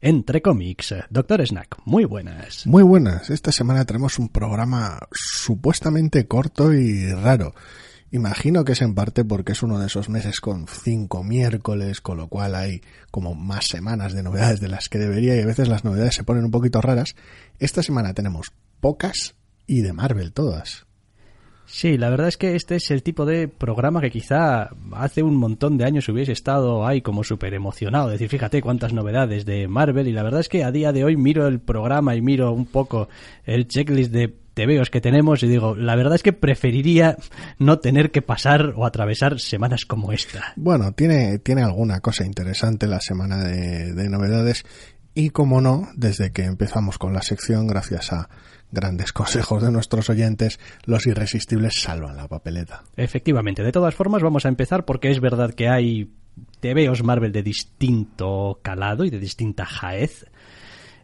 entre 0.00 0.42
cómics. 0.42 0.94
Doctor 1.10 1.46
Snack, 1.46 1.78
muy 1.84 2.04
buenas. 2.04 2.66
Muy 2.66 2.82
buenas. 2.82 3.30
Esta 3.30 3.52
semana 3.52 3.84
tenemos 3.84 4.18
un 4.18 4.28
programa 4.28 4.98
supuestamente 5.12 6.26
corto 6.26 6.72
y 6.72 7.12
raro. 7.12 7.54
Imagino 8.12 8.64
que 8.64 8.72
es 8.72 8.82
en 8.82 8.94
parte 8.94 9.24
porque 9.24 9.52
es 9.52 9.62
uno 9.62 9.78
de 9.78 9.86
esos 9.86 10.08
meses 10.08 10.40
con 10.40 10.66
cinco 10.66 11.22
miércoles, 11.22 12.00
con 12.00 12.16
lo 12.16 12.28
cual 12.28 12.56
hay 12.56 12.82
como 13.12 13.36
más 13.36 13.66
semanas 13.66 14.12
de 14.12 14.24
novedades 14.24 14.60
de 14.60 14.68
las 14.68 14.88
que 14.88 14.98
debería 14.98 15.36
y 15.36 15.42
a 15.42 15.46
veces 15.46 15.68
las 15.68 15.84
novedades 15.84 16.16
se 16.16 16.24
ponen 16.24 16.44
un 16.44 16.50
poquito 16.50 16.80
raras. 16.80 17.14
Esta 17.60 17.82
semana 17.84 18.12
tenemos 18.12 18.52
pocas 18.80 19.36
y 19.66 19.82
de 19.82 19.92
Marvel 19.92 20.32
todas. 20.32 20.86
Sí, 21.72 21.96
la 21.96 22.10
verdad 22.10 22.26
es 22.26 22.36
que 22.36 22.56
este 22.56 22.74
es 22.76 22.90
el 22.90 23.04
tipo 23.04 23.24
de 23.24 23.46
programa 23.46 24.00
que 24.00 24.10
quizá 24.10 24.70
hace 24.92 25.22
un 25.22 25.36
montón 25.36 25.78
de 25.78 25.84
años 25.84 26.08
hubiese 26.08 26.32
estado 26.32 26.84
ahí 26.84 27.00
como 27.00 27.22
súper 27.22 27.54
emocionado. 27.54 28.08
Decir, 28.08 28.28
fíjate 28.28 28.60
cuántas 28.60 28.92
novedades 28.92 29.46
de 29.46 29.68
Marvel 29.68 30.08
y 30.08 30.12
la 30.12 30.24
verdad 30.24 30.40
es 30.40 30.48
que 30.48 30.64
a 30.64 30.72
día 30.72 30.92
de 30.92 31.04
hoy 31.04 31.16
miro 31.16 31.46
el 31.46 31.60
programa 31.60 32.16
y 32.16 32.22
miro 32.22 32.52
un 32.52 32.66
poco 32.66 33.08
el 33.44 33.68
checklist 33.68 34.10
de 34.10 34.34
TVOs 34.54 34.90
que 34.90 35.00
tenemos 35.00 35.44
y 35.44 35.48
digo, 35.48 35.76
la 35.76 35.94
verdad 35.94 36.16
es 36.16 36.24
que 36.24 36.32
preferiría 36.32 37.16
no 37.58 37.78
tener 37.78 38.10
que 38.10 38.20
pasar 38.20 38.74
o 38.76 38.84
atravesar 38.84 39.38
semanas 39.38 39.86
como 39.86 40.12
esta. 40.12 40.52
Bueno, 40.56 40.92
tiene, 40.92 41.38
tiene 41.38 41.62
alguna 41.62 42.00
cosa 42.00 42.26
interesante 42.26 42.88
la 42.88 43.00
semana 43.00 43.44
de 43.44 44.08
novedades 44.08 44.64
y 45.14 45.30
como 45.30 45.60
no, 45.60 45.88
desde 45.94 46.32
que 46.32 46.44
empezamos 46.44 46.98
con 46.98 47.12
la 47.12 47.22
sección, 47.22 47.66
gracias 47.66 48.12
a 48.12 48.28
grandes 48.70 49.12
consejos 49.14 49.62
de 49.62 49.70
nuestros 49.70 50.08
oyentes, 50.10 50.60
los 50.84 51.06
irresistibles 51.06 51.80
salvan 51.80 52.16
la 52.16 52.28
papeleta. 52.28 52.84
Efectivamente, 52.96 53.62
de 53.62 53.72
todas 53.72 53.94
formas 53.94 54.22
vamos 54.22 54.46
a 54.46 54.48
empezar 54.48 54.84
porque 54.84 55.10
es 55.10 55.20
verdad 55.20 55.54
que 55.54 55.68
hay 55.68 56.10
TVOs 56.60 57.02
Marvel 57.02 57.32
de 57.32 57.42
distinto 57.42 58.60
calado 58.62 59.04
y 59.04 59.10
de 59.10 59.18
distinta 59.18 59.64
jaez. 59.64 60.26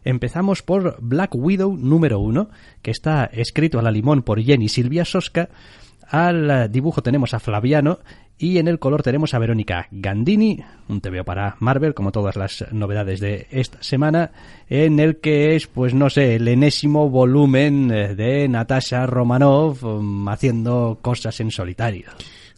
Empezamos 0.03 0.63
por 0.63 0.97
Black 1.01 1.35
Widow 1.35 1.75
número 1.75 2.19
uno, 2.19 2.49
que 2.81 2.91
está 2.91 3.25
escrito 3.25 3.77
a 3.77 3.81
la 3.81 3.91
limón 3.91 4.23
por 4.23 4.41
Jenny 4.41 4.69
Silvia 4.69 5.03
Sosca. 5.03 5.49
Al 6.07 6.71
dibujo 6.71 7.03
tenemos 7.03 7.33
a 7.33 7.39
Flaviano 7.39 7.99
y 8.39 8.59
en 8.59 8.67
el 8.67 8.79
color 8.79 9.01
tenemos 9.01 9.33
a 9.33 9.39
Verónica 9.39 9.87
Gandini, 9.91 10.63
un 10.87 11.01
TVO 11.01 11.23
para 11.23 11.55
Marvel, 11.59 11.93
como 11.93 12.11
todas 12.11 12.35
las 12.35 12.65
novedades 12.71 13.19
de 13.19 13.47
esta 13.49 13.81
semana, 13.81 14.31
en 14.69 14.99
el 14.99 15.17
que 15.17 15.55
es, 15.55 15.67
pues 15.67 15.93
no 15.93 16.09
sé, 16.09 16.35
el 16.35 16.47
enésimo 16.47 17.09
volumen 17.09 17.91
eh, 17.91 18.15
de 18.15 18.47
Natasha 18.47 19.07
Romanoff 19.07 19.83
um, 19.83 20.29
haciendo 20.29 20.99
cosas 21.01 21.39
en 21.39 21.49
solitario. 21.49 22.09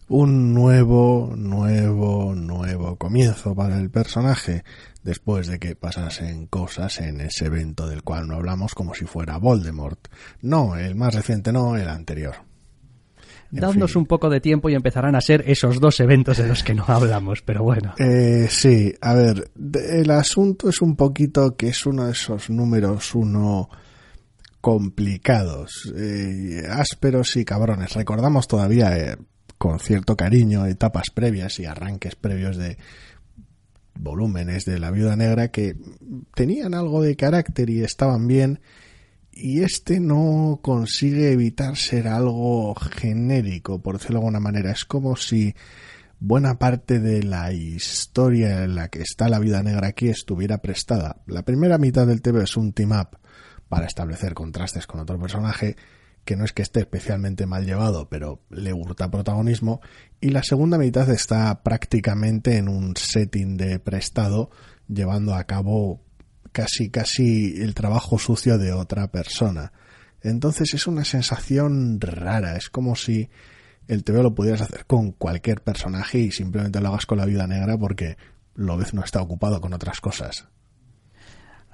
Un 0.08 0.52
nuevo, 0.52 1.32
nuevo, 1.36 2.34
nuevo 2.34 2.96
comienzo 2.96 3.54
para 3.54 3.78
el 3.78 3.90
personaje, 3.90 4.64
después 5.02 5.46
de 5.46 5.58
que 5.58 5.76
pasasen 5.76 6.46
cosas 6.46 7.00
en 7.00 7.20
ese 7.20 7.46
evento 7.46 7.86
del 7.86 8.02
cual 8.02 8.26
no 8.26 8.34
hablamos 8.34 8.74
como 8.74 8.92
si 8.94 9.04
fuera 9.06 9.38
Voldemort. 9.38 10.08
No, 10.42 10.76
el 10.76 10.94
más 10.94 11.14
reciente 11.14 11.52
no, 11.52 11.76
el 11.76 11.88
anterior. 11.88 12.49
Dadnos 13.50 13.96
un 13.96 14.06
poco 14.06 14.30
de 14.30 14.40
tiempo 14.40 14.68
y 14.68 14.74
empezarán 14.74 15.14
a 15.14 15.20
ser 15.20 15.44
esos 15.46 15.80
dos 15.80 15.98
eventos 16.00 16.38
de 16.38 16.46
los 16.46 16.62
que 16.62 16.74
no 16.74 16.84
hablamos, 16.86 17.42
pero 17.42 17.62
bueno. 17.62 17.94
Eh, 17.98 18.46
sí, 18.48 18.94
a 19.00 19.14
ver, 19.14 19.50
el 19.74 20.10
asunto 20.10 20.68
es 20.68 20.80
un 20.80 20.96
poquito 20.96 21.56
que 21.56 21.68
es 21.68 21.86
uno 21.86 22.06
de 22.06 22.12
esos 22.12 22.50
números 22.50 23.14
uno 23.14 23.68
complicados, 24.60 25.92
eh, 25.96 26.62
ásperos 26.68 27.36
y 27.36 27.44
cabrones. 27.44 27.94
Recordamos 27.94 28.46
todavía 28.46 28.96
eh, 28.96 29.16
con 29.58 29.78
cierto 29.78 30.16
cariño 30.16 30.66
etapas 30.66 31.10
previas 31.12 31.58
y 31.60 31.66
arranques 31.66 32.14
previos 32.14 32.56
de 32.56 32.76
volúmenes 33.94 34.64
de 34.64 34.78
la 34.78 34.90
viuda 34.90 35.16
negra 35.16 35.48
que 35.48 35.76
tenían 36.34 36.74
algo 36.74 37.02
de 37.02 37.16
carácter 37.16 37.70
y 37.70 37.82
estaban 37.82 38.26
bien 38.26 38.60
y 39.40 39.62
este 39.62 40.00
no 40.00 40.60
consigue 40.62 41.32
evitar 41.32 41.76
ser 41.76 42.08
algo 42.08 42.74
genérico, 42.74 43.80
por 43.80 43.96
decirlo 43.96 44.18
de 44.18 44.26
alguna 44.26 44.40
manera. 44.40 44.70
Es 44.70 44.84
como 44.84 45.16
si 45.16 45.54
buena 46.18 46.58
parte 46.58 47.00
de 47.00 47.22
la 47.22 47.52
historia 47.52 48.64
en 48.64 48.74
la 48.74 48.88
que 48.88 49.00
está 49.00 49.28
la 49.28 49.38
vida 49.38 49.62
negra 49.62 49.88
aquí 49.88 50.08
estuviera 50.08 50.58
prestada. 50.58 51.22
La 51.26 51.42
primera 51.42 51.78
mitad 51.78 52.06
del 52.06 52.20
TV 52.20 52.44
es 52.44 52.56
un 52.56 52.72
team 52.72 52.92
up 52.92 53.18
para 53.68 53.86
establecer 53.86 54.34
contrastes 54.34 54.86
con 54.86 55.00
otro 55.00 55.18
personaje 55.18 55.76
que 56.24 56.36
no 56.36 56.44
es 56.44 56.52
que 56.52 56.62
esté 56.62 56.80
especialmente 56.80 57.46
mal 57.46 57.64
llevado, 57.64 58.08
pero 58.08 58.42
le 58.50 58.74
hurta 58.74 59.10
protagonismo, 59.10 59.80
y 60.20 60.28
la 60.30 60.42
segunda 60.42 60.76
mitad 60.76 61.08
está 61.10 61.62
prácticamente 61.62 62.58
en 62.58 62.68
un 62.68 62.94
setting 62.94 63.56
de 63.56 63.78
prestado, 63.78 64.50
llevando 64.86 65.34
a 65.34 65.44
cabo 65.44 66.02
casi 66.52 66.90
casi 66.90 67.60
el 67.60 67.74
trabajo 67.74 68.18
sucio 68.18 68.58
de 68.58 68.72
otra 68.72 69.10
persona. 69.10 69.72
Entonces 70.22 70.74
es 70.74 70.86
una 70.86 71.04
sensación 71.04 72.00
rara, 72.00 72.56
es 72.56 72.68
como 72.68 72.96
si 72.96 73.30
el 73.88 74.04
TV 74.04 74.22
lo 74.22 74.34
pudieras 74.34 74.60
hacer 74.60 74.86
con 74.86 75.12
cualquier 75.12 75.62
personaje 75.62 76.18
y 76.18 76.30
simplemente 76.30 76.80
lo 76.80 76.88
hagas 76.88 77.06
con 77.06 77.18
la 77.18 77.26
vida 77.26 77.46
negra 77.46 77.76
porque 77.78 78.16
lo 78.54 78.76
ves 78.76 78.94
no 78.94 79.02
está 79.02 79.22
ocupado 79.22 79.60
con 79.60 79.72
otras 79.72 80.00
cosas. 80.00 80.48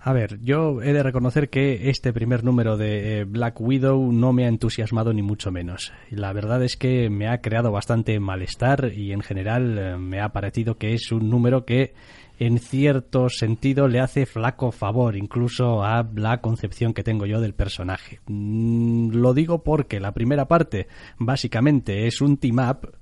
A 0.07 0.13
ver, 0.13 0.39
yo 0.41 0.83
he 0.83 0.93
de 0.93 1.03
reconocer 1.03 1.51
que 1.51 1.91
este 1.91 2.13
primer 2.13 2.45
número 2.45 2.77
de 2.77 3.23
eh, 3.23 3.25
Black 3.25 3.61
Widow 3.61 4.13
no 4.13 4.33
me 4.33 4.45
ha 4.45 4.49
entusiasmado 4.49 5.13
ni 5.13 5.21
mucho 5.21 5.51
menos. 5.51 5.93
La 6.11 6.33
verdad 6.33 6.63
es 6.63 6.77
que 6.77 7.11
me 7.11 7.29
ha 7.29 7.41
creado 7.41 7.73
bastante 7.73 8.21
malestar 8.21 8.93
y 8.95 9.11
en 9.11 9.21
general 9.21 9.77
eh, 9.77 9.97
me 9.99 10.21
ha 10.21 10.29
parecido 10.29 10.79
que 10.79 10.95
es 10.95 11.11
un 11.11 11.29
número 11.29 11.65
que 11.65 11.93
en 12.39 12.59
cierto 12.59 13.29
sentido 13.29 13.89
le 13.89 14.01
hace 14.01 14.27
flaco 14.27 14.73
favor 14.73 15.17
incluso 15.17 15.83
a 15.83 16.07
la 16.15 16.41
concepción 16.41 16.93
que 16.93 17.03
tengo 17.03 17.27
yo 17.27 17.41
del 17.41 17.55
personaje. 17.55 18.21
Mm, 18.27 19.11
lo 19.11 19.35
digo 19.35 19.63
porque 19.63 20.01
la 20.01 20.13
primera 20.13 20.47
parte 20.47 20.89
básicamente 21.19 22.07
es 22.07 22.21
un 22.21 22.37
team 22.37 22.59
up 22.59 22.93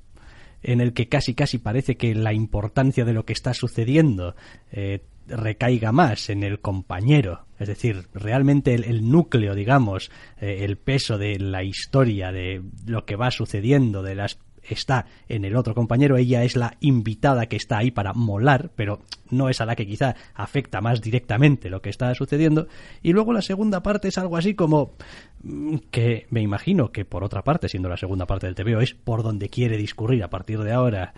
en 0.62 0.81
el 0.81 0.93
que 0.93 1.09
casi 1.09 1.34
casi 1.34 1.59
parece 1.59 1.97
que 1.97 2.15
la 2.15 2.33
importancia 2.33 3.05
de 3.05 3.12
lo 3.12 3.25
que 3.25 3.34
está 3.34 3.55
sucediendo 3.55 4.34
eh, 4.72 5.03
recaiga 5.27 5.93
más 5.93 6.31
en 6.31 6.43
el 6.43 6.61
compañero. 6.61 7.47
Es 7.59 7.69
decir, 7.69 8.09
realmente 8.15 8.75
el, 8.75 9.10
núcleo, 9.10 9.54
digamos, 9.54 10.10
eh, 10.41 10.60
el 10.63 10.77
peso 10.77 11.19
de 11.19 11.39
la 11.39 11.63
historia, 11.63 12.33
de 12.33 12.63
lo 12.87 13.04
que 13.04 13.16
va 13.16 13.30
sucediendo, 13.30 14.03
de 14.03 14.15
las 14.15 14.39
está 14.69 15.07
en 15.28 15.45
el 15.45 15.57
otro 15.57 15.75
compañero, 15.75 16.16
ella 16.16 16.45
es 16.45 16.57
la 16.57 16.77
invitada 16.81 17.47
que 17.47 17.57
está 17.57 17.78
ahí 17.78 17.91
para 17.91 18.13
molar, 18.13 18.71
pero 18.75 19.01
no 19.31 19.49
es 19.49 19.61
a 19.61 19.66
la 19.66 19.77
que 19.77 19.87
quizá 19.87 20.15
afecta 20.34 20.81
más 20.81 21.01
directamente 21.01 21.71
lo 21.71 21.83
que 21.83 21.91
está 21.91 22.15
sucediendo. 22.15 22.69
Y 23.03 23.13
luego 23.13 23.33
la 23.33 23.43
segunda 23.43 23.83
parte 23.83 24.09
es 24.09 24.19
algo 24.19 24.37
así 24.37 24.55
como 24.55 24.95
mm, 25.43 25.77
que 25.91 26.27
me 26.31 26.43
imagino 26.43 26.93
que 26.93 27.05
por 27.05 27.25
otra 27.25 27.43
parte, 27.43 27.69
siendo 27.69 27.89
la 27.89 27.97
segunda 27.97 28.27
parte 28.27 28.47
del 28.47 28.55
TVO, 28.55 28.81
es 28.81 28.95
por 28.95 29.22
donde 29.22 29.49
quiere 29.49 29.77
discurrir 29.77 30.22
a 30.22 30.31
partir 30.31 30.61
de 30.61 30.72
ahora. 30.72 31.15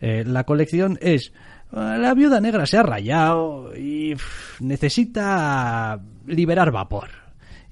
Eh, 0.00 0.24
la 0.26 0.44
colección 0.44 0.98
es 1.00 1.32
ah, 1.72 1.98
la 1.98 2.14
viuda 2.14 2.40
negra 2.40 2.66
se 2.66 2.78
ha 2.78 2.82
rayado 2.82 3.76
y 3.76 4.14
necesita 4.60 6.00
liberar 6.26 6.72
vapor. 6.72 7.19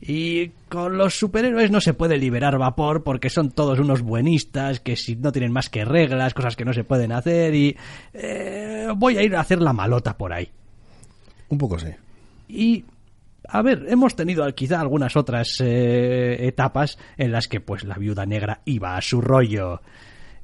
Y 0.01 0.51
con 0.69 0.97
los 0.97 1.19
superhéroes 1.19 1.71
no 1.71 1.81
se 1.81 1.93
puede 1.93 2.19
liberar 2.19 2.57
vapor 2.57 3.03
porque 3.03 3.31
son 3.31 3.51
todos 3.51 3.81
unos 3.81 4.03
buenistas 4.03 4.79
que 4.79 4.95
si 4.95 5.17
no 5.17 5.33
tienen 5.33 5.53
más 5.53 5.69
que 5.69 5.85
reglas, 5.85 6.35
cosas 6.35 6.55
que 6.55 6.65
no 6.65 6.73
se 6.73 6.85
pueden 6.85 7.11
hacer 7.11 7.55
y 7.55 7.77
eh, 8.13 8.87
voy 8.97 9.19
a 9.19 9.23
ir 9.23 9.35
a 9.35 9.41
hacer 9.41 9.61
la 9.61 9.73
malota 9.73 10.17
por 10.17 10.33
ahí. 10.33 10.49
Un 11.49 11.59
poco 11.59 11.79
sí. 11.79 11.89
Y 12.49 12.85
a 13.49 13.63
ver, 13.63 13.87
hemos 13.89 14.15
tenido 14.15 14.47
quizá 14.55 14.81
algunas 14.81 15.17
otras 15.17 15.61
eh, 15.61 16.47
etapas 16.47 16.99
en 17.17 17.33
las 17.33 17.49
que 17.49 17.61
pues 17.61 17.83
la 17.85 17.97
viuda 17.97 18.25
negra 18.25 18.61
iba 18.67 18.97
a 18.97 19.03
su 19.03 19.21
rollo. 19.21 19.81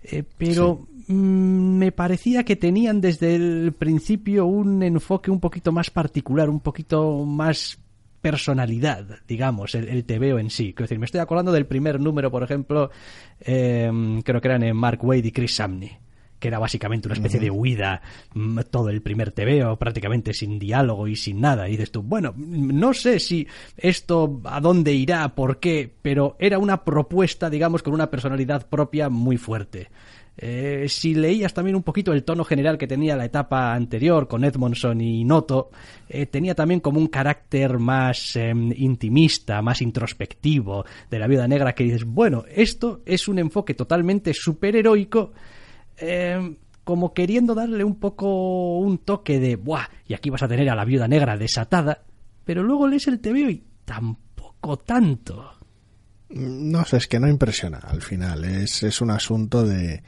Eh, 0.02 0.24
pero 0.36 0.86
mm, 1.06 1.78
me 1.78 1.92
parecía 1.92 2.44
que 2.44 2.56
tenían 2.56 3.00
desde 3.00 3.36
el 3.36 3.72
principio 3.78 4.46
un 4.46 4.82
enfoque 4.82 5.30
un 5.30 5.38
poquito 5.38 5.70
más 5.70 5.90
particular, 5.90 6.50
un 6.50 6.60
poquito 6.60 7.24
más 7.24 7.78
personalidad, 8.24 9.04
digamos, 9.28 9.74
el, 9.74 9.86
el 9.86 10.06
TVO 10.06 10.38
en 10.38 10.48
sí. 10.48 10.72
Quiero 10.72 10.84
decir, 10.84 10.98
me 10.98 11.04
estoy 11.04 11.20
acordando 11.20 11.52
del 11.52 11.66
primer 11.66 12.00
número, 12.00 12.30
por 12.30 12.42
ejemplo, 12.42 12.90
em, 13.38 14.22
creo 14.22 14.40
que 14.40 14.48
eran 14.48 14.62
en 14.62 14.74
Mark 14.74 15.04
Wade 15.04 15.28
y 15.28 15.30
Chris 15.30 15.56
Samney 15.56 15.98
que 16.38 16.48
era 16.48 16.58
básicamente 16.58 17.08
una 17.08 17.14
especie 17.14 17.40
de 17.40 17.50
huida, 17.50 18.02
mm, 18.34 18.58
todo 18.70 18.90
el 18.90 19.00
primer 19.00 19.32
TVO, 19.32 19.78
prácticamente 19.78 20.34
sin 20.34 20.58
diálogo 20.58 21.08
y 21.08 21.16
sin 21.16 21.40
nada. 21.40 21.68
Y 21.68 21.72
dices 21.72 21.90
tú, 21.90 22.02
bueno, 22.02 22.34
no 22.36 22.92
sé 22.92 23.18
si 23.18 23.46
esto 23.78 24.42
a 24.44 24.60
dónde 24.60 24.92
irá, 24.92 25.34
por 25.34 25.58
qué, 25.58 25.90
pero 26.02 26.36
era 26.38 26.58
una 26.58 26.84
propuesta, 26.84 27.48
digamos, 27.48 27.82
con 27.82 27.94
una 27.94 28.10
personalidad 28.10 28.68
propia 28.68 29.08
muy 29.08 29.38
fuerte. 29.38 29.88
Eh, 30.36 30.86
si 30.88 31.14
leías 31.14 31.54
también 31.54 31.76
un 31.76 31.84
poquito 31.84 32.12
el 32.12 32.24
tono 32.24 32.44
general 32.44 32.76
que 32.76 32.88
tenía 32.88 33.16
la 33.16 33.24
etapa 33.24 33.72
anterior 33.72 34.26
con 34.26 34.44
Edmondson 34.44 35.00
y 35.00 35.24
Noto, 35.24 35.70
eh, 36.08 36.26
tenía 36.26 36.54
también 36.54 36.80
como 36.80 36.98
un 36.98 37.06
carácter 37.06 37.78
más 37.78 38.34
em, 38.34 38.72
intimista, 38.76 39.62
más 39.62 39.80
introspectivo 39.80 40.84
de 41.08 41.18
la 41.18 41.28
viuda 41.28 41.46
negra 41.46 41.74
que 41.74 41.84
dices, 41.84 42.04
bueno, 42.04 42.44
esto 42.52 43.02
es 43.06 43.28
un 43.28 43.38
enfoque 43.38 43.74
totalmente 43.74 44.32
superheroico 44.34 45.32
eh, 45.98 46.56
como 46.82 47.14
queriendo 47.14 47.54
darle 47.54 47.84
un 47.84 47.98
poco 48.00 48.78
un 48.78 48.98
toque 48.98 49.38
de, 49.38 49.56
¡buah! 49.56 49.88
Y 50.06 50.14
aquí 50.14 50.30
vas 50.30 50.42
a 50.42 50.48
tener 50.48 50.68
a 50.68 50.74
la 50.74 50.84
viuda 50.84 51.08
negra 51.08 51.36
desatada, 51.36 52.02
pero 52.44 52.62
luego 52.62 52.88
lees 52.88 53.06
el 53.06 53.20
TV 53.20 53.40
y 53.50 53.64
tampoco 53.84 54.78
tanto. 54.78 55.52
No 56.30 56.84
sé, 56.84 56.96
es 56.96 57.06
que 57.06 57.20
no 57.20 57.28
impresiona 57.28 57.78
al 57.78 58.02
final. 58.02 58.44
Es, 58.44 58.82
es 58.82 59.00
un 59.00 59.10
asunto 59.10 59.64
de. 59.64 60.02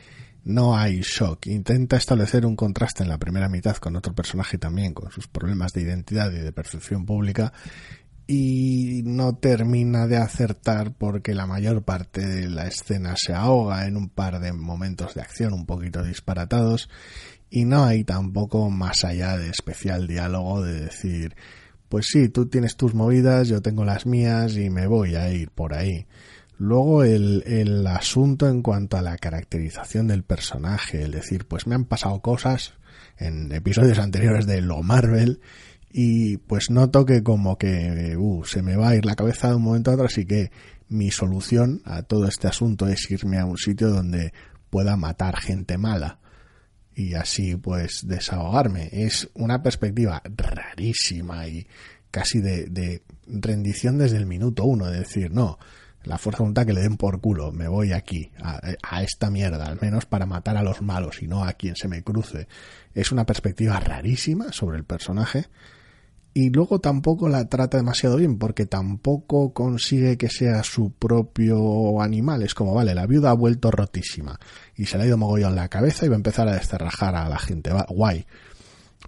No 0.46 0.76
hay 0.76 1.00
shock. 1.00 1.48
Intenta 1.48 1.96
establecer 1.96 2.46
un 2.46 2.54
contraste 2.54 3.02
en 3.02 3.08
la 3.08 3.18
primera 3.18 3.48
mitad 3.48 3.76
con 3.78 3.96
otro 3.96 4.14
personaje 4.14 4.58
también, 4.58 4.94
con 4.94 5.10
sus 5.10 5.26
problemas 5.26 5.72
de 5.72 5.82
identidad 5.82 6.30
y 6.30 6.38
de 6.38 6.52
percepción 6.52 7.04
pública, 7.04 7.52
y 8.28 9.02
no 9.04 9.34
termina 9.34 10.06
de 10.06 10.18
acertar 10.18 10.92
porque 10.92 11.34
la 11.34 11.46
mayor 11.46 11.82
parte 11.82 12.24
de 12.24 12.48
la 12.48 12.68
escena 12.68 13.14
se 13.16 13.34
ahoga 13.34 13.88
en 13.88 13.96
un 13.96 14.08
par 14.08 14.38
de 14.38 14.52
momentos 14.52 15.14
de 15.14 15.22
acción 15.22 15.52
un 15.52 15.66
poquito 15.66 16.04
disparatados 16.04 16.90
y 17.50 17.64
no 17.64 17.84
hay 17.84 18.04
tampoco 18.04 18.70
más 18.70 19.04
allá 19.04 19.36
de 19.36 19.50
especial 19.50 20.06
diálogo 20.06 20.62
de 20.62 20.80
decir 20.80 21.34
pues 21.88 22.06
sí, 22.06 22.28
tú 22.28 22.46
tienes 22.46 22.76
tus 22.76 22.94
movidas, 22.94 23.48
yo 23.48 23.62
tengo 23.62 23.84
las 23.84 24.06
mías 24.06 24.56
y 24.56 24.70
me 24.70 24.86
voy 24.86 25.14
a 25.14 25.30
ir 25.32 25.50
por 25.50 25.74
ahí. 25.74 26.06
Luego 26.58 27.04
el, 27.04 27.42
el 27.46 27.86
asunto 27.86 28.48
en 28.48 28.62
cuanto 28.62 28.96
a 28.96 29.02
la 29.02 29.18
caracterización 29.18 30.06
del 30.06 30.22
personaje, 30.22 31.02
el 31.02 31.10
decir, 31.10 31.46
pues 31.46 31.66
me 31.66 31.74
han 31.74 31.84
pasado 31.84 32.20
cosas 32.20 32.74
en 33.18 33.52
episodios 33.52 33.98
anteriores 33.98 34.46
de 34.46 34.60
lo 34.60 34.82
Marvel 34.82 35.40
y 35.90 36.38
pues 36.38 36.70
noto 36.70 37.04
que 37.04 37.22
como 37.22 37.58
que 37.58 38.16
uh, 38.16 38.44
se 38.44 38.62
me 38.62 38.76
va 38.76 38.90
a 38.90 38.96
ir 38.96 39.04
la 39.04 39.16
cabeza 39.16 39.48
de 39.48 39.56
un 39.56 39.62
momento 39.62 39.90
a 39.90 39.94
otro, 39.94 40.06
así 40.06 40.26
que 40.26 40.50
mi 40.88 41.10
solución 41.10 41.82
a 41.84 42.02
todo 42.02 42.26
este 42.28 42.48
asunto 42.48 42.86
es 42.88 43.10
irme 43.10 43.38
a 43.38 43.44
un 43.44 43.58
sitio 43.58 43.90
donde 43.90 44.32
pueda 44.70 44.96
matar 44.96 45.36
gente 45.38 45.78
mala 45.78 46.20
y 46.94 47.14
así 47.14 47.56
pues 47.56 48.06
desahogarme. 48.06 48.88
Es 48.92 49.28
una 49.34 49.62
perspectiva 49.62 50.22
rarísima 50.24 51.46
y 51.48 51.66
casi 52.10 52.40
de, 52.40 52.66
de 52.66 53.02
rendición 53.26 53.98
desde 53.98 54.16
el 54.16 54.26
minuto 54.26 54.64
uno, 54.64 54.86
de 54.86 55.00
decir, 55.00 55.30
no, 55.30 55.58
la 56.06 56.18
fuerza 56.18 56.38
de 56.38 56.44
voluntad 56.44 56.66
que 56.66 56.72
le 56.72 56.82
den 56.82 56.96
por 56.96 57.20
culo, 57.20 57.52
me 57.52 57.68
voy 57.68 57.92
aquí, 57.92 58.30
a, 58.40 59.02
esta 59.02 59.28
mierda, 59.30 59.66
al 59.66 59.78
menos 59.80 60.06
para 60.06 60.24
matar 60.24 60.56
a 60.56 60.62
los 60.62 60.80
malos 60.80 61.20
y 61.20 61.26
no 61.26 61.44
a 61.44 61.52
quien 61.52 61.74
se 61.74 61.88
me 61.88 62.02
cruce. 62.02 62.46
Es 62.94 63.12
una 63.12 63.26
perspectiva 63.26 63.78
rarísima 63.80 64.52
sobre 64.52 64.78
el 64.78 64.84
personaje 64.84 65.46
y 66.32 66.50
luego 66.50 66.80
tampoco 66.80 67.28
la 67.28 67.48
trata 67.48 67.76
demasiado 67.76 68.16
bien 68.16 68.38
porque 68.38 68.66
tampoco 68.66 69.52
consigue 69.52 70.16
que 70.16 70.28
sea 70.28 70.62
su 70.62 70.92
propio 70.92 72.00
animal. 72.00 72.42
Es 72.42 72.54
como, 72.54 72.72
vale, 72.72 72.94
la 72.94 73.06
viuda 73.06 73.30
ha 73.30 73.34
vuelto 73.34 73.70
rotísima 73.72 74.38
y 74.76 74.86
se 74.86 74.98
le 74.98 75.04
ha 75.04 75.06
ido 75.08 75.18
mogollón 75.18 75.56
la 75.56 75.68
cabeza 75.68 76.06
y 76.06 76.08
va 76.08 76.14
a 76.14 76.16
empezar 76.16 76.48
a 76.48 76.54
descerrajar 76.54 77.16
a 77.16 77.28
la 77.28 77.38
gente. 77.38 77.72
Guay. 77.88 78.26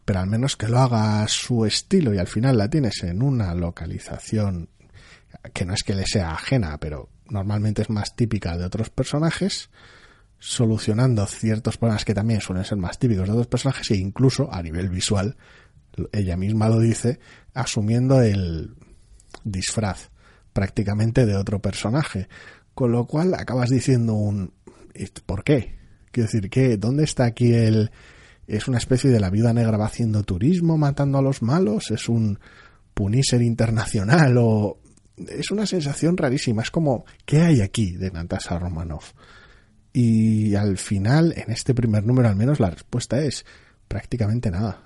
Pero 0.05 0.21
al 0.21 0.27
menos 0.27 0.57
que 0.57 0.69
lo 0.69 0.79
haga 0.79 1.23
a 1.23 1.29
su 1.29 1.65
estilo 1.65 2.13
y 2.13 2.19
al 2.19 2.27
final 2.27 2.59
la 2.59 2.69
tienes 2.69 3.03
en 3.05 3.23
una 3.23 3.55
localización 3.55 4.69
que 5.53 5.65
no 5.65 5.75
es 5.75 5.83
que 5.83 5.95
le 5.95 6.07
sea 6.07 6.33
ajena, 6.33 6.79
pero 6.79 7.11
normalmente 7.29 7.83
es 7.83 7.91
más 7.91 8.15
típica 8.17 8.57
de 8.57 8.65
otros 8.65 8.91
personajes, 8.91 9.71
solucionando 10.39 11.27
ciertos 11.27 11.77
problemas 11.77 12.05
que 12.05 12.15
también 12.15 12.41
suelen 12.41 12.65
ser 12.65 12.79
más 12.79 12.99
típicos 12.99 13.27
de 13.27 13.33
otros 13.33 13.49
personajes 13.49 13.91
e 13.91 13.97
incluso 13.97 14.53
a 14.53 14.63
nivel 14.63 14.89
visual 14.89 15.37
ella 16.13 16.37
misma 16.37 16.69
lo 16.69 16.81
dice, 16.81 17.19
asumiendo 17.55 18.23
el 18.23 18.75
disfraz 19.45 20.11
prácticamente 20.53 21.27
de 21.27 21.37
otro 21.37 21.61
personaje. 21.61 22.29
Con 22.75 22.93
lo 22.93 23.07
cual 23.07 23.35
acabas 23.35 23.71
diciendo 23.71 24.15
un 24.15 24.53
¿por 25.27 25.45
qué? 25.45 25.79
Quiero 26.11 26.27
decir, 26.27 26.51
que 26.51 26.77
¿dónde 26.77 27.05
está 27.05 27.25
aquí 27.25 27.53
el 27.53 27.91
es 28.47 28.67
una 28.67 28.79
especie 28.79 29.11
de 29.11 29.21
la 29.21 29.31
viuda 29.31 29.53
negra 29.53 29.77
va 29.77 29.87
haciendo 29.87 30.23
turismo 30.23 30.79
matando 30.79 31.19
a 31.19 31.23
los 31.23 31.43
malos? 31.43 31.91
¿Es 31.91 32.09
un 32.09 32.39
Punisher 32.95 33.43
internacional 33.43 34.37
o 34.39 34.79
es 35.29 35.51
una 35.51 35.67
sensación 35.67 36.17
rarísima, 36.17 36.63
es 36.63 36.71
como 36.71 37.05
¿qué 37.25 37.41
hay 37.41 37.61
aquí 37.61 37.93
de 37.93 38.11
Natasha 38.11 38.59
Romanoff? 38.59 39.13
Y 39.93 40.55
al 40.55 40.79
final, 40.79 41.35
en 41.37 41.51
este 41.51 41.75
primer 41.75 42.05
número 42.05 42.29
al 42.29 42.37
menos, 42.37 42.61
la 42.61 42.71
respuesta 42.71 43.21
es 43.21 43.45
prácticamente 43.89 44.51
nada. 44.51 44.83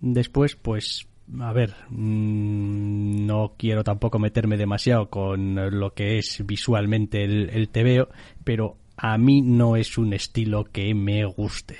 Después, 0.00 0.56
pues, 0.56 1.06
a 1.40 1.52
ver, 1.52 1.74
mm, 1.90 3.26
no 3.26 3.54
quiero 3.56 3.84
tampoco 3.84 4.18
meterme 4.18 4.56
demasiado 4.56 5.08
con 5.08 5.78
lo 5.78 5.94
que 5.94 6.18
es 6.18 6.42
visualmente 6.44 7.22
el, 7.22 7.50
el 7.50 7.68
TVO, 7.68 8.08
pero 8.42 8.78
a 8.96 9.18
mí 9.18 9.42
no 9.42 9.76
es 9.76 9.98
un 9.98 10.12
estilo 10.14 10.64
que 10.64 10.94
me 10.94 11.24
guste. 11.24 11.76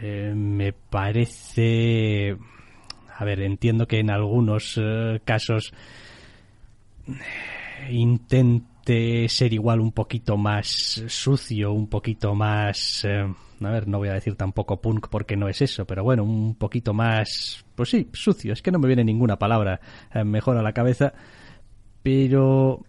Eh, 0.00 0.32
me 0.34 0.72
parece... 0.72 2.36
A 3.16 3.24
ver, 3.24 3.40
entiendo 3.40 3.86
que 3.86 3.98
en 3.98 4.10
algunos 4.10 4.78
eh, 4.80 5.20
casos 5.24 5.72
intente 7.90 9.28
ser 9.28 9.52
igual 9.52 9.80
un 9.80 9.92
poquito 9.92 10.36
más 10.36 11.02
sucio, 11.06 11.72
un 11.72 11.88
poquito 11.88 12.34
más... 12.34 13.04
Eh, 13.04 13.26
a 13.60 13.70
ver, 13.70 13.88
no 13.88 13.98
voy 13.98 14.08
a 14.08 14.14
decir 14.14 14.36
tampoco 14.36 14.80
punk 14.80 15.08
porque 15.08 15.36
no 15.36 15.48
es 15.48 15.60
eso, 15.62 15.84
pero 15.84 16.04
bueno, 16.04 16.22
un 16.22 16.54
poquito 16.54 16.94
más, 16.94 17.64
pues 17.74 17.90
sí, 17.90 18.08
sucio, 18.12 18.52
es 18.52 18.62
que 18.62 18.70
no 18.70 18.78
me 18.78 18.86
viene 18.86 19.04
ninguna 19.04 19.36
palabra 19.36 19.80
eh, 20.14 20.22
mejor 20.22 20.56
a 20.56 20.62
la 20.62 20.72
cabeza, 20.72 21.12
pero 22.02 22.84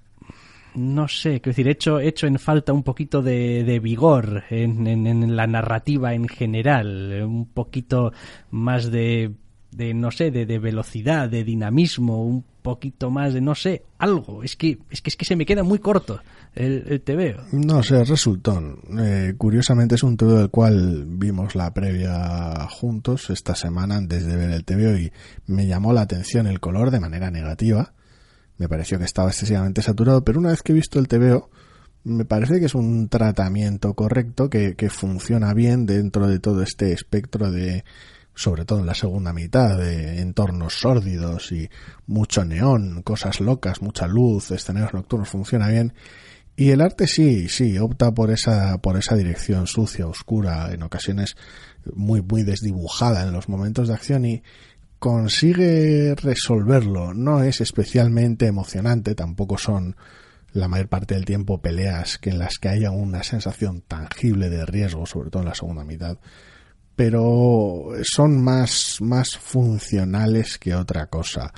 no 0.75 1.07
sé, 1.07 1.41
quiero 1.41 1.55
decir, 1.55 1.67
hecho, 1.67 1.99
hecho 1.99 2.27
en 2.27 2.37
falta 2.37 2.71
un 2.71 2.83
poquito 2.83 3.21
de, 3.21 3.63
de 3.63 3.79
vigor 3.79 4.43
en, 4.51 4.85
en, 4.85 5.35
la 5.35 5.47
narrativa 5.47 6.13
en 6.13 6.27
general, 6.27 7.23
un 7.25 7.47
poquito 7.47 8.13
más 8.51 8.91
de, 8.91 9.31
de 9.71 9.93
no 9.93 10.11
sé, 10.11 10.31
de, 10.31 10.45
de, 10.45 10.59
velocidad, 10.59 11.29
de 11.29 11.43
dinamismo, 11.43 12.23
un 12.23 12.43
poquito 12.61 13.11
más 13.11 13.33
de, 13.33 13.41
no 13.41 13.55
sé, 13.55 13.83
algo. 13.97 14.43
Es 14.43 14.55
que, 14.55 14.79
es 14.89 15.01
que, 15.01 15.09
es 15.09 15.15
que 15.15 15.25
se 15.25 15.35
me 15.35 15.45
queda 15.45 15.63
muy 15.63 15.79
corto 15.79 16.21
el, 16.55 16.83
el 16.87 17.01
TVO. 17.01 17.43
No 17.51 17.83
sé, 17.83 18.03
resultón. 18.03 18.79
Eh, 18.99 19.35
curiosamente 19.37 19.95
es 19.95 20.03
un 20.03 20.17
TVO 20.17 20.37
del 20.37 20.49
cual 20.49 21.05
vimos 21.07 21.55
la 21.55 21.73
previa 21.73 22.67
juntos 22.69 23.29
esta 23.29 23.55
semana 23.55 23.97
antes 23.97 24.25
de 24.25 24.35
ver 24.35 24.51
el 24.51 24.65
TVO 24.65 24.97
y 24.97 25.11
me 25.47 25.67
llamó 25.67 25.93
la 25.93 26.01
atención 26.01 26.47
el 26.47 26.59
color 26.59 26.91
de 26.91 26.99
manera 26.99 27.29
negativa. 27.31 27.93
Me 28.57 28.67
pareció 28.67 28.97
que 28.97 29.05
estaba 29.05 29.29
excesivamente 29.29 29.81
saturado, 29.81 30.23
pero 30.23 30.39
una 30.39 30.49
vez 30.49 30.63
que 30.63 30.73
he 30.73 30.75
visto 30.75 30.99
el 30.99 31.07
TVO, 31.07 31.49
me 32.03 32.25
parece 32.25 32.59
que 32.59 32.65
es 32.65 32.75
un 32.75 33.07
tratamiento 33.07 33.93
correcto 33.93 34.49
que, 34.49 34.75
que 34.75 34.89
funciona 34.89 35.53
bien 35.53 35.85
dentro 35.85 36.27
de 36.27 36.39
todo 36.39 36.63
este 36.63 36.91
espectro 36.91 37.51
de 37.51 37.83
sobre 38.39 38.63
todo 38.63 38.79
en 38.79 38.85
la 38.85 38.93
segunda 38.93 39.33
mitad, 39.33 39.77
de 39.77 40.21
entornos 40.21 40.79
sórdidos 40.79 41.51
y 41.51 41.69
mucho 42.07 42.45
neón, 42.45 43.01
cosas 43.03 43.41
locas, 43.41 43.81
mucha 43.81 44.07
luz, 44.07 44.51
escenarios 44.51 44.93
nocturnos, 44.93 45.27
funciona 45.27 45.67
bien. 45.67 45.93
Y 46.55 46.69
el 46.69 46.79
arte 46.79 47.05
sí, 47.05 47.49
sí, 47.49 47.77
opta 47.77 48.13
por 48.13 48.31
esa, 48.31 48.77
por 48.77 48.95
esa 48.95 49.17
dirección 49.17 49.67
sucia, 49.67 50.07
oscura, 50.07 50.71
en 50.71 50.83
ocasiones 50.83 51.35
muy, 51.93 52.21
muy 52.21 52.43
desdibujada 52.43 53.23
en 53.23 53.33
los 53.33 53.49
momentos 53.49 53.89
de 53.89 53.95
acción 53.95 54.23
y 54.23 54.41
consigue 54.99 56.15
resolverlo. 56.15 57.13
No 57.13 57.43
es 57.43 57.59
especialmente 57.59 58.45
emocionante, 58.45 59.15
tampoco 59.15 59.57
son 59.57 59.97
la 60.53 60.69
mayor 60.69 60.87
parte 60.87 61.13
del 61.13 61.25
tiempo 61.25 61.61
peleas 61.61 62.17
que 62.17 62.29
en 62.29 62.39
las 62.39 62.57
que 62.57 62.69
haya 62.69 62.91
una 62.91 63.21
sensación 63.21 63.81
tangible 63.81 64.49
de 64.49 64.65
riesgo, 64.65 65.05
sobre 65.05 65.29
todo 65.29 65.43
en 65.43 65.49
la 65.49 65.55
segunda 65.55 65.83
mitad 65.83 66.17
pero 66.99 67.93
son 68.03 68.43
más, 68.43 68.97
más 68.99 69.37
funcionales 69.37 70.57
que 70.57 70.75
otra 70.75 71.05
cosa. 71.05 71.53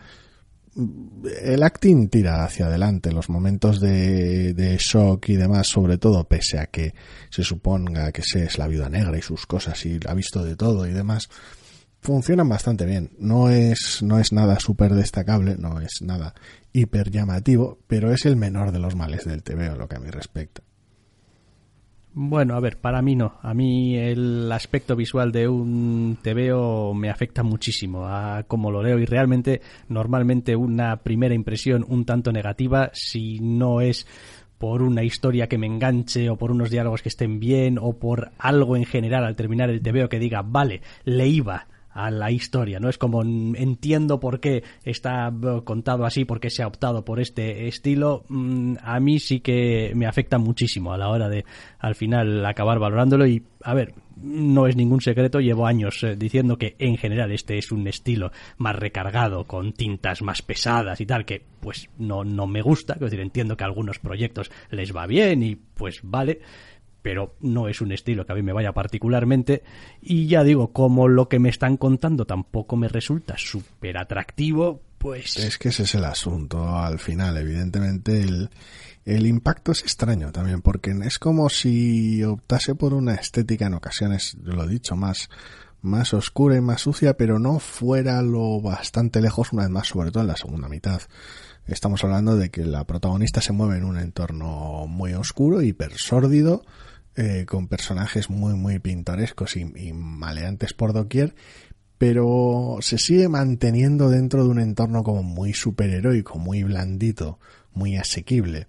El 1.41 1.63
acting 1.63 2.09
tira 2.09 2.45
hacia 2.45 2.67
adelante, 2.67 3.11
los 3.11 3.27
momentos 3.27 3.79
de, 3.79 4.53
de 4.53 4.77
shock 4.77 5.29
y 5.29 5.37
demás, 5.37 5.65
sobre 5.65 5.97
todo 5.97 6.25
pese 6.25 6.59
a 6.59 6.67
que 6.67 6.93
se 7.31 7.43
suponga 7.43 8.11
que 8.11 8.21
se 8.21 8.43
es 8.43 8.59
la 8.59 8.67
viuda 8.67 8.87
negra 8.87 9.17
y 9.17 9.23
sus 9.23 9.47
cosas 9.47 9.83
y 9.83 9.99
ha 10.07 10.13
visto 10.13 10.43
de 10.43 10.55
todo 10.55 10.85
y 10.85 10.91
demás, 10.91 11.27
funcionan 12.01 12.47
bastante 12.47 12.85
bien. 12.85 13.09
No 13.17 13.49
es, 13.49 14.03
no 14.03 14.19
es 14.19 14.33
nada 14.33 14.59
súper 14.59 14.93
destacable, 14.93 15.55
no 15.57 15.81
es 15.81 16.03
nada 16.03 16.35
hiper 16.71 17.09
llamativo, 17.09 17.79
pero 17.87 18.13
es 18.13 18.27
el 18.27 18.35
menor 18.35 18.71
de 18.71 18.77
los 18.77 18.95
males 18.95 19.25
del 19.25 19.41
TVO, 19.41 19.75
lo 19.75 19.87
que 19.87 19.95
a 19.95 19.99
mí 19.99 20.11
respecta. 20.11 20.61
Bueno, 22.13 22.55
a 22.55 22.59
ver, 22.59 22.77
para 22.77 23.01
mí 23.01 23.15
no. 23.15 23.39
A 23.41 23.53
mí 23.53 23.95
el 23.95 24.51
aspecto 24.51 24.97
visual 24.97 25.31
de 25.31 25.47
un 25.47 26.17
TVO 26.21 26.93
me 26.93 27.09
afecta 27.09 27.41
muchísimo 27.41 28.05
a 28.05 28.43
cómo 28.47 28.69
lo 28.69 28.83
leo 28.83 28.99
y 28.99 29.05
realmente 29.05 29.61
normalmente 29.87 30.57
una 30.57 30.97
primera 30.97 31.33
impresión 31.33 31.85
un 31.87 32.03
tanto 32.03 32.33
negativa 32.33 32.89
si 32.93 33.39
no 33.39 33.79
es 33.79 34.05
por 34.57 34.81
una 34.83 35.03
historia 35.03 35.47
que 35.47 35.57
me 35.57 35.67
enganche 35.67 36.29
o 36.29 36.35
por 36.35 36.51
unos 36.51 36.69
diálogos 36.69 37.01
que 37.01 37.09
estén 37.09 37.39
bien 37.39 37.79
o 37.81 37.93
por 37.93 38.31
algo 38.37 38.75
en 38.75 38.85
general 38.85 39.23
al 39.23 39.37
terminar 39.37 39.69
el 39.69 39.81
TVO 39.81 40.09
que 40.09 40.19
diga, 40.19 40.41
vale, 40.43 40.81
le 41.05 41.27
iba, 41.29 41.67
a 41.93 42.11
la 42.11 42.31
historia, 42.31 42.79
¿no? 42.79 42.89
Es 42.89 42.97
como 42.97 43.23
entiendo 43.23 44.19
por 44.19 44.39
qué 44.39 44.63
está 44.83 45.31
contado 45.63 46.05
así, 46.05 46.25
por 46.25 46.39
qué 46.39 46.49
se 46.49 46.63
ha 46.63 46.67
optado 46.67 47.03
por 47.05 47.19
este 47.19 47.67
estilo. 47.67 48.23
Mm, 48.29 48.75
a 48.81 48.99
mí 48.99 49.19
sí 49.19 49.39
que 49.39 49.91
me 49.95 50.07
afecta 50.07 50.37
muchísimo 50.37 50.93
a 50.93 50.97
la 50.97 51.09
hora 51.09 51.29
de 51.29 51.45
al 51.79 51.95
final 51.95 52.45
acabar 52.45 52.79
valorándolo 52.79 53.25
y 53.25 53.43
a 53.63 53.73
ver, 53.73 53.93
no 54.21 54.67
es 54.67 54.75
ningún 54.75 55.01
secreto, 55.01 55.39
llevo 55.39 55.65
años 55.65 56.03
eh, 56.03 56.15
diciendo 56.15 56.57
que 56.57 56.75
en 56.79 56.97
general 56.97 57.31
este 57.31 57.57
es 57.57 57.71
un 57.71 57.87
estilo 57.87 58.31
más 58.57 58.75
recargado, 58.75 59.45
con 59.45 59.73
tintas 59.73 60.21
más 60.21 60.41
pesadas 60.41 61.01
y 61.01 61.05
tal, 61.05 61.25
que 61.25 61.43
pues 61.59 61.89
no, 61.97 62.23
no 62.23 62.47
me 62.47 62.61
gusta, 62.61 62.93
es 62.93 62.99
decir, 62.99 63.19
entiendo 63.19 63.55
que 63.55 63.63
a 63.63 63.67
algunos 63.67 63.99
proyectos 63.99 64.51
les 64.69 64.95
va 64.95 65.07
bien 65.07 65.43
y 65.43 65.55
pues 65.55 65.99
vale, 66.03 66.41
pero 67.01 67.35
no 67.41 67.67
es 67.67 67.81
un 67.81 67.91
estilo 67.91 68.25
que 68.25 68.31
a 68.31 68.35
mí 68.35 68.41
me 68.41 68.53
vaya 68.53 68.73
particularmente. 68.73 69.63
Y 70.01 70.27
ya 70.27 70.43
digo, 70.43 70.71
como 70.71 71.07
lo 71.07 71.29
que 71.29 71.39
me 71.39 71.49
están 71.49 71.77
contando 71.77 72.25
tampoco 72.25 72.75
me 72.75 72.87
resulta 72.87 73.35
súper 73.37 73.97
atractivo, 73.97 74.81
pues... 74.97 75.37
Es 75.37 75.57
que 75.57 75.69
ese 75.69 75.83
es 75.83 75.95
el 75.95 76.05
asunto 76.05 76.77
al 76.77 76.99
final, 76.99 77.37
evidentemente 77.37 78.21
el, 78.21 78.49
el 79.05 79.25
impacto 79.25 79.71
es 79.71 79.81
extraño 79.81 80.31
también, 80.31 80.61
porque 80.61 80.91
es 81.03 81.17
como 81.17 81.49
si 81.49 82.23
optase 82.23 82.75
por 82.75 82.93
una 82.93 83.15
estética 83.15 83.65
en 83.65 83.73
ocasiones, 83.73 84.37
lo 84.43 84.63
he 84.63 84.67
dicho, 84.67 84.95
más, 84.95 85.29
más 85.81 86.13
oscura 86.13 86.55
y 86.55 86.61
más 86.61 86.81
sucia, 86.81 87.17
pero 87.17 87.39
no 87.39 87.59
fuera 87.59 88.21
lo 88.21 88.61
bastante 88.61 89.21
lejos, 89.21 89.53
una 89.53 89.63
vez 89.63 89.71
más, 89.71 89.87
sobre 89.87 90.11
todo 90.11 90.21
en 90.21 90.27
la 90.27 90.37
segunda 90.37 90.69
mitad. 90.69 91.01
Estamos 91.65 92.03
hablando 92.03 92.35
de 92.35 92.49
que 92.49 92.65
la 92.65 92.85
protagonista 92.85 93.41
se 93.41 93.53
mueve 93.53 93.77
en 93.77 93.85
un 93.85 93.97
entorno 93.97 94.85
muy 94.87 95.13
oscuro, 95.13 95.61
hipersórdido, 95.61 96.63
eh, 97.15 97.45
con 97.45 97.67
personajes 97.67 98.29
muy, 98.29 98.53
muy 98.53 98.79
pintorescos 98.79 99.57
y, 99.57 99.65
maleantes 99.93 100.73
por 100.73 100.93
doquier, 100.93 101.35
pero 101.97 102.77
se 102.81 102.97
sigue 102.97 103.27
manteniendo 103.27 104.09
dentro 104.09 104.43
de 104.43 104.49
un 104.49 104.59
entorno 104.59 105.03
como 105.03 105.21
muy 105.21 105.53
superheroico, 105.53 106.39
muy 106.39 106.63
blandito, 106.63 107.39
muy 107.73 107.97
asequible. 107.97 108.67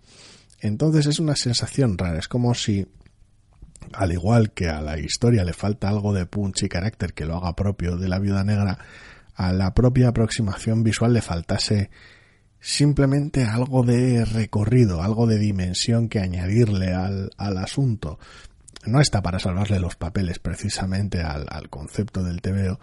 Entonces 0.61 1.07
es 1.07 1.21
una 1.21 1.37
sensación 1.37 1.97
rara, 1.97 2.19
es 2.19 2.29
como 2.29 2.55
si, 2.55 2.87
al 3.93 4.13
igual 4.13 4.51
que 4.53 4.69
a 4.69 4.81
la 4.81 4.99
historia 4.99 5.45
le 5.45 5.53
falta 5.53 5.89
algo 5.89 6.13
de 6.13 6.27
punch 6.27 6.65
y 6.65 6.69
carácter 6.69 7.15
que 7.15 7.27
lo 7.27 7.37
haga 7.37 7.57
propio 7.57 7.97
de 7.97 8.09
la 8.09 8.19
viuda 8.19 8.45
negra, 8.45 8.79
a 9.35 9.53
la 9.53 9.73
propia 9.73 10.09
aproximación 10.09 10.83
visual 10.83 11.13
le 11.13 11.23
faltase 11.23 11.91
simplemente 12.63 13.45
algo 13.45 13.83
de 13.83 14.25
recorrido, 14.25 15.03
algo 15.03 15.27
de 15.27 15.39
dimensión 15.39 16.09
que 16.09 16.21
añadirle 16.21 16.95
al, 16.95 17.31
al 17.37 17.59
asunto. 17.59 18.21
No 18.87 19.01
está 19.01 19.21
para 19.21 19.41
salvarle 19.41 19.81
los 19.81 19.97
papeles 19.97 20.39
precisamente 20.39 21.21
al, 21.21 21.47
al 21.51 21.69
concepto 21.69 22.23
del 22.23 22.41
TVO, 22.41 22.79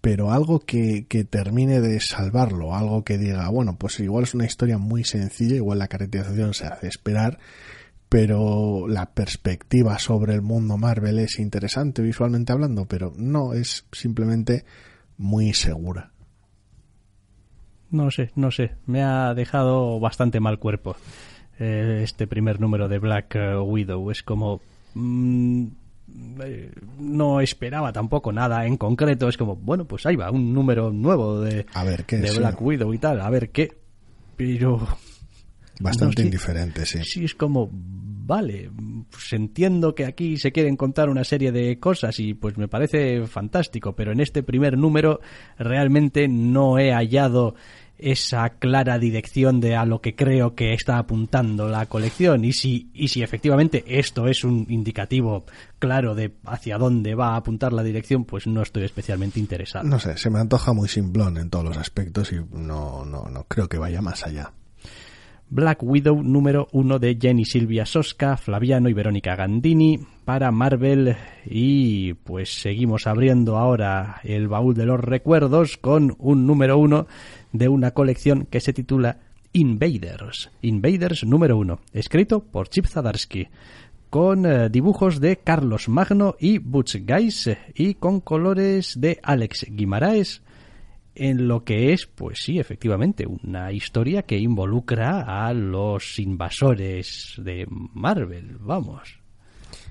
pero 0.00 0.32
algo 0.32 0.60
que, 0.60 1.06
que, 1.06 1.24
termine 1.24 1.80
de 1.80 2.00
salvarlo, 2.00 2.74
algo 2.74 3.04
que 3.04 3.18
diga, 3.18 3.46
bueno, 3.50 3.76
pues 3.76 4.00
igual 4.00 4.24
es 4.24 4.34
una 4.34 4.46
historia 4.46 4.78
muy 4.78 5.04
sencilla, 5.04 5.56
igual 5.56 5.80
la 5.80 5.88
caracterización 5.88 6.54
se 6.54 6.66
hace 6.66 6.88
esperar, 6.88 7.38
pero 8.08 8.88
la 8.88 9.12
perspectiva 9.12 9.98
sobre 9.98 10.32
el 10.32 10.40
mundo 10.40 10.78
Marvel 10.78 11.18
es 11.18 11.38
interesante 11.38 12.00
visualmente 12.00 12.52
hablando, 12.52 12.86
pero 12.86 13.12
no 13.16 13.52
es 13.52 13.84
simplemente 13.92 14.64
muy 15.18 15.52
segura 15.52 16.10
no 17.90 18.10
sé, 18.10 18.30
no 18.36 18.50
sé, 18.50 18.72
me 18.86 19.02
ha 19.02 19.34
dejado 19.34 19.98
bastante 20.00 20.40
mal 20.40 20.58
cuerpo 20.58 20.96
eh, 21.58 22.00
este 22.02 22.26
primer 22.26 22.58
número 22.58 22.88
de 22.88 22.98
Black 22.98 23.34
eh, 23.36 23.56
Widow. 23.56 24.10
Es 24.10 24.22
como... 24.22 24.60
Mm, 24.94 25.66
eh, 26.42 26.72
no 26.98 27.40
esperaba 27.40 27.92
tampoco 27.92 28.32
nada 28.32 28.66
en 28.66 28.76
concreto. 28.76 29.28
Es 29.28 29.36
como, 29.36 29.56
bueno, 29.56 29.84
pues 29.84 30.06
ahí 30.06 30.16
va, 30.16 30.30
un 30.30 30.52
número 30.52 30.90
nuevo 30.90 31.40
de, 31.40 31.66
a 31.74 31.84
ver, 31.84 32.04
¿qué 32.04 32.16
de 32.16 32.36
Black 32.36 32.60
Widow 32.60 32.92
y 32.94 32.98
tal, 32.98 33.20
a 33.20 33.30
ver 33.30 33.50
qué. 33.50 33.76
Pero... 34.36 34.80
Bastante 35.80 36.22
indiferente, 36.22 36.84
sí. 36.84 37.02
Sí, 37.04 37.24
es 37.24 37.34
como, 37.34 37.70
vale, 38.30 38.70
pues 39.10 39.32
entiendo 39.32 39.92
que 39.92 40.06
aquí 40.06 40.36
se 40.36 40.52
quieren 40.52 40.76
contar 40.76 41.08
una 41.08 41.24
serie 41.24 41.50
de 41.50 41.80
cosas 41.80 42.20
y 42.20 42.32
pues 42.32 42.56
me 42.56 42.68
parece 42.68 43.26
fantástico, 43.26 43.96
pero 43.96 44.12
en 44.12 44.20
este 44.20 44.44
primer 44.44 44.78
número 44.78 45.20
realmente 45.58 46.28
no 46.28 46.78
he 46.78 46.92
hallado 46.92 47.56
esa 47.98 48.50
clara 48.50 49.00
dirección 49.00 49.60
de 49.60 49.74
a 49.74 49.84
lo 49.84 50.00
que 50.00 50.14
creo 50.14 50.54
que 50.54 50.74
está 50.74 50.98
apuntando 50.98 51.68
la 51.68 51.86
colección 51.86 52.44
y 52.44 52.52
si, 52.52 52.88
y 52.94 53.08
si 53.08 53.24
efectivamente 53.24 53.82
esto 53.88 54.28
es 54.28 54.44
un 54.44 54.64
indicativo 54.68 55.44
claro 55.80 56.14
de 56.14 56.32
hacia 56.44 56.78
dónde 56.78 57.16
va 57.16 57.34
a 57.34 57.36
apuntar 57.36 57.72
la 57.72 57.82
dirección, 57.82 58.24
pues 58.24 58.46
no 58.46 58.62
estoy 58.62 58.84
especialmente 58.84 59.40
interesado. 59.40 59.84
No 59.84 59.98
sé, 59.98 60.16
se 60.16 60.30
me 60.30 60.38
antoja 60.38 60.72
muy 60.72 60.88
simplón 60.88 61.36
en 61.36 61.50
todos 61.50 61.64
los 61.64 61.76
aspectos 61.76 62.30
y 62.30 62.36
no, 62.52 63.04
no, 63.04 63.24
no 63.24 63.44
creo 63.48 63.68
que 63.68 63.76
vaya 63.76 64.00
más 64.00 64.24
allá. 64.24 64.52
Black 65.50 65.82
Widow 65.82 66.22
número 66.22 66.68
uno 66.70 67.00
de 67.00 67.18
Jenny 67.20 67.44
Silvia 67.44 67.84
Sosca, 67.84 68.36
Flaviano 68.36 68.88
y 68.88 68.92
Verónica 68.92 69.34
Gandini 69.34 69.98
para 70.24 70.52
Marvel. 70.52 71.16
Y 71.44 72.14
pues 72.14 72.60
seguimos 72.60 73.08
abriendo 73.08 73.58
ahora 73.58 74.20
el 74.22 74.46
baúl 74.46 74.74
de 74.74 74.86
los 74.86 75.00
recuerdos 75.00 75.76
con 75.76 76.14
un 76.20 76.46
número 76.46 76.78
uno 76.78 77.08
de 77.52 77.68
una 77.68 77.90
colección 77.90 78.46
que 78.48 78.60
se 78.60 78.72
titula 78.72 79.18
Invaders, 79.52 80.52
Invaders 80.62 81.24
número 81.24 81.58
uno, 81.58 81.80
escrito 81.92 82.38
por 82.44 82.68
Chip 82.68 82.86
Zadarsky 82.86 83.48
con 84.08 84.44
eh, 84.44 84.68
dibujos 84.68 85.20
de 85.20 85.38
Carlos 85.38 85.88
Magno 85.88 86.36
y 86.38 86.58
Butch 86.58 86.96
Guys 87.04 87.50
y 87.74 87.94
con 87.94 88.20
colores 88.20 89.00
de 89.00 89.18
Alex 89.22 89.66
Guimaraes 89.70 90.42
en 91.20 91.48
lo 91.48 91.64
que 91.64 91.92
es, 91.92 92.06
pues 92.06 92.38
sí, 92.42 92.58
efectivamente, 92.58 93.26
una 93.26 93.72
historia 93.72 94.22
que 94.22 94.38
involucra 94.38 95.46
a 95.46 95.52
los 95.52 96.18
invasores 96.18 97.34
de 97.36 97.66
Marvel, 97.68 98.56
vamos. 98.58 99.20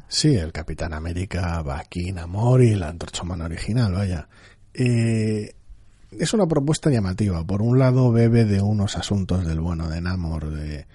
Sí, 0.08 0.36
el 0.36 0.52
Capitán 0.52 0.92
América 0.92 1.62
va 1.62 1.82
aquí 1.82 2.12
Namor 2.12 2.64
y 2.64 2.74
la 2.74 2.90
Antorcha 2.90 3.22
original, 3.22 3.94
vaya. 3.94 4.28
Eh, 4.74 5.54
es 6.18 6.34
una 6.34 6.48
propuesta 6.48 6.90
llamativa. 6.90 7.46
Por 7.46 7.62
un 7.62 7.78
lado, 7.78 8.12
bebe 8.12 8.46
de 8.46 8.60
unos 8.64 8.98
asuntos 8.98 9.46
del 9.46 9.60
bueno 9.60 9.88
de 9.88 10.02
Namor, 10.02 10.50
de 10.50 10.88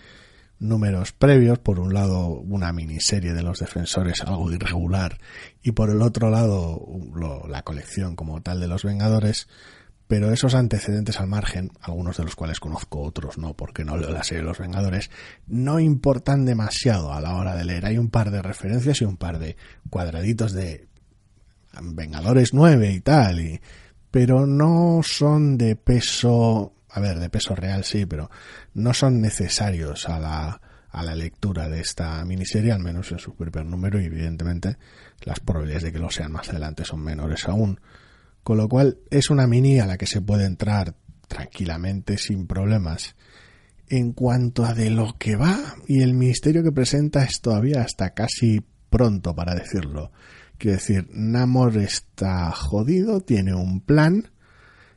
números 0.58 1.12
previos. 1.12 1.60
Por 1.60 1.78
un 1.78 1.94
lado, 1.94 2.26
una 2.26 2.72
miniserie 2.72 3.34
de 3.34 3.42
los 3.44 3.60
defensores, 3.60 4.20
algo 4.22 4.50
irregular. 4.50 5.16
Y 5.62 5.70
por 5.70 5.90
el 5.90 6.02
otro 6.02 6.28
lado, 6.28 6.84
la 7.48 7.62
colección 7.62 8.16
como 8.16 8.42
tal 8.42 8.58
de 8.58 8.66
los 8.66 8.82
Vengadores 8.82 9.46
pero 10.06 10.32
esos 10.32 10.54
antecedentes 10.54 11.18
al 11.18 11.28
margen, 11.28 11.72
algunos 11.80 12.18
de 12.18 12.24
los 12.24 12.36
cuales 12.36 12.60
conozco, 12.60 13.00
otros 13.00 13.38
no, 13.38 13.54
porque 13.54 13.84
no 13.84 13.96
leo 13.96 14.10
la 14.10 14.22
serie 14.22 14.42
de 14.42 14.48
los 14.48 14.58
Vengadores, 14.58 15.10
no 15.46 15.80
importan 15.80 16.44
demasiado 16.44 17.12
a 17.12 17.20
la 17.20 17.36
hora 17.36 17.56
de 17.56 17.64
leer. 17.64 17.86
Hay 17.86 17.98
un 17.98 18.10
par 18.10 18.30
de 18.30 18.42
referencias 18.42 19.00
y 19.00 19.04
un 19.04 19.16
par 19.16 19.38
de 19.38 19.56
cuadraditos 19.88 20.52
de 20.52 20.88
Vengadores 21.82 22.52
9 22.54 22.92
y 22.92 23.00
tal, 23.00 23.40
y, 23.40 23.60
pero 24.10 24.46
no 24.46 25.00
son 25.02 25.56
de 25.56 25.74
peso, 25.74 26.74
a 26.90 27.00
ver, 27.00 27.18
de 27.18 27.30
peso 27.30 27.54
real 27.54 27.84
sí, 27.84 28.06
pero 28.06 28.30
no 28.74 28.94
son 28.94 29.20
necesarios 29.20 30.08
a 30.08 30.18
la, 30.18 30.60
a 30.90 31.02
la 31.02 31.14
lectura 31.14 31.68
de 31.68 31.80
esta 31.80 32.24
miniserie, 32.24 32.72
al 32.72 32.78
menos 32.78 33.10
en 33.10 33.18
su 33.18 33.34
primer 33.34 33.66
número, 33.66 34.00
y 34.00 34.04
evidentemente 34.04 34.76
las 35.22 35.40
probabilidades 35.40 35.84
de 35.84 35.92
que 35.92 35.98
lo 35.98 36.10
sean 36.10 36.30
más 36.30 36.50
adelante 36.50 36.84
son 36.84 37.02
menores 37.02 37.48
aún. 37.48 37.80
Con 38.44 38.58
lo 38.58 38.68
cual 38.68 38.98
es 39.10 39.30
una 39.30 39.46
mini 39.46 39.80
a 39.80 39.86
la 39.86 39.96
que 39.96 40.06
se 40.06 40.20
puede 40.20 40.44
entrar 40.44 40.94
tranquilamente 41.28 42.18
sin 42.18 42.46
problemas. 42.46 43.16
En 43.88 44.12
cuanto 44.12 44.64
a 44.64 44.74
de 44.74 44.90
lo 44.90 45.16
que 45.18 45.34
va 45.34 45.58
y 45.88 46.02
el 46.02 46.14
misterio 46.14 46.62
que 46.62 46.70
presenta 46.70 47.24
es 47.24 47.40
todavía 47.40 47.80
hasta 47.80 48.10
casi 48.10 48.62
pronto 48.90 49.34
para 49.34 49.54
decirlo. 49.54 50.12
Quiero 50.58 50.76
decir, 50.76 51.08
Namor 51.10 51.78
está 51.78 52.50
jodido, 52.50 53.22
tiene 53.22 53.54
un 53.54 53.80
plan, 53.80 54.30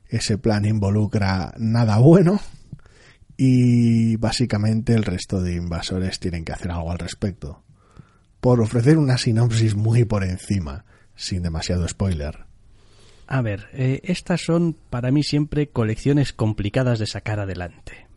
ese 0.07 0.37
plan 0.37 0.65
involucra 0.65 1.53
nada 1.57 1.97
bueno 1.97 2.39
y 3.37 4.15
básicamente 4.17 4.93
el 4.93 5.03
resto 5.03 5.41
de 5.41 5.55
invasores 5.55 6.19
tienen 6.19 6.43
que 6.43 6.51
hacer 6.51 6.71
algo 6.71 6.91
al 6.91 6.99
respecto. 6.99 7.63
Por 8.41 8.61
ofrecer 8.61 8.97
una 8.97 9.17
sinopsis 9.17 9.75
muy 9.75 10.05
por 10.05 10.23
encima, 10.23 10.85
sin 11.15 11.43
demasiado 11.43 11.87
spoiler. 11.87 12.46
A 13.27 13.41
ver, 13.41 13.67
eh, 13.73 13.99
estas 14.03 14.41
son 14.41 14.75
para 14.89 15.11
mí 15.11 15.21
siempre 15.21 15.67
colecciones 15.67 16.31
complicadas 16.31 16.97
de 16.97 17.07
sacar 17.07 17.39
adelante. 17.39 18.07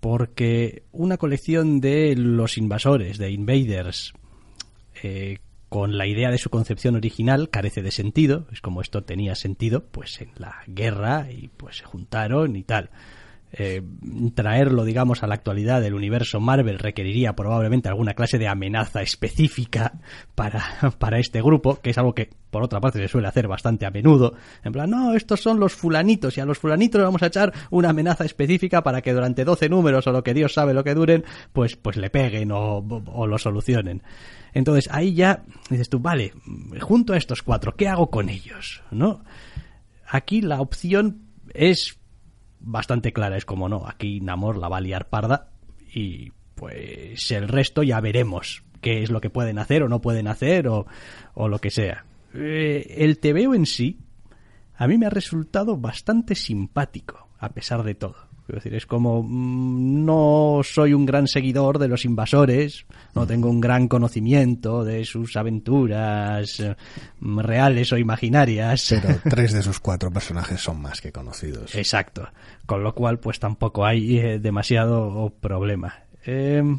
Porque 0.00 0.84
una 0.92 1.18
colección 1.18 1.80
de 1.80 2.14
los 2.16 2.56
invasores, 2.56 3.18
de 3.18 3.30
invaders, 3.30 4.14
eh, 5.02 5.38
con 5.68 5.98
la 5.98 6.06
idea 6.06 6.30
de 6.30 6.38
su 6.38 6.48
concepción 6.48 6.94
original 6.94 7.50
carece 7.50 7.82
de 7.82 7.90
sentido. 7.90 8.46
Es 8.50 8.62
como 8.62 8.80
esto 8.80 9.04
tenía 9.04 9.34
sentido, 9.34 9.84
pues 9.84 10.20
en 10.22 10.30
la 10.36 10.62
guerra 10.66 11.30
y 11.30 11.48
pues 11.48 11.78
se 11.78 11.84
juntaron 11.84 12.56
y 12.56 12.62
tal. 12.62 12.90
Eh, 13.52 13.80
traerlo, 14.34 14.84
digamos, 14.84 15.22
a 15.22 15.26
la 15.26 15.34
actualidad 15.34 15.80
del 15.80 15.94
universo 15.94 16.40
Marvel 16.40 16.78
requeriría 16.78 17.34
probablemente 17.34 17.88
alguna 17.88 18.12
clase 18.12 18.38
de 18.38 18.48
amenaza 18.48 19.02
específica 19.02 19.94
para, 20.34 20.62
para 20.98 21.18
este 21.18 21.40
grupo, 21.40 21.80
que 21.80 21.90
es 21.90 21.98
algo 21.98 22.14
que, 22.14 22.28
por 22.50 22.62
otra 22.62 22.80
parte, 22.80 22.98
se 22.98 23.08
suele 23.08 23.28
hacer 23.28 23.48
bastante 23.48 23.86
a 23.86 23.90
menudo. 23.90 24.34
En 24.64 24.72
plan, 24.72 24.90
no, 24.90 25.14
estos 25.14 25.40
son 25.40 25.60
los 25.60 25.72
fulanitos 25.72 26.36
y 26.36 26.40
a 26.40 26.44
los 26.44 26.58
fulanitos 26.58 27.00
vamos 27.00 27.22
a 27.22 27.26
echar 27.26 27.52
una 27.70 27.90
amenaza 27.90 28.24
específica 28.24 28.82
para 28.82 29.00
que 29.00 29.12
durante 29.14 29.44
12 29.44 29.68
números 29.68 30.06
o 30.06 30.12
lo 30.12 30.22
que 30.22 30.34
Dios 30.34 30.52
sabe 30.52 30.74
lo 30.74 30.84
que 30.84 30.94
duren, 30.94 31.24
pues, 31.52 31.76
pues 31.76 31.96
le 31.96 32.10
peguen 32.10 32.50
o, 32.52 32.78
o 32.78 33.26
lo 33.26 33.38
solucionen. 33.38 34.02
Entonces 34.52 34.88
ahí 34.90 35.14
ya 35.14 35.44
dices 35.70 35.88
tú, 35.88 36.00
vale, 36.00 36.32
junto 36.80 37.12
a 37.12 37.16
estos 37.16 37.42
cuatro, 37.42 37.76
¿qué 37.76 37.88
hago 37.88 38.10
con 38.10 38.28
ellos? 38.28 38.82
¿No? 38.90 39.22
Aquí 40.08 40.40
la 40.40 40.60
opción 40.60 41.22
es 41.52 41.98
bastante 42.66 43.12
clara, 43.12 43.36
es 43.36 43.44
como 43.44 43.68
no, 43.68 43.86
aquí 43.86 44.20
Namor 44.20 44.58
la 44.58 44.68
va 44.68 44.78
a 44.78 44.80
liar 44.80 45.08
parda 45.08 45.50
y 45.94 46.32
pues 46.56 47.30
el 47.30 47.48
resto 47.48 47.82
ya 47.82 48.00
veremos 48.00 48.64
qué 48.80 49.02
es 49.02 49.10
lo 49.10 49.20
que 49.20 49.30
pueden 49.30 49.58
hacer 49.58 49.82
o 49.82 49.88
no 49.88 50.00
pueden 50.00 50.26
hacer 50.26 50.68
o, 50.68 50.86
o 51.34 51.48
lo 51.48 51.60
que 51.60 51.70
sea. 51.70 52.04
Eh, 52.34 52.96
el 52.98 53.18
TVO 53.18 53.54
en 53.54 53.66
sí 53.66 53.98
a 54.74 54.86
mí 54.88 54.98
me 54.98 55.06
ha 55.06 55.10
resultado 55.10 55.76
bastante 55.76 56.34
simpático, 56.34 57.28
a 57.38 57.50
pesar 57.50 57.82
de 57.82 57.94
todo. 57.94 58.25
Quiero 58.46 58.60
decir, 58.60 58.74
es 58.74 58.86
como 58.86 59.24
mm, 59.24 60.04
no 60.04 60.60
soy 60.62 60.94
un 60.94 61.04
gran 61.04 61.26
seguidor 61.26 61.80
de 61.80 61.88
los 61.88 62.04
invasores, 62.04 62.86
no 63.12 63.26
tengo 63.26 63.50
un 63.50 63.60
gran 63.60 63.88
conocimiento 63.88 64.84
de 64.84 65.04
sus 65.04 65.36
aventuras 65.36 66.60
eh, 66.60 66.76
reales 67.20 67.92
o 67.92 67.98
imaginarias. 67.98 68.86
Pero 68.88 69.18
tres 69.28 69.52
de 69.52 69.62
sus 69.62 69.80
cuatro 69.80 70.12
personajes 70.12 70.60
son 70.60 70.80
más 70.80 71.00
que 71.00 71.10
conocidos. 71.10 71.74
Exacto. 71.74 72.28
Con 72.66 72.84
lo 72.84 72.94
cual, 72.94 73.18
pues 73.18 73.40
tampoco 73.40 73.84
hay 73.84 74.18
eh, 74.20 74.38
demasiado 74.38 75.34
problema. 75.40 76.04
Em, 76.24 76.78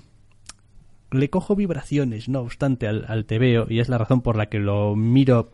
le 1.11 1.29
cojo 1.29 1.53
vibraciones, 1.53 2.29
no 2.29 2.39
obstante, 2.39 2.87
al, 2.87 3.03
al 3.09 3.25
TVO, 3.25 3.67
y 3.69 3.81
es 3.81 3.89
la 3.89 3.97
razón 3.97 4.21
por 4.21 4.37
la 4.37 4.45
que 4.45 4.59
lo 4.59 4.95
miro 4.95 5.51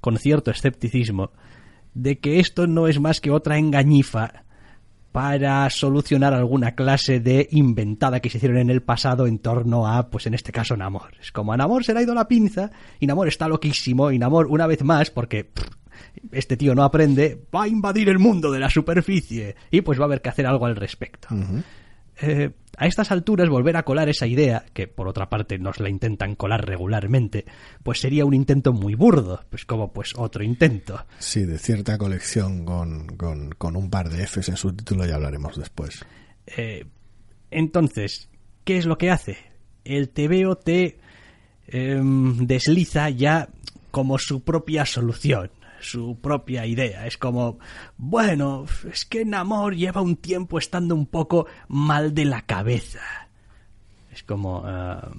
con 0.00 0.18
cierto 0.18 0.52
escepticismo, 0.52 1.32
de 1.94 2.20
que 2.20 2.38
esto 2.38 2.68
no 2.68 2.86
es 2.86 3.00
más 3.00 3.20
que 3.20 3.32
otra 3.32 3.58
engañifa 3.58 4.45
para 5.16 5.70
solucionar 5.70 6.34
alguna 6.34 6.74
clase 6.74 7.20
de 7.20 7.48
inventada 7.50 8.20
que 8.20 8.28
se 8.28 8.36
hicieron 8.36 8.58
en 8.58 8.68
el 8.68 8.82
pasado 8.82 9.26
en 9.26 9.38
torno 9.38 9.86
a, 9.86 10.10
pues 10.10 10.26
en 10.26 10.34
este 10.34 10.52
caso, 10.52 10.76
Namor. 10.76 11.14
Es 11.18 11.32
como 11.32 11.54
a 11.54 11.56
Namor 11.56 11.84
se 11.84 11.94
le 11.94 12.00
ha 12.00 12.02
ido 12.02 12.12
la 12.12 12.28
pinza 12.28 12.70
y 13.00 13.06
Namor 13.06 13.26
está 13.26 13.48
loquísimo 13.48 14.10
y 14.10 14.18
Namor, 14.18 14.46
una 14.48 14.66
vez 14.66 14.84
más, 14.84 15.10
porque 15.10 15.52
este 16.32 16.58
tío 16.58 16.74
no 16.74 16.84
aprende, 16.84 17.46
va 17.54 17.62
a 17.62 17.68
invadir 17.68 18.10
el 18.10 18.18
mundo 18.18 18.52
de 18.52 18.60
la 18.60 18.68
superficie 18.68 19.56
y 19.70 19.80
pues 19.80 19.98
va 19.98 20.02
a 20.02 20.04
haber 20.04 20.20
que 20.20 20.28
hacer 20.28 20.46
algo 20.46 20.66
al 20.66 20.76
respecto. 20.76 21.28
Eh, 22.20 22.50
a 22.78 22.86
estas 22.86 23.10
alturas 23.10 23.48
volver 23.48 23.76
a 23.76 23.84
colar 23.84 24.08
esa 24.08 24.26
idea, 24.26 24.64
que 24.74 24.86
por 24.86 25.08
otra 25.08 25.28
parte 25.28 25.58
nos 25.58 25.80
la 25.80 25.88
intentan 25.88 26.34
colar 26.34 26.66
regularmente, 26.66 27.46
pues 27.82 28.00
sería 28.00 28.26
un 28.26 28.34
intento 28.34 28.72
muy 28.72 28.94
burdo, 28.94 29.42
pues 29.48 29.64
como 29.64 29.92
pues 29.92 30.12
otro 30.16 30.44
intento. 30.44 31.04
Sí, 31.18 31.44
de 31.44 31.58
cierta 31.58 31.96
colección 31.96 32.64
con, 32.64 33.06
con, 33.16 33.76
un 33.76 33.90
par 33.90 34.10
de 34.10 34.26
Fs 34.26 34.50
en 34.50 34.56
su 34.56 34.74
título 34.74 35.06
ya 35.06 35.14
hablaremos 35.14 35.56
después. 35.56 36.04
Eh, 36.46 36.84
entonces, 37.50 38.28
¿qué 38.64 38.76
es 38.76 38.86
lo 38.86 38.98
que 38.98 39.10
hace? 39.10 39.38
El 39.84 40.10
TVO 40.10 40.56
te 40.56 40.98
em, 41.68 42.46
desliza 42.46 43.08
ya 43.08 43.48
como 43.90 44.18
su 44.18 44.42
propia 44.42 44.84
solución 44.84 45.50
su 45.86 46.18
propia 46.20 46.66
idea. 46.66 47.06
Es 47.06 47.16
como, 47.16 47.58
bueno, 47.96 48.66
es 48.90 49.04
que 49.06 49.24
Namor 49.24 49.76
lleva 49.76 50.02
un 50.02 50.16
tiempo 50.16 50.58
estando 50.58 50.94
un 50.94 51.06
poco 51.06 51.46
mal 51.68 52.14
de 52.14 52.24
la 52.24 52.42
cabeza. 52.42 53.28
Es 54.12 54.22
como... 54.22 54.62
Ah, 54.64 55.10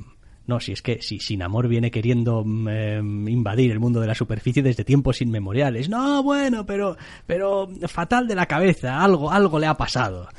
no, 0.46 0.62
si 0.62 0.72
es 0.72 0.82
que 0.82 1.02
si, 1.02 1.20
si 1.20 1.36
Namor 1.36 1.68
viene 1.68 1.92
queriendo 1.92 2.42
em, 2.42 3.28
invadir 3.28 3.70
el 3.72 3.82
mundo 3.82 4.00
de 4.00 4.08
la 4.08 4.16
superficie 4.16 4.64
desde 4.64 4.86
tiempos 4.86 5.22
inmemoriales. 5.22 5.90
No, 5.90 6.24
bueno, 6.24 6.66
pero, 6.66 6.96
pero 7.26 7.70
fatal 7.88 8.28
de 8.28 8.36
la 8.36 8.46
cabeza, 8.46 9.04
algo, 9.04 9.30
algo 9.30 9.60
le 9.60 9.68
ha 9.68 9.76
pasado 9.76 10.30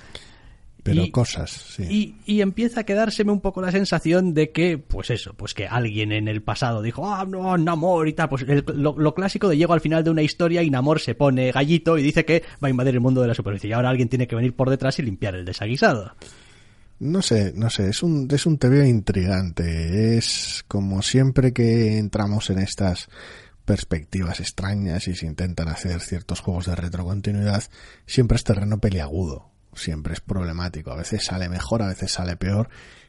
pero 0.94 1.10
cosas, 1.12 1.50
sí. 1.50 2.16
Y, 2.24 2.40
empieza 2.40 2.80
a 2.80 2.84
quedárseme 2.84 3.32
un 3.32 3.40
poco 3.40 3.60
la 3.60 3.70
sensación 3.70 4.34
de 4.34 4.50
que, 4.50 4.78
pues 4.78 5.10
eso, 5.10 5.34
pues 5.34 5.54
que 5.54 5.66
alguien 5.66 6.12
en 6.12 6.28
el 6.28 6.42
pasado 6.42 6.82
dijo, 6.82 7.08
ah, 7.08 7.24
no, 7.26 7.56
Namor 7.58 8.08
y 8.08 8.12
tal, 8.12 8.28
pues 8.28 8.44
lo, 8.74 9.14
clásico 9.14 9.48
de 9.48 9.56
llego 9.56 9.72
al 9.72 9.80
final 9.80 10.04
de 10.04 10.10
una 10.10 10.22
historia 10.22 10.62
y 10.62 10.70
Namor 10.70 11.00
se 11.00 11.14
pone 11.14 11.52
gallito 11.52 11.98
y 11.98 12.02
dice 12.02 12.24
que 12.24 12.42
va 12.62 12.68
a 12.68 12.70
invadir 12.70 12.94
el 12.94 13.00
mundo 13.00 13.20
de 13.20 13.28
la 13.28 13.34
superficie 13.34 13.70
y 13.70 13.72
ahora 13.72 13.90
alguien 13.90 14.08
tiene 14.08 14.26
que 14.26 14.36
venir 14.36 14.54
por 14.54 14.70
detrás 14.70 14.98
y 14.98 15.02
limpiar 15.02 15.34
el 15.34 15.44
desaguisado. 15.44 16.14
No 17.00 17.22
sé, 17.22 17.52
no 17.54 17.70
sé, 17.70 17.90
es 17.90 18.02
un, 18.02 18.28
es 18.30 18.44
un 18.46 18.58
TV 18.58 18.88
intrigante, 18.88 20.16
es 20.18 20.64
como 20.66 21.02
siempre 21.02 21.52
que 21.52 21.96
entramos 21.96 22.50
en 22.50 22.58
estas 22.58 23.08
perspectivas 23.64 24.40
extrañas 24.40 25.06
y 25.08 25.14
se 25.14 25.26
intentan 25.26 25.68
hacer 25.68 26.00
ciertos 26.00 26.40
juegos 26.40 26.66
de 26.66 26.74
retrocontinuidad, 26.74 27.62
siempre 28.06 28.36
es 28.36 28.44
terreno 28.44 28.78
peliagudo 28.80 29.50
siempre 29.78 30.12
es 30.12 30.20
problemático. 30.20 30.90
A 30.90 30.96
veces 30.96 31.24
sale 31.24 31.48
mejor, 31.48 31.82
a 31.82 31.88
veces 31.88 32.12
sale 32.12 32.36
peor. 32.36 32.68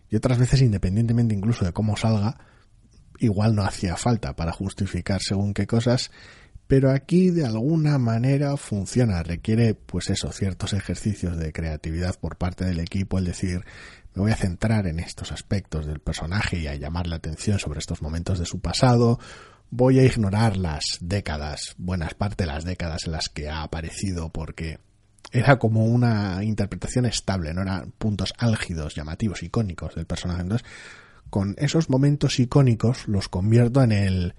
Y 0.09 0.15
otras 0.15 0.37
veces, 0.37 0.61
independientemente 0.61 1.35
incluso 1.35 1.65
de 1.65 1.73
cómo 1.73 1.97
salga, 1.97 2.37
igual 3.19 3.55
no 3.55 3.63
hacía 3.63 3.95
falta 3.95 4.35
para 4.35 4.53
justificar 4.53 5.21
según 5.21 5.53
qué 5.53 5.67
cosas, 5.67 6.11
pero 6.67 6.91
aquí 6.91 7.31
de 7.31 7.45
alguna 7.45 7.97
manera 7.97 8.55
funciona, 8.57 9.23
requiere 9.23 9.73
pues 9.73 10.09
eso, 10.09 10.31
ciertos 10.31 10.73
ejercicios 10.73 11.37
de 11.37 11.51
creatividad 11.51 12.15
por 12.19 12.37
parte 12.37 12.65
del 12.65 12.79
equipo, 12.79 13.17
el 13.17 13.25
decir, 13.25 13.65
me 14.13 14.21
voy 14.21 14.31
a 14.31 14.35
centrar 14.35 14.87
en 14.87 14.99
estos 14.99 15.31
aspectos 15.31 15.85
del 15.85 15.99
personaje 15.99 16.59
y 16.59 16.67
a 16.67 16.75
llamar 16.75 17.07
la 17.07 17.17
atención 17.17 17.59
sobre 17.59 17.79
estos 17.79 18.01
momentos 18.01 18.39
de 18.39 18.45
su 18.45 18.59
pasado, 18.59 19.19
voy 19.71 19.99
a 19.99 20.05
ignorar 20.05 20.57
las 20.57 20.83
décadas, 21.01 21.75
buenas 21.77 22.13
parte 22.13 22.43
de 22.43 22.51
las 22.51 22.63
décadas 22.65 23.05
en 23.05 23.13
las 23.13 23.29
que 23.29 23.49
ha 23.49 23.63
aparecido 23.63 24.29
porque 24.29 24.79
era 25.31 25.59
como 25.59 25.85
una 25.85 26.43
interpretación 26.43 27.05
estable, 27.05 27.53
no 27.53 27.61
eran 27.61 27.91
puntos 27.97 28.33
álgidos, 28.37 28.95
llamativos, 28.95 29.43
icónicos 29.43 29.95
del 29.95 30.05
personaje. 30.05 30.41
Entonces, 30.41 30.67
con 31.29 31.55
esos 31.57 31.89
momentos 31.89 32.39
icónicos 32.39 33.07
los 33.07 33.29
convierto 33.29 33.83
en 33.83 33.91
el, 33.91 34.33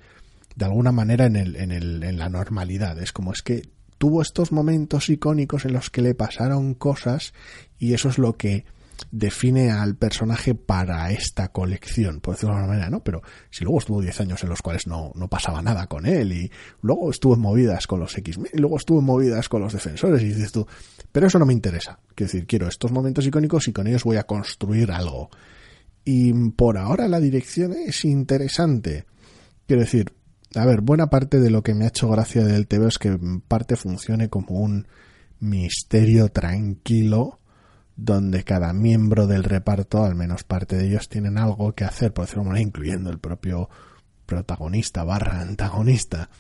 de 0.56 0.64
alguna 0.64 0.92
manera, 0.92 1.26
en, 1.26 1.36
el, 1.36 1.56
en, 1.56 1.70
el, 1.70 2.02
en 2.02 2.18
la 2.18 2.28
normalidad. 2.28 2.98
Es 2.98 3.12
como 3.12 3.32
es 3.32 3.42
que 3.42 3.68
tuvo 3.98 4.22
estos 4.22 4.50
momentos 4.50 5.08
icónicos 5.08 5.64
en 5.64 5.74
los 5.74 5.90
que 5.90 6.02
le 6.02 6.14
pasaron 6.14 6.74
cosas 6.74 7.34
y 7.78 7.94
eso 7.94 8.08
es 8.08 8.18
lo 8.18 8.36
que 8.36 8.64
define 9.10 9.70
al 9.70 9.96
personaje 9.96 10.54
para 10.54 11.10
esta 11.10 11.48
colección, 11.48 12.20
por 12.20 12.34
decirlo 12.34 12.54
de 12.54 12.60
alguna 12.60 12.74
manera, 12.74 12.90
¿no? 12.90 13.02
Pero 13.02 13.22
si 13.50 13.64
luego 13.64 13.78
estuvo 13.78 14.00
10 14.00 14.20
años 14.20 14.42
en 14.42 14.48
los 14.48 14.62
cuales 14.62 14.86
no, 14.86 15.12
no 15.14 15.28
pasaba 15.28 15.62
nada 15.62 15.86
con 15.86 16.06
él 16.06 16.32
y 16.32 16.50
luego 16.82 17.10
estuvo 17.10 17.34
en 17.34 17.40
movidas 17.40 17.86
con 17.86 18.00
los 18.00 18.16
X-Men 18.16 18.50
y 18.52 18.58
luego 18.58 18.76
estuvo 18.76 19.00
en 19.00 19.06
movidas 19.06 19.48
con 19.48 19.62
los 19.62 19.72
defensores 19.72 20.22
y 20.22 20.28
dices 20.28 20.52
tú, 20.52 20.66
pero 21.12 21.26
eso 21.26 21.38
no 21.38 21.46
me 21.46 21.52
interesa. 21.52 21.98
Quiero 22.14 22.32
decir, 22.32 22.46
quiero 22.46 22.68
estos 22.68 22.92
momentos 22.92 23.26
icónicos 23.26 23.68
y 23.68 23.72
con 23.72 23.86
ellos 23.86 24.04
voy 24.04 24.16
a 24.16 24.24
construir 24.24 24.92
algo. 24.92 25.30
Y 26.04 26.32
por 26.50 26.78
ahora 26.78 27.08
la 27.08 27.20
dirección 27.20 27.72
es 27.72 28.04
interesante. 28.04 29.04
Quiero 29.66 29.82
decir, 29.82 30.12
a 30.54 30.64
ver, 30.64 30.80
buena 30.80 31.10
parte 31.10 31.38
de 31.38 31.50
lo 31.50 31.62
que 31.62 31.74
me 31.74 31.84
ha 31.84 31.88
hecho 31.88 32.08
gracia 32.08 32.44
del 32.44 32.66
TV 32.66 32.88
es 32.88 32.98
que 32.98 33.08
en 33.08 33.40
parte 33.40 33.76
funcione 33.76 34.28
como 34.28 34.60
un 34.60 34.86
misterio 35.40 36.28
tranquilo 36.28 37.39
donde 38.02 38.44
cada 38.44 38.72
miembro 38.72 39.26
del 39.26 39.44
reparto, 39.44 40.04
al 40.04 40.14
menos 40.14 40.42
parte 40.44 40.76
de 40.76 40.86
ellos, 40.86 41.08
tienen 41.08 41.36
algo 41.36 41.74
que 41.74 41.84
hacer, 41.84 42.12
por 42.12 42.24
decirlo 42.24 42.44
manera, 42.44 42.62
incluyendo 42.62 43.10
el 43.10 43.18
propio 43.18 43.68
protagonista 44.24 45.04
barra 45.04 45.40
antagonista. 45.40 46.30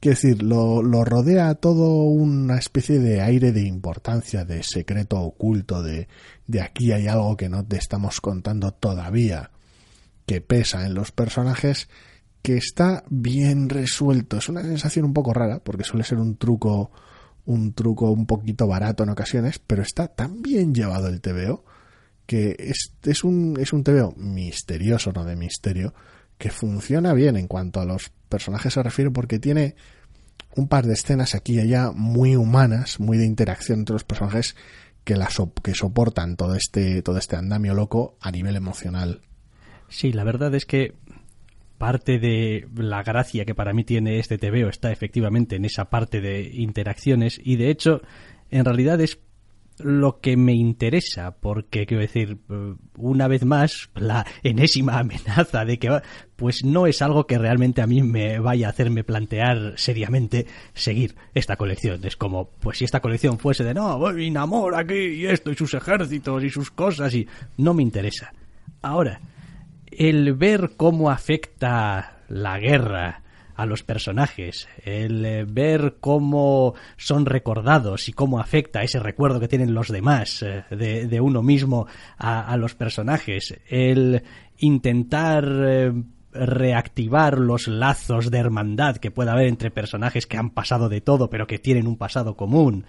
Quiero 0.00 0.16
decir, 0.16 0.42
lo, 0.42 0.82
lo 0.82 1.04
rodea 1.04 1.54
todo 1.54 2.04
una 2.04 2.56
especie 2.56 2.98
de 2.98 3.20
aire 3.20 3.52
de 3.52 3.62
importancia, 3.62 4.44
de 4.44 4.62
secreto 4.62 5.20
oculto, 5.20 5.82
de, 5.82 6.08
de 6.46 6.60
aquí 6.60 6.92
hay 6.92 7.06
algo 7.06 7.36
que 7.36 7.48
no 7.48 7.64
te 7.64 7.76
estamos 7.76 8.20
contando 8.20 8.72
todavía, 8.72 9.50
que 10.26 10.40
pesa 10.40 10.84
en 10.86 10.94
los 10.94 11.12
personajes 11.12 11.88
que 12.42 12.56
está 12.56 13.04
bien 13.08 13.68
resuelto. 13.68 14.38
Es 14.38 14.48
una 14.48 14.62
sensación 14.62 15.04
un 15.04 15.12
poco 15.12 15.32
rara, 15.32 15.60
porque 15.60 15.84
suele 15.84 16.04
ser 16.04 16.18
un 16.18 16.36
truco, 16.36 16.90
un 17.48 17.72
truco 17.72 18.10
un 18.10 18.26
poquito 18.26 18.66
barato 18.66 19.02
en 19.02 19.08
ocasiones, 19.08 19.58
pero 19.58 19.82
está 19.82 20.08
tan 20.08 20.42
bien 20.42 20.74
llevado 20.74 21.08
el 21.08 21.22
TVO 21.22 21.64
que 22.26 22.54
es, 22.58 22.92
es 23.04 23.24
un, 23.24 23.56
es 23.58 23.72
un 23.72 23.82
TVO 23.82 24.12
misterioso, 24.18 25.12
no 25.12 25.24
de 25.24 25.34
misterio, 25.34 25.94
que 26.36 26.50
funciona 26.50 27.14
bien 27.14 27.38
en 27.38 27.48
cuanto 27.48 27.80
a 27.80 27.86
los 27.86 28.12
personajes 28.28 28.74
se 28.74 28.82
refiere, 28.82 29.10
porque 29.10 29.38
tiene 29.38 29.76
un 30.56 30.68
par 30.68 30.86
de 30.86 30.92
escenas 30.92 31.34
aquí 31.34 31.54
y 31.54 31.60
allá 31.60 31.90
muy 31.90 32.36
humanas, 32.36 33.00
muy 33.00 33.16
de 33.16 33.24
interacción 33.24 33.78
entre 33.78 33.94
los 33.94 34.04
personajes 34.04 34.54
que, 35.04 35.18
que 35.62 35.74
soportan 35.74 36.36
todo 36.36 36.54
este, 36.54 37.00
todo 37.00 37.16
este 37.16 37.36
andamio 37.36 37.72
loco 37.72 38.18
a 38.20 38.30
nivel 38.30 38.56
emocional. 38.56 39.22
Sí, 39.88 40.12
la 40.12 40.24
verdad 40.24 40.54
es 40.54 40.66
que 40.66 40.92
parte 41.78 42.18
de 42.18 42.68
la 42.76 43.02
gracia 43.02 43.44
que 43.44 43.54
para 43.54 43.72
mí 43.72 43.84
tiene 43.84 44.18
este 44.18 44.36
TVO 44.36 44.68
está 44.68 44.90
efectivamente 44.90 45.56
en 45.56 45.64
esa 45.64 45.88
parte 45.88 46.20
de 46.20 46.50
interacciones 46.52 47.40
y 47.42 47.56
de 47.56 47.70
hecho 47.70 48.02
en 48.50 48.64
realidad 48.64 49.00
es 49.00 49.18
lo 49.80 50.20
que 50.20 50.36
me 50.36 50.54
interesa, 50.54 51.36
porque 51.40 51.86
quiero 51.86 52.00
decir, 52.00 52.38
una 52.96 53.28
vez 53.28 53.44
más, 53.44 53.90
la 53.94 54.26
enésima 54.42 54.98
amenaza 54.98 55.64
de 55.64 55.78
que 55.78 56.00
pues 56.36 56.64
no 56.64 56.86
es 56.86 57.02
algo 57.02 57.26
que 57.26 57.38
realmente 57.38 57.82
a 57.82 57.86
mí 57.86 58.02
me 58.02 58.38
vaya 58.38 58.66
a 58.66 58.70
hacerme 58.70 59.04
plantear 59.04 59.74
seriamente 59.76 60.46
seguir 60.74 61.14
esta 61.34 61.56
colección. 61.56 62.04
Es 62.04 62.16
como, 62.16 62.50
pues 62.60 62.78
si 62.78 62.84
esta 62.84 63.00
colección 63.00 63.38
fuese 63.38 63.64
de 63.64 63.74
no, 63.74 63.98
voy 63.98 64.30
Namor 64.30 64.74
aquí 64.74 64.94
y 64.94 65.26
esto 65.26 65.50
y 65.50 65.54
sus 65.54 65.74
ejércitos 65.74 66.42
y 66.44 66.50
sus 66.50 66.70
cosas 66.70 67.14
y 67.14 67.26
no 67.56 67.74
me 67.74 67.82
interesa. 67.82 68.32
Ahora, 68.82 69.20
el 69.90 70.34
ver 70.34 70.72
cómo 70.76 71.10
afecta 71.10 72.18
la 72.28 72.58
guerra 72.58 73.22
a 73.58 73.66
los 73.66 73.82
personajes, 73.82 74.68
el 74.84 75.26
eh, 75.26 75.44
ver 75.44 75.96
cómo 75.98 76.74
son 76.96 77.26
recordados 77.26 78.08
y 78.08 78.12
cómo 78.12 78.38
afecta 78.38 78.84
ese 78.84 79.00
recuerdo 79.00 79.40
que 79.40 79.48
tienen 79.48 79.74
los 79.74 79.88
demás 79.88 80.44
eh, 80.44 80.64
de, 80.70 81.20
uno 81.20 81.42
mismo 81.42 81.88
a, 82.18 82.56
los 82.56 82.76
personajes, 82.76 83.58
el 83.68 84.22
intentar 84.58 85.44
eh, 85.44 85.92
reactivar 86.32 87.36
los 87.36 87.66
lazos 87.66 88.30
de 88.30 88.38
hermandad 88.38 88.98
que 88.98 89.10
pueda 89.10 89.32
haber 89.32 89.48
entre 89.48 89.72
personajes 89.72 90.28
que 90.28 90.36
han 90.36 90.50
pasado 90.50 90.88
de 90.88 91.00
todo 91.00 91.28
pero 91.28 91.48
que 91.48 91.58
tienen 91.58 91.88
un 91.88 91.96
pasado 91.96 92.36
común, 92.36 92.84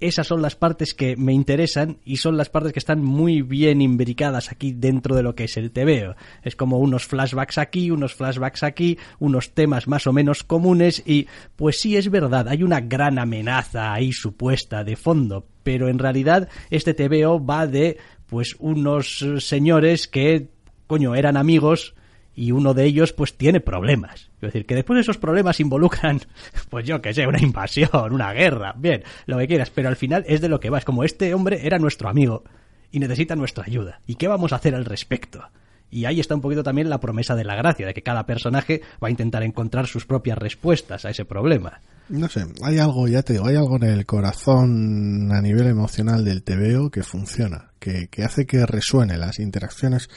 esas 0.00 0.26
son 0.26 0.42
las 0.42 0.56
partes 0.56 0.92
que 0.94 1.16
me 1.16 1.32
interesan 1.32 1.98
y 2.04 2.18
son 2.18 2.36
las 2.36 2.50
partes 2.50 2.72
que 2.72 2.78
están 2.78 3.02
muy 3.02 3.42
bien 3.42 3.80
imbricadas 3.80 4.52
aquí 4.52 4.72
dentro 4.72 5.16
de 5.16 5.22
lo 5.22 5.34
que 5.34 5.44
es 5.44 5.56
el 5.56 5.70
TVO. 5.70 6.14
Es 6.42 6.54
como 6.54 6.78
unos 6.78 7.06
flashbacks 7.06 7.58
aquí, 7.58 7.90
unos 7.90 8.14
flashbacks 8.14 8.62
aquí, 8.62 8.98
unos 9.18 9.52
temas 9.52 9.88
más 9.88 10.06
o 10.06 10.12
menos 10.12 10.42
comunes 10.42 11.02
y 11.06 11.26
pues 11.56 11.80
sí 11.80 11.96
es 11.96 12.10
verdad, 12.10 12.48
hay 12.48 12.62
una 12.62 12.80
gran 12.80 13.18
amenaza 13.18 13.92
ahí 13.92 14.12
supuesta 14.12 14.84
de 14.84 14.96
fondo, 14.96 15.46
pero 15.62 15.88
en 15.88 15.98
realidad 15.98 16.48
este 16.70 16.92
TVO 16.92 17.44
va 17.44 17.66
de 17.66 17.96
pues 18.26 18.56
unos 18.58 19.24
señores 19.38 20.08
que 20.08 20.48
coño 20.86 21.14
eran 21.14 21.36
amigos 21.36 21.94
y 22.36 22.52
uno 22.52 22.74
de 22.74 22.84
ellos 22.84 23.14
pues 23.14 23.36
tiene 23.36 23.60
problemas. 23.60 24.30
Es 24.36 24.40
decir, 24.52 24.66
que 24.66 24.74
después 24.74 25.00
esos 25.00 25.16
problemas 25.16 25.58
involucran, 25.58 26.20
pues 26.70 26.86
yo 26.86 27.00
que 27.00 27.14
sé, 27.14 27.26
una 27.26 27.40
invasión, 27.40 28.12
una 28.12 28.32
guerra, 28.32 28.74
bien, 28.76 29.02
lo 29.24 29.38
que 29.38 29.48
quieras, 29.48 29.70
pero 29.70 29.88
al 29.88 29.96
final 29.96 30.24
es 30.28 30.42
de 30.42 30.50
lo 30.50 30.60
que 30.60 30.70
va. 30.70 30.78
Es 30.78 30.84
como 30.84 31.02
este 31.02 31.34
hombre 31.34 31.66
era 31.66 31.78
nuestro 31.78 32.08
amigo 32.10 32.44
y 32.92 33.00
necesita 33.00 33.34
nuestra 33.34 33.64
ayuda. 33.66 34.00
¿Y 34.06 34.16
qué 34.16 34.28
vamos 34.28 34.52
a 34.52 34.56
hacer 34.56 34.74
al 34.74 34.84
respecto? 34.84 35.42
Y 35.90 36.04
ahí 36.04 36.20
está 36.20 36.34
un 36.34 36.40
poquito 36.40 36.62
también 36.62 36.90
la 36.90 37.00
promesa 37.00 37.34
de 37.34 37.44
la 37.44 37.54
gracia, 37.54 37.86
de 37.86 37.94
que 37.94 38.02
cada 38.02 38.26
personaje 38.26 38.82
va 39.02 39.08
a 39.08 39.10
intentar 39.10 39.42
encontrar 39.42 39.86
sus 39.86 40.04
propias 40.04 40.36
respuestas 40.36 41.04
a 41.04 41.10
ese 41.10 41.24
problema. 41.24 41.80
No 42.08 42.28
sé, 42.28 42.44
hay 42.62 42.78
algo, 42.78 43.08
ya 43.08 43.22
te 43.22 43.34
digo, 43.34 43.46
hay 43.46 43.56
algo 43.56 43.76
en 43.76 43.84
el 43.84 44.04
corazón 44.04 45.32
a 45.32 45.40
nivel 45.40 45.68
emocional 45.68 46.24
del 46.24 46.42
TVO 46.42 46.90
que 46.90 47.02
funciona, 47.02 47.70
que, 47.78 48.08
que 48.08 48.24
hace 48.24 48.46
que 48.46 48.66
resuene 48.66 49.16
las 49.16 49.38
interacciones 49.38 50.08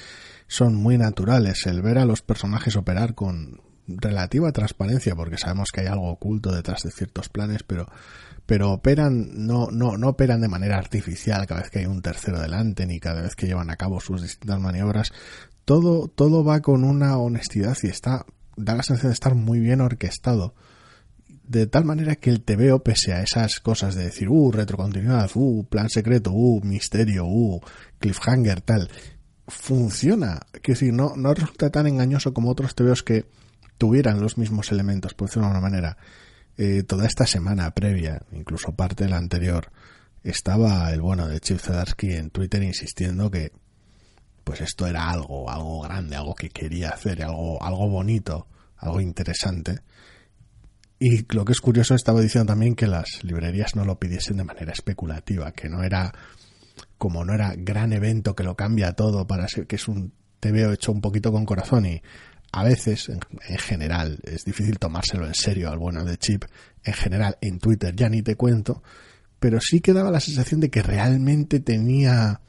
son 0.49 0.75
muy 0.75 0.97
naturales. 0.97 1.65
El 1.67 1.81
ver 1.81 1.99
a 1.99 2.05
los 2.05 2.21
personajes 2.23 2.75
operar 2.75 3.13
con 3.13 3.61
relativa 3.87 4.51
transparencia, 4.51 5.15
porque 5.15 5.37
sabemos 5.37 5.69
que 5.71 5.81
hay 5.81 5.87
algo 5.87 6.09
oculto 6.09 6.51
detrás 6.51 6.81
de 6.83 6.91
ciertos 6.91 7.29
planes, 7.29 7.63
pero, 7.63 7.87
pero 8.45 8.71
operan, 8.71 9.45
no, 9.45 9.67
no, 9.71 9.97
no 9.97 10.09
operan 10.09 10.41
de 10.41 10.47
manera 10.47 10.77
artificial 10.77 11.45
cada 11.45 11.61
vez 11.61 11.69
que 11.69 11.79
hay 11.79 11.85
un 11.85 12.01
tercero 12.01 12.41
delante, 12.41 12.87
ni 12.87 12.99
cada 12.99 13.21
vez 13.21 13.35
que 13.35 13.45
llevan 13.45 13.69
a 13.69 13.75
cabo 13.75 14.01
sus 14.01 14.23
distintas 14.23 14.59
maniobras. 14.59 15.13
Todo, 15.65 16.07
todo 16.07 16.43
va 16.43 16.61
con 16.61 16.83
una 16.83 17.17
honestidad 17.17 17.77
y 17.83 17.87
está, 17.87 18.25
da 18.57 18.75
la 18.75 18.83
sensación 18.83 19.11
de 19.11 19.13
estar 19.13 19.35
muy 19.35 19.59
bien 19.59 19.81
orquestado. 19.81 20.55
De 21.43 21.67
tal 21.67 21.85
manera 21.85 22.15
que 22.15 22.31
el 22.31 22.41
TVO, 22.41 22.83
pese 22.83 23.13
a 23.13 23.21
esas 23.21 23.59
cosas 23.59 23.93
de 23.93 24.05
decir, 24.05 24.29
uh, 24.29 24.51
retrocontinuidad, 24.51 25.29
uh, 25.35 25.63
plan 25.65 25.89
secreto, 25.89 26.31
uh, 26.31 26.61
misterio, 26.63 27.25
uh, 27.25 27.61
cliffhanger, 27.99 28.61
tal, 28.61 28.89
funciona. 29.49 30.39
Quiero 30.51 30.79
decir, 30.79 30.93
no, 30.93 31.13
no 31.15 31.33
resulta 31.33 31.69
tan 31.69 31.87
engañoso 31.87 32.33
como 32.33 32.51
otros 32.51 32.75
TVOs 32.75 33.03
que 33.03 33.25
tuvieran 33.77 34.21
los 34.21 34.37
mismos 34.37 34.71
elementos, 34.71 35.13
por 35.13 35.27
decirlo 35.27 35.47
de 35.47 35.53
alguna 35.53 35.69
manera. 35.69 35.97
Eh, 36.57 36.83
toda 36.83 37.07
esta 37.07 37.25
semana 37.25 37.71
previa, 37.71 38.21
incluso 38.31 38.73
parte 38.73 39.05
de 39.05 39.09
la 39.09 39.17
anterior, 39.17 39.71
estaba 40.23 40.91
el 40.91 41.01
bueno 41.01 41.27
de 41.27 41.39
Chip 41.39 41.59
Zdarsky 41.59 42.13
en 42.13 42.29
Twitter 42.29 42.61
insistiendo 42.63 43.31
que 43.31 43.53
pues 44.43 44.61
esto 44.61 44.87
era 44.87 45.09
algo, 45.09 45.49
algo 45.49 45.81
grande, 45.81 46.15
algo 46.15 46.35
que 46.35 46.49
quería 46.49 46.89
hacer, 46.89 47.23
algo, 47.23 47.63
algo 47.63 47.87
bonito, 47.87 48.47
algo 48.77 48.99
interesante. 48.99 49.79
Y 50.99 51.25
lo 51.33 51.45
que 51.45 51.53
es 51.53 51.61
curioso, 51.61 51.95
estaba 51.95 52.19
diciendo 52.19 52.51
también 52.51 52.75
que 52.75 52.87
las 52.87 53.23
librerías 53.23 53.75
no 53.75 53.85
lo 53.85 53.99
pidiesen 53.99 54.37
de 54.37 54.43
manera 54.43 54.73
especulativa, 54.73 55.51
que 55.53 55.69
no 55.69 55.83
era 55.83 56.13
como 56.99 57.25
no 57.25 57.33
era 57.33 57.55
gran 57.57 57.93
evento 57.93 58.35
que 58.35 58.43
lo 58.43 58.55
cambia 58.55 58.93
todo 58.93 59.25
para 59.25 59.47
ser 59.47 59.65
que 59.65 59.77
es 59.77 59.87
un 59.87 60.13
TVO 60.39 60.73
hecho 60.73 60.91
un 60.91 61.01
poquito 61.01 61.31
con 61.31 61.45
corazón 61.45 61.87
y 61.87 62.01
a 62.51 62.63
veces, 62.63 63.09
en, 63.09 63.57
general, 63.57 64.19
es 64.23 64.43
difícil 64.43 64.79
tomárselo 64.79 65.27
en 65.27 65.35
serio 65.35 65.69
al 65.69 65.77
bueno 65.77 66.03
de 66.03 66.17
Chip. 66.17 66.45
En 66.83 66.93
general, 66.93 67.37
en 67.41 67.59
Twitter 67.59 67.95
ya 67.95 68.09
ni 68.09 68.23
te 68.23 68.35
cuento, 68.35 68.81
pero 69.39 69.59
sí 69.61 69.81
que 69.81 69.93
daba 69.93 70.09
la 70.09 70.19
sensación 70.19 70.59
de 70.59 70.69
que 70.69 70.81
realmente 70.81 71.59
tenía 71.59 72.41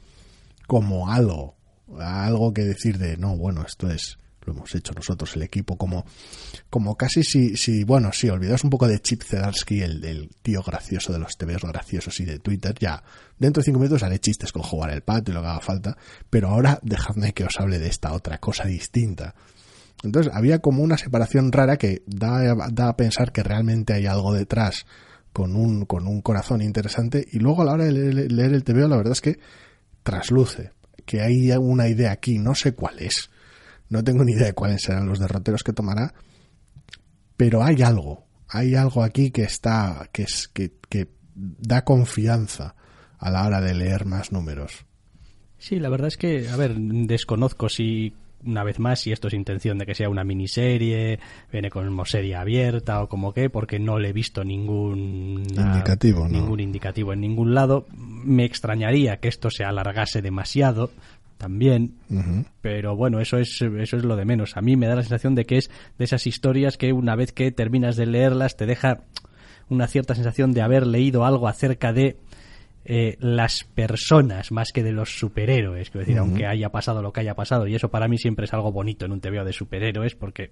como 0.65 1.11
algo, 1.11 1.55
algo 1.99 2.51
que 2.53 2.63
decir 2.63 2.97
de, 2.97 3.17
no, 3.17 3.37
bueno, 3.37 3.63
esto 3.63 3.91
es 3.91 4.17
lo 4.45 4.53
hemos 4.53 4.73
hecho 4.75 4.93
nosotros, 4.93 5.35
el 5.35 5.43
equipo, 5.43 5.77
como, 5.77 6.05
como 6.69 6.95
casi 6.95 7.23
si, 7.23 7.55
si, 7.55 7.83
bueno, 7.83 8.11
si 8.11 8.29
olvidaos 8.29 8.63
un 8.63 8.69
poco 8.69 8.87
de 8.87 8.99
Chip 8.99 9.23
Zdarsky, 9.23 9.81
el, 9.81 10.03
el 10.03 10.29
tío 10.41 10.63
gracioso 10.63 11.13
de 11.13 11.19
los 11.19 11.37
TVs 11.37 11.61
graciosos 11.61 12.19
y 12.19 12.25
de 12.25 12.39
Twitter, 12.39 12.75
ya, 12.79 13.03
dentro 13.37 13.61
de 13.61 13.65
cinco 13.65 13.79
minutos 13.79 14.03
haré 14.03 14.19
chistes 14.19 14.51
con 14.51 14.63
jugar 14.63 14.91
el 14.91 15.01
pato 15.01 15.31
y 15.31 15.33
lo 15.33 15.41
que 15.41 15.47
haga 15.47 15.61
falta, 15.61 15.97
pero 16.29 16.49
ahora 16.49 16.79
dejadme 16.81 17.33
que 17.33 17.43
os 17.43 17.59
hable 17.59 17.79
de 17.79 17.87
esta 17.87 18.13
otra 18.13 18.39
cosa 18.39 18.65
distinta. 18.65 19.35
Entonces 20.03 20.33
había 20.33 20.59
como 20.59 20.81
una 20.83 20.97
separación 20.97 21.51
rara 21.51 21.77
que 21.77 22.01
da, 22.07 22.55
da 22.71 22.89
a 22.89 22.97
pensar 22.97 23.31
que 23.31 23.43
realmente 23.43 23.93
hay 23.93 24.07
algo 24.07 24.33
detrás 24.33 24.85
con 25.31 25.55
un, 25.55 25.85
con 25.85 26.07
un 26.07 26.21
corazón 26.21 26.61
interesante 26.61 27.25
y 27.31 27.39
luego 27.39 27.61
a 27.61 27.65
la 27.65 27.73
hora 27.73 27.85
de 27.85 27.91
leer, 27.91 28.31
leer 28.31 28.53
el 28.53 28.63
TVO 28.63 28.87
la 28.87 28.97
verdad 28.97 29.13
es 29.13 29.21
que 29.21 29.39
trasluce 30.03 30.71
que 31.05 31.21
hay 31.21 31.51
una 31.51 31.87
idea 31.87 32.11
aquí, 32.11 32.39
no 32.39 32.55
sé 32.55 32.73
cuál 32.73 32.99
es, 32.99 33.29
no 33.91 34.03
tengo 34.05 34.23
ni 34.23 34.31
idea 34.31 34.47
de 34.47 34.53
cuáles 34.53 34.83
serán 34.83 35.05
los 35.05 35.19
derroteros 35.19 35.63
que 35.63 35.73
tomará, 35.73 36.13
pero 37.35 37.61
hay 37.61 37.81
algo, 37.81 38.25
hay 38.47 38.73
algo 38.73 39.03
aquí 39.03 39.31
que 39.31 39.43
está, 39.43 40.09
que 40.13 40.23
es, 40.23 40.47
que, 40.47 40.71
que 40.87 41.09
da 41.35 41.83
confianza 41.83 42.75
a 43.19 43.29
la 43.29 43.45
hora 43.45 43.59
de 43.59 43.75
leer 43.75 44.05
más 44.05 44.31
números. 44.31 44.85
Sí, 45.57 45.77
la 45.77 45.89
verdad 45.89 46.07
es 46.07 46.17
que, 46.17 46.47
a 46.49 46.55
ver, 46.55 46.73
desconozco 46.75 47.67
si 47.67 48.13
una 48.45 48.63
vez 48.63 48.79
más 48.79 49.01
si 49.01 49.11
esto 49.11 49.27
es 49.27 49.33
intención 49.33 49.77
de 49.77 49.85
que 49.85 49.93
sea 49.93 50.09
una 50.09 50.23
miniserie, 50.23 51.19
viene 51.51 51.69
como 51.69 52.05
serie 52.05 52.35
abierta 52.35 53.03
o 53.03 53.09
como 53.09 53.33
qué, 53.33 53.49
porque 53.49 53.77
no 53.77 53.99
le 53.99 54.09
he 54.09 54.13
visto 54.13 54.43
ningún 54.43 55.43
indicativo, 55.49 56.27
ningún 56.27 56.59
indicativo 56.61 57.13
en 57.13 57.21
ningún 57.21 57.53
lado. 57.53 57.85
Me 57.91 58.45
extrañaría 58.45 59.17
que 59.17 59.27
esto 59.27 59.49
se 59.49 59.63
alargase 59.63 60.21
demasiado 60.21 60.91
también, 61.41 61.95
pero 62.61 62.95
bueno, 62.95 63.19
eso 63.19 63.39
es, 63.39 63.59
eso 63.63 63.97
es 63.97 64.03
lo 64.03 64.15
de 64.15 64.25
menos. 64.25 64.57
A 64.57 64.61
mí 64.61 64.77
me 64.77 64.85
da 64.85 64.93
la 64.93 65.01
sensación 65.01 65.33
de 65.33 65.45
que 65.45 65.57
es 65.57 65.71
de 65.97 66.05
esas 66.05 66.27
historias 66.27 66.77
que 66.77 66.93
una 66.93 67.15
vez 67.15 67.31
que 67.31 67.51
terminas 67.51 67.95
de 67.95 68.05
leerlas 68.05 68.57
te 68.57 68.67
deja 68.67 69.05
una 69.67 69.87
cierta 69.87 70.13
sensación 70.13 70.53
de 70.53 70.61
haber 70.61 70.85
leído 70.85 71.25
algo 71.25 71.47
acerca 71.47 71.93
de 71.93 72.17
eh, 72.83 73.17
las 73.19 73.63
personas 73.63 74.51
más 74.51 74.71
que 74.71 74.83
de 74.83 74.91
los 74.91 75.17
superhéroes. 75.19 75.89
Quiero 75.89 76.05
decir, 76.05 76.17
aunque 76.17 76.45
haya 76.45 76.69
pasado 76.69 77.01
lo 77.01 77.13
que 77.13 77.21
haya 77.21 77.35
pasado, 77.35 77.67
y 77.67 77.75
eso 77.75 77.89
para 77.89 78.07
mí 78.07 78.17
siempre 78.17 78.45
es 78.45 78.53
algo 78.53 78.71
bonito 78.71 79.05
en 79.05 79.11
un 79.11 79.21
TVO 79.21 79.43
de 79.43 79.53
superhéroes, 79.53 80.15
porque 80.15 80.51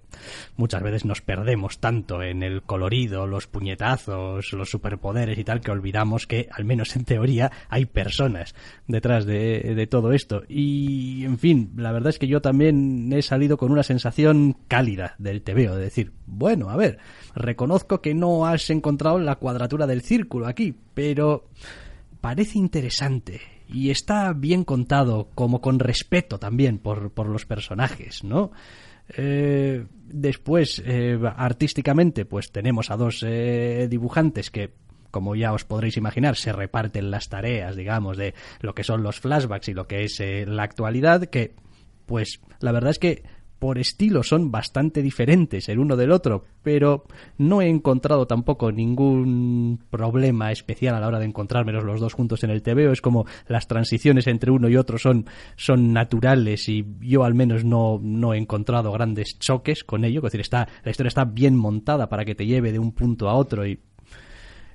muchas 0.56 0.84
veces 0.84 1.06
nos 1.06 1.22
perdemos 1.22 1.80
tanto 1.80 2.22
en 2.22 2.44
el 2.44 2.62
colorido, 2.62 3.26
los 3.26 3.48
puñetazos, 3.48 4.54
los 4.54 4.70
superpoderes 4.70 5.38
y 5.38 5.44
tal, 5.44 5.62
que 5.62 5.72
olvidamos 5.72 6.28
que, 6.28 6.48
al 6.52 6.66
menos 6.66 6.96
en 6.96 7.06
teoría, 7.06 7.52
hay 7.68 7.86
personas 7.86 8.54
detrás 8.88 9.26
de, 9.26 9.74
de 9.76 9.88
todo 9.88 10.14
esto. 10.14 10.44
Y, 10.48 11.26
en 11.26 11.40
fin, 11.40 11.72
la 11.78 11.92
verdad 11.92 12.10
es 12.10 12.20
que 12.20 12.28
yo 12.28 12.42
también 12.42 13.12
he 13.12 13.22
salido 13.22 13.58
con 13.58 13.72
una 13.72 13.84
sensación 13.84 14.56
cálida 14.68 15.16
del 15.18 15.42
TVO, 15.42 15.76
de 15.76 15.84
decir, 15.84 16.12
bueno, 16.26 16.70
a 16.70 16.78
ver, 16.78 17.00
reconozco 17.36 18.02
que 18.02 18.14
no 18.14 18.46
has 18.46 18.70
encontrado 18.70 19.18
la 19.20 19.38
cuadratura 19.38 19.88
del 19.88 20.02
círculo 20.02 20.48
aquí, 20.48 20.76
pero 20.94 21.46
parece 22.22 22.58
interesante 22.58 23.42
y 23.68 23.92
está 23.92 24.34
bien 24.34 24.64
contado, 24.64 25.30
como 25.36 25.62
con 25.62 25.80
respeto 25.80 26.40
también 26.40 26.80
por, 26.80 27.12
por 27.12 27.28
los 27.28 27.46
personajes, 27.46 28.24
¿no? 28.24 28.52
Eh, 29.16 29.86
después, 30.06 30.82
eh, 30.86 31.20
artísticamente, 31.36 32.26
pues 32.26 32.52
tenemos 32.52 32.92
a 32.92 32.98
dos 32.98 33.24
eh, 33.26 33.88
dibujantes 33.90 34.52
que 34.52 34.74
como 35.12 35.36
ya 35.36 35.54
os 35.54 35.66
podréis 35.66 35.98
imaginar, 35.98 36.36
se 36.36 36.54
reparten 36.54 37.10
las 37.10 37.30
tareas, 37.30 37.76
digamos, 37.76 38.16
de 38.16 38.36
lo 38.62 38.76
que 38.76 38.84
son 38.84 39.02
los 39.02 39.20
flashbacks 39.20 39.70
y 39.70 39.74
lo 39.74 39.88
que 39.88 40.04
es 40.04 40.22
la 40.46 40.62
actualidad, 40.62 41.26
que, 41.26 41.56
pues, 42.06 42.42
la 42.60 42.72
verdad 42.72 42.92
es 42.92 43.00
que 43.00 43.24
por 43.60 43.78
estilo 43.78 44.24
son 44.24 44.52
bastante 44.52 45.02
diferentes 45.02 45.68
el 45.70 45.80
uno 45.80 45.98
del 45.98 46.12
otro, 46.12 46.46
pero 46.64 47.06
no 47.38 47.62
he 47.62 47.68
encontrado 47.68 48.26
tampoco 48.26 48.72
ningún 48.72 49.80
problema 49.90 50.52
especial 50.52 50.96
a 50.96 51.00
la 51.00 51.08
hora 51.08 51.20
de 51.20 51.26
encontrármelos 51.26 51.84
los 51.84 52.00
dos 52.00 52.14
juntos 52.14 52.44
en 52.44 52.50
el 52.50 52.64
TVO. 52.64 52.92
Es 52.92 53.02
como 53.02 53.26
las 53.48 53.68
transiciones 53.68 54.28
entre 54.28 54.52
uno 54.52 54.70
y 54.70 54.78
otro 54.78 54.98
son, 54.98 55.26
son 55.58 55.94
naturales 55.94 56.70
y 56.70 56.86
yo 57.02 57.24
al 57.26 57.36
menos 57.36 57.66
no, 57.66 58.00
no 58.02 58.34
he 58.34 58.38
encontrado 58.38 58.92
grandes 58.92 59.38
choques 59.38 59.84
con 59.84 60.06
ello. 60.06 60.20
Es 60.20 60.24
decir, 60.24 60.42
está, 60.42 60.68
la 60.84 60.92
historia 60.92 61.10
está 61.10 61.26
bien 61.26 61.56
montada 61.56 62.08
para 62.08 62.26
que 62.26 62.36
te 62.36 62.46
lleve 62.46 62.72
de 62.72 62.80
un 62.80 62.94
punto 62.94 63.30
a 63.30 63.36
otro 63.36 63.68
y, 63.68 63.80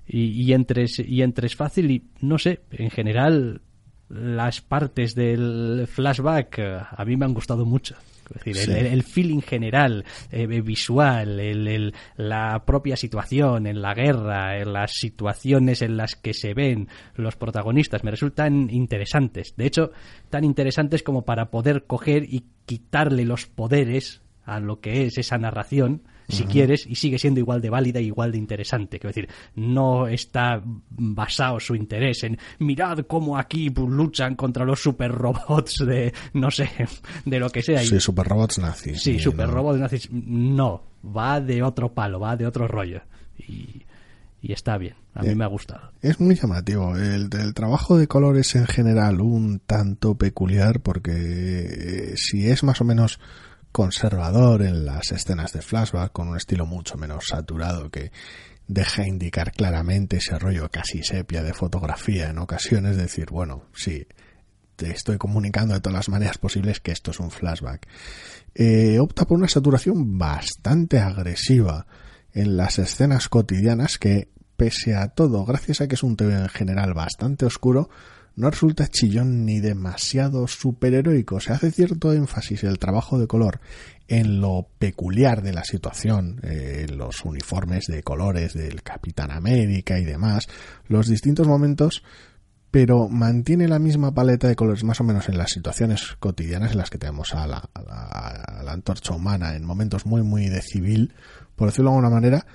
y, 0.07 0.43
y 0.43 0.53
entres, 0.53 0.99
y 0.99 1.23
entres 1.23 1.57
fácil 1.57 1.91
y 1.91 2.05
no 2.21 2.39
sé, 2.39 2.61
en 2.71 2.91
general 2.91 3.63
las 4.11 4.61
partes 4.61 5.15
del 5.15 5.87
flashback 5.89 6.59
eh, 6.59 6.81
a 6.91 7.05
mí 7.05 7.17
me 7.17 7.25
han 7.25 7.35
gustado 7.35 7.65
mucho. 7.65 7.97
Es 8.35 8.45
decir, 8.45 8.77
el, 8.77 9.03
feeling 9.03 9.41
general, 9.41 10.05
eh, 10.31 10.47
visual, 10.47 11.41
el, 11.41 11.95
la 12.17 12.65
propia 12.65 12.97
situación 12.97 13.67
en 13.67 13.83
la 13.83 13.95
guerra, 13.95 14.59
en 14.59 14.73
las 14.73 14.93
situaciones 14.93 15.83
en 15.83 15.97
las 15.97 16.17
que 16.17 16.35
se 16.35 16.55
ven 16.55 16.89
los 17.15 17.37
protagonistas, 17.37 18.05
me 18.05 18.11
resultan 18.11 18.71
interesantes. 18.71 19.55
De 19.57 19.67
hecho, 19.67 19.93
tan 20.31 20.45
interesantes 20.45 21.03
como 21.03 21.25
para 21.25 21.51
poder 21.51 21.85
coger 21.87 22.25
y 22.25 22.45
quitarle 22.67 23.25
los 23.25 23.47
poderes 23.47 24.23
a 24.45 24.61
lo 24.61 24.81
que 24.81 25.07
es 25.07 25.19
esa 25.19 25.39
narración 25.39 26.03
si 26.29 26.45
quieres, 26.45 26.87
y 26.87 26.95
sigue 26.95 27.19
siendo 27.19 27.41
igual 27.41 27.61
de 27.61 27.71
válida 27.71 28.01
y 28.01 28.07
igual 28.07 28.33
de 28.33 28.39
interesante. 28.39 28.99
Quiero 28.99 29.11
decir, 29.11 29.29
no 29.55 30.07
está 30.07 30.63
basado 30.91 31.61
su 31.61 31.75
interés 31.75 32.25
en 32.25 32.39
mirad 32.59 32.99
cómo 33.07 33.39
aquí 33.39 33.71
luchan 33.71 34.35
contra 34.35 34.65
los 34.65 34.81
super 34.81 35.13
robots 35.13 35.85
de, 35.87 36.13
no 36.33 36.51
sé, 36.51 36.71
de 37.25 37.39
lo 37.39 37.51
que 37.51 37.63
sea. 37.63 37.81
Sí, 37.81 38.01
super 38.01 38.27
robots 38.27 38.59
nazis. 38.59 39.03
Sí, 39.03 39.19
super 39.19 39.49
robots 39.49 39.79
nazis. 39.79 40.11
No, 40.11 40.83
va 41.05 41.41
de 41.41 41.63
otro 41.63 41.93
palo, 41.93 42.21
va 42.21 42.37
de 42.37 42.47
otro 42.47 42.69
rollo. 42.69 43.03
Y, 43.39 43.83
está 44.43 44.77
bien, 44.77 44.95
a 45.15 45.23
mí 45.23 45.31
eh, 45.31 45.35
me 45.35 45.45
ha 45.45 45.49
gustado. 45.49 45.91
Es 46.03 46.21
muy 46.21 46.35
llamativo. 46.35 46.97
El, 46.97 47.31
el, 47.33 47.55
trabajo 47.55 47.97
de 47.97 48.07
colores 48.07 48.55
en 48.55 48.67
general 48.67 49.21
un 49.21 49.59
tanto 49.59 50.17
peculiar 50.17 50.81
porque 50.81 51.13
eh, 51.13 52.15
si 52.17 52.49
es 52.49 52.63
más 52.63 52.81
o 52.81 52.85
menos 52.85 53.21
conservador 53.75 54.63
en 54.63 54.87
las 54.87 55.11
escenas 55.11 55.53
de 55.53 55.61
flashback, 55.61 56.13
con 56.13 56.29
un 56.29 56.37
estilo 56.37 56.65
mucho 56.65 56.97
menos 56.97 57.25
saturado 57.27 57.91
que 57.91 58.13
deja 58.69 59.05
indicar 59.05 59.51
claramente 59.51 60.19
ese 60.19 60.39
rollo 60.39 60.71
casi 60.71 61.03
sepia 61.03 61.43
de 61.43 61.55
fotografía 61.55 62.31
en 62.31 62.39
ocasiones, 62.39 62.97
decir, 62.97 63.31
bueno, 63.33 63.65
sí, 63.75 64.07
te 64.77 64.93
estoy 64.93 65.19
comunicando 65.19 65.75
de 65.75 65.81
todas 65.81 65.97
las 65.97 66.09
maneras 66.09 66.39
posibles 66.39 66.79
que 66.79 66.93
esto 66.93 67.11
es 67.11 67.19
un 67.19 67.33
flashback. 67.33 67.89
Eh, 68.55 69.01
opta 69.01 69.25
por 69.25 69.39
una 69.39 69.49
saturación 69.49 70.19
bastante 70.19 71.01
agresiva 71.01 71.89
en 72.33 72.57
las 72.57 72.79
escenas 72.79 73.29
cotidianas 73.29 73.99
que, 73.99 74.29
pese 74.57 74.95
a 74.95 75.09
todo, 75.09 75.45
gracias 75.45 75.81
a 75.81 75.89
que 75.89 75.97
es 75.97 76.05
un 76.05 76.17
TV 76.17 76.35
en 76.35 76.49
general 76.49 76.95
bastante 76.95 77.45
oscuro, 77.45 77.91
no 78.37 78.51
resulta 78.51 78.89
chillón 78.89 79.45
ni 79.45 79.61
demasiado 79.61 80.47
superheroico. 80.47 81.41
Se 81.41 81.53
hace 81.53 81.71
cierto 81.71 82.13
énfasis 82.13 82.65
en 82.65 82.71
el 82.71 82.79
trabajo 82.79 83.19
de 83.19 83.27
color 83.27 83.61
en 84.09 84.41
lo 84.41 84.69
peculiar 84.79 85.43
de 85.43 85.53
la 85.53 85.65
situación, 85.65 86.41
eh, 86.43 86.87
los 86.91 87.25
uniformes 87.25 87.87
de 87.87 88.03
colores 88.03 88.53
del 88.55 88.83
Capitán 88.83 89.31
América 89.31 89.99
y 89.99 90.05
demás, 90.05 90.49
los 90.89 91.09
distintos 91.09 91.47
momentos, 91.47 92.03
pero 92.71 93.09
mantiene 93.09 93.69
la 93.69 93.79
misma 93.79 94.13
paleta 94.13 94.49
de 94.49 94.57
colores 94.57 94.85
más 94.85 95.01
o 95.01 95.05
menos 95.05 95.29
en 95.29 95.39
las 95.39 95.53
situaciones 95.53 96.17
cotidianas 96.19 96.73
en 96.73 96.79
las 96.79 96.91
que 96.91 96.99
tenemos 96.99 97.33
a 97.35 97.47
la, 97.47 97.71
a 97.73 98.63
la 98.65 98.73
antorcha 98.73 99.15
humana 99.15 99.55
en 99.55 99.65
momentos 99.65 100.07
muy 100.07 100.23
muy 100.23 100.49
de 100.49 100.61
civil, 100.61 101.15
por 101.55 101.69
decirlo 101.69 101.93
de 101.93 101.97
alguna 101.97 102.15
manera, 102.15 102.47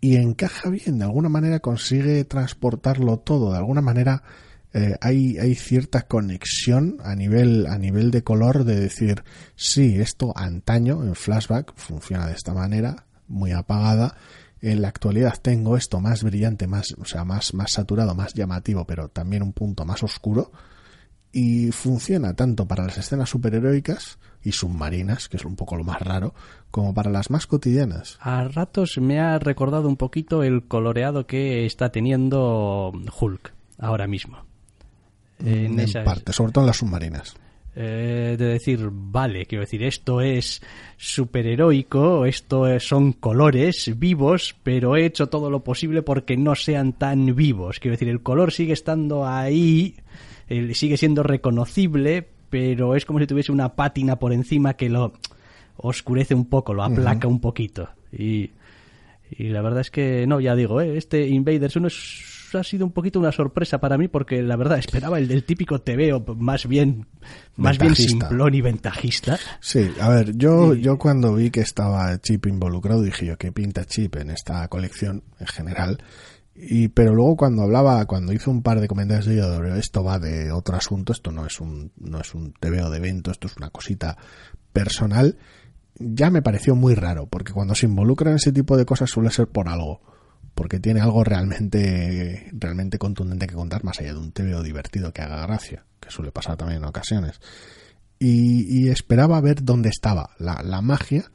y 0.00 0.16
encaja 0.16 0.70
bien, 0.70 0.98
de 0.98 1.04
alguna 1.04 1.28
manera 1.28 1.60
consigue 1.60 2.24
transportarlo 2.24 3.18
todo, 3.18 3.52
de 3.52 3.58
alguna 3.58 3.82
manera 3.82 4.22
eh, 4.72 4.96
hay, 5.00 5.36
hay 5.38 5.54
cierta 5.56 6.02
conexión 6.02 6.98
a 7.02 7.16
nivel, 7.16 7.66
a 7.66 7.76
nivel 7.76 8.10
de 8.10 8.22
color 8.22 8.64
de 8.64 8.78
decir, 8.78 9.24
sí, 9.56 10.00
esto 10.00 10.32
antaño 10.36 11.02
en 11.02 11.14
flashback 11.14 11.72
funciona 11.74 12.26
de 12.26 12.34
esta 12.34 12.54
manera, 12.54 13.06
muy 13.26 13.52
apagada. 13.52 14.16
En 14.60 14.82
la 14.82 14.88
actualidad 14.88 15.34
tengo 15.40 15.76
esto 15.76 16.00
más 16.00 16.22
brillante, 16.22 16.66
más, 16.66 16.94
o 17.00 17.04
sea, 17.04 17.24
más, 17.24 17.54
más 17.54 17.72
saturado, 17.72 18.14
más 18.14 18.34
llamativo, 18.34 18.86
pero 18.86 19.08
también 19.08 19.42
un 19.42 19.52
punto 19.52 19.84
más 19.84 20.02
oscuro. 20.02 20.52
Y 21.32 21.70
funciona 21.70 22.34
tanto 22.34 22.66
para 22.66 22.84
las 22.84 22.98
escenas 22.98 23.30
superheroicas 23.30 24.18
y 24.42 24.52
submarinas, 24.52 25.28
que 25.28 25.36
es 25.36 25.44
un 25.44 25.56
poco 25.56 25.76
lo 25.76 25.84
más 25.84 26.00
raro, 26.00 26.34
como 26.70 26.92
para 26.92 27.10
las 27.10 27.30
más 27.30 27.46
cotidianas. 27.46 28.18
A 28.20 28.44
ratos 28.44 28.98
me 29.00 29.20
ha 29.20 29.38
recordado 29.38 29.88
un 29.88 29.96
poquito 29.96 30.42
el 30.42 30.66
coloreado 30.66 31.26
que 31.26 31.66
está 31.66 31.90
teniendo 31.90 32.92
Hulk 33.20 33.54
ahora 33.78 34.06
mismo 34.06 34.49
en, 35.44 36.04
parte, 36.04 36.32
sobre 36.32 36.52
todo 36.52 36.64
en 36.64 36.66
las 36.66 36.76
submarinas. 36.76 37.34
Eh, 37.76 38.34
de 38.36 38.44
decir, 38.46 38.88
vale, 38.90 39.46
quiero 39.46 39.62
decir, 39.62 39.84
esto 39.84 40.20
es 40.20 40.60
superheroico, 40.96 42.26
esto 42.26 42.80
son 42.80 43.12
colores 43.12 43.92
vivos, 43.96 44.56
pero 44.64 44.96
he 44.96 45.06
hecho 45.06 45.28
todo 45.28 45.50
lo 45.50 45.62
posible 45.62 46.02
porque 46.02 46.36
no 46.36 46.56
sean 46.56 46.94
tan 46.94 47.34
vivos. 47.36 47.78
Quiero 47.78 47.94
decir, 47.94 48.08
el 48.08 48.22
color 48.22 48.52
sigue 48.52 48.72
estando 48.72 49.24
ahí, 49.26 49.94
sigue 50.72 50.96
siendo 50.96 51.22
reconocible, 51.22 52.26
pero 52.50 52.96
es 52.96 53.04
como 53.04 53.20
si 53.20 53.26
tuviese 53.26 53.52
una 53.52 53.76
pátina 53.76 54.16
por 54.16 54.32
encima 54.32 54.74
que 54.74 54.88
lo 54.88 55.12
oscurece 55.76 56.34
un 56.34 56.46
poco, 56.46 56.74
lo 56.74 56.82
aplaca 56.82 57.28
un 57.28 57.40
poquito. 57.40 57.88
Y, 58.12 58.50
y 59.30 59.44
la 59.44 59.62
verdad 59.62 59.80
es 59.80 59.92
que, 59.92 60.26
no, 60.26 60.40
ya 60.40 60.56
digo, 60.56 60.80
¿eh? 60.80 60.96
este 60.96 61.28
Invaders 61.28 61.76
1 61.76 61.86
es 61.86 62.39
ha 62.58 62.64
sido 62.64 62.84
un 62.84 62.92
poquito 62.92 63.18
una 63.18 63.32
sorpresa 63.32 63.78
para 63.78 63.98
mí 63.98 64.08
porque 64.08 64.42
la 64.42 64.56
verdad 64.56 64.78
esperaba 64.78 65.18
el 65.18 65.28
del 65.28 65.44
típico 65.44 65.80
TVO 65.80 66.34
más 66.36 66.66
bien 66.66 67.06
más 67.56 67.78
bien 67.78 67.94
simplón 67.94 68.54
y 68.54 68.60
ventajista. 68.60 69.38
Sí, 69.60 69.90
a 70.00 70.08
ver, 70.08 70.36
yo 70.36 70.74
yo 70.74 70.98
cuando 70.98 71.34
vi 71.34 71.50
que 71.50 71.60
estaba 71.60 72.18
Chip 72.20 72.46
involucrado 72.46 73.02
dije 73.02 73.26
yo 73.26 73.38
qué 73.38 73.52
pinta 73.52 73.84
Chip 73.84 74.16
en 74.16 74.30
esta 74.30 74.66
colección 74.68 75.22
en 75.38 75.46
general. 75.46 76.02
Y 76.54 76.88
pero 76.88 77.14
luego 77.14 77.36
cuando 77.36 77.62
hablaba, 77.62 78.04
cuando 78.06 78.32
hizo 78.32 78.50
un 78.50 78.62
par 78.62 78.80
de 78.80 78.88
comentarios 78.88 79.26
de 79.26 79.36
yo, 79.36 79.74
esto 79.76 80.04
va 80.04 80.18
de 80.18 80.52
otro 80.52 80.76
asunto, 80.76 81.12
esto 81.12 81.30
no 81.30 81.46
es 81.46 81.60
un 81.60 81.92
no 81.96 82.20
es 82.20 82.34
un 82.34 82.52
TVO 82.52 82.90
de 82.90 82.98
evento, 82.98 83.30
esto 83.30 83.46
es 83.46 83.56
una 83.56 83.70
cosita 83.70 84.18
personal, 84.72 85.38
ya 85.98 86.30
me 86.30 86.42
pareció 86.42 86.74
muy 86.74 86.94
raro, 86.94 87.26
porque 87.26 87.52
cuando 87.52 87.74
se 87.74 87.86
involucran 87.86 88.36
ese 88.36 88.52
tipo 88.52 88.76
de 88.76 88.84
cosas 88.84 89.10
suele 89.10 89.30
ser 89.30 89.48
por 89.48 89.68
algo 89.68 90.00
porque 90.60 90.78
tiene 90.78 91.00
algo 91.00 91.24
realmente, 91.24 92.50
realmente 92.52 92.98
contundente 92.98 93.46
que 93.46 93.54
contar, 93.54 93.82
más 93.82 93.98
allá 93.98 94.12
de 94.12 94.18
un 94.18 94.30
TVO 94.30 94.62
divertido 94.62 95.10
que 95.10 95.22
haga 95.22 95.40
gracia, 95.46 95.86
que 95.98 96.10
suele 96.10 96.32
pasar 96.32 96.58
también 96.58 96.82
en 96.82 96.84
ocasiones. 96.84 97.40
Y, 98.18 98.90
esperaba 98.90 99.40
ver 99.40 99.64
dónde 99.64 99.88
estaba 99.88 100.34
la, 100.38 100.62
la, 100.62 100.82
magia, 100.82 101.32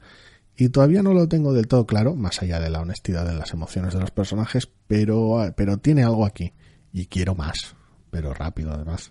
y 0.56 0.68
todavía 0.68 1.02
no 1.02 1.12
lo 1.12 1.26
tengo 1.26 1.52
del 1.52 1.66
todo 1.66 1.86
claro, 1.86 2.14
más 2.14 2.40
allá 2.40 2.60
de 2.60 2.70
la 2.70 2.80
honestidad 2.80 3.26
de 3.26 3.34
las 3.34 3.52
emociones 3.52 3.94
de 3.94 3.98
los 3.98 4.12
personajes, 4.12 4.68
pero, 4.86 5.52
pero 5.56 5.78
tiene 5.78 6.04
algo 6.04 6.24
aquí, 6.24 6.52
y 6.92 7.06
quiero 7.06 7.34
más, 7.34 7.74
pero 8.12 8.32
rápido 8.32 8.74
además. 8.74 9.10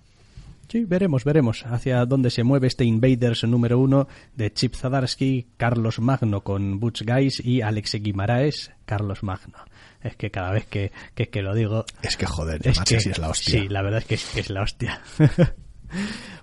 Sí, 0.68 0.84
veremos, 0.86 1.24
veremos 1.24 1.64
hacia 1.66 2.06
dónde 2.06 2.32
se 2.32 2.44
mueve 2.44 2.68
este 2.68 2.86
Invaders 2.86 3.44
número 3.44 3.80
uno 3.80 4.08
de 4.36 4.52
Chip 4.52 4.74
Zadarsky, 4.76 5.48
Carlos 5.58 6.00
Magno 6.00 6.44
con 6.44 6.80
Butch 6.80 7.04
Guys 7.04 7.40
y 7.44 7.62
Alex 7.62 7.96
Guimaraes, 8.02 8.72
Carlos 8.86 9.22
Magno. 9.22 9.58
Es 10.02 10.16
que 10.16 10.32
cada 10.32 10.52
vez 10.52 10.66
que, 10.66 10.92
que, 11.14 11.42
lo 11.42 11.54
digo... 11.54 11.86
Es 12.02 12.18
que 12.18 12.26
joder, 12.26 12.62
es 12.68 12.80
que, 12.82 12.96
es 12.96 13.18
la 13.18 13.30
hostia. 13.30 13.62
Sí, 13.62 13.70
la 13.70 13.82
verdad 13.84 14.04
es 14.08 14.26
que 14.26 14.40
es, 14.40 14.50
la 14.50 14.64
hostia. 14.64 15.02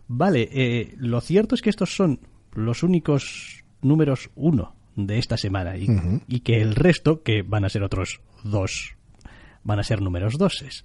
vale, 0.08 0.48
eh, 0.52 0.94
lo 0.98 1.20
cierto 1.20 1.54
es 1.54 1.62
que 1.62 1.70
estos 1.70 1.94
son 1.94 2.20
los 2.52 2.82
únicos 2.82 3.64
números 3.80 4.30
uno 4.36 4.76
de 4.94 5.18
esta 5.18 5.36
semana 5.36 5.76
y, 5.76 5.88
y 6.28 6.40
que 6.40 6.60
el 6.60 6.74
resto, 6.76 7.22
que 7.22 7.42
van 7.42 7.64
a 7.64 7.68
ser 7.68 7.82
otros 7.82 8.20
dos, 8.44 8.94
van 9.64 9.80
a 9.80 9.84
ser 9.84 10.00
números 10.00 10.38
doses 10.38 10.84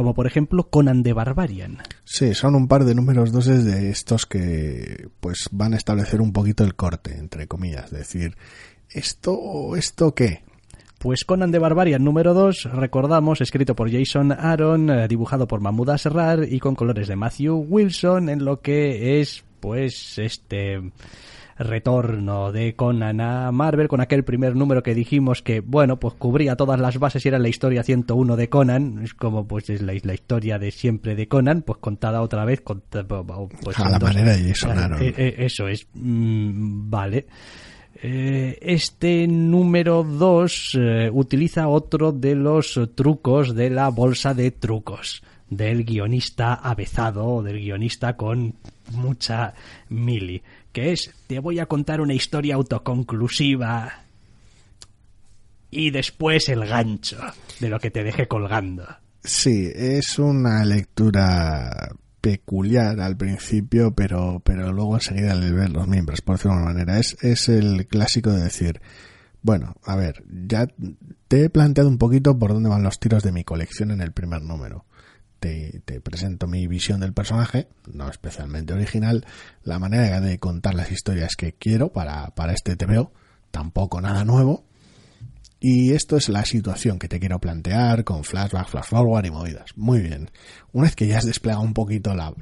como 0.00 0.14
por 0.14 0.26
ejemplo 0.26 0.70
Conan 0.70 1.02
de 1.02 1.12
Barbarian. 1.12 1.76
Sí, 2.04 2.32
son 2.32 2.54
un 2.54 2.68
par 2.68 2.86
de 2.86 2.94
números 2.94 3.32
doses 3.32 3.66
de 3.66 3.90
estos 3.90 4.24
que 4.24 5.10
pues 5.20 5.50
van 5.50 5.74
a 5.74 5.76
establecer 5.76 6.22
un 6.22 6.32
poquito 6.32 6.64
el 6.64 6.74
corte, 6.74 7.18
entre 7.18 7.46
comillas, 7.46 7.92
es 7.92 7.98
decir, 7.98 8.34
¿esto, 8.88 9.76
esto 9.76 10.14
qué? 10.14 10.42
Pues 10.98 11.26
Conan 11.26 11.50
de 11.50 11.58
Barbarian 11.58 12.02
número 12.02 12.32
2, 12.32 12.70
recordamos, 12.72 13.42
escrito 13.42 13.76
por 13.76 13.92
Jason 13.92 14.32
Aaron, 14.32 14.88
eh, 14.88 15.06
dibujado 15.06 15.46
por 15.46 15.60
Mahmoud 15.60 15.90
Asrar 15.90 16.50
y 16.50 16.60
con 16.60 16.74
colores 16.74 17.06
de 17.06 17.16
Matthew 17.16 17.66
Wilson, 17.68 18.30
en 18.30 18.42
lo 18.42 18.62
que 18.62 19.20
es, 19.20 19.44
pues, 19.60 20.16
este 20.16 20.80
retorno 21.60 22.52
de 22.52 22.74
Conan 22.74 23.20
a 23.20 23.52
Marvel 23.52 23.86
con 23.86 24.00
aquel 24.00 24.24
primer 24.24 24.56
número 24.56 24.82
que 24.82 24.94
dijimos 24.94 25.42
que, 25.42 25.60
bueno, 25.60 26.00
pues 26.00 26.14
cubría 26.14 26.56
todas 26.56 26.80
las 26.80 26.98
bases 26.98 27.24
y 27.24 27.28
era 27.28 27.38
la 27.38 27.48
historia 27.48 27.82
101 27.82 28.36
de 28.36 28.48
Conan, 28.48 29.02
es 29.04 29.14
como 29.14 29.46
pues 29.46 29.68
es 29.68 29.82
la, 29.82 29.94
historia 29.94 30.58
de 30.58 30.70
siempre 30.70 31.14
de 31.14 31.28
Conan, 31.28 31.62
pues 31.62 31.78
contada 31.78 32.22
otra 32.22 32.44
vez 32.44 32.62
pues, 32.62 33.78
a 33.78 33.90
la 33.90 33.98
manera 33.98 34.36
de 34.36 34.54
sonaron. 34.54 35.02
Eh, 35.02 35.14
eh, 35.16 35.34
eso 35.38 35.68
es, 35.68 35.86
mm, 35.92 36.90
vale. 36.90 37.26
Eh, 38.02 38.58
este 38.62 39.26
número 39.28 40.02
2 40.02 40.78
utiliza 41.12 41.68
otro 41.68 42.12
de 42.12 42.34
los 42.34 42.80
trucos 42.94 43.54
de 43.54 43.68
la 43.68 43.90
bolsa 43.90 44.32
de 44.32 44.50
trucos 44.50 45.22
del 45.50 45.84
guionista 45.84 46.54
avezado, 46.54 47.42
del 47.42 47.60
guionista 47.60 48.16
con 48.16 48.54
mucha 48.92 49.52
mili 49.88 50.42
que 50.72 50.92
es 50.92 51.10
te 51.26 51.38
voy 51.38 51.58
a 51.58 51.66
contar 51.66 52.00
una 52.00 52.14
historia 52.14 52.54
autoconclusiva 52.54 54.04
y 55.70 55.90
después 55.90 56.48
el 56.48 56.66
gancho 56.66 57.18
de 57.60 57.68
lo 57.68 57.78
que 57.78 57.90
te 57.90 58.02
dejé 58.02 58.26
colgando. 58.26 58.86
Sí, 59.22 59.70
es 59.74 60.18
una 60.18 60.64
lectura 60.64 61.90
peculiar 62.20 63.00
al 63.00 63.16
principio, 63.16 63.92
pero, 63.92 64.40
pero 64.44 64.72
luego 64.72 64.96
enseguida 64.96 65.34
le 65.34 65.52
ver 65.52 65.70
los 65.70 65.86
miembros, 65.86 66.20
por 66.20 66.36
decirlo 66.36 66.56
de 66.56 66.62
una 66.62 66.72
manera. 66.72 66.98
Es, 66.98 67.16
es 67.22 67.48
el 67.48 67.86
clásico 67.86 68.32
de 68.32 68.44
decir, 68.44 68.80
bueno, 69.42 69.74
a 69.84 69.96
ver, 69.96 70.24
ya 70.28 70.66
te 71.28 71.44
he 71.44 71.50
planteado 71.50 71.88
un 71.88 71.98
poquito 71.98 72.38
por 72.38 72.52
dónde 72.52 72.68
van 72.68 72.82
los 72.82 72.98
tiros 72.98 73.22
de 73.22 73.32
mi 73.32 73.44
colección 73.44 73.90
en 73.90 74.00
el 74.00 74.12
primer 74.12 74.42
número 74.42 74.84
te, 75.40 76.00
presento 76.00 76.46
mi 76.46 76.66
visión 76.66 77.00
del 77.00 77.12
personaje, 77.12 77.68
no 77.92 78.08
especialmente 78.08 78.74
original, 78.74 79.26
la 79.64 79.78
manera 79.78 80.20
de 80.20 80.38
contar 80.38 80.74
las 80.74 80.92
historias 80.92 81.34
que 81.36 81.54
quiero 81.54 81.92
para, 81.92 82.34
para 82.34 82.52
este 82.52 82.76
TVO, 82.76 83.12
tampoco 83.50 84.00
nada 84.00 84.24
nuevo. 84.24 84.64
Y 85.58 85.92
esto 85.92 86.16
es 86.16 86.28
la 86.28 86.44
situación 86.44 86.98
que 86.98 87.08
te 87.08 87.20
quiero 87.20 87.38
plantear 87.38 88.04
con 88.04 88.24
flashback, 88.24 88.68
flash 88.68 88.86
forward 88.86 89.26
y 89.26 89.30
movidas. 89.30 89.76
Muy 89.76 90.00
bien. 90.00 90.30
Una 90.72 90.84
vez 90.84 90.96
que 90.96 91.06
ya 91.06 91.18
has 91.18 91.26
desplegado 91.26 91.62
un 91.62 91.74
poquito 91.74 92.14
la, 92.14 92.34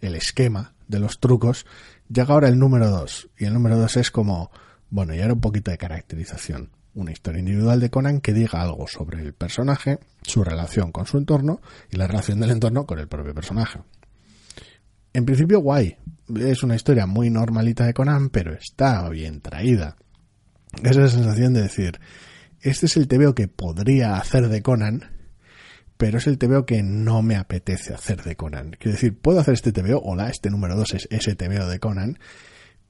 el 0.00 0.14
esquema 0.14 0.72
de 0.88 0.98
los 0.98 1.20
trucos, 1.20 1.66
llega 2.08 2.32
ahora 2.32 2.48
el 2.48 2.58
número 2.58 2.88
2. 2.88 3.30
Y 3.38 3.44
el 3.44 3.52
número 3.52 3.76
2 3.76 3.98
es 3.98 4.10
como, 4.10 4.50
bueno, 4.88 5.14
y 5.14 5.20
ahora 5.20 5.34
un 5.34 5.42
poquito 5.42 5.70
de 5.70 5.76
caracterización 5.76 6.70
una 6.94 7.12
historia 7.12 7.40
individual 7.40 7.80
de 7.80 7.90
Conan 7.90 8.20
que 8.20 8.32
diga 8.32 8.60
algo 8.62 8.86
sobre 8.86 9.22
el 9.22 9.32
personaje, 9.32 9.98
su 10.22 10.44
relación 10.44 10.92
con 10.92 11.06
su 11.06 11.18
entorno 11.18 11.60
y 11.90 11.96
la 11.96 12.06
relación 12.06 12.40
del 12.40 12.50
entorno 12.50 12.86
con 12.86 12.98
el 12.98 13.08
propio 13.08 13.34
personaje. 13.34 13.80
En 15.12 15.24
principio 15.24 15.60
guay, 15.60 15.96
es 16.36 16.62
una 16.62 16.76
historia 16.76 17.06
muy 17.06 17.30
normalita 17.30 17.84
de 17.84 17.94
Conan, 17.94 18.30
pero 18.30 18.54
está 18.54 19.08
bien 19.08 19.40
traída. 19.40 19.96
Es 20.84 20.96
la 20.96 21.08
sensación 21.08 21.52
de 21.52 21.62
decir, 21.62 22.00
este 22.60 22.86
es 22.86 22.96
el 22.96 23.08
TVO 23.08 23.34
que 23.34 23.48
podría 23.48 24.16
hacer 24.16 24.48
de 24.48 24.62
Conan, 24.62 25.10
pero 25.96 26.18
es 26.18 26.26
el 26.26 26.38
TVO 26.38 26.64
que 26.64 26.82
no 26.82 27.22
me 27.22 27.36
apetece 27.36 27.92
hacer 27.92 28.22
de 28.22 28.36
Conan. 28.36 28.76
Quiero 28.78 28.92
decir, 28.92 29.18
puedo 29.18 29.40
hacer 29.40 29.54
este 29.54 29.72
TVO, 29.72 30.00
hola, 30.02 30.30
este 30.30 30.50
número 30.50 30.76
2 30.76 30.94
es 30.94 31.08
ese 31.10 31.34
TVO 31.34 31.68
de 31.68 31.78
Conan, 31.80 32.18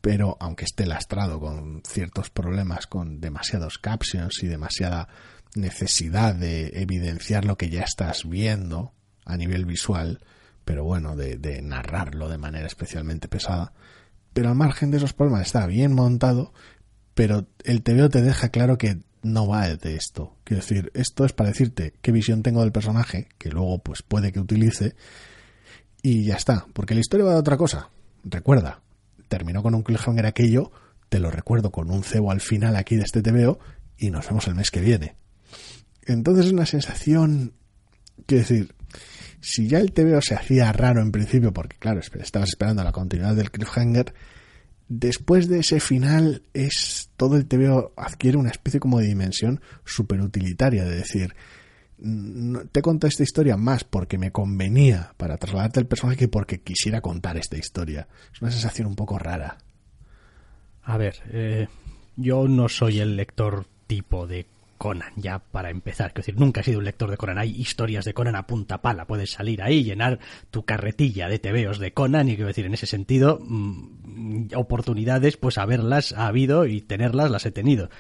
pero 0.01 0.37
aunque 0.41 0.65
esté 0.65 0.87
lastrado 0.87 1.41
con 1.41 1.83
ciertos 1.87 2.31
problemas, 2.31 2.87
con 2.87 3.21
demasiados 3.21 3.79
captions 3.79 4.43
y 4.43 4.47
demasiada 4.47 5.09
necesidad 5.55 6.35
de 6.35 6.69
evidenciar 6.81 7.45
lo 7.45 7.57
que 7.57 7.71
ya 7.71 7.83
estás 7.83 8.29
viendo 8.29 8.93
a 9.25 9.37
nivel 9.37 9.67
visual, 9.67 10.21
pero 10.65 10.85
bueno, 10.85 11.17
de, 11.17 11.61
narrarlo 11.63 12.29
de 12.29 12.39
manera 12.39 12.67
especialmente 12.67 13.29
pesada. 13.29 13.73
Pero 14.33 14.49
al 14.49 14.55
margen 14.55 14.91
de 14.91 14.99
esos 14.99 15.13
problemas 15.13 15.47
está 15.47 15.67
bien 15.67 15.93
montado, 15.93 16.53
pero 17.15 17.47
el 17.65 17.83
TVO 17.83 18.09
te 18.09 18.23
deja 18.23 18.51
claro 18.51 18.79
que 18.79 18.99
no 19.23 19.49
va 19.49 19.69
de 19.69 19.97
esto. 19.97 20.37
Quiero 20.45 20.63
decir, 20.63 20.91
esto 20.95 21.25
es 21.25 21.33
para 21.33 21.51
decirte 21.51 21.95
qué 22.01 22.13
visión 22.13 22.43
tengo 22.43 22.61
del 22.61 22.73
personaje, 22.73 23.29
que 23.39 23.51
luego 23.51 23.79
pues 23.79 24.03
puede 24.03 24.33
que 24.33 24.41
utilice, 24.41 24.95
y 26.03 26.25
ya 26.25 26.37
está, 26.37 26.67
porque 26.73 26.95
la 26.95 27.01
historia 27.01 27.27
va 27.27 27.33
de 27.33 27.41
otra 27.41 27.57
cosa. 27.57 27.91
Recuerda, 28.23 28.81
terminó 29.31 29.63
con 29.63 29.75
un 29.75 29.83
cliffhanger 29.83 30.27
aquello, 30.27 30.73
te 31.09 31.21
lo 31.21 31.31
recuerdo 31.31 31.71
con 31.71 31.91
un 31.91 32.03
cebo 32.05 32.31
al 32.31 32.41
final 32.41 32.77
aquí 32.77 32.97
de 32.97 33.05
este 33.05 33.23
TVO 33.23 33.59
y 33.97 34.11
nos 34.11 34.27
vemos 34.27 34.47
el 34.49 34.57
mes 34.57 34.71
que 34.71 34.81
viene. 34.81 35.15
Entonces 36.05 36.47
es 36.47 36.53
una 36.53 36.67
sensación, 36.67 37.55
quiero 38.27 38.43
decir, 38.43 38.75
si 39.41 39.69
ya 39.69 39.79
el 39.79 39.93
TVO 39.93 40.21
se 40.21 40.35
hacía 40.35 40.73
raro 40.73 41.01
en 41.01 41.13
principio, 41.13 41.53
porque 41.53 41.77
claro, 41.79 42.01
estabas 42.01 42.51
esperando 42.51 42.83
la 42.83 42.93
continuidad 42.93 43.37
del 43.37 43.51
cliffhanger, 43.51 44.13
después 44.89 45.49
de 45.49 45.61
ese 45.61 45.79
final 45.79 46.43
es 46.53 47.11
todo 47.17 47.37
el 47.37 47.47
TVO 47.47 47.93
adquiere 47.97 48.37
una 48.37 48.51
especie 48.51 48.81
como 48.81 48.99
de 48.99 49.07
dimensión 49.07 49.61
super 49.85 50.21
utilitaria, 50.21 50.85
de 50.85 50.97
decir, 50.97 51.35
te 52.73 52.83
conté 52.83 53.09
esta 53.09 53.23
historia 53.23 53.57
más 53.57 53.85
porque 53.85 54.19
me 54.19 54.33
convenía 54.33 55.13
para 55.17 55.37
trasladarte 55.37 55.81
el 55.81 55.87
personaje 55.87 56.19
que 56.19 56.29
porque 56.29 56.61
quisiera 56.61 57.01
contar 57.01 57.37
esta 57.37 57.59
historia. 57.59 58.09
Es 58.33 58.41
una 58.41 58.51
sensación 58.51 58.87
un 58.89 58.97
poco 58.97 59.19
rara. 59.19 59.59
A 60.83 60.97
ver, 60.97 61.17
eh, 61.33 61.69
yo 62.17 62.49
no 62.49 62.69
soy 62.69 63.01
el 63.01 63.17
lector 63.17 63.67
tipo 63.87 64.27
de 64.27 64.47
Conan, 64.79 65.13
ya 65.17 65.41
para 65.41 65.69
empezar. 65.69 66.13
Quiero 66.13 66.27
decir, 66.27 66.41
nunca 66.41 66.63
he 66.63 66.65
sido 66.65 66.79
un 66.79 66.87
lector 66.87 67.11
de 67.11 67.19
Conan. 67.19 67.39
Hay 67.39 67.51
historias 67.51 68.07
de 68.07 68.15
Conan 68.15 68.35
a 68.35 68.47
punta 68.47 68.81
pala. 68.81 69.07
Puedes 69.07 69.33
salir 69.33 69.63
ahí, 69.63 69.85
llenar 69.85 70.19
tu 70.51 70.65
carretilla 70.65 71.29
de 71.29 71.39
tebeos 71.39 71.79
de 71.79 71.93
Conan 71.93 72.31
y 72.31 72.35
quiero 72.35 72.49
decir, 72.49 72.65
en 72.65 72.73
ese 72.73 72.87
sentido, 72.87 73.41
mm, 73.43 74.49
oportunidades, 74.57 75.37
pues 75.37 75.59
haberlas 75.59 76.13
ha 76.13 76.29
habido 76.29 76.65
y 76.65 76.81
tenerlas 76.81 77.31
las 77.31 77.45
he 77.45 77.51
tenido. 77.51 77.91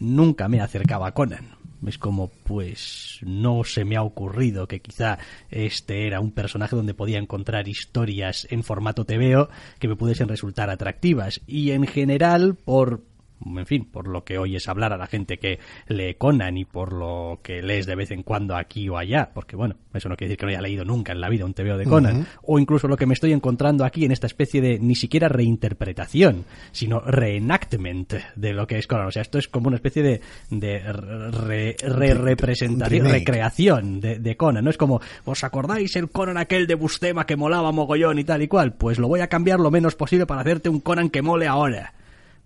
Nunca 0.00 0.48
me 0.48 0.60
acercaba 0.60 1.06
a 1.06 1.14
Conan 1.14 1.63
es 1.88 1.98
como, 1.98 2.28
pues, 2.44 3.18
no 3.22 3.64
se 3.64 3.84
me 3.84 3.96
ha 3.96 4.02
ocurrido 4.02 4.66
que 4.66 4.80
quizá 4.80 5.18
este 5.50 6.06
era 6.06 6.20
un 6.20 6.32
personaje 6.32 6.76
donde 6.76 6.94
podía 6.94 7.18
encontrar 7.18 7.68
historias 7.68 8.46
en 8.50 8.62
formato 8.62 9.04
TVO 9.04 9.48
que 9.78 9.88
me 9.88 9.96
pudiesen 9.96 10.28
resultar 10.28 10.70
atractivas. 10.70 11.40
Y 11.46 11.70
en 11.70 11.86
general, 11.86 12.54
por 12.54 13.02
en 13.44 13.66
fin, 13.66 13.84
por 13.84 14.08
lo 14.08 14.24
que 14.24 14.38
oyes 14.38 14.68
hablar 14.68 14.92
a 14.92 14.96
la 14.96 15.06
gente 15.06 15.38
que 15.38 15.58
lee 15.88 16.14
Conan 16.14 16.56
y 16.56 16.64
por 16.64 16.92
lo 16.92 17.40
que 17.42 17.62
lees 17.62 17.86
de 17.86 17.94
vez 17.94 18.10
en 18.10 18.22
cuando 18.22 18.56
aquí 18.56 18.88
o 18.88 18.96
allá, 18.96 19.30
porque 19.34 19.56
bueno, 19.56 19.76
eso 19.92 20.08
no 20.08 20.16
quiere 20.16 20.30
decir 20.30 20.38
que 20.38 20.46
no 20.46 20.50
haya 20.50 20.60
leído 20.60 20.84
nunca 20.84 21.12
en 21.12 21.20
la 21.20 21.28
vida 21.28 21.44
un 21.44 21.54
TVO 21.54 21.76
de 21.76 21.84
Conan, 21.84 22.26
o 22.42 22.58
incluso 22.58 22.88
lo 22.88 22.96
que 22.96 23.06
me 23.06 23.14
estoy 23.14 23.32
encontrando 23.32 23.84
aquí 23.84 24.04
en 24.04 24.12
esta 24.12 24.26
especie 24.26 24.60
de 24.60 24.78
ni 24.78 24.94
siquiera 24.94 25.28
reinterpretación, 25.28 26.44
sino 26.72 27.00
reenactment 27.00 28.14
de 28.34 28.52
lo 28.52 28.66
que 28.66 28.78
es 28.78 28.86
Conan. 28.86 29.08
O 29.08 29.10
sea, 29.10 29.22
esto 29.22 29.38
es 29.38 29.48
como 29.48 29.68
una 29.68 29.76
especie 29.76 30.02
de, 30.02 30.20
de 30.50 30.78
re, 30.80 31.76
representación, 31.82 33.08
recreación 33.08 34.00
de, 34.00 34.18
de, 34.18 34.36
Conan, 34.36 34.64
¿no? 34.64 34.70
Es 34.70 34.78
como, 34.78 35.00
¿os 35.24 35.44
acordáis 35.44 35.96
el 35.96 36.10
Conan 36.10 36.38
aquel 36.38 36.66
de 36.66 36.74
Bustema 36.74 37.26
que 37.26 37.36
molaba 37.36 37.72
mogollón 37.72 38.18
y 38.18 38.24
tal 38.24 38.42
y 38.42 38.48
cual? 38.48 38.74
Pues 38.74 38.98
lo 38.98 39.08
voy 39.08 39.20
a 39.20 39.28
cambiar 39.28 39.60
lo 39.60 39.70
menos 39.70 39.94
posible 39.94 40.26
para 40.26 40.40
hacerte 40.40 40.68
un 40.68 40.80
Conan 40.80 41.10
que 41.10 41.22
mole 41.22 41.46
ahora 41.46 41.92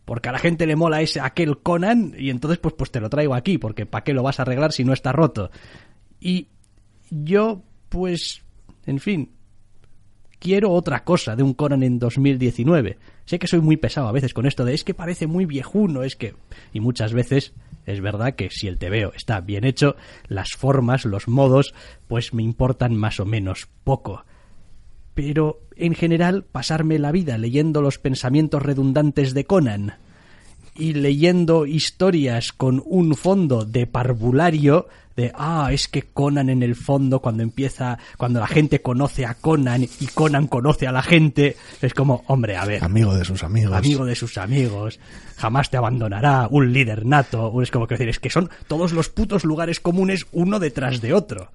porque 0.08 0.30
a 0.30 0.32
la 0.32 0.38
gente 0.38 0.66
le 0.66 0.74
mola 0.74 1.02
ese 1.02 1.20
aquel 1.20 1.58
Conan 1.58 2.14
y 2.16 2.30
entonces 2.30 2.58
pues 2.58 2.74
pues 2.74 2.90
te 2.90 2.98
lo 2.98 3.10
traigo 3.10 3.34
aquí 3.34 3.58
porque 3.58 3.84
para 3.84 4.04
qué 4.04 4.14
lo 4.14 4.22
vas 4.22 4.38
a 4.38 4.42
arreglar 4.42 4.72
si 4.72 4.82
no 4.82 4.94
está 4.94 5.12
roto 5.12 5.50
y 6.18 6.48
yo 7.10 7.60
pues 7.90 8.40
en 8.86 9.00
fin 9.00 9.32
quiero 10.38 10.70
otra 10.70 11.04
cosa 11.04 11.36
de 11.36 11.42
un 11.42 11.52
Conan 11.52 11.82
en 11.82 11.98
2019 11.98 12.96
sé 13.26 13.38
que 13.38 13.46
soy 13.46 13.60
muy 13.60 13.76
pesado 13.76 14.08
a 14.08 14.12
veces 14.12 14.32
con 14.32 14.46
esto 14.46 14.64
de 14.64 14.72
es 14.72 14.82
que 14.82 14.94
parece 14.94 15.26
muy 15.26 15.44
viejuno 15.44 16.02
es 16.02 16.16
que 16.16 16.34
y 16.72 16.80
muchas 16.80 17.12
veces 17.12 17.52
es 17.84 18.00
verdad 18.00 18.34
que 18.34 18.48
si 18.48 18.66
el 18.66 18.78
TVO 18.78 19.12
está 19.14 19.42
bien 19.42 19.64
hecho 19.64 19.94
las 20.26 20.52
formas 20.56 21.04
los 21.04 21.28
modos 21.28 21.74
pues 22.06 22.32
me 22.32 22.42
importan 22.42 22.96
más 22.96 23.20
o 23.20 23.26
menos 23.26 23.68
poco 23.84 24.24
pero 25.18 25.62
en 25.74 25.96
general 25.96 26.44
pasarme 26.44 26.96
la 27.00 27.10
vida 27.10 27.38
leyendo 27.38 27.82
los 27.82 27.98
pensamientos 27.98 28.62
redundantes 28.62 29.34
de 29.34 29.46
Conan 29.46 29.94
y 30.76 30.92
leyendo 30.92 31.66
historias 31.66 32.52
con 32.52 32.80
un 32.86 33.16
fondo 33.16 33.64
de 33.64 33.88
parvulario 33.88 34.86
de 35.16 35.32
ah 35.34 35.70
es 35.72 35.88
que 35.88 36.02
Conan 36.02 36.48
en 36.50 36.62
el 36.62 36.76
fondo 36.76 37.18
cuando 37.18 37.42
empieza 37.42 37.98
cuando 38.16 38.38
la 38.38 38.46
gente 38.46 38.80
conoce 38.80 39.26
a 39.26 39.34
Conan 39.34 39.82
y 39.82 40.06
Conan 40.06 40.46
conoce 40.46 40.86
a 40.86 40.92
la 40.92 41.02
gente 41.02 41.56
es 41.82 41.94
como 41.94 42.22
hombre 42.28 42.56
a 42.56 42.64
ver 42.64 42.84
amigo 42.84 43.12
de 43.12 43.24
sus 43.24 43.42
amigos 43.42 43.72
amigo 43.72 44.04
de 44.04 44.14
sus 44.14 44.38
amigos 44.38 45.00
jamás 45.36 45.68
te 45.68 45.78
abandonará 45.78 46.46
un 46.48 46.72
líder 46.72 47.04
nato 47.04 47.60
es 47.60 47.72
como 47.72 47.88
que 47.88 47.94
decir 47.96 48.08
es 48.08 48.20
que 48.20 48.30
son 48.30 48.50
todos 48.68 48.92
los 48.92 49.08
putos 49.08 49.44
lugares 49.44 49.80
comunes 49.80 50.28
uno 50.30 50.60
detrás 50.60 51.00
de 51.00 51.12
otro. 51.12 51.50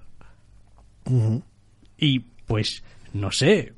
Y 1.98 2.20
pues 2.46 2.84
no 3.14 3.32
sé. 3.32 3.74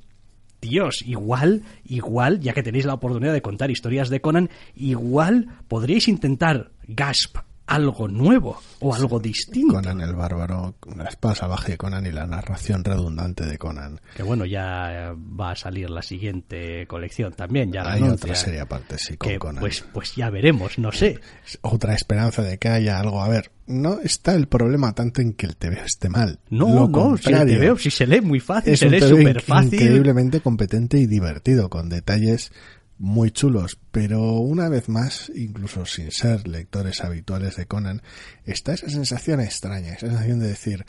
Dios, 0.62 1.04
igual, 1.06 1.62
igual, 1.86 2.40
ya 2.40 2.54
que 2.54 2.64
tenéis 2.64 2.86
la 2.86 2.96
oportunidad 2.96 3.34
de 3.34 3.42
contar 3.42 3.70
historias 3.70 4.10
de 4.10 4.22
Conan, 4.22 4.50
igual 4.76 5.50
podríais 5.68 6.08
intentar, 6.08 6.72
Gasp, 6.88 7.38
algo 7.68 8.08
nuevo 8.08 8.60
o 8.80 8.94
algo 8.94 9.20
distinto. 9.20 9.76
Conan 9.76 10.02
el 10.02 10.14
bárbaro, 10.14 10.76
la 10.96 11.06
espada 11.06 11.36
salvaje 11.36 11.74
de 11.74 11.78
Conan 11.78 12.06
y 12.06 12.12
la 12.12 12.28
narración 12.28 12.84
redundante 12.84 13.46
de 13.46 13.58
Conan. 13.58 14.00
Que 14.16 14.24
bueno, 14.24 14.46
ya 14.46 15.10
eh, 15.10 15.16
va 15.40 15.52
a 15.52 15.56
salir 15.56 15.90
la 15.90 16.02
siguiente 16.02 16.86
colección 16.88 17.34
también. 17.34 17.72
Ya 17.72 17.84
Hay 17.92 18.04
otra 18.04 18.36
serie 18.36 18.62
aparte, 18.62 18.98
sí, 18.98 19.18
con 19.18 19.30
que, 19.30 19.40
Conan. 19.40 19.62
Pues, 19.62 19.84
pues 19.94 20.16
ya 20.16 20.30
veremos, 20.30 20.78
no 20.78 20.92
sé. 20.92 21.20
Otra 21.62 21.94
esperanza 21.94 22.42
de 22.44 22.58
que 22.58 22.70
haya 22.70 23.00
algo. 23.00 23.22
A 23.24 23.30
ver, 23.30 23.52
no 23.68 24.00
está 24.02 24.36
el 24.36 24.48
problema 24.48 24.94
tanto 24.94 25.22
en 25.22 25.34
que 25.34 25.48
el 25.48 25.56
TVO 25.56 25.84
esté 25.86 26.10
mal. 26.10 26.40
No, 26.50 26.68
Lo 26.68 26.88
no, 26.88 27.18
si 27.18 27.32
el. 27.32 27.60
TVO, 27.60 27.78
si 27.78 27.90
se 27.90 28.06
lee 28.06 28.22
muy 28.22 28.40
fácil, 28.40 28.74
es 28.74 28.80
se 28.80 28.90
lee 28.90 29.02
súper 29.02 29.42
fácil. 29.42 29.74
increíblemente 29.74 30.42
competente 30.42 30.98
y 31.00 31.08
divertido, 31.08 31.70
con 31.70 31.90
detalles 31.90 32.52
muy 32.98 33.32
chulos, 33.32 33.78
pero 33.92 34.22
una 34.40 34.70
vez 34.70 34.88
más, 34.88 35.32
incluso 35.36 35.86
sin 35.86 36.12
ser 36.12 36.48
lectores 36.48 37.02
habituales 37.02 37.56
de 37.58 37.66
Conan, 37.66 38.02
está 38.46 38.74
esa 38.74 38.90
sensación 38.90 39.42
extraña, 39.42 39.94
esa 39.94 40.08
sensación 40.08 40.40
de 40.40 40.48
decir, 40.48 40.86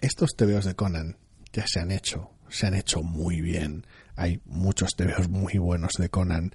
estos 0.00 0.36
TVOs 0.36 0.66
de 0.66 0.74
Conan 0.74 1.16
ya 1.52 1.66
se 1.66 1.80
han 1.80 1.90
hecho, 1.90 2.30
se 2.48 2.66
han 2.66 2.74
hecho 2.74 3.02
muy 3.02 3.40
bien, 3.40 3.86
hay 4.16 4.42
muchos 4.44 4.96
TVOs 4.96 5.28
muy 5.28 5.56
buenos 5.58 5.92
de 5.98 6.10
Conan, 6.10 6.54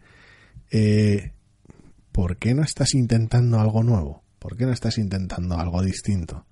eh, 0.71 1.33
¿por 2.11 2.37
qué 2.37 2.53
no 2.53 2.63
estás 2.63 2.93
intentando 2.93 3.59
algo 3.59 3.83
nuevo? 3.83 4.23
¿Por 4.37 4.55
qué 4.55 4.65
no 4.65 4.71
estás 4.71 4.97
intentando 4.97 5.57
algo 5.57 5.81
distinto? 5.81 6.45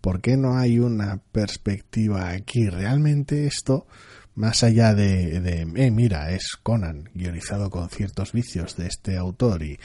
¿Por 0.00 0.20
qué 0.20 0.36
no 0.36 0.58
hay 0.58 0.78
una 0.78 1.18
perspectiva 1.32 2.30
aquí? 2.30 2.68
Realmente 2.68 3.46
esto, 3.46 3.86
más 4.34 4.62
allá 4.62 4.94
de, 4.94 5.40
de 5.40 5.62
eh, 5.62 5.90
mira, 5.90 6.30
es 6.30 6.56
Conan, 6.62 7.10
guionizado 7.14 7.70
con 7.70 7.88
ciertos 7.88 8.32
vicios 8.32 8.76
de 8.76 8.86
este 8.86 9.16
autor 9.16 9.62
y 9.62 9.78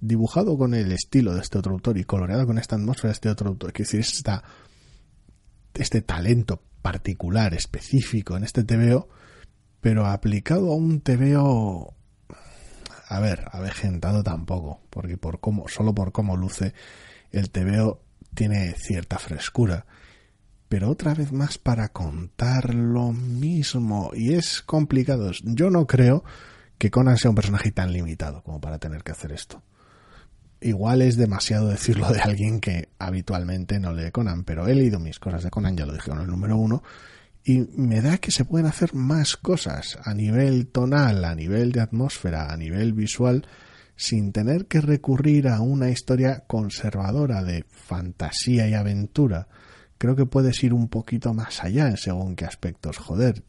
dibujado 0.00 0.58
con 0.58 0.74
el 0.74 0.92
estilo 0.92 1.34
de 1.34 1.40
este 1.40 1.58
otro 1.58 1.72
autor 1.72 1.96
y 1.96 2.04
coloreado 2.04 2.46
con 2.46 2.58
esta 2.58 2.76
atmósfera 2.76 3.08
de 3.08 3.14
este 3.14 3.30
otro 3.30 3.48
autor, 3.48 3.72
es 3.74 3.78
decir, 3.78 4.00
esta, 4.00 4.44
este 5.74 6.02
talento 6.02 6.62
particular, 6.82 7.54
específico 7.54 8.36
en 8.36 8.44
este 8.44 8.64
TVO, 8.64 9.08
pero 9.80 10.06
aplicado 10.06 10.72
a 10.72 10.76
un 10.76 11.00
TVO 11.00 11.94
a 13.08 13.20
ver, 13.20 13.44
avejentado 13.52 14.22
tampoco, 14.22 14.80
porque 14.90 15.16
por 15.16 15.40
cómo, 15.40 15.68
solo 15.68 15.94
por 15.94 16.12
cómo 16.12 16.36
luce 16.36 16.74
el 17.30 17.50
TVO 17.50 18.00
tiene 18.34 18.72
cierta 18.72 19.18
frescura. 19.18 19.86
Pero 20.74 20.90
otra 20.90 21.14
vez 21.14 21.30
más 21.30 21.56
para 21.56 21.90
contar 21.90 22.74
lo 22.74 23.12
mismo. 23.12 24.10
Y 24.12 24.34
es 24.34 24.60
complicado. 24.60 25.30
Yo 25.44 25.70
no 25.70 25.86
creo 25.86 26.24
que 26.78 26.90
Conan 26.90 27.16
sea 27.16 27.30
un 27.30 27.36
personaje 27.36 27.70
tan 27.70 27.92
limitado 27.92 28.42
como 28.42 28.60
para 28.60 28.80
tener 28.80 29.04
que 29.04 29.12
hacer 29.12 29.30
esto. 29.30 29.62
Igual 30.60 31.02
es 31.02 31.16
demasiado 31.16 31.68
decirlo 31.68 32.08
de 32.12 32.22
alguien 32.22 32.58
que 32.58 32.88
habitualmente 32.98 33.78
no 33.78 33.92
lee 33.92 34.10
Conan, 34.10 34.42
pero 34.42 34.66
he 34.66 34.74
leído 34.74 34.98
mis 34.98 35.20
cosas 35.20 35.44
de 35.44 35.50
Conan, 35.50 35.76
ya 35.76 35.86
lo 35.86 35.92
dije 35.92 36.10
con 36.10 36.20
el 36.20 36.26
número 36.26 36.56
uno, 36.56 36.82
y 37.44 37.60
me 37.76 38.00
da 38.00 38.18
que 38.18 38.32
se 38.32 38.44
pueden 38.44 38.66
hacer 38.66 38.94
más 38.94 39.36
cosas 39.36 39.96
a 40.02 40.12
nivel 40.12 40.66
tonal, 40.66 41.24
a 41.24 41.36
nivel 41.36 41.70
de 41.70 41.82
atmósfera, 41.82 42.52
a 42.52 42.56
nivel 42.56 42.94
visual, 42.94 43.46
sin 43.94 44.32
tener 44.32 44.66
que 44.66 44.80
recurrir 44.80 45.46
a 45.46 45.60
una 45.60 45.90
historia 45.90 46.42
conservadora 46.48 47.44
de 47.44 47.64
fantasía 47.70 48.66
y 48.68 48.74
aventura. 48.74 49.46
Creo 49.98 50.16
que 50.16 50.26
puedes 50.26 50.62
ir 50.62 50.74
un 50.74 50.88
poquito 50.88 51.32
más 51.34 51.62
allá 51.62 51.88
en 51.88 51.96
según 51.96 52.36
qué 52.36 52.44
aspectos. 52.44 52.98
Joder, 52.98 53.42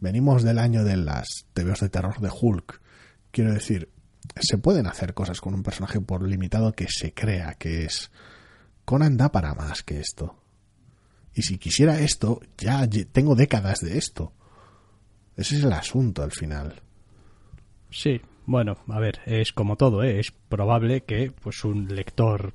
venimos 0.00 0.42
del 0.42 0.58
año 0.58 0.84
de 0.84 0.96
las 0.96 1.46
TVOs 1.54 1.80
de 1.80 1.88
terror 1.88 2.20
de 2.20 2.30
Hulk. 2.30 2.80
Quiero 3.30 3.52
decir, 3.52 3.90
se 4.40 4.58
pueden 4.58 4.86
hacer 4.86 5.14
cosas 5.14 5.40
con 5.40 5.54
un 5.54 5.62
personaje 5.62 6.00
por 6.00 6.26
limitado 6.26 6.72
que 6.72 6.86
se 6.88 7.12
crea 7.14 7.54
que 7.54 7.84
es. 7.84 8.10
Conan 8.84 9.16
da 9.16 9.32
para 9.32 9.54
más 9.54 9.82
que 9.82 10.00
esto. 10.00 10.36
Y 11.34 11.42
si 11.42 11.58
quisiera 11.58 12.00
esto, 12.00 12.40
ya 12.56 12.88
tengo 13.12 13.34
décadas 13.34 13.80
de 13.80 13.98
esto. 13.98 14.32
Ese 15.36 15.56
es 15.56 15.64
el 15.64 15.72
asunto 15.72 16.22
al 16.22 16.32
final. 16.32 16.80
Sí, 17.90 18.20
bueno, 18.46 18.78
a 18.88 18.98
ver, 18.98 19.20
es 19.26 19.52
como 19.52 19.76
todo, 19.76 20.02
¿eh? 20.02 20.18
es 20.18 20.30
probable 20.30 21.02
que 21.02 21.30
pues 21.30 21.64
un 21.64 21.94
lector 21.94 22.54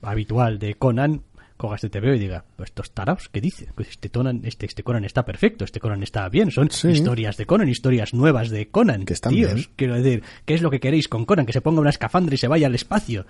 habitual 0.00 0.58
de 0.58 0.74
Conan 0.74 1.24
coja 1.62 1.76
este 1.76 1.88
TVO 1.88 2.14
y 2.14 2.18
diga, 2.18 2.44
pues 2.56 2.70
estos 2.70 2.90
taraos, 2.90 3.28
¿qué 3.30 3.40
dice? 3.40 3.68
Pues 3.74 3.88
este, 3.88 4.10
Conan, 4.10 4.42
este, 4.44 4.66
este 4.66 4.82
Conan 4.82 5.04
está 5.04 5.24
perfecto, 5.24 5.64
este 5.64 5.80
Conan 5.80 6.02
está 6.02 6.28
bien, 6.28 6.50
son 6.50 6.70
Sí. 6.70 6.88
historias 6.88 7.36
de 7.38 7.46
Conan, 7.46 7.68
historias 7.68 8.12
nuevas 8.12 8.50
de 8.50 8.68
Conan. 8.68 9.04
Que 9.06 9.14
están 9.14 9.32
tíos, 9.32 9.54
bien. 9.54 9.66
quiero 9.76 9.94
decir, 9.94 10.22
¿qué 10.44 10.54
es 10.54 10.60
lo 10.62 10.70
que 10.70 10.80
queréis 10.80 11.08
con 11.08 11.24
Conan? 11.24 11.46
Que 11.46 11.52
se 11.54 11.60
ponga 11.62 11.80
una 11.80 11.90
escafandra 11.90 12.34
y 12.34 12.38
se 12.38 12.48
vaya 12.48 12.66
al 12.66 12.74
espacio. 12.74 13.24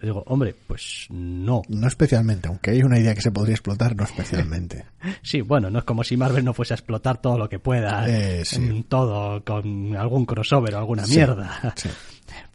Y 0.00 0.06
digo, 0.06 0.22
hombre, 0.26 0.54
pues 0.68 1.06
no. 1.10 1.62
No 1.68 1.88
especialmente, 1.88 2.46
aunque 2.48 2.70
hay 2.70 2.82
una 2.84 3.00
idea 3.00 3.14
que 3.16 3.20
se 3.20 3.32
podría 3.32 3.54
explotar, 3.54 3.96
no 3.96 4.04
especialmente. 4.04 4.84
Sí, 5.22 5.40
bueno, 5.40 5.70
no 5.70 5.78
es 5.80 5.84
como 5.84 6.04
si 6.04 6.16
Marvel 6.16 6.44
no 6.44 6.54
fuese 6.54 6.74
a 6.74 6.76
explotar 6.76 7.20
todo 7.20 7.36
lo 7.38 7.48
que 7.48 7.58
pueda, 7.58 8.04
Eh, 8.08 8.44
sí. 8.44 8.84
todo, 8.88 9.42
con 9.44 9.96
algún 9.96 10.24
crossover 10.26 10.74
o 10.74 10.78
alguna 10.78 11.04
Sí, 11.04 11.16
mierda. 11.16 11.74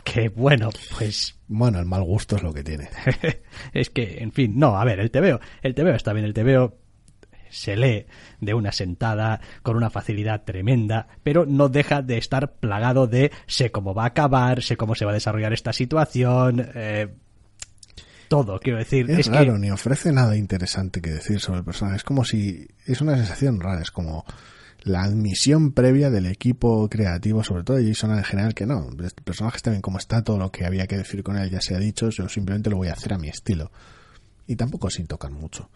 Que 0.04 0.30
bueno, 0.30 0.70
pues 0.98 1.36
Bueno, 1.48 1.80
el 1.80 1.86
mal 1.86 2.04
gusto 2.04 2.36
es 2.36 2.44
lo 2.44 2.54
que 2.54 2.64
tiene. 2.64 2.90
es 3.74 3.90
que, 3.90 4.18
en 4.22 4.32
fin, 4.32 4.58
no, 4.58 4.78
a 4.78 4.84
ver, 4.84 5.00
el 5.00 5.12
TVO, 5.12 5.40
el 5.62 5.76
TVO 5.76 5.92
está 5.92 6.14
bien, 6.14 6.26
el 6.26 6.34
TVO 6.34 6.78
se 7.50 7.76
lee 7.76 8.08
de 8.42 8.54
una 8.54 8.72
sentada 8.72 9.40
con 9.62 9.76
una 9.78 9.90
facilidad 9.90 10.44
tremenda, 10.44 11.08
pero 11.22 11.46
no 11.46 11.70
deja 11.70 12.02
de 12.02 12.18
estar 12.18 12.56
plagado 12.56 13.08
de 13.08 13.32
sé 13.46 13.72
cómo 13.72 13.94
va 13.94 14.04
a 14.04 14.08
acabar, 14.08 14.64
sé 14.64 14.76
cómo 14.76 14.96
se 14.96 15.06
va 15.06 15.12
a 15.12 15.14
desarrollar 15.14 15.54
esta 15.54 15.72
situación, 15.72 16.68
eh, 16.74 17.14
todo, 18.28 18.60
quiero 18.60 18.80
decir, 18.80 19.10
Es, 19.12 19.20
es, 19.20 19.28
raro, 19.28 19.54
que 19.54 19.60
ni 19.60 19.70
ofrece 19.70 20.12
nada 20.12 20.36
interesante 20.36 21.02
que 21.02 21.12
decir 21.12 21.40
sobre 21.40 21.60
el 21.60 21.66
personaje. 21.66 21.98
Es 21.98 22.04
como 22.04 22.26
si. 22.26 22.68
Es 22.88 23.00
una 23.00 23.16
sensación 23.16 23.60
rara, 23.60 23.82
es 23.82 23.92
como 23.92 24.26
la 24.84 25.04
admisión 25.04 25.72
previa 25.72 26.10
del 26.10 26.26
equipo 26.26 26.90
creativo, 26.90 27.44
sobre 27.44 27.64
todo 27.64 27.78
de 27.78 27.88
Jason 27.88 28.18
en 28.18 28.24
general, 28.24 28.54
que 28.54 28.66
no, 28.66 28.90
el 28.90 29.12
personaje 29.24 29.58
está 29.58 29.72
bien 29.72 29.82
como 29.82 29.98
está, 29.98 30.24
todo 30.24 30.38
lo 30.38 30.52
que 30.52 30.66
había 30.66 30.88
que 30.88 30.98
decir 30.98 31.24
con 31.24 31.38
él 31.38 31.50
ya 31.50 31.62
se 31.62 31.76
ha 31.76 31.80
dicho, 31.80 32.10
yo 32.10 32.28
simplemente 32.28 32.70
lo 32.70 32.78
voy 32.78 32.90
a 32.90 32.94
hacer 32.94 33.14
a 33.14 33.18
mi 33.18 33.30
estilo. 33.30 33.72
Y 34.46 34.58
tampoco 34.58 34.90
sin 34.90 35.08
tocar 35.08 35.32
mucho. 35.32 35.70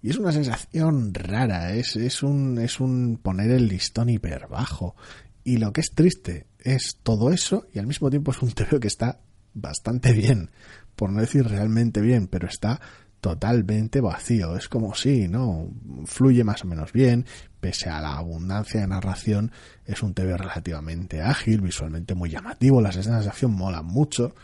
Y 0.00 0.10
es 0.10 0.18
una 0.18 0.32
sensación 0.32 1.12
rara, 1.12 1.74
es, 1.74 1.96
es, 1.96 2.22
un, 2.22 2.58
es 2.58 2.80
un 2.80 3.18
poner 3.22 3.50
el 3.50 3.68
listón 3.68 4.08
hiper 4.08 4.48
bajo. 4.48 4.96
Y 5.44 5.58
lo 5.58 5.72
que 5.72 5.82
es 5.82 5.92
triste 5.94 6.46
es 6.58 6.98
todo 7.02 7.30
eso 7.30 7.66
y 7.72 7.78
al 7.78 7.86
mismo 7.86 8.08
tiempo 8.08 8.30
es 8.30 8.40
un 8.40 8.50
TVO 8.50 8.80
que 8.80 8.88
está 8.88 9.20
bastante 9.52 10.12
bien, 10.12 10.50
por 10.96 11.10
no 11.10 11.20
decir 11.20 11.46
realmente 11.46 12.00
bien, 12.00 12.26
pero 12.26 12.48
está 12.48 12.80
totalmente 13.20 14.02
vacío. 14.02 14.56
Es 14.56 14.68
como 14.68 14.94
si, 14.94 15.28
¿no? 15.28 15.70
Fluye 16.04 16.44
más 16.44 16.62
o 16.64 16.66
menos 16.66 16.92
bien, 16.92 17.24
pese 17.64 17.88
a 17.88 17.98
la 18.02 18.18
abundancia 18.18 18.82
de 18.82 18.86
narración, 18.86 19.50
es 19.86 20.02
un 20.02 20.12
TV 20.12 20.36
relativamente 20.36 21.22
ágil, 21.22 21.62
visualmente 21.62 22.14
muy 22.14 22.28
llamativo, 22.28 22.82
las 22.82 22.94
escenas 22.96 23.24
de 23.24 23.30
acción 23.30 23.52
molan 23.52 23.86
mucho, 23.86 24.34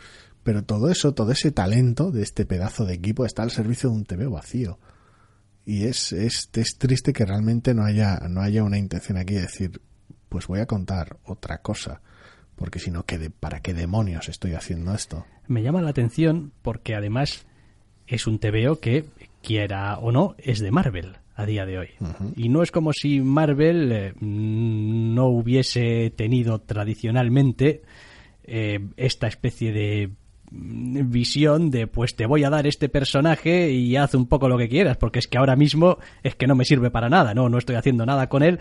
pero 0.41 0.63
todo 0.63 0.89
eso, 0.89 1.13
todo 1.13 1.31
ese 1.31 1.51
talento 1.51 2.09
de 2.09 2.23
este 2.23 2.47
pedazo 2.47 2.83
de 2.83 2.95
equipo 2.95 3.23
está 3.27 3.43
al 3.43 3.51
servicio 3.51 3.91
de 3.91 3.95
un 3.97 4.05
TV 4.05 4.25
vacío. 4.25 4.79
Y 5.65 5.83
es, 5.83 6.13
es, 6.13 6.49
es 6.53 6.79
triste 6.79 7.13
que 7.13 7.27
realmente 7.27 7.75
no 7.75 7.85
haya, 7.85 8.21
no 8.27 8.41
haya 8.41 8.63
una 8.63 8.79
intención 8.79 9.19
aquí 9.19 9.35
de 9.35 9.41
decir, 9.41 9.81
pues 10.27 10.47
voy 10.47 10.59
a 10.61 10.65
contar 10.65 11.17
otra 11.23 11.59
cosa, 11.59 12.01
porque 12.55 12.79
si 12.79 12.89
no, 12.89 13.05
¿qué 13.05 13.19
de- 13.19 13.29
¿para 13.29 13.59
qué 13.59 13.75
demonios 13.75 14.29
estoy 14.29 14.55
haciendo 14.55 14.95
esto? 14.95 15.27
me 15.47 15.61
llama 15.61 15.83
la 15.83 15.91
atención 15.91 16.53
porque 16.63 16.95
además 16.95 17.45
es 18.07 18.25
un 18.25 18.39
TVO 18.39 18.79
que, 18.79 19.05
quiera 19.43 19.99
o 19.99 20.11
no, 20.11 20.33
es 20.39 20.59
de 20.59 20.71
Marvel 20.71 21.17
a 21.41 21.45
día 21.45 21.65
de 21.65 21.79
hoy. 21.79 21.89
Y 22.35 22.49
no 22.49 22.63
es 22.63 22.71
como 22.71 22.93
si 22.93 23.21
Marvel 23.21 23.91
eh, 23.91 24.13
no 24.19 25.27
hubiese 25.27 26.11
tenido 26.15 26.59
tradicionalmente 26.59 27.81
eh, 28.43 28.79
esta 28.97 29.27
especie 29.27 29.71
de 29.71 30.11
visión 30.51 31.71
de 31.71 31.87
pues 31.87 32.15
te 32.15 32.25
voy 32.25 32.43
a 32.43 32.49
dar 32.49 32.67
este 32.67 32.89
personaje 32.89 33.71
y 33.71 33.95
haz 33.95 34.13
un 34.15 34.27
poco 34.27 34.49
lo 34.49 34.57
que 34.57 34.67
quieras, 34.67 34.97
porque 34.97 35.19
es 35.19 35.27
que 35.27 35.37
ahora 35.37 35.55
mismo 35.55 35.97
es 36.23 36.35
que 36.35 36.45
no 36.45 36.55
me 36.55 36.65
sirve 36.65 36.91
para 36.91 37.09
nada, 37.09 37.33
no, 37.33 37.47
no 37.47 37.57
estoy 37.57 37.75
haciendo 37.75 38.05
nada 38.05 38.27
con 38.27 38.43
él, 38.43 38.59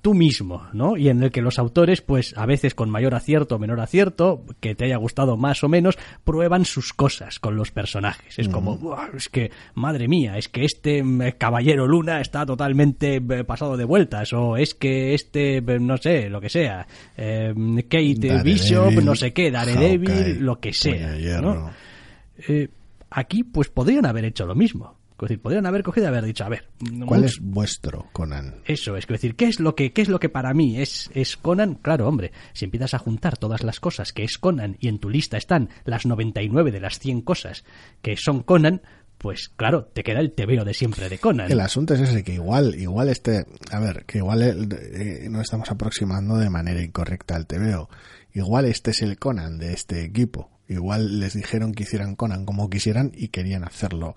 tú 0.00 0.14
mismo, 0.14 0.66
¿no? 0.72 0.96
Y 0.96 1.10
en 1.10 1.22
el 1.22 1.30
que 1.30 1.42
los 1.42 1.58
autores, 1.58 2.00
pues 2.00 2.34
a 2.38 2.46
veces 2.46 2.74
con 2.74 2.88
mayor 2.88 3.14
acierto 3.14 3.56
o 3.56 3.58
menor 3.58 3.80
acierto, 3.80 4.44
que 4.60 4.74
te 4.74 4.86
haya 4.86 4.96
gustado 4.96 5.36
más 5.36 5.62
o 5.62 5.68
menos, 5.68 5.98
prueban 6.24 6.64
sus 6.64 6.94
cosas 6.94 7.38
con 7.38 7.56
los 7.56 7.70
personajes. 7.70 8.38
Es 8.38 8.48
como, 8.48 8.78
"Buah, 8.78 9.10
es 9.14 9.28
que, 9.28 9.50
madre 9.74 10.08
mía, 10.08 10.38
es 10.38 10.48
que 10.48 10.64
este 10.64 11.02
mm, 11.02 11.32
caballero 11.36 11.86
Luna 11.86 12.20
está 12.22 12.46
totalmente 12.46 13.16
eh, 13.16 13.44
pasado 13.44 13.76
de 13.76 13.84
vueltas, 13.84 14.32
o 14.32 14.56
es 14.56 14.74
que 14.74 15.12
este, 15.12 15.58
eh, 15.58 15.78
no 15.80 15.98
sé, 15.98 16.30
lo 16.30 16.40
que 16.40 16.48
sea, 16.48 16.86
eh, 17.16 17.52
Kate 17.88 18.14
Daredevil, 18.14 18.42
Bishop, 18.42 18.92
no 19.02 19.14
sé 19.14 19.34
qué, 19.34 19.50
Daredevil, 19.50 20.10
Hawkeye, 20.10 20.40
lo 20.40 20.58
que 20.60 20.72
Puño 20.93 20.93
sea. 20.98 21.12
de 21.12 21.20
Hierro. 21.20 21.54
¿no? 21.54 21.70
Eh, 22.48 22.68
aquí, 23.10 23.44
pues 23.44 23.68
podrían 23.68 24.06
haber 24.06 24.24
hecho 24.24 24.46
lo 24.46 24.54
mismo. 24.54 24.98
Es 25.16 25.28
decir, 25.28 25.40
podrían 25.40 25.64
haber 25.64 25.82
cogido 25.84 26.04
y 26.06 26.08
haber 26.08 26.24
dicho, 26.24 26.44
a 26.44 26.48
ver, 26.50 26.66
¿Cuál 27.06 27.20
mucho- 27.20 27.24
es 27.24 27.38
vuestro 27.40 28.08
Conan? 28.12 28.56
eso, 28.66 28.96
es 28.96 29.06
decir, 29.06 29.36
¿qué 29.36 29.46
es 29.46 29.58
lo 29.58 29.74
que, 29.74 29.92
qué 29.92 30.02
es 30.02 30.08
lo 30.08 30.18
que 30.20 30.28
para 30.28 30.52
mí 30.52 30.78
es, 30.78 31.08
es 31.14 31.36
Conan? 31.38 31.76
Claro, 31.76 32.08
hombre, 32.08 32.32
si 32.52 32.66
empiezas 32.66 32.92
a 32.92 32.98
juntar 32.98 33.38
todas 33.38 33.62
las 33.62 33.80
cosas 33.80 34.12
que 34.12 34.24
es 34.24 34.36
Conan 34.38 34.76
y 34.80 34.88
en 34.88 34.98
tu 34.98 35.08
lista 35.08 35.38
están 35.38 35.70
las 35.86 36.04
99 36.04 36.72
de 36.72 36.80
las 36.80 36.98
100 36.98 37.22
cosas 37.22 37.64
que 38.02 38.16
son 38.18 38.42
Conan, 38.42 38.82
pues 39.16 39.48
claro, 39.56 39.84
te 39.86 40.02
queda 40.02 40.18
el 40.20 40.32
tebeo 40.32 40.64
de 40.64 40.74
siempre 40.74 41.08
de 41.08 41.16
Conan. 41.18 41.50
El 41.50 41.60
asunto 41.60 41.94
es 41.94 42.00
ese, 42.00 42.22
que 42.24 42.34
igual, 42.34 42.74
igual 42.74 43.08
este, 43.08 43.46
a 43.70 43.78
ver, 43.80 44.04
que 44.06 44.18
igual 44.18 44.42
el- 44.42 44.68
eh, 44.72 45.28
nos 45.30 45.42
estamos 45.42 45.70
aproximando 45.70 46.36
de 46.36 46.50
manera 46.50 46.82
incorrecta 46.82 47.36
al 47.36 47.46
TVO. 47.46 47.88
Igual 48.34 48.66
este 48.66 48.90
es 48.90 49.00
el 49.00 49.16
Conan 49.18 49.58
de 49.58 49.72
este 49.72 50.04
equipo. 50.04 50.50
Igual 50.68 51.20
les 51.20 51.34
dijeron 51.34 51.72
que 51.72 51.82
hicieran 51.82 52.16
Conan 52.16 52.46
como 52.46 52.70
quisieran 52.70 53.12
y 53.14 53.28
querían 53.28 53.64
hacerlo 53.64 54.14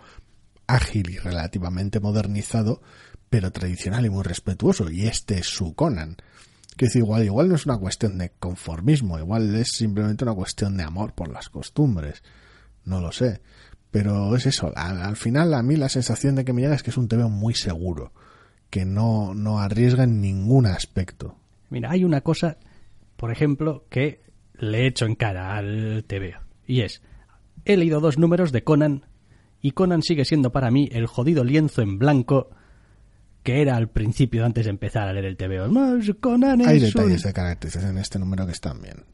ágil 0.65 1.09
y 1.09 1.17
relativamente 1.17 1.99
modernizado, 1.99 2.81
pero 3.29 3.51
tradicional 3.51 4.05
y 4.05 4.09
muy 4.09 4.23
respetuoso. 4.23 4.89
Y 4.89 5.07
este 5.07 5.39
es 5.39 5.47
su 5.47 5.73
Conan. 5.73 6.17
Que 6.77 6.85
es 6.85 6.95
igual, 6.95 7.23
igual 7.23 7.49
no 7.49 7.55
es 7.55 7.65
una 7.65 7.77
cuestión 7.77 8.17
de 8.19 8.31
conformismo, 8.39 9.17
igual 9.17 9.55
es 9.55 9.69
simplemente 9.71 10.23
una 10.23 10.35
cuestión 10.35 10.77
de 10.77 10.83
amor 10.83 11.13
por 11.13 11.29
las 11.29 11.49
costumbres. 11.49 12.21
No 12.85 13.01
lo 13.01 13.11
sé. 13.11 13.41
Pero 13.89 14.35
es 14.35 14.45
eso, 14.45 14.71
al, 14.75 15.01
al 15.01 15.15
final 15.15 15.53
a 15.53 15.63
mí 15.63 15.75
la 15.75 15.89
sensación 15.89 16.35
de 16.35 16.45
que 16.45 16.53
me 16.53 16.61
llega 16.61 16.75
es 16.75 16.83
que 16.83 16.91
es 16.91 16.97
un 16.97 17.07
TVO 17.07 17.29
muy 17.29 17.55
seguro, 17.55 18.11
que 18.69 18.85
no, 18.85 19.33
no 19.33 19.59
arriesga 19.59 20.03
en 20.03 20.21
ningún 20.21 20.67
aspecto. 20.67 21.35
Mira, 21.69 21.91
hay 21.91 22.03
una 22.03 22.21
cosa, 22.21 22.57
por 23.15 23.31
ejemplo, 23.31 23.85
que 23.89 24.21
le 24.59 24.83
he 24.83 24.87
hecho 24.87 25.05
en 25.05 25.15
cara 25.15 25.55
al 25.55 26.03
TVO. 26.07 26.39
Y 26.65 26.81
es, 26.81 27.01
he 27.65 27.77
leído 27.77 27.99
dos 27.99 28.17
números 28.17 28.51
de 28.51 28.63
Conan 28.63 29.05
y 29.61 29.71
Conan 29.71 30.01
sigue 30.03 30.25
siendo 30.25 30.51
para 30.51 30.71
mí 30.71 30.89
el 30.91 31.07
jodido 31.07 31.43
lienzo 31.43 31.81
en 31.81 31.97
blanco 31.99 32.49
que 33.43 33.61
era 33.61 33.75
al 33.77 33.89
principio 33.89 34.45
antes 34.45 34.65
de 34.65 34.71
empezar 34.71 35.07
a 35.07 35.13
leer 35.13 35.25
el 35.25 35.37
TVO. 35.37 35.67
Hay 36.67 36.79
un- 36.79 36.91
detalles 37.03 37.23
de 37.23 37.33
caracterización 37.33 37.91
en 37.91 37.97
este 37.99 38.19
número 38.19 38.45
que 38.45 38.51
están 38.51 38.81
bien. 38.81 39.05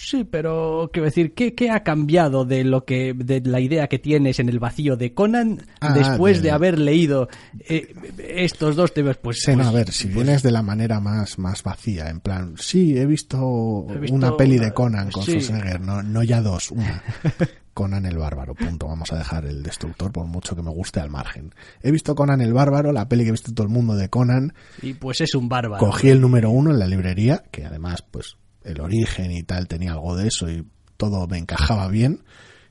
Sí, 0.00 0.22
pero 0.22 0.90
quiero 0.92 1.06
decir, 1.06 1.34
¿qué, 1.34 1.54
qué 1.54 1.70
ha 1.70 1.82
cambiado 1.82 2.44
de 2.44 2.62
lo 2.62 2.84
que 2.84 3.14
de 3.14 3.40
la 3.40 3.58
idea 3.60 3.88
que 3.88 3.98
tienes 3.98 4.38
en 4.38 4.48
el 4.48 4.60
vacío 4.60 4.96
de 4.96 5.12
Conan 5.12 5.60
Ah, 5.80 5.92
después 5.92 6.36
de- 6.36 6.44
de 6.44 6.50
haber 6.52 6.78
leído 6.78 7.28
eh, 7.68 7.92
estos 8.18 8.76
dos 8.76 8.94
TVOs? 8.94 9.16
Pues, 9.16 9.40
Sí, 9.42 9.50
no, 9.50 9.56
pues- 9.58 9.66
a 9.66 9.72
ver, 9.72 9.92
si 9.92 10.06
vienes 10.08 10.42
de 10.44 10.52
la 10.52 10.62
manera 10.62 11.00
más, 11.00 11.38
más 11.38 11.62
vacía, 11.64 12.08
en 12.10 12.20
plan, 12.20 12.54
sí, 12.58 12.96
he 12.96 13.06
visto, 13.06 13.86
He 13.90 13.98
visto 13.98 14.14
una 14.14 14.36
peli 14.36 14.58
de 14.58 14.72
Conan 14.72 15.10
con 15.10 15.24
sí. 15.24 15.32
Schwarzenegger, 15.40 15.80
no, 15.80 16.02
no 16.02 16.22
ya 16.22 16.40
dos, 16.42 16.70
una. 16.70 17.02
Conan 17.74 18.06
el 18.06 18.18
Bárbaro, 18.18 18.54
punto. 18.54 18.88
Vamos 18.88 19.12
a 19.12 19.18
dejar 19.18 19.44
el 19.46 19.62
destructor 19.62 20.10
por 20.12 20.26
mucho 20.26 20.56
que 20.56 20.62
me 20.62 20.70
guste 20.70 20.98
al 21.00 21.10
margen. 21.10 21.54
He 21.82 21.90
visto 21.92 22.14
Conan 22.14 22.40
el 22.40 22.52
Bárbaro, 22.52 22.92
la 22.92 23.08
peli 23.08 23.22
que 23.24 23.28
he 23.28 23.32
visto 23.32 23.52
todo 23.54 23.66
el 23.66 23.72
mundo 23.72 23.94
de 23.94 24.08
Conan, 24.08 24.52
y 24.82 24.94
pues 24.94 25.20
es 25.20 25.34
un 25.34 25.48
bárbaro. 25.48 25.84
Cogí 25.84 26.08
el 26.08 26.20
número 26.20 26.50
uno 26.50 26.70
en 26.70 26.78
la 26.78 26.86
librería, 26.86 27.42
que 27.52 27.64
además, 27.64 28.02
pues, 28.10 28.36
el 28.68 28.80
origen 28.80 29.30
y 29.30 29.42
tal 29.42 29.66
tenía 29.66 29.92
algo 29.92 30.16
de 30.16 30.28
eso 30.28 30.50
y 30.50 30.66
todo 30.96 31.26
me 31.26 31.38
encajaba 31.38 31.88
bien. 31.88 32.22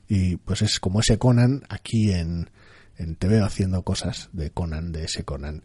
Y 0.08 0.36
pues 0.36 0.62
es 0.62 0.80
como 0.80 1.00
ese 1.00 1.18
Conan 1.18 1.62
aquí 1.68 2.12
en, 2.12 2.50
en 2.96 3.16
TV 3.16 3.40
haciendo 3.40 3.82
cosas 3.82 4.30
de 4.32 4.50
Conan, 4.50 4.92
de 4.92 5.04
ese 5.04 5.24
Conan. 5.24 5.64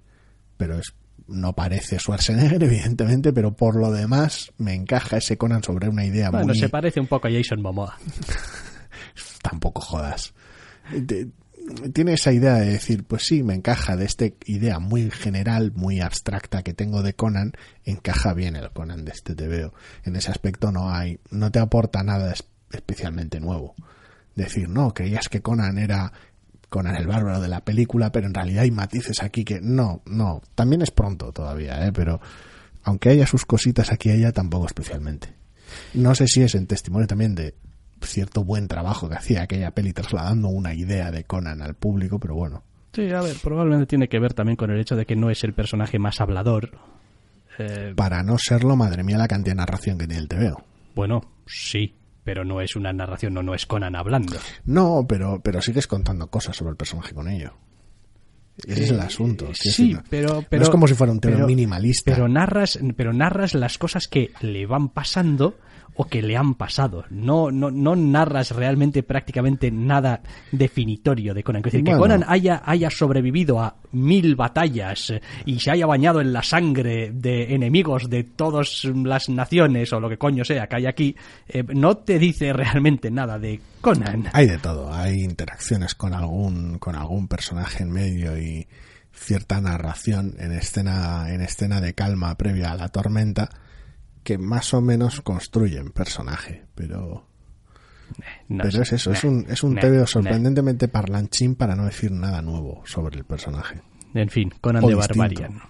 Pero 0.57 0.77
es, 0.77 0.93
no 1.27 1.53
parece 1.53 1.99
Schwarzenegger, 1.99 2.63
evidentemente, 2.63 3.31
pero 3.31 3.53
por 3.55 3.75
lo 3.79 3.91
demás 3.91 4.51
me 4.57 4.73
encaja 4.73 5.17
ese 5.17 5.37
Conan 5.37 5.63
sobre 5.63 5.87
una 5.87 6.05
idea 6.05 6.29
Bueno, 6.29 6.47
muy... 6.47 6.57
se 6.57 6.69
parece 6.69 6.99
un 6.99 7.07
poco 7.07 7.27
a 7.27 7.31
Jason 7.31 7.61
Momoa. 7.61 7.97
tampoco 9.41 9.81
jodas. 9.81 10.33
Tiene 11.93 12.13
esa 12.13 12.31
idea 12.33 12.55
de 12.55 12.71
decir, 12.71 13.03
pues 13.05 13.23
sí, 13.23 13.41
me 13.43 13.53
encaja 13.53 13.95
de 13.95 14.05
esta 14.05 14.25
idea 14.45 14.79
muy 14.79 15.09
general, 15.11 15.71
muy 15.75 16.01
abstracta 16.01 16.61
que 16.61 16.73
tengo 16.73 17.01
de 17.03 17.13
Conan, 17.13 17.53
encaja 17.85 18.33
bien 18.33 18.55
el 18.55 18.69
Conan 18.71 19.05
de 19.05 19.11
este 19.11 19.33
TVO. 19.35 19.73
En 20.03 20.15
ese 20.15 20.29
aspecto 20.31 20.71
no 20.71 20.89
hay, 20.91 21.19
no 21.31 21.51
te 21.51 21.59
aporta 21.59 22.03
nada 22.03 22.31
es- 22.33 22.43
especialmente 22.71 23.39
nuevo. 23.39 23.75
Decir, 24.35 24.67
no, 24.67 24.93
creías 24.93 25.29
que 25.29 25.41
Conan 25.41 25.77
era 25.77 26.11
Conan 26.69 26.95
el 26.95 27.07
bárbaro 27.07 27.39
de 27.39 27.47
la 27.47 27.63
película, 27.63 28.11
pero 28.11 28.27
en 28.27 28.33
realidad 28.33 28.63
hay 28.63 28.71
matices 28.71 29.21
aquí 29.21 29.45
que 29.45 29.61
no, 29.61 30.01
no, 30.05 30.41
también 30.55 30.81
es 30.81 30.91
pronto 30.91 31.31
todavía, 31.31 31.85
¿eh? 31.87 31.91
pero 31.93 32.19
aunque 32.83 33.09
haya 33.09 33.25
sus 33.27 33.45
cositas 33.45 33.91
aquí 33.91 34.09
y 34.09 34.13
allá, 34.13 34.31
tampoco 34.33 34.65
especialmente. 34.65 35.33
No 35.93 36.13
sé 36.15 36.27
si 36.27 36.41
es 36.41 36.55
en 36.55 36.67
testimonio 36.67 37.07
también 37.07 37.35
de 37.35 37.55
cierto 38.05 38.43
buen 38.43 38.67
trabajo 38.67 39.09
que 39.09 39.15
hacía 39.15 39.43
aquella 39.43 39.71
peli 39.71 39.93
trasladando 39.93 40.47
una 40.49 40.73
idea 40.73 41.11
de 41.11 41.23
Conan 41.23 41.61
al 41.61 41.75
público, 41.75 42.19
pero 42.19 42.35
bueno. 42.35 42.63
Sí, 42.93 43.09
a 43.11 43.21
ver, 43.21 43.35
probablemente 43.41 43.87
tiene 43.87 44.07
que 44.07 44.19
ver 44.19 44.33
también 44.33 44.55
con 44.55 44.69
el 44.71 44.79
hecho 44.79 44.95
de 44.95 45.05
que 45.05 45.15
no 45.15 45.29
es 45.29 45.43
el 45.43 45.53
personaje 45.53 45.97
más 45.99 46.21
hablador. 46.21 46.71
Eh, 47.57 47.93
Para 47.95 48.23
no 48.23 48.37
serlo, 48.37 48.75
madre 48.75 49.03
mía, 49.03 49.17
la 49.17 49.27
cantidad 49.27 49.53
de 49.53 49.57
narración 49.57 49.97
que 49.97 50.07
tiene 50.07 50.21
el 50.21 50.27
TVO. 50.27 50.63
bueno, 50.95 51.21
sí, 51.45 51.95
pero 52.23 52.45
no 52.45 52.61
es 52.61 52.75
una 52.75 52.93
narración, 52.93 53.33
no, 53.33 53.43
no 53.43 53.53
es 53.53 53.65
Conan 53.65 53.95
hablando. 53.95 54.37
No, 54.65 55.05
pero, 55.07 55.41
pero 55.43 55.61
sigues 55.61 55.87
contando 55.87 56.27
cosas 56.27 56.55
sobre 56.55 56.71
el 56.71 56.77
personaje 56.77 57.13
con 57.13 57.27
ello. 57.27 57.53
Ese 58.67 58.83
es 58.83 58.89
el 58.91 58.99
asunto. 58.99 59.45
quiero 59.45 59.75
Sí, 59.75 59.97
pero, 60.09 60.33
no 60.35 60.41
pero 60.47 60.63
es 60.63 60.69
como 60.69 60.87
si 60.87 60.93
fuera 60.93 61.11
un 61.11 61.19
tema 61.19 61.45
minimalista. 61.45 62.13
Pero 62.13 62.27
narras, 62.27 62.79
pero 62.95 63.11
narras 63.11 63.55
las 63.55 63.77
cosas 63.79 64.07
que 64.07 64.31
le 64.41 64.65
van 64.67 64.89
pasando 64.89 65.57
o 65.95 66.05
que 66.05 66.21
le 66.21 66.35
han 66.35 66.55
pasado. 66.55 67.05
No, 67.09 67.51
no, 67.51 67.71
no 67.71 67.95
narras 67.95 68.51
realmente 68.51 69.03
prácticamente 69.03 69.71
nada 69.71 70.21
definitorio 70.51 71.33
de 71.33 71.43
Conan. 71.43 71.61
Es 71.61 71.71
decir, 71.71 71.83
que. 71.83 71.97
Conan 71.97 72.23
haya, 72.27 72.61
haya 72.65 72.89
sobrevivido 72.89 73.59
a 73.59 73.75
mil 73.91 74.35
batallas 74.35 75.13
y 75.45 75.59
se 75.59 75.71
haya 75.71 75.85
bañado 75.85 76.21
en 76.21 76.33
la 76.33 76.41
sangre 76.41 77.11
de 77.13 77.53
enemigos 77.53 78.09
de 78.09 78.23
todas 78.23 78.85
las 78.85 79.29
naciones 79.29 79.93
o 79.93 79.99
lo 79.99 80.09
que 80.09 80.17
coño 80.17 80.43
sea 80.43 80.67
que 80.67 80.75
hay 80.77 80.85
aquí, 80.85 81.15
eh, 81.47 81.63
no 81.73 81.97
te 81.97 82.19
dice 82.19 82.53
realmente 82.53 83.11
nada 83.11 83.37
de 83.37 83.59
Conan. 83.81 84.29
Hay 84.33 84.47
de 84.47 84.57
todo, 84.57 84.93
hay 84.93 85.21
interacciones 85.21 85.95
con 85.95 86.13
algún, 86.13 86.79
con 86.79 86.95
algún 86.95 87.27
personaje 87.27 87.83
en 87.83 87.91
medio 87.91 88.37
y 88.37 88.67
cierta 89.13 89.61
narración 89.61 90.35
en 90.39 90.51
escena, 90.51 91.31
en 91.31 91.41
escena 91.41 91.79
de 91.79 91.93
calma 91.93 92.35
previa 92.35 92.71
a 92.71 92.75
la 92.75 92.89
tormenta 92.89 93.49
que 94.23 94.37
más 94.37 94.73
o 94.73 94.81
menos 94.81 95.21
construyen 95.21 95.91
personaje, 95.91 96.65
pero, 96.75 97.27
No 98.47 98.63
pero 98.63 98.71
sé. 98.71 98.81
es 98.83 98.93
eso, 98.93 99.11
es 99.11 99.23
un, 99.23 99.45
es 99.49 99.63
un 99.63 99.75
TVO 99.75 99.99
nah. 100.01 100.05
sorprendentemente 100.07 100.87
parlanchín 100.87 101.55
para 101.55 101.75
no 101.75 101.85
decir 101.85 102.11
nada 102.11 102.41
nuevo 102.41 102.81
sobre 102.85 103.17
el 103.17 103.25
personaje. 103.25 103.81
En 104.13 104.29
fin, 104.29 104.51
Conan 104.61 104.83
O 104.83 104.87
de 104.89 104.95
distinto. 104.95 105.19
Barbarian. 105.19 105.61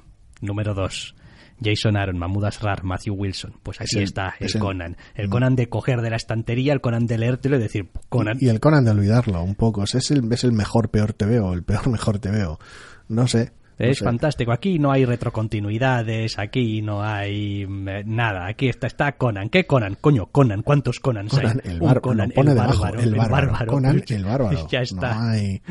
Número 0.42 0.74
2. 0.74 1.16
Jason 1.64 1.96
Aaron, 1.96 2.18
Mahmoud 2.18 2.44
Asrar, 2.46 2.84
Matthew 2.84 3.14
Wilson. 3.16 3.54
Pues 3.64 3.80
aquí 3.80 3.98
el- 3.98 4.04
está 4.04 4.34
el 4.40 4.52
Conan. 4.60 4.98
El 5.16 5.30
Conan 5.30 5.56
de 5.56 5.70
coger 5.70 6.02
de 6.02 6.10
la 6.10 6.18
estantería, 6.18 6.74
el 6.74 6.82
Conan 6.82 7.06
de 7.08 7.18
leértelo 7.18 7.56
y 7.56 7.60
decir, 7.60 7.90
Conan. 8.10 8.38
Y 8.42 8.50
el 8.50 8.60
Conan 8.60 8.84
de 8.84 8.92
olvidarlo 8.92 9.42
un 9.42 9.56
poco, 9.56 9.84
es 9.84 10.12
el, 10.12 10.32
es 10.34 10.44
el 10.44 10.52
mejor 10.52 10.90
peor 10.90 11.14
TVO, 11.14 11.54
el 11.54 11.64
peor 11.64 11.88
mejor 11.92 12.20
TVO. 12.20 12.60
No 13.08 13.28
sé. 13.28 13.54
No 13.80 13.86
es 13.86 13.98
sé. 13.98 14.04
fantástico. 14.04 14.52
Aquí 14.52 14.80
no 14.80 14.92
hay 14.92 15.06
retrocontinuidades, 15.06 16.38
aquí 16.40 16.82
no 16.82 17.04
hay 17.04 17.66
mm, 17.66 17.90
eh, 17.90 18.04
nada. 18.06 18.48
Aquí 18.48 18.70
está, 18.70 18.88
está 18.88 19.14
Conan. 19.14 19.50
¿Qué 19.50 19.66
Conan? 19.66 19.98
Coño, 20.00 20.28
Conan. 20.28 20.62
¿Cuántos 20.62 21.00
Conan 21.00 21.28
hay? 21.32 21.48
el 21.64 21.74
Un 21.82 21.88
bárbaro, 21.88 22.02
Conan, 22.02 22.30
lo 22.30 22.36
pone 22.36 22.52
el 22.52 22.58
debajo, 22.58 22.82
bárbaro, 22.82 23.02
el 23.02 23.16
bárbaro, 23.16 23.68
Conan 23.68 24.04
el 24.08 24.26
bárbaro. 24.26 24.68
Ya 24.72 24.82
está. 24.82 25.16
No 25.16 25.30
hay... 25.30 25.62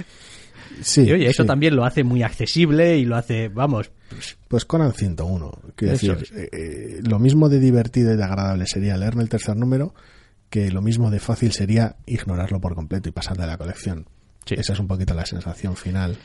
Sí, 0.81 1.03
Y 1.03 1.13
oye, 1.13 1.27
eso 1.27 1.43
sí. 1.43 1.47
también 1.47 1.77
lo 1.77 1.85
hace 1.85 2.03
muy 2.03 2.23
accesible 2.23 2.97
y 2.97 3.05
lo 3.05 3.17
hace, 3.17 3.49
vamos, 3.49 3.91
pues, 4.09 4.39
Pues 4.49 4.65
Conan 4.65 4.93
101. 4.93 5.53
Quiero 5.77 5.93
decir, 5.93 6.17
eh, 6.35 6.49
eh, 6.53 7.01
lo 7.03 7.19
mismo 7.19 7.49
de 7.49 7.61
divertido 7.61 8.13
y 8.13 8.17
de 8.17 8.25
agradable 8.25 8.67
sería 8.67 8.97
leerme 8.97 9.23
el 9.23 9.29
tercer 9.29 9.57
número 9.57 9.95
que 10.53 10.71
lo 10.71 10.83
mismo 10.83 11.11
de 11.11 11.19
fácil 11.19 11.53
sería 11.53 11.97
ignorarlo 12.05 12.61
por 12.61 12.75
completo 12.75 13.09
y 13.09 13.13
pasar 13.13 13.39
de 13.39 13.47
la 13.47 13.57
colección. 13.57 14.07
Sí. 14.45 14.55
Esa 14.59 14.75
es 14.75 14.81
un 14.81 14.87
poquito 14.87 15.15
la 15.15 15.25
sensación 15.25 15.77
final. 15.77 16.17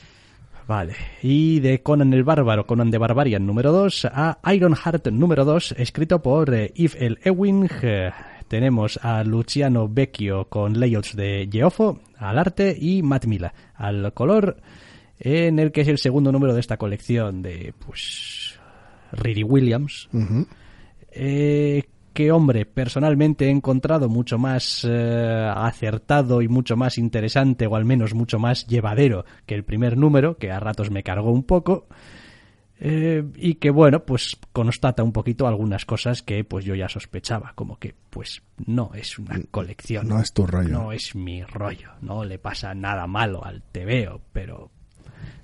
Vale. 0.68 0.96
Y 1.24 1.62
de 1.62 1.82
Conan 1.82 2.14
el 2.14 2.26
Bárbaro, 2.26 2.68
Conan 2.68 2.92
de 2.92 2.98
Barbarian 2.98 3.46
número 3.46 3.72
2, 3.72 4.10
a 4.12 4.40
Ironheart 4.54 5.08
número 5.08 5.46
2, 5.46 5.76
escrito 5.78 6.22
por 6.22 6.54
eh, 6.54 6.74
Yves 6.76 6.98
L. 7.00 7.18
Ewing, 7.24 7.70
eh, 7.82 8.12
tenemos 8.50 9.00
a 9.02 9.24
Luciano 9.24 9.88
Vecchio 9.88 10.50
con 10.50 10.78
layouts 10.78 11.16
de 11.16 11.48
Geofo 11.50 12.02
al 12.18 12.38
arte 12.38 12.76
y 12.78 13.02
Matt 13.02 13.28
Mila 13.28 13.54
al 13.76 14.14
color, 14.14 14.58
en 15.20 15.60
el 15.60 15.72
que 15.72 15.82
es 15.82 15.88
el 15.88 16.00
segundo 16.00 16.34
número 16.34 16.54
de 16.54 16.60
esta 16.60 16.76
colección 16.76 17.42
de, 17.42 17.74
pues, 17.86 18.60
Riri 19.14 19.44
Williams. 19.44 20.10
eh, 21.12 21.84
que, 22.18 22.32
hombre, 22.32 22.66
personalmente 22.66 23.46
he 23.46 23.52
encontrado 23.52 24.10
mucho 24.10 24.40
más 24.40 24.84
eh, 24.90 25.52
acertado 25.56 26.42
y 26.42 26.48
mucho 26.48 26.76
más 26.76 26.98
interesante, 26.98 27.68
o 27.68 27.76
al 27.76 27.86
menos 27.86 28.16
mucho 28.16 28.40
más 28.40 28.66
llevadero 28.66 29.24
que 29.46 29.54
el 29.54 29.64
primer 29.64 29.98
número, 29.98 30.36
que 30.36 30.50
a 30.50 30.60
ratos 30.60 30.90
me 30.90 31.04
cargó 31.04 31.32
un 31.32 31.44
poco. 31.44 31.86
Eh, 32.80 33.24
y 33.36 33.56
que 33.56 33.70
bueno, 33.70 34.04
pues 34.04 34.36
constata 34.52 35.04
un 35.04 35.12
poquito 35.12 35.46
algunas 35.46 35.86
cosas 35.86 36.24
que 36.24 36.44
pues 36.44 36.66
yo 36.66 36.74
ya 36.74 36.90
sospechaba, 36.90 37.52
como 37.54 37.78
que 37.78 37.94
pues 38.10 38.42
no 38.66 38.90
es 38.96 39.20
una 39.20 39.40
colección. 39.52 40.08
No 40.08 40.20
es 40.20 40.34
tu 40.34 40.48
rollo. 40.48 40.70
No 40.70 40.92
es 40.92 41.14
mi 41.14 41.44
rollo, 41.44 41.92
no 42.02 42.26
le 42.26 42.40
pasa 42.40 42.74
nada 42.74 43.06
malo 43.06 43.46
al 43.46 43.62
TVO, 43.62 44.22
pero 44.34 44.72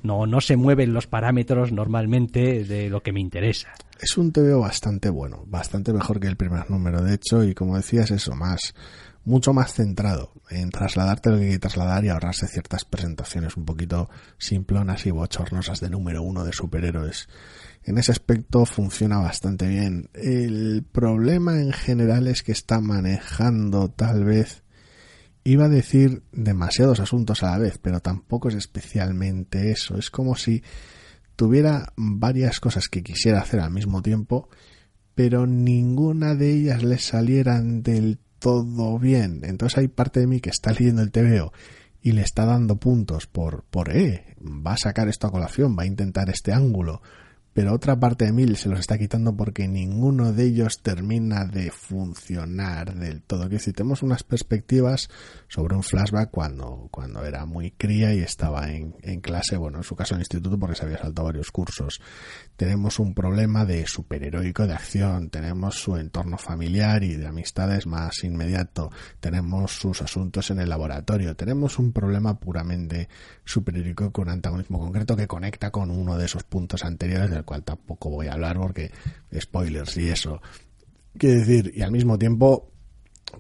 no, 0.01 0.25
no 0.25 0.41
se 0.41 0.55
mueven 0.55 0.93
los 0.93 1.07
parámetros 1.07 1.71
normalmente 1.71 2.63
de 2.63 2.89
lo 2.89 3.01
que 3.01 3.13
me 3.13 3.21
interesa. 3.21 3.69
Es 3.99 4.17
un 4.17 4.31
TVO 4.31 4.59
bastante 4.59 5.09
bueno, 5.09 5.43
bastante 5.47 5.93
mejor 5.93 6.19
que 6.19 6.27
el 6.27 6.35
primer 6.35 6.69
número, 6.69 7.01
de 7.01 7.15
hecho, 7.15 7.43
y 7.43 7.53
como 7.53 7.77
decías, 7.77 8.11
eso, 8.11 8.35
más, 8.35 8.73
mucho 9.25 9.53
más 9.53 9.73
centrado 9.73 10.31
en 10.49 10.69
trasladarte 10.69 11.29
lo 11.29 11.37
que 11.37 11.45
hay 11.45 11.51
que 11.51 11.59
trasladar 11.59 12.03
y 12.03 12.09
ahorrarse 12.09 12.47
ciertas 12.47 12.85
presentaciones 12.85 13.55
un 13.55 13.65
poquito 13.65 14.09
simplonas 14.37 15.05
y 15.05 15.11
bochornosas 15.11 15.79
de 15.79 15.89
número 15.89 16.21
uno 16.21 16.43
de 16.43 16.51
superhéroes. 16.51 17.29
En 17.85 17.97
ese 17.97 18.11
aspecto 18.11 18.65
funciona 18.65 19.19
bastante 19.19 19.67
bien. 19.67 20.09
El 20.13 20.85
problema 20.89 21.59
en 21.59 21.73
general 21.73 22.27
es 22.27 22.43
que 22.43 22.51
está 22.51 22.79
manejando 22.79 23.89
tal 23.89 24.23
vez 24.23 24.62
iba 25.43 25.65
a 25.65 25.69
decir 25.69 26.23
demasiados 26.31 26.99
asuntos 26.99 27.43
a 27.43 27.51
la 27.51 27.57
vez, 27.57 27.77
pero 27.81 27.99
tampoco 27.99 28.49
es 28.49 28.55
especialmente 28.55 29.71
eso. 29.71 29.97
Es 29.97 30.09
como 30.09 30.35
si 30.35 30.63
tuviera 31.35 31.93
varias 31.95 32.59
cosas 32.59 32.87
que 32.87 33.03
quisiera 33.03 33.41
hacer 33.41 33.59
al 33.59 33.71
mismo 33.71 34.01
tiempo, 34.01 34.49
pero 35.15 35.45
ninguna 35.45 36.35
de 36.35 36.51
ellas 36.51 36.83
le 36.83 36.97
salieran 36.97 37.83
del 37.83 38.19
todo 38.39 38.99
bien. 38.99 39.41
Entonces 39.43 39.77
hay 39.77 39.87
parte 39.87 40.19
de 40.19 40.27
mí 40.27 40.39
que 40.39 40.49
está 40.49 40.71
leyendo 40.71 41.01
el 41.01 41.11
TVO 41.11 41.51
y 42.01 42.11
le 42.11 42.21
está 42.21 42.45
dando 42.45 42.77
puntos 42.77 43.27
por, 43.27 43.63
por, 43.63 43.95
eh, 43.95 44.35
va 44.41 44.73
a 44.73 44.77
sacar 44.77 45.07
esto 45.07 45.27
a 45.27 45.31
colación, 45.31 45.77
va 45.77 45.83
a 45.83 45.87
intentar 45.87 46.29
este 46.29 46.51
ángulo, 46.51 47.01
pero 47.53 47.73
otra 47.73 47.99
parte 47.99 48.25
de 48.25 48.31
mí 48.31 48.55
se 48.55 48.67
los 48.67 48.79
está 48.79 48.97
quitando 48.97 49.35
porque 49.35 49.67
ninguno 49.67 50.33
de 50.33 50.45
ellos 50.45 50.81
termina 50.81 51.45
de 51.45 51.69
funcionar 51.69 52.95
del 52.95 53.21
todo. 53.21 53.47
Que 53.47 53.59
si 53.59 53.73
tenemos 53.73 54.01
unas 54.01 54.23
perspectivas 54.23 55.09
sobre 55.47 55.75
un 55.75 55.83
flashback 55.83 56.31
cuando, 56.31 56.87
cuando 56.89 57.23
era 57.23 57.45
muy 57.45 57.71
cría 57.71 58.13
y 58.13 58.19
estaba 58.19 58.71
en, 58.71 58.95
en 59.01 59.21
clase, 59.21 59.55
bueno, 59.57 59.77
en 59.77 59.83
su 59.83 59.95
caso 59.95 60.15
en 60.15 60.21
instituto 60.21 60.57
porque 60.57 60.75
se 60.75 60.85
había 60.85 60.97
saltado 60.97 61.27
varios 61.27 61.51
cursos. 61.51 62.01
Tenemos 62.55 62.99
un 62.99 63.15
problema 63.15 63.65
de 63.65 63.87
superheroico 63.87 64.67
de 64.67 64.73
acción, 64.73 65.29
tenemos 65.29 65.75
su 65.75 65.97
entorno 65.97 66.37
familiar 66.37 67.03
y 67.03 67.15
de 67.15 67.25
amistades 67.25 67.87
más 67.87 68.23
inmediato, 68.23 68.91
tenemos 69.19 69.71
sus 69.71 70.03
asuntos 70.03 70.51
en 70.51 70.59
el 70.59 70.69
laboratorio, 70.69 71.35
tenemos 71.35 71.79
un 71.79 71.91
problema 71.91 72.39
puramente 72.39 73.09
superheroico 73.43 74.11
con 74.11 74.29
antagonismo 74.29 74.79
concreto 74.79 75.15
que 75.15 75.27
conecta 75.27 75.71
con 75.71 75.89
uno 75.89 76.15
de 76.15 76.25
esos 76.25 76.43
puntos 76.43 76.83
anteriores 76.85 77.31
del 77.31 77.43
cual 77.43 77.63
tampoco 77.63 78.11
voy 78.11 78.27
a 78.27 78.33
hablar 78.33 78.57
porque 78.57 78.91
spoilers 79.35 79.97
y 79.97 80.09
eso. 80.09 80.39
Quiero 81.17 81.39
decir, 81.39 81.71
y 81.75 81.81
al 81.81 81.91
mismo 81.91 82.19
tiempo 82.19 82.71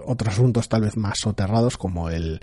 otros 0.05 0.33
asuntos 0.33 0.69
tal 0.69 0.81
vez 0.81 0.97
más 0.97 1.19
soterrados 1.19 1.77
como 1.77 2.09
el, 2.09 2.41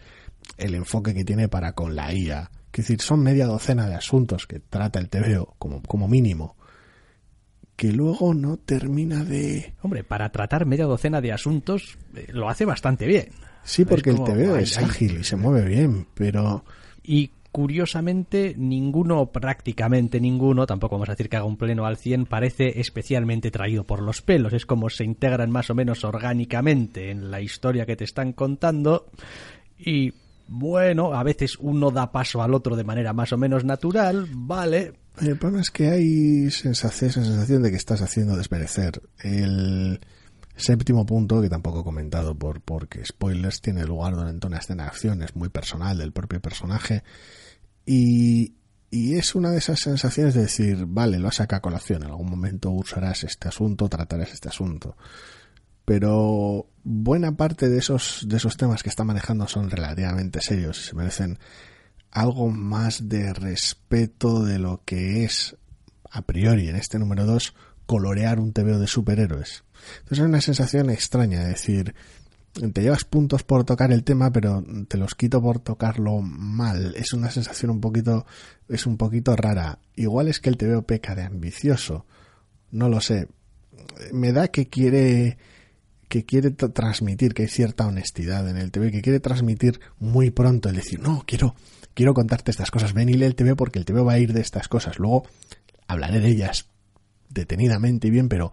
el 0.56 0.74
enfoque 0.76 1.14
que 1.14 1.24
tiene 1.24 1.48
para 1.48 1.72
con 1.72 1.96
la 1.96 2.14
IA. 2.14 2.50
Quiero 2.70 2.86
decir, 2.86 3.00
son 3.00 3.24
media 3.24 3.46
docena 3.46 3.88
de 3.88 3.96
asuntos 3.96 4.46
que 4.46 4.60
trata 4.60 5.00
el 5.00 5.08
TVO 5.08 5.56
como, 5.58 5.82
como 5.82 6.06
mínimo 6.06 6.56
que 7.80 7.92
luego 7.92 8.34
no 8.34 8.58
termina 8.58 9.24
de... 9.24 9.72
Hombre, 9.80 10.04
para 10.04 10.28
tratar 10.28 10.66
media 10.66 10.84
docena 10.84 11.22
de 11.22 11.32
asuntos 11.32 11.96
eh, 12.14 12.26
lo 12.30 12.50
hace 12.50 12.66
bastante 12.66 13.06
bien. 13.06 13.30
Sí, 13.64 13.86
porque 13.86 14.10
el 14.10 14.16
TVO 14.22 14.56
es 14.56 14.76
ágil 14.76 15.20
y 15.20 15.24
se 15.24 15.36
mueve 15.36 15.64
bien, 15.64 16.06
pero... 16.12 16.62
Y 17.02 17.30
curiosamente, 17.50 18.54
ninguno, 18.58 19.32
prácticamente 19.32 20.20
ninguno, 20.20 20.66
tampoco 20.66 20.96
vamos 20.96 21.08
a 21.08 21.12
decir 21.12 21.30
que 21.30 21.38
haga 21.38 21.46
un 21.46 21.56
pleno 21.56 21.86
al 21.86 21.96
100, 21.96 22.26
parece 22.26 22.78
especialmente 22.80 23.50
traído 23.50 23.84
por 23.84 24.02
los 24.02 24.20
pelos. 24.20 24.52
Es 24.52 24.66
como 24.66 24.90
se 24.90 25.04
integran 25.04 25.50
más 25.50 25.70
o 25.70 25.74
menos 25.74 26.04
orgánicamente 26.04 27.10
en 27.10 27.30
la 27.30 27.40
historia 27.40 27.86
que 27.86 27.96
te 27.96 28.04
están 28.04 28.34
contando. 28.34 29.06
Y 29.78 30.12
bueno, 30.48 31.14
a 31.14 31.22
veces 31.22 31.56
uno 31.58 31.90
da 31.90 32.12
paso 32.12 32.42
al 32.42 32.52
otro 32.52 32.76
de 32.76 32.84
manera 32.84 33.14
más 33.14 33.32
o 33.32 33.38
menos 33.38 33.64
natural, 33.64 34.26
vale. 34.30 34.99
El 35.18 35.36
problema 35.36 35.60
es 35.60 35.70
que 35.70 35.90
hay 35.90 36.50
sensación, 36.50 37.10
esa 37.10 37.24
sensación 37.24 37.62
de 37.62 37.70
que 37.70 37.76
estás 37.76 38.00
haciendo 38.00 38.36
desmerecer 38.36 39.02
el 39.18 40.00
séptimo 40.56 41.04
punto, 41.06 41.40
que 41.42 41.48
tampoco 41.48 41.80
he 41.80 41.84
comentado 41.84 42.34
por 42.34 42.60
porque 42.60 43.04
spoilers, 43.04 43.60
tiene 43.60 43.84
lugar 43.84 44.14
durante 44.14 44.46
una 44.46 44.58
escena 44.58 44.84
de 44.84 44.88
acción, 44.90 45.22
es 45.22 45.34
muy 45.36 45.48
personal 45.48 45.98
del 45.98 46.12
propio 46.12 46.40
personaje 46.40 47.02
y, 47.84 48.54
y 48.90 49.16
es 49.16 49.34
una 49.34 49.50
de 49.50 49.58
esas 49.58 49.80
sensaciones 49.80 50.34
de 50.34 50.42
decir, 50.42 50.84
vale, 50.86 51.18
lo 51.18 51.28
has 51.28 51.36
sacado 51.36 51.58
a 51.58 51.62
colación, 51.62 52.02
en 52.02 52.10
algún 52.10 52.30
momento 52.30 52.70
usarás 52.70 53.24
este 53.24 53.48
asunto, 53.48 53.88
tratarás 53.88 54.32
este 54.32 54.48
asunto. 54.48 54.96
Pero 55.84 56.68
buena 56.84 57.36
parte 57.36 57.68
de 57.68 57.78
esos, 57.78 58.24
de 58.28 58.36
esos 58.36 58.56
temas 58.56 58.82
que 58.82 58.88
está 58.88 59.04
manejando 59.04 59.48
son 59.48 59.70
relativamente 59.70 60.40
serios 60.40 60.78
y 60.80 60.88
se 60.88 60.94
merecen 60.94 61.38
algo 62.10 62.50
más 62.50 63.08
de 63.08 63.32
respeto 63.32 64.44
de 64.44 64.58
lo 64.58 64.82
que 64.84 65.24
es 65.24 65.56
a 66.10 66.22
priori 66.22 66.68
en 66.68 66.76
este 66.76 66.98
número 66.98 67.24
2 67.26 67.54
colorear 67.86 68.38
un 68.40 68.52
TVO 68.52 68.78
de 68.78 68.86
superhéroes. 68.86 69.64
Entonces 70.00 70.18
es 70.18 70.24
una 70.24 70.40
sensación 70.40 70.90
extraña, 70.90 71.42
es 71.42 71.48
decir, 71.48 71.94
te 72.52 72.82
llevas 72.82 73.04
puntos 73.04 73.42
por 73.44 73.64
tocar 73.64 73.92
el 73.92 74.02
tema, 74.04 74.32
pero 74.32 74.64
te 74.88 74.96
los 74.96 75.14
quito 75.14 75.40
por 75.40 75.60
tocarlo 75.60 76.20
mal. 76.20 76.94
Es 76.96 77.12
una 77.12 77.30
sensación 77.30 77.70
un 77.70 77.80
poquito, 77.80 78.26
es 78.68 78.86
un 78.86 78.96
poquito 78.96 79.34
rara. 79.36 79.78
Igual 79.96 80.28
es 80.28 80.40
que 80.40 80.50
el 80.50 80.56
TVO 80.56 80.82
peca 80.82 81.14
de 81.14 81.22
ambicioso. 81.22 82.06
No 82.72 82.88
lo 82.88 83.00
sé. 83.00 83.28
Me 84.12 84.32
da 84.32 84.48
que 84.48 84.68
quiere, 84.68 85.38
que 86.08 86.24
quiere 86.24 86.56
tra- 86.56 86.72
transmitir 86.72 87.34
que 87.34 87.42
hay 87.42 87.48
cierta 87.48 87.86
honestidad 87.86 88.48
en 88.48 88.56
el 88.56 88.70
TV, 88.72 88.90
que 88.90 89.02
quiere 89.02 89.20
transmitir 89.20 89.80
muy 89.98 90.30
pronto 90.30 90.68
el 90.68 90.76
decir, 90.76 91.00
no, 91.00 91.22
quiero, 91.26 91.54
quiero 91.94 92.14
contarte 92.14 92.50
estas 92.50 92.70
cosas, 92.70 92.92
ven 92.92 93.08
y 93.08 93.14
lee 93.14 93.26
el 93.26 93.34
TV 93.34 93.56
porque 93.56 93.78
el 93.78 93.84
TV 93.84 94.02
va 94.02 94.14
a 94.14 94.18
ir 94.18 94.32
de 94.32 94.40
estas 94.40 94.68
cosas. 94.68 94.98
Luego 94.98 95.26
hablaré 95.86 96.20
de 96.20 96.28
ellas 96.28 96.68
detenidamente 97.28 98.08
y 98.08 98.10
bien, 98.10 98.28
pero 98.28 98.52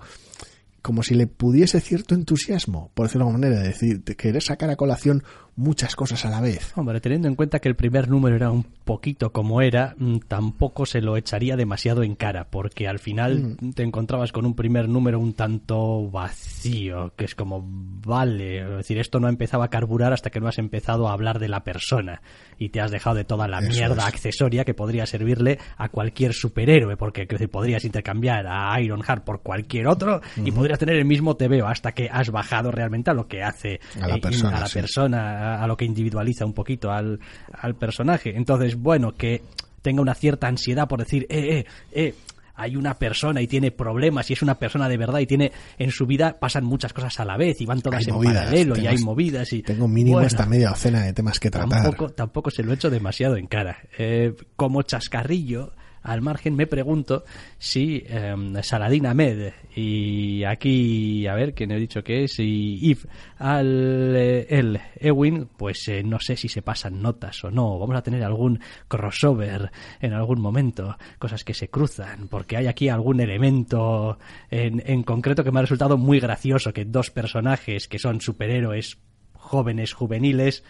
como 0.82 1.04
si 1.04 1.16
le 1.16 1.28
pudiese 1.28 1.82
cierto 1.82 2.16
entusiasmo, 2.16 2.92
por 2.94 3.08
decirlo 3.08 3.26
de 3.26 3.30
alguna 3.32 3.48
manera, 3.48 3.62
de 3.62 3.68
decir, 3.70 4.04
de 4.04 4.16
querer 4.16 4.42
sacar 4.42 4.70
a 4.70 4.76
colación 4.76 5.24
muchas 5.58 5.96
cosas 5.96 6.24
a 6.24 6.30
la 6.30 6.40
vez. 6.40 6.72
Hombre, 6.78 7.02
teniendo 7.02 7.28
en 7.28 7.36
cuenta 7.36 7.60
que 7.60 7.68
el 7.68 7.76
primer 7.76 8.08
número 8.08 8.36
era 8.36 8.52
un 8.52 8.64
poquito 8.64 9.32
como 9.34 9.62
era, 9.62 9.96
mm, 9.98 10.20
tampoco 10.28 10.86
se 10.86 11.02
lo 11.02 11.18
echaría 11.18 11.58
demasiado 11.58 12.04
en 12.04 12.16
cara, 12.16 12.48
porque 12.50 12.88
al 12.88 13.00
final 13.00 13.58
te 13.76 13.84
encontrabas 13.84 14.32
con 14.32 14.46
un 14.46 14.54
primer 14.54 14.88
número 14.88 15.20
un 15.20 15.34
tanto 15.34 16.10
vacío, 16.10 17.12
que 17.18 17.26
es 17.26 17.36
como, 17.36 17.64
vale, 17.68 18.62
es 18.62 18.78
decir, 18.78 19.00
esto 19.00 19.20
no 19.20 19.28
empezaba 19.30 19.66
a 19.66 19.70
carburar 19.70 20.14
hasta 20.14 20.30
que 20.30 20.40
no 20.40 20.48
has 20.48 20.60
empezado 20.60 21.08
a 21.10 21.14
hablar 21.14 21.40
de 21.40 21.50
la 21.50 21.64
persona 21.64 22.22
y 22.60 22.70
te 22.70 22.80
has 22.80 22.92
dejado 22.92 23.16
de 23.16 23.24
toda 23.26 23.48
la 23.48 23.60
Eso 23.60 23.70
mierda 23.70 24.04
es. 24.04 24.14
accesoria 24.14 24.64
que 24.64 24.74
podría 24.74 25.06
servirle 25.06 25.60
a 25.78 25.90
cualquier 25.90 26.34
superhéroe, 26.34 26.98
porque 26.98 27.26
decir, 27.26 27.50
podrías 27.50 27.84
intercambiar 27.84 28.46
a 28.48 28.80
Ironheart 28.80 29.24
por 29.24 29.42
cualquier 29.42 29.88
otro 29.88 30.22
y 30.38 30.52
podrías 30.52 30.80
tener 30.80 30.96
el 30.96 31.06
mismo 31.06 31.36
TVO 31.36 31.66
hasta 31.68 31.92
que 31.94 32.10
has 32.12 32.30
bajado 32.30 32.72
realmente 32.72 33.10
a 33.12 33.14
lo 33.14 33.28
que 33.28 33.44
hace 33.44 33.80
A 34.02 34.08
la 34.08 34.16
eh, 34.16 34.22
persona, 34.22 34.58
a 34.58 34.62
la 34.62 34.68
sí. 34.68 34.80
persona, 34.80 35.47
a, 35.56 35.64
a 35.64 35.68
lo 35.68 35.78
que 35.78 35.86
individualiza 35.86 36.46
un 36.46 36.54
poquito 36.54 36.92
al, 36.92 37.20
al 37.54 37.76
personaje. 37.76 38.36
Entonces, 38.36 38.76
bueno, 38.76 39.14
que 39.14 39.42
tenga 39.82 40.02
una 40.02 40.16
cierta 40.16 40.48
ansiedad 40.48 40.88
por 40.88 41.00
decir, 41.00 41.26
eh, 41.30 41.60
eh, 41.60 41.66
eh, 41.92 42.14
hay 42.56 42.76
una 42.76 42.96
persona 42.96 43.40
y 43.42 43.48
tiene 43.48 43.72
problemas 43.72 44.30
y 44.30 44.34
es 44.34 44.42
una 44.42 44.56
persona 44.56 44.90
de 44.90 44.98
verdad 44.98 45.20
y 45.20 45.28
tiene 45.28 45.52
en 45.78 45.92
su 45.92 46.08
vida 46.08 46.38
pasan 46.40 46.66
muchas 46.66 46.92
cosas 46.92 47.20
a 47.20 47.26
la 47.26 47.38
vez 47.38 47.62
y 47.62 47.66
van 47.66 47.82
todas 47.82 48.00
Hay 48.00 48.10
en 48.10 48.16
movidas, 48.16 48.46
paralelo 48.46 48.78
y 48.78 48.88
hay 48.88 48.98
movidas 48.98 49.54
y 49.54 49.62
Tengo 49.62 49.88
mínimo 49.88 50.16
Bueno, 50.16 50.28
esta 50.28 50.48
media 50.48 50.70
docena 50.70 51.04
de 51.04 51.14
temas 51.14 51.40
que 51.40 51.52
tratar. 51.52 51.84
tampoco, 51.84 52.10
tampoco 52.10 52.50
se 52.50 52.64
lo 52.64 52.74
echo 52.74 52.90
demasiado 52.90 53.38
en 53.38 53.46
cara. 53.46 53.78
Eh, 53.98 54.34
como 54.56 54.82
chascarrillo, 54.82 55.74
al 56.08 56.22
margen 56.22 56.56
me 56.56 56.68
pregunto 56.68 57.26
si 57.60 58.02
em, 58.08 58.56
Saladin 58.64 59.08
Ahmed 59.08 59.52
y 59.76 60.46
aquí, 60.46 61.28
a 61.28 61.36
ver, 61.36 61.54
quién 61.54 61.72
he 61.72 61.78
dicho 61.78 62.02
que 62.02 62.24
es, 62.24 62.40
y 62.40 62.80
Yves 62.80 63.08
al 63.38 64.16
eh, 64.16 64.48
el 64.50 64.80
Ewin, 65.00 65.50
pues 65.58 65.86
eh, 65.90 66.04
no 66.04 66.20
sé 66.20 66.38
si 66.38 66.48
se 66.48 66.62
pasan 66.62 67.02
notas 67.02 67.44
o 67.44 67.52
no. 67.52 67.78
Vamos 67.78 67.98
a 67.98 68.02
tener 68.02 68.24
algún 68.24 68.62
crossover 68.88 69.70
en 70.00 70.14
algún 70.14 70.40
momento, 70.40 70.98
cosas 71.20 71.44
que 71.44 71.54
se 71.54 71.70
cruzan, 71.70 72.30
porque 72.30 72.56
hay 72.56 72.68
aquí 72.68 72.88
algún 72.88 73.20
elemento 73.20 74.18
en, 74.50 74.82
en 74.86 75.04
concreto 75.04 75.44
que 75.44 75.52
me 75.52 75.60
ha 75.60 75.64
resultado 75.64 75.98
muy 75.98 76.22
gracioso, 76.22 76.72
que 76.72 76.86
dos 76.86 77.12
personajes 77.12 77.90
que 77.90 78.00
son 78.00 78.22
superhéroes 78.22 78.98
jóvenes, 79.34 79.94
juveniles, 79.94 80.64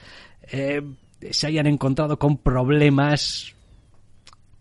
eh, 0.52 0.82
se 1.32 1.48
hayan 1.48 1.68
encontrado 1.68 2.18
con 2.20 2.38
problemas, 2.38 3.56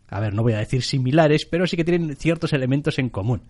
a 0.09 0.21
ver, 0.21 0.35
no 0.35 0.43
voy 0.43 0.53
a 0.53 0.59
decir 0.59 0.83
similares, 0.83 1.47
pero 1.47 1.67
sí 1.67 1.77
que 1.77 1.85
tienen 1.85 2.17
ciertos 2.17 2.53
elementos 2.53 2.99
en 2.99 3.09
común. 3.09 3.43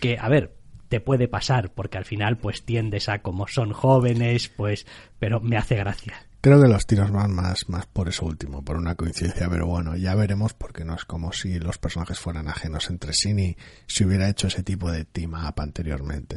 Que, 0.00 0.18
a 0.18 0.28
ver, 0.28 0.54
te 0.88 1.00
puede 1.00 1.28
pasar, 1.28 1.72
porque 1.72 1.98
al 1.98 2.04
final 2.04 2.38
pues 2.38 2.64
tiendes 2.64 3.08
a 3.08 3.20
como 3.20 3.46
son 3.46 3.72
jóvenes, 3.72 4.48
pues, 4.48 4.86
pero 5.18 5.40
me 5.40 5.56
hace 5.56 5.76
gracia. 5.76 6.14
Creo 6.40 6.62
que 6.62 6.68
los 6.68 6.86
tiros 6.86 7.10
van 7.10 7.32
más, 7.32 7.68
más 7.68 7.86
por 7.86 8.08
eso 8.08 8.24
último, 8.24 8.64
por 8.64 8.76
una 8.76 8.94
coincidencia, 8.94 9.48
pero 9.50 9.66
bueno, 9.66 9.96
ya 9.96 10.14
veremos 10.14 10.54
porque 10.54 10.84
no 10.84 10.94
es 10.94 11.04
como 11.04 11.32
si 11.32 11.58
los 11.58 11.78
personajes 11.78 12.20
fueran 12.20 12.48
ajenos 12.48 12.90
entre 12.90 13.12
sí 13.12 13.34
ni 13.34 13.56
si 13.86 14.04
hubiera 14.04 14.28
hecho 14.28 14.46
ese 14.46 14.62
tipo 14.62 14.90
de 14.90 15.04
team 15.04 15.34
up 15.34 15.60
anteriormente. 15.60 16.36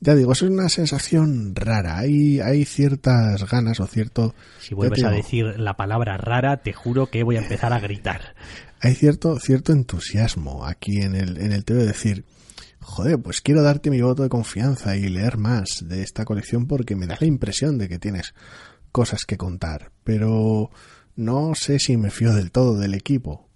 Ya 0.00 0.14
digo, 0.14 0.32
es 0.32 0.42
una 0.42 0.68
sensación 0.68 1.54
rara. 1.56 1.98
Hay, 1.98 2.40
hay 2.40 2.64
ciertas 2.64 3.50
ganas 3.50 3.80
o 3.80 3.86
cierto. 3.86 4.34
Si 4.60 4.74
vuelves 4.74 5.02
a 5.02 5.10
decir 5.10 5.58
la 5.58 5.76
palabra 5.76 6.16
rara, 6.16 6.58
te 6.58 6.72
juro 6.72 7.08
que 7.08 7.24
voy 7.24 7.36
a 7.36 7.40
empezar 7.40 7.72
a 7.72 7.80
gritar. 7.80 8.34
Hay 8.80 8.94
cierto, 8.94 9.38
cierto 9.38 9.72
entusiasmo 9.72 10.64
aquí 10.64 10.98
en 10.98 11.14
el, 11.14 11.38
en 11.38 11.52
el 11.52 11.62
de 11.62 11.86
decir, 11.86 12.24
joder, 12.80 13.18
pues 13.20 13.40
quiero 13.40 13.62
darte 13.62 13.90
mi 13.90 14.00
voto 14.00 14.22
de 14.22 14.28
confianza 14.28 14.96
y 14.96 15.08
leer 15.08 15.36
más 15.36 15.84
de 15.84 16.02
esta 16.02 16.24
colección 16.24 16.66
porque 16.66 16.96
me 16.96 17.06
da 17.06 17.16
la 17.20 17.26
impresión 17.26 17.78
de 17.78 17.88
que 17.88 17.98
tienes 17.98 18.34
cosas 18.92 19.24
que 19.24 19.36
contar. 19.36 19.90
Pero 20.04 20.70
no 21.16 21.54
sé 21.54 21.78
si 21.78 21.96
me 21.96 22.10
fío 22.10 22.32
del 22.32 22.50
todo 22.52 22.78
del 22.78 22.94
equipo. 22.94 23.48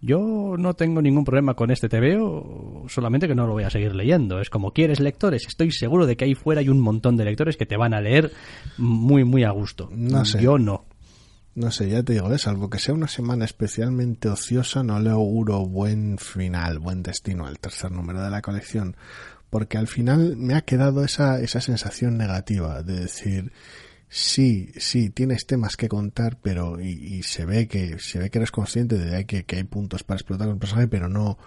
Yo 0.00 0.54
no 0.56 0.74
tengo 0.74 1.02
ningún 1.02 1.24
problema 1.24 1.54
con 1.54 1.70
este 1.70 1.88
TVO, 1.88 2.84
solamente 2.88 3.26
que 3.26 3.34
no 3.34 3.46
lo 3.46 3.54
voy 3.54 3.64
a 3.64 3.70
seguir 3.70 3.94
leyendo. 3.94 4.40
Es 4.40 4.48
como 4.48 4.72
quieres 4.72 5.00
lectores, 5.00 5.46
estoy 5.46 5.72
seguro 5.72 6.06
de 6.06 6.16
que 6.16 6.24
ahí 6.24 6.34
fuera 6.34 6.60
hay 6.60 6.68
un 6.68 6.80
montón 6.80 7.16
de 7.16 7.24
lectores 7.24 7.56
que 7.56 7.66
te 7.66 7.76
van 7.76 7.94
a 7.94 8.00
leer 8.00 8.32
muy, 8.76 9.24
muy 9.24 9.42
a 9.42 9.50
gusto. 9.50 9.88
No 9.92 10.24
sé. 10.24 10.40
Yo 10.40 10.58
no. 10.58 10.84
No 11.58 11.72
sé, 11.72 11.88
ya 11.90 12.04
te 12.04 12.12
digo, 12.12 12.32
¿eh? 12.32 12.38
salvo 12.38 12.70
que 12.70 12.78
sea 12.78 12.94
una 12.94 13.08
semana 13.08 13.44
especialmente 13.44 14.28
ociosa, 14.28 14.84
no 14.84 15.00
le 15.00 15.10
auguro 15.10 15.66
buen 15.66 16.16
final, 16.16 16.78
buen 16.78 17.02
destino 17.02 17.48
al 17.48 17.58
tercer 17.58 17.90
número 17.90 18.22
de 18.22 18.30
la 18.30 18.42
colección, 18.42 18.96
porque 19.50 19.76
al 19.76 19.88
final 19.88 20.36
me 20.36 20.54
ha 20.54 20.60
quedado 20.60 21.02
esa, 21.02 21.40
esa 21.40 21.60
sensación 21.60 22.16
negativa 22.16 22.84
de 22.84 23.00
decir, 23.00 23.50
sí, 24.08 24.70
sí, 24.76 25.10
tienes 25.10 25.46
temas 25.46 25.76
que 25.76 25.88
contar, 25.88 26.38
pero 26.40 26.80
y, 26.80 27.24
se 27.24 27.44
ve 27.44 27.66
que 27.66 27.98
se 27.98 28.20
ve 28.20 28.30
que 28.30 28.38
eres 28.38 28.52
consciente 28.52 28.96
de 28.96 29.26
que, 29.26 29.44
hay 29.56 29.64
puntos 29.64 30.04
para 30.04 30.18
explotar 30.18 30.48
el 30.48 30.58
personaje, 30.58 30.86
pero 30.86 31.08
no 31.08 31.38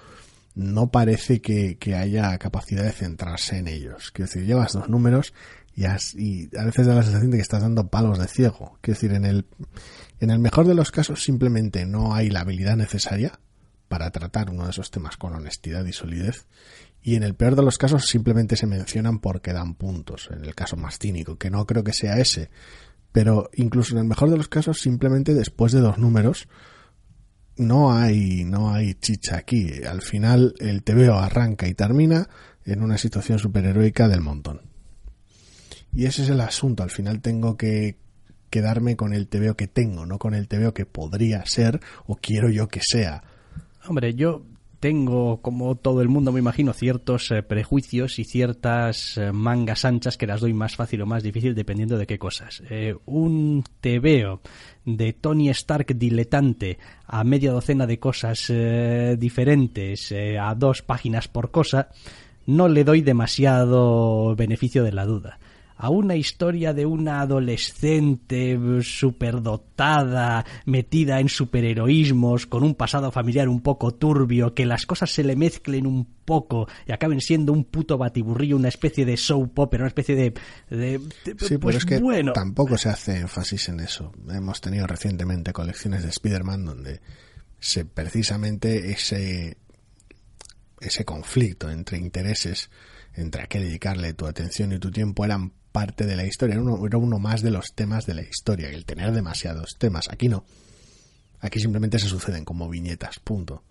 no 0.55 0.91
parece 0.91 1.39
que, 1.39 1.77
haya 1.95 2.37
capacidad 2.37 2.83
de 2.83 2.91
centrarse 2.91 3.59
en 3.59 3.69
ellos. 3.69 4.11
Quiero 4.11 4.27
decir, 4.27 4.45
llevas 4.45 4.73
dos 4.73 4.89
números 4.89 5.33
y, 5.75 5.85
a 5.85 6.65
veces 6.65 6.85
da 6.85 6.95
la 6.95 7.03
sensación 7.03 7.31
de 7.31 7.37
que 7.37 7.41
estás 7.41 7.61
dando 7.61 7.87
palos 7.87 8.19
de 8.19 8.27
ciego. 8.27 8.77
Quiero 8.81 8.95
decir, 8.95 9.13
en 9.13 9.25
el 9.25 9.45
en 10.19 10.29
el 10.29 10.39
mejor 10.39 10.67
de 10.67 10.75
los 10.75 10.91
casos 10.91 11.23
simplemente 11.23 11.85
no 11.85 12.13
hay 12.13 12.29
la 12.29 12.41
habilidad 12.41 12.77
necesaria 12.77 13.39
para 13.87 14.11
tratar 14.11 14.51
uno 14.51 14.65
de 14.65 14.69
esos 14.69 14.91
temas 14.91 15.17
con 15.17 15.33
honestidad 15.33 15.83
y 15.85 15.93
solidez 15.93 16.45
y 17.01 17.15
en 17.15 17.23
el 17.23 17.33
peor 17.33 17.55
de 17.55 17.63
los 17.63 17.77
casos 17.77 18.05
simplemente 18.05 18.55
se 18.55 18.67
mencionan 18.67 19.19
porque 19.19 19.53
dan 19.53 19.73
puntos, 19.73 20.29
en 20.31 20.45
el 20.45 20.53
caso 20.53 20.77
más 20.77 20.99
cínico, 20.99 21.37
que 21.37 21.49
no 21.49 21.65
creo 21.65 21.83
que 21.83 21.93
sea 21.93 22.19
ese, 22.19 22.51
pero 23.11 23.49
incluso 23.55 23.93
en 23.95 23.99
el 23.99 24.07
mejor 24.07 24.29
de 24.29 24.37
los 24.37 24.47
casos 24.47 24.79
simplemente 24.79 25.33
después 25.33 25.71
de 25.71 25.81
dos 25.81 25.97
números 25.97 26.47
no 27.57 27.91
hay 27.91 28.43
no 28.45 28.73
hay 28.73 28.93
chicha 28.95 29.37
aquí, 29.37 29.83
al 29.83 30.01
final 30.01 30.53
el 30.59 30.83
TVO 30.83 31.15
arranca 31.15 31.67
y 31.67 31.73
termina 31.73 32.29
en 32.65 32.83
una 32.83 32.97
situación 32.97 33.39
superheroica 33.39 34.07
del 34.07 34.21
montón. 34.21 34.70
Y 35.93 36.05
ese 36.05 36.23
es 36.23 36.29
el 36.29 36.41
asunto, 36.41 36.83
al 36.83 36.89
final 36.89 37.21
tengo 37.21 37.57
que 37.57 37.97
quedarme 38.49 38.95
con 38.95 39.13
el 39.13 39.27
TVO 39.27 39.55
que 39.55 39.67
tengo, 39.67 40.05
no 40.05 40.19
con 40.19 40.33
el 40.33 40.47
TVO 40.47 40.73
que 40.73 40.85
podría 40.85 41.45
ser 41.45 41.79
o 42.05 42.15
quiero 42.15 42.49
yo 42.49 42.67
que 42.67 42.81
sea. 42.83 43.23
Hombre, 43.87 44.13
yo 44.13 44.43
tengo, 44.81 45.41
como 45.41 45.75
todo 45.75 46.01
el 46.01 46.09
mundo 46.09 46.31
me 46.31 46.39
imagino, 46.39 46.73
ciertos 46.73 47.29
eh, 47.31 47.43
prejuicios 47.43 48.19
y 48.19 48.23
ciertas 48.23 49.17
eh, 49.17 49.31
mangas 49.31 49.85
anchas 49.85 50.17
que 50.17 50.27
las 50.27 50.41
doy 50.41 50.53
más 50.53 50.75
fácil 50.75 51.03
o 51.03 51.05
más 51.05 51.23
difícil 51.23 51.53
dependiendo 51.55 51.97
de 51.97 52.07
qué 52.07 52.17
cosas. 52.17 52.63
Eh, 52.69 52.95
un 53.05 53.63
tebeo 53.79 54.41
de 54.83 55.13
Tony 55.13 55.49
Stark 55.49 55.95
diletante 55.95 56.79
a 57.05 57.23
media 57.23 57.51
docena 57.51 57.85
de 57.85 57.99
cosas 57.99 58.51
diferentes 59.19 60.11
a 60.39 60.55
dos 60.55 60.81
páginas 60.81 61.27
por 61.27 61.51
cosa, 61.51 61.89
no 62.47 62.67
le 62.67 62.83
doy 62.83 63.01
demasiado 63.01 64.35
beneficio 64.35 64.83
de 64.83 64.91
la 64.91 65.05
duda 65.05 65.37
a 65.81 65.89
una 65.89 66.15
historia 66.15 66.73
de 66.73 66.85
una 66.85 67.21
adolescente 67.21 68.55
superdotada, 68.83 70.45
metida 70.65 71.19
en 71.19 71.27
superheroísmos, 71.27 72.45
con 72.45 72.63
un 72.63 72.75
pasado 72.75 73.11
familiar 73.11 73.49
un 73.49 73.61
poco 73.61 73.95
turbio, 73.95 74.53
que 74.53 74.67
las 74.67 74.85
cosas 74.85 75.11
se 75.11 75.23
le 75.23 75.35
mezclen 75.35 75.87
un 75.87 76.05
poco 76.23 76.67
y 76.85 76.91
acaben 76.91 77.19
siendo 77.19 77.51
un 77.51 77.63
puto 77.63 77.97
batiburrillo, 77.97 78.57
una 78.57 78.67
especie 78.67 79.05
de 79.05 79.17
soap 79.17 79.57
opera, 79.57 79.81
una 79.81 79.87
especie 79.87 80.15
de... 80.69 81.01
sí, 81.39 81.57
pues 81.57 81.77
es 81.77 81.85
que 81.85 81.99
tampoco 82.31 82.77
se 82.77 82.89
hace 82.89 83.17
énfasis 83.17 83.69
en 83.69 83.79
eso. 83.79 84.11
Hemos 84.29 84.61
tenido 84.61 84.85
recientemente 84.85 85.51
colecciones 85.51 86.03
de 86.03 86.09
Spider-Man 86.09 86.63
donde 86.63 87.01
se 87.59 87.85
precisamente 87.85 88.91
ese 88.91 89.57
ese 90.79 91.05
conflicto 91.05 91.69
entre 91.71 91.97
intereses 91.97 92.69
entre 93.13 93.43
a 93.43 93.47
qué 93.47 93.59
dedicarle 93.59 94.13
tu 94.13 94.27
atención 94.27 94.73
y 94.73 94.79
tu 94.79 94.91
tiempo 94.91 95.25
eran 95.25 95.53
parte 95.71 96.05
de 96.05 96.15
la 96.15 96.25
historia, 96.25 96.55
era 96.55 96.63
uno, 96.63 96.85
era 96.85 96.97
uno 96.97 97.19
más 97.19 97.41
de 97.41 97.51
los 97.51 97.73
temas 97.73 98.05
de 98.05 98.13
la 98.13 98.21
historia, 98.21 98.69
el 98.69 98.85
tener 98.85 99.11
demasiados 99.11 99.77
temas. 99.77 100.09
Aquí 100.09 100.29
no. 100.29 100.45
Aquí 101.39 101.59
simplemente 101.59 101.99
se 101.99 102.07
suceden 102.07 102.45
como 102.45 102.69
viñetas, 102.69 103.19
punto. 103.19 103.63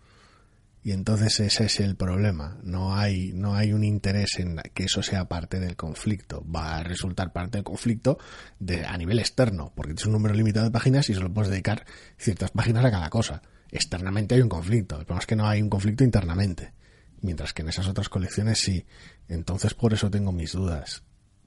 Y 0.83 0.93
entonces 0.93 1.39
ese 1.41 1.67
es 1.67 1.81
el 1.81 1.95
problema. 1.95 2.59
No 2.63 2.97
hay, 2.97 3.33
no 3.35 3.55
hay 3.55 3.73
un 3.73 3.85
interés 3.85 4.39
en 4.39 4.57
que 4.73 4.85
eso 4.85 5.03
sea 5.03 5.29
parte 5.29 5.61
del 5.61 5.77
conflicto. 5.77 6.43
Va 6.45 6.79
a 6.79 6.83
resultar 6.83 7.33
parte 7.33 7.59
del 7.59 7.65
conflicto 7.65 8.19
de, 8.59 8.87
a 8.87 8.97
nivel 8.97 9.19
externo, 9.19 9.73
porque 9.75 9.93
es 9.93 10.07
un 10.07 10.13
número 10.13 10.35
limitado 10.35 10.67
de 10.67 10.73
páginas 10.73 11.11
y 11.11 11.15
solo 11.15 11.33
puedes 11.33 11.51
dedicar 11.51 11.85
ciertas 12.17 12.51
páginas 12.51 12.85
a 12.85 12.91
cada 12.91 13.11
cosa. 13.11 13.43
Externamente 13.71 14.35
hay 14.35 14.41
un 14.41 14.49
conflicto. 14.49 14.99
El 14.99 15.05
problema 15.05 15.21
es 15.21 15.27
que 15.27 15.37
no 15.37 15.47
hay 15.47 15.61
un 15.61 15.69
conflicto 15.69 16.03
internamente. 16.03 16.73
Mientras 17.21 17.53
que 17.53 17.61
en 17.61 17.69
esas 17.69 17.87
otras 17.87 18.09
colecciones 18.09 18.59
sí. 18.59 18.87
Entonces 19.29 19.75
por 19.75 19.93
eso 19.93 20.11
tengo 20.11 20.33
mis 20.33 20.53
dudas. 20.53 21.03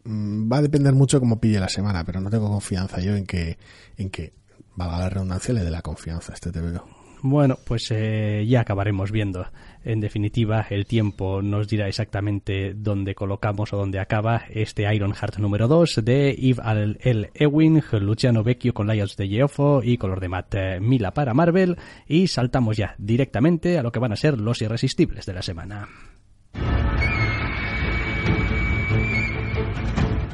Mm, 0.05 0.51
va 0.51 0.57
a 0.57 0.61
depender 0.61 0.93
mucho 0.93 1.19
cómo 1.19 1.39
pille 1.39 1.59
la 1.59 1.69
semana, 1.69 2.03
pero 2.03 2.19
no 2.19 2.29
tengo 2.29 2.49
confianza 2.49 2.99
yo 3.01 3.15
en 3.15 3.25
que, 3.25 3.57
en 3.97 4.09
que 4.09 4.33
valga 4.75 4.99
la 4.99 5.09
redundancia, 5.09 5.53
le 5.53 5.63
dé 5.63 5.71
la 5.71 5.81
confianza 5.81 6.33
a 6.33 6.35
este 6.35 6.51
TVO. 6.51 7.03
Bueno, 7.25 7.57
pues 7.65 7.89
eh, 7.91 8.45
ya 8.45 8.59
acabaremos 8.59 9.09
viendo. 9.09 9.47
En 9.85 10.01
definitiva, 10.01 10.67
el 10.69 10.85
tiempo 10.85 11.41
nos 11.41 11.69
dirá 11.69 11.87
exactamente 11.87 12.73
dónde 12.73 13.15
colocamos 13.15 13.71
o 13.71 13.77
dónde 13.77 14.01
acaba 14.01 14.43
este 14.49 14.93
Ironheart 14.93 15.37
número 15.37 15.69
2 15.69 16.01
de 16.03 16.35
Yves 16.37 16.97
L. 16.99 17.31
Ewing, 17.33 17.81
Luciano 18.01 18.43
Vecchio 18.43 18.73
con 18.73 18.87
layouts 18.87 19.15
de 19.15 19.29
Geoffo 19.29 19.81
y 19.81 19.97
color 19.97 20.19
de 20.19 20.27
Matt 20.27 20.55
eh, 20.55 20.79
Mila 20.81 21.13
para 21.13 21.33
Marvel. 21.33 21.77
Y 22.09 22.27
saltamos 22.27 22.75
ya 22.75 22.93
directamente 22.97 23.79
a 23.79 23.83
lo 23.83 23.93
que 23.93 23.99
van 23.99 24.11
a 24.11 24.17
ser 24.17 24.37
los 24.37 24.61
irresistibles 24.61 25.25
de 25.25 25.33
la 25.33 25.41
semana. 25.41 25.87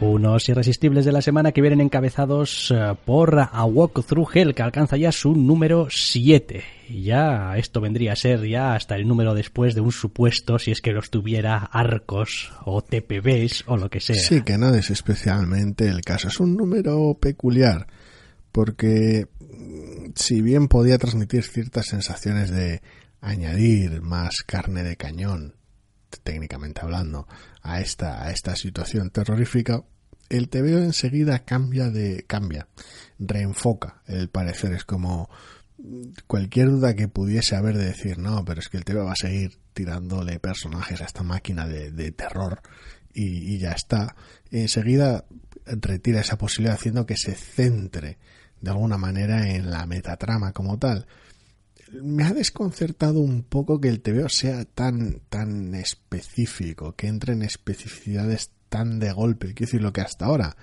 Unos 0.00 0.48
irresistibles 0.48 1.04
de 1.04 1.12
la 1.12 1.20
semana 1.20 1.52
que 1.52 1.60
vienen 1.60 1.82
encabezados 1.82 2.70
eh, 2.74 2.94
por 3.04 3.38
A 3.38 3.64
Walk 3.66 4.02
Through 4.06 4.30
Hell, 4.32 4.54
que 4.54 4.62
alcanza 4.62 4.96
ya 4.96 5.12
su 5.12 5.34
número 5.34 5.88
7. 5.90 6.64
Y 6.88 7.02
ya 7.02 7.58
esto 7.58 7.82
vendría 7.82 8.14
a 8.14 8.16
ser 8.16 8.48
ya 8.48 8.74
hasta 8.74 8.96
el 8.96 9.06
número 9.06 9.34
después 9.34 9.74
de 9.74 9.82
un 9.82 9.92
supuesto, 9.92 10.58
si 10.58 10.70
es 10.70 10.80
que 10.80 10.92
los 10.92 11.10
tuviera 11.10 11.58
arcos 11.58 12.50
o 12.64 12.80
TPBs 12.80 13.64
o 13.66 13.76
lo 13.76 13.90
que 13.90 14.00
sea. 14.00 14.16
Sí, 14.16 14.40
que 14.40 14.56
no 14.56 14.74
es 14.74 14.90
especialmente 14.90 15.86
el 15.86 16.00
caso. 16.00 16.28
Es 16.28 16.40
un 16.40 16.56
número 16.56 17.18
peculiar, 17.20 17.86
porque 18.52 19.26
mm, 19.38 20.12
si 20.14 20.40
bien 20.40 20.68
podía 20.68 20.96
transmitir 20.96 21.42
ciertas 21.42 21.88
sensaciones 21.88 22.50
de 22.50 22.80
añadir 23.20 24.00
más 24.00 24.36
carne 24.46 24.82
de 24.82 24.96
cañón, 24.96 25.56
técnicamente 26.22 26.80
hablando, 26.82 27.26
a 27.62 27.80
esta, 27.80 28.24
a 28.24 28.30
esta 28.30 28.56
situación 28.56 29.10
terrorífica, 29.10 29.84
el 30.28 30.48
TVO 30.48 30.78
enseguida 30.78 31.40
cambia 31.40 31.90
de, 31.90 32.24
cambia, 32.26 32.68
reenfoca 33.18 34.02
el 34.06 34.28
parecer. 34.28 34.72
Es 34.72 34.84
como 34.84 35.28
cualquier 36.26 36.70
duda 36.70 36.94
que 36.94 37.08
pudiese 37.08 37.56
haber 37.56 37.76
de 37.76 37.86
decir, 37.86 38.18
no, 38.18 38.44
pero 38.44 38.60
es 38.60 38.68
que 38.68 38.76
el 38.76 38.84
TVO 38.84 39.06
va 39.06 39.12
a 39.12 39.16
seguir 39.16 39.58
tirándole 39.72 40.38
personajes 40.38 41.00
a 41.00 41.04
esta 41.04 41.22
máquina 41.22 41.66
de, 41.66 42.12
terror 42.12 42.62
y, 43.12 43.54
y, 43.54 43.58
ya 43.58 43.72
está. 43.72 44.14
Enseguida 44.50 45.24
retira 45.66 46.20
esa 46.20 46.38
posibilidad 46.38 46.76
haciendo 46.76 47.06
que 47.06 47.16
se 47.16 47.34
centre 47.34 48.18
de 48.60 48.70
alguna 48.70 48.98
manera 48.98 49.50
en 49.50 49.70
la 49.70 49.86
metatrama 49.86 50.52
como 50.52 50.78
tal 50.78 51.06
me 51.92 52.24
ha 52.24 52.32
desconcertado 52.32 53.20
un 53.20 53.42
poco 53.42 53.80
que 53.80 53.88
el 53.88 54.00
TVO 54.00 54.28
sea 54.28 54.64
tan, 54.64 55.20
tan 55.28 55.74
específico, 55.74 56.94
que 56.94 57.08
entre 57.08 57.32
en 57.32 57.42
especificidades 57.42 58.52
tan 58.68 58.98
de 58.98 59.12
golpe. 59.12 59.48
Quiero 59.48 59.68
decir, 59.68 59.82
lo 59.82 59.92
que 59.92 60.00
hasta 60.00 60.26
ahora, 60.26 60.56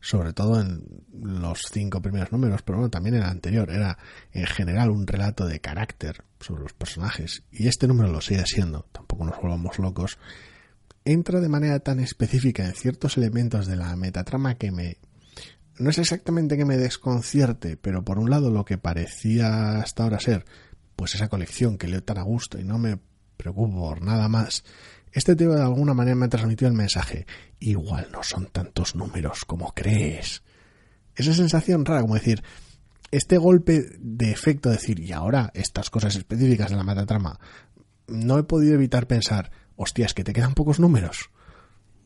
sobre 0.00 0.32
todo 0.32 0.60
en 0.60 0.84
los 1.12 1.62
cinco 1.72 2.02
primeros 2.02 2.32
números, 2.32 2.62
pero 2.62 2.78
bueno, 2.78 2.90
también 2.90 3.16
en 3.16 3.22
el 3.22 3.28
anterior, 3.28 3.70
era 3.70 3.98
en 4.32 4.46
general 4.46 4.90
un 4.90 5.06
relato 5.06 5.46
de 5.46 5.60
carácter 5.60 6.24
sobre 6.40 6.62
los 6.62 6.72
personajes. 6.72 7.44
Y 7.50 7.68
este 7.68 7.86
número 7.86 8.10
lo 8.10 8.20
sigue 8.20 8.44
siendo, 8.46 8.86
tampoco 8.92 9.24
nos 9.24 9.40
volvamos 9.40 9.78
locos. 9.78 10.18
Entra 11.04 11.40
de 11.40 11.48
manera 11.48 11.80
tan 11.80 12.00
específica 12.00 12.64
en 12.64 12.74
ciertos 12.74 13.16
elementos 13.16 13.66
de 13.66 13.76
la 13.76 13.94
metatrama 13.96 14.56
que 14.56 14.70
me 14.70 14.98
no 15.78 15.90
es 15.90 15.98
exactamente 15.98 16.56
que 16.56 16.66
me 16.66 16.76
desconcierte, 16.76 17.76
pero 17.76 18.04
por 18.04 18.18
un 18.18 18.30
lado 18.30 18.50
lo 18.50 18.64
que 18.64 18.78
parecía 18.78 19.78
hasta 19.78 20.04
ahora 20.04 20.20
ser 20.20 20.44
pues 20.96 21.14
esa 21.14 21.28
colección 21.28 21.78
que 21.78 21.88
leo 21.88 22.02
tan 22.02 22.18
a 22.18 22.22
gusto 22.22 22.58
y 22.58 22.64
no 22.64 22.78
me 22.78 22.98
preocupo 23.36 23.88
por 23.88 24.02
nada 24.02 24.28
más, 24.28 24.64
este 25.12 25.36
tema 25.36 25.56
de 25.56 25.62
alguna 25.62 25.94
manera 25.94 26.16
me 26.16 26.26
ha 26.26 26.30
transmitido 26.30 26.70
el 26.70 26.76
mensaje, 26.76 27.26
igual 27.58 28.08
no 28.12 28.22
son 28.22 28.46
tantos 28.46 28.94
números 28.94 29.44
como 29.44 29.72
crees. 29.74 30.42
Esa 31.14 31.34
sensación 31.34 31.84
rara, 31.84 32.00
como 32.00 32.14
decir, 32.14 32.42
este 33.10 33.36
golpe 33.36 33.84
de 33.98 34.30
efecto, 34.30 34.70
decir, 34.70 34.98
y 35.00 35.12
ahora 35.12 35.50
estas 35.54 35.90
cosas 35.90 36.16
específicas 36.16 36.70
de 36.70 36.76
la 36.76 36.84
metatrama, 36.84 37.38
no 38.08 38.38
he 38.38 38.44
podido 38.44 38.74
evitar 38.74 39.06
pensar, 39.06 39.50
hostias, 39.76 40.14
que 40.14 40.24
te 40.24 40.32
quedan 40.32 40.54
pocos 40.54 40.80
números. 40.80 41.30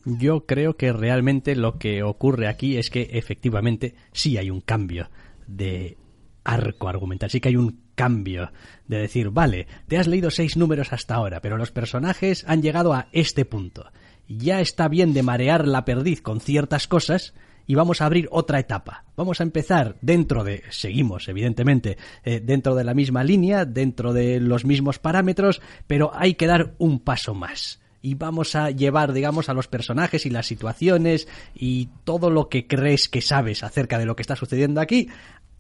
Yo 0.05 0.47
creo 0.47 0.77
que 0.77 0.93
realmente 0.93 1.55
lo 1.55 1.79
que 1.79 2.03
ocurre 2.03 2.49
aquí 2.49 2.77
es 2.77 2.91
que 2.91 3.11
efectivamente 3.13 3.95
sí 4.13 4.37
hay 4.37 4.51
un 4.51 4.61
cambio 4.61 5.11
de 5.47 5.97
arco 6.45 6.89
argumental, 6.89 7.31
sí 7.31 7.41
que 7.41 7.49
hay 7.49 7.57
un 7.57 7.86
cambio 7.97 8.53
de 8.87 8.99
decir, 8.99 9.31
vale, 9.31 9.67
te 9.89 9.99
has 9.99 10.07
leído 10.07 10.31
seis 10.31 10.57
números 10.57 10.93
hasta 10.93 11.17
ahora, 11.17 11.41
pero 11.41 11.57
los 11.57 11.73
personajes 11.73 12.45
han 12.47 12.63
llegado 12.63 12.95
a 12.95 13.09
este 13.11 13.45
punto. 13.45 13.91
Ya 14.29 14.61
está 14.61 14.87
bien 14.87 15.13
de 15.13 15.25
marear 15.25 15.67
la 15.67 15.85
perdiz 15.85 16.23
con 16.23 16.41
ciertas 16.41 16.87
cosas 16.87 17.35
y 17.67 17.75
vamos 17.75 18.01
a 18.01 18.07
abrir 18.07 18.29
otra 18.31 18.61
etapa. 18.61 19.05
Vamos 19.17 19.41
a 19.41 19.45
empezar 19.45 19.97
dentro 20.01 20.45
de, 20.45 20.63
seguimos 20.71 21.29
evidentemente, 21.29 21.97
eh, 22.25 22.41
dentro 22.41 22.77
de 22.77 22.85
la 22.85 22.95
misma 22.95 23.25
línea, 23.25 23.65
dentro 23.65 24.13
de 24.13 24.39
los 24.39 24.65
mismos 24.65 24.99
parámetros, 24.99 25.61
pero 25.87 26.13
hay 26.15 26.35
que 26.35 26.47
dar 26.47 26.75
un 26.79 27.01
paso 27.01 27.35
más 27.35 27.81
y 28.03 28.15
vamos 28.15 28.55
a 28.55 28.71
llevar, 28.71 29.13
digamos, 29.13 29.49
a 29.49 29.55
los 29.55 29.67
personajes 29.67 30.27
y 30.27 30.31
las 30.31 30.47
situaciones 30.47 31.27
y 31.57 31.89
todo 32.05 32.31
lo 32.31 32.49
que 32.49 32.69
crees 32.69 33.09
que 33.09 33.21
sabes 33.21 33.65
acerca 33.65 33.99
de 33.99 34.07
lo 34.07 34.15
que 34.15 34.23
está 34.23 34.37
sucediendo 34.37 34.81
aquí 34.81 35.09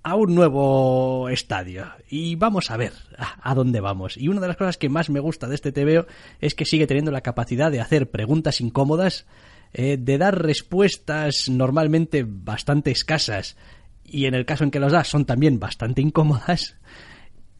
a 0.06 0.14
un 0.14 0.36
nuevo 0.36 1.28
estadio. 1.30 1.84
Y 2.08 2.36
vamos 2.36 2.70
a 2.70 2.76
ver 2.76 2.92
a, 3.18 3.52
dónde 3.56 3.80
vamos. 3.80 4.16
Y 4.16 4.28
una 4.28 4.40
de 4.40 4.46
las 4.46 4.56
cosas 4.56 4.78
que 4.78 4.88
más 4.88 5.10
me 5.10 5.18
gusta 5.18 5.48
de 5.48 5.56
este 5.56 5.72
TVO 5.72 6.06
es 6.40 6.54
que 6.54 6.64
sigue 6.64 6.86
teniendo 6.86 7.10
la 7.10 7.22
capacidad 7.22 7.72
de 7.72 7.80
hacer 7.80 8.08
preguntas 8.08 8.60
incómodas, 8.60 9.26
eh, 9.72 9.96
de 9.98 10.16
dar 10.16 10.40
respuestas 10.40 11.48
normalmente 11.48 12.24
bastante 12.24 12.92
escasas. 12.92 13.56
Y 14.04 14.26
en 14.26 14.34
el 14.34 14.46
caso 14.46 14.62
en 14.62 14.70
que 14.70 14.78
los 14.78 14.92
da 14.92 15.02
son 15.02 15.24
también 15.24 15.58
bastante 15.58 16.02
incómodas 16.02 16.76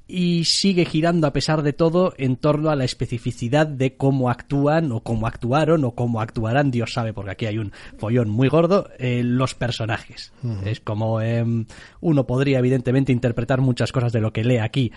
y 0.09 0.45
sigue 0.45 0.85
girando 0.85 1.27
a 1.27 1.33
pesar 1.33 1.63
de 1.63 1.73
todo 1.73 2.15
en 2.17 2.37
torno 2.37 2.71
a 2.71 2.77
la 2.77 2.85
especificidad 2.85 3.67
de 3.67 3.97
cómo 3.97 4.31
actúan 4.31 4.93
o 4.93 5.01
cómo 5.01 5.27
actuaron 5.27 5.85
o 5.85 5.95
cómo 5.95 6.21
actuarán, 6.21 6.71
Dios 6.71 6.93
sabe, 6.93 7.13
porque 7.13 7.33
aquí 7.33 7.47
hay 7.47 7.59
un 7.59 7.73
follón 7.99 8.29
muy 8.29 8.49
gordo, 8.49 8.89
eh, 8.99 9.23
los 9.25 9.55
personajes. 9.55 10.33
Es 10.65 10.81
como 10.81 11.21
em, 11.21 11.67
uno 12.01 12.27
podría 12.27 12.59
evidentemente 12.59 13.13
interpretar 13.13 13.61
muchas 13.61 13.91
cosas 13.91 14.13
de 14.13 14.21
lo 14.21 14.33
que 14.33 14.45
lee 14.45 14.59
aquí 14.59 14.93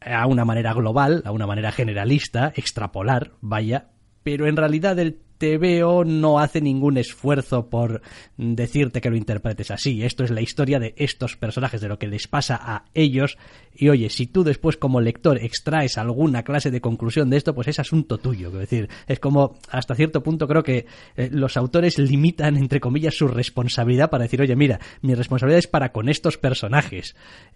a 0.00 0.26
una 0.26 0.44
manera 0.44 0.72
global, 0.74 1.22
a 1.24 1.30
una 1.30 1.46
manera 1.46 1.72
generalista, 1.72 2.52
extrapolar, 2.56 3.32
vaya, 3.40 3.88
pero 4.22 4.46
en 4.46 4.56
realidad 4.56 4.98
el 4.98 5.20
TVO 5.38 6.04
no 6.04 6.38
hace 6.38 6.60
ningún 6.60 6.98
esfuerzo 6.98 7.68
por 7.68 8.02
decirte 8.36 9.00
que 9.00 9.10
lo 9.10 9.16
interpretes 9.16 9.70
así. 9.70 10.02
Esto 10.02 10.24
es 10.24 10.30
la 10.30 10.40
historia 10.40 10.78
de 10.78 10.94
estos 10.96 11.36
personajes, 11.36 11.80
de 11.80 11.88
lo 11.88 11.98
que 11.98 12.06
les 12.06 12.26
pasa 12.26 12.58
a 12.60 12.84
ellos. 12.94 13.38
Y 13.74 13.88
oye, 13.88 14.10
si 14.10 14.26
tú 14.26 14.44
después 14.44 14.76
como 14.76 15.00
lector 15.00 15.38
extraes 15.38 15.98
alguna 15.98 16.42
clase 16.42 16.70
de 16.70 16.80
conclusión 16.80 17.30
de 17.30 17.36
esto, 17.36 17.54
pues 17.54 17.68
es 17.68 17.78
asunto 17.78 18.18
tuyo. 18.18 18.48
Es 18.48 18.70
decir, 18.70 18.88
es 19.06 19.20
como 19.20 19.56
hasta 19.70 19.94
cierto 19.94 20.22
punto 20.22 20.48
creo 20.48 20.62
que 20.62 20.86
eh, 21.16 21.28
los 21.32 21.56
autores 21.56 21.98
limitan, 21.98 22.56
entre 22.56 22.80
comillas, 22.80 23.14
su 23.14 23.28
responsabilidad 23.28 24.10
para 24.10 24.24
decir, 24.24 24.40
oye, 24.40 24.56
mira, 24.56 24.80
mi 25.02 25.14
responsabilidad 25.14 25.58
es 25.58 25.68
para 25.68 25.92
con 25.92 26.08
estos 26.08 26.38
personajes. 26.38 27.14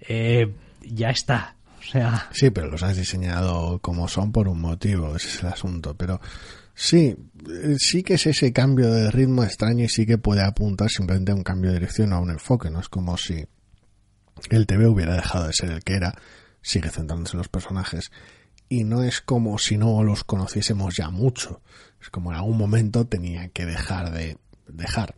Eh, 0.08 0.52
ya 0.82 1.10
está. 1.10 1.56
O 1.80 1.82
sea... 1.84 2.28
Sí, 2.32 2.50
pero 2.50 2.68
los 2.68 2.82
has 2.82 2.96
diseñado 2.96 3.80
como 3.80 4.06
son 4.06 4.30
por 4.30 4.48
un 4.48 4.60
motivo, 4.60 5.16
ese 5.16 5.28
es 5.28 5.42
el 5.42 5.48
asunto. 5.48 5.94
Pero 5.96 6.20
Sí, 6.74 7.16
eh, 7.48 7.76
sí 7.78 8.02
que 8.02 8.14
es 8.14 8.26
ese 8.26 8.52
cambio 8.52 8.90
de 8.90 9.10
ritmo 9.10 9.44
extraño 9.44 9.84
y 9.84 9.88
sí 9.88 10.06
que 10.06 10.18
puede 10.18 10.42
apuntar 10.42 10.90
simplemente 10.90 11.32
a 11.32 11.34
un 11.34 11.42
cambio 11.42 11.70
de 11.70 11.78
dirección 11.78 12.12
o 12.12 12.16
a 12.16 12.20
un 12.20 12.30
enfoque, 12.30 12.70
no 12.70 12.80
es 12.80 12.88
como 12.88 13.16
si 13.16 13.44
el 14.50 14.66
TV 14.66 14.86
hubiera 14.86 15.14
dejado 15.14 15.46
de 15.46 15.52
ser 15.52 15.70
el 15.70 15.84
que 15.84 15.94
era, 15.94 16.14
sigue 16.62 16.90
centrándose 16.90 17.36
en 17.36 17.38
los 17.38 17.48
personajes 17.48 18.10
y 18.68 18.84
no 18.84 19.02
es 19.02 19.20
como 19.20 19.58
si 19.58 19.76
no 19.76 20.02
los 20.02 20.24
conociésemos 20.24 20.96
ya 20.96 21.10
mucho, 21.10 21.60
es 22.00 22.08
como 22.08 22.30
en 22.32 22.38
algún 22.38 22.56
momento 22.56 23.06
tenía 23.06 23.48
que 23.48 23.66
dejar 23.66 24.12
de 24.12 24.38
dejar 24.66 25.14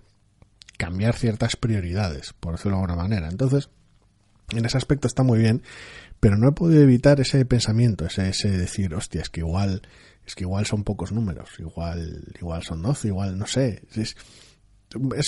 cambiar 0.76 1.14
ciertas 1.14 1.54
prioridades, 1.54 2.32
por 2.32 2.54
decirlo 2.54 2.78
de 2.78 2.82
alguna 2.82 3.02
manera. 3.02 3.28
Entonces, 3.28 3.70
en 4.50 4.64
ese 4.64 4.76
aspecto 4.76 5.06
está 5.06 5.22
muy 5.22 5.38
bien, 5.38 5.62
pero 6.20 6.36
no 6.36 6.48
he 6.48 6.52
podido 6.52 6.82
evitar 6.82 7.20
ese 7.20 7.44
pensamiento, 7.44 8.06
ese, 8.06 8.28
ese 8.28 8.50
decir, 8.50 8.94
hostia, 8.94 9.22
es 9.22 9.30
que 9.30 9.40
igual 9.40 9.82
es 10.26 10.34
que 10.34 10.44
igual 10.44 10.66
son 10.66 10.84
pocos 10.84 11.12
números, 11.12 11.50
igual, 11.58 12.24
igual 12.40 12.62
son 12.62 12.82
12, 12.82 13.08
igual 13.08 13.38
no 13.38 13.46
sé. 13.46 13.82
Es, 13.94 14.16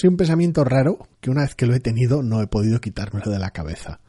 un 0.04 0.16
pensamiento 0.16 0.64
raro 0.64 1.08
que 1.20 1.30
una 1.30 1.42
vez 1.42 1.54
que 1.54 1.66
lo 1.66 1.74
he 1.74 1.80
tenido 1.80 2.22
no 2.22 2.40
he 2.40 2.46
podido 2.46 2.80
quitármelo 2.80 3.30
de 3.30 3.38
la 3.38 3.50
cabeza. 3.50 4.00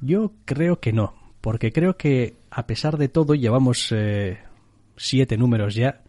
Yo 0.00 0.32
creo 0.44 0.80
que 0.80 0.92
no, 0.92 1.14
porque 1.40 1.72
creo 1.72 1.96
que 1.96 2.36
a 2.50 2.66
pesar 2.66 2.98
de 2.98 3.08
todo 3.08 3.34
llevamos 3.34 3.92
eh, 3.92 4.38
siete 4.96 5.36
números 5.36 5.74
ya. 5.74 6.02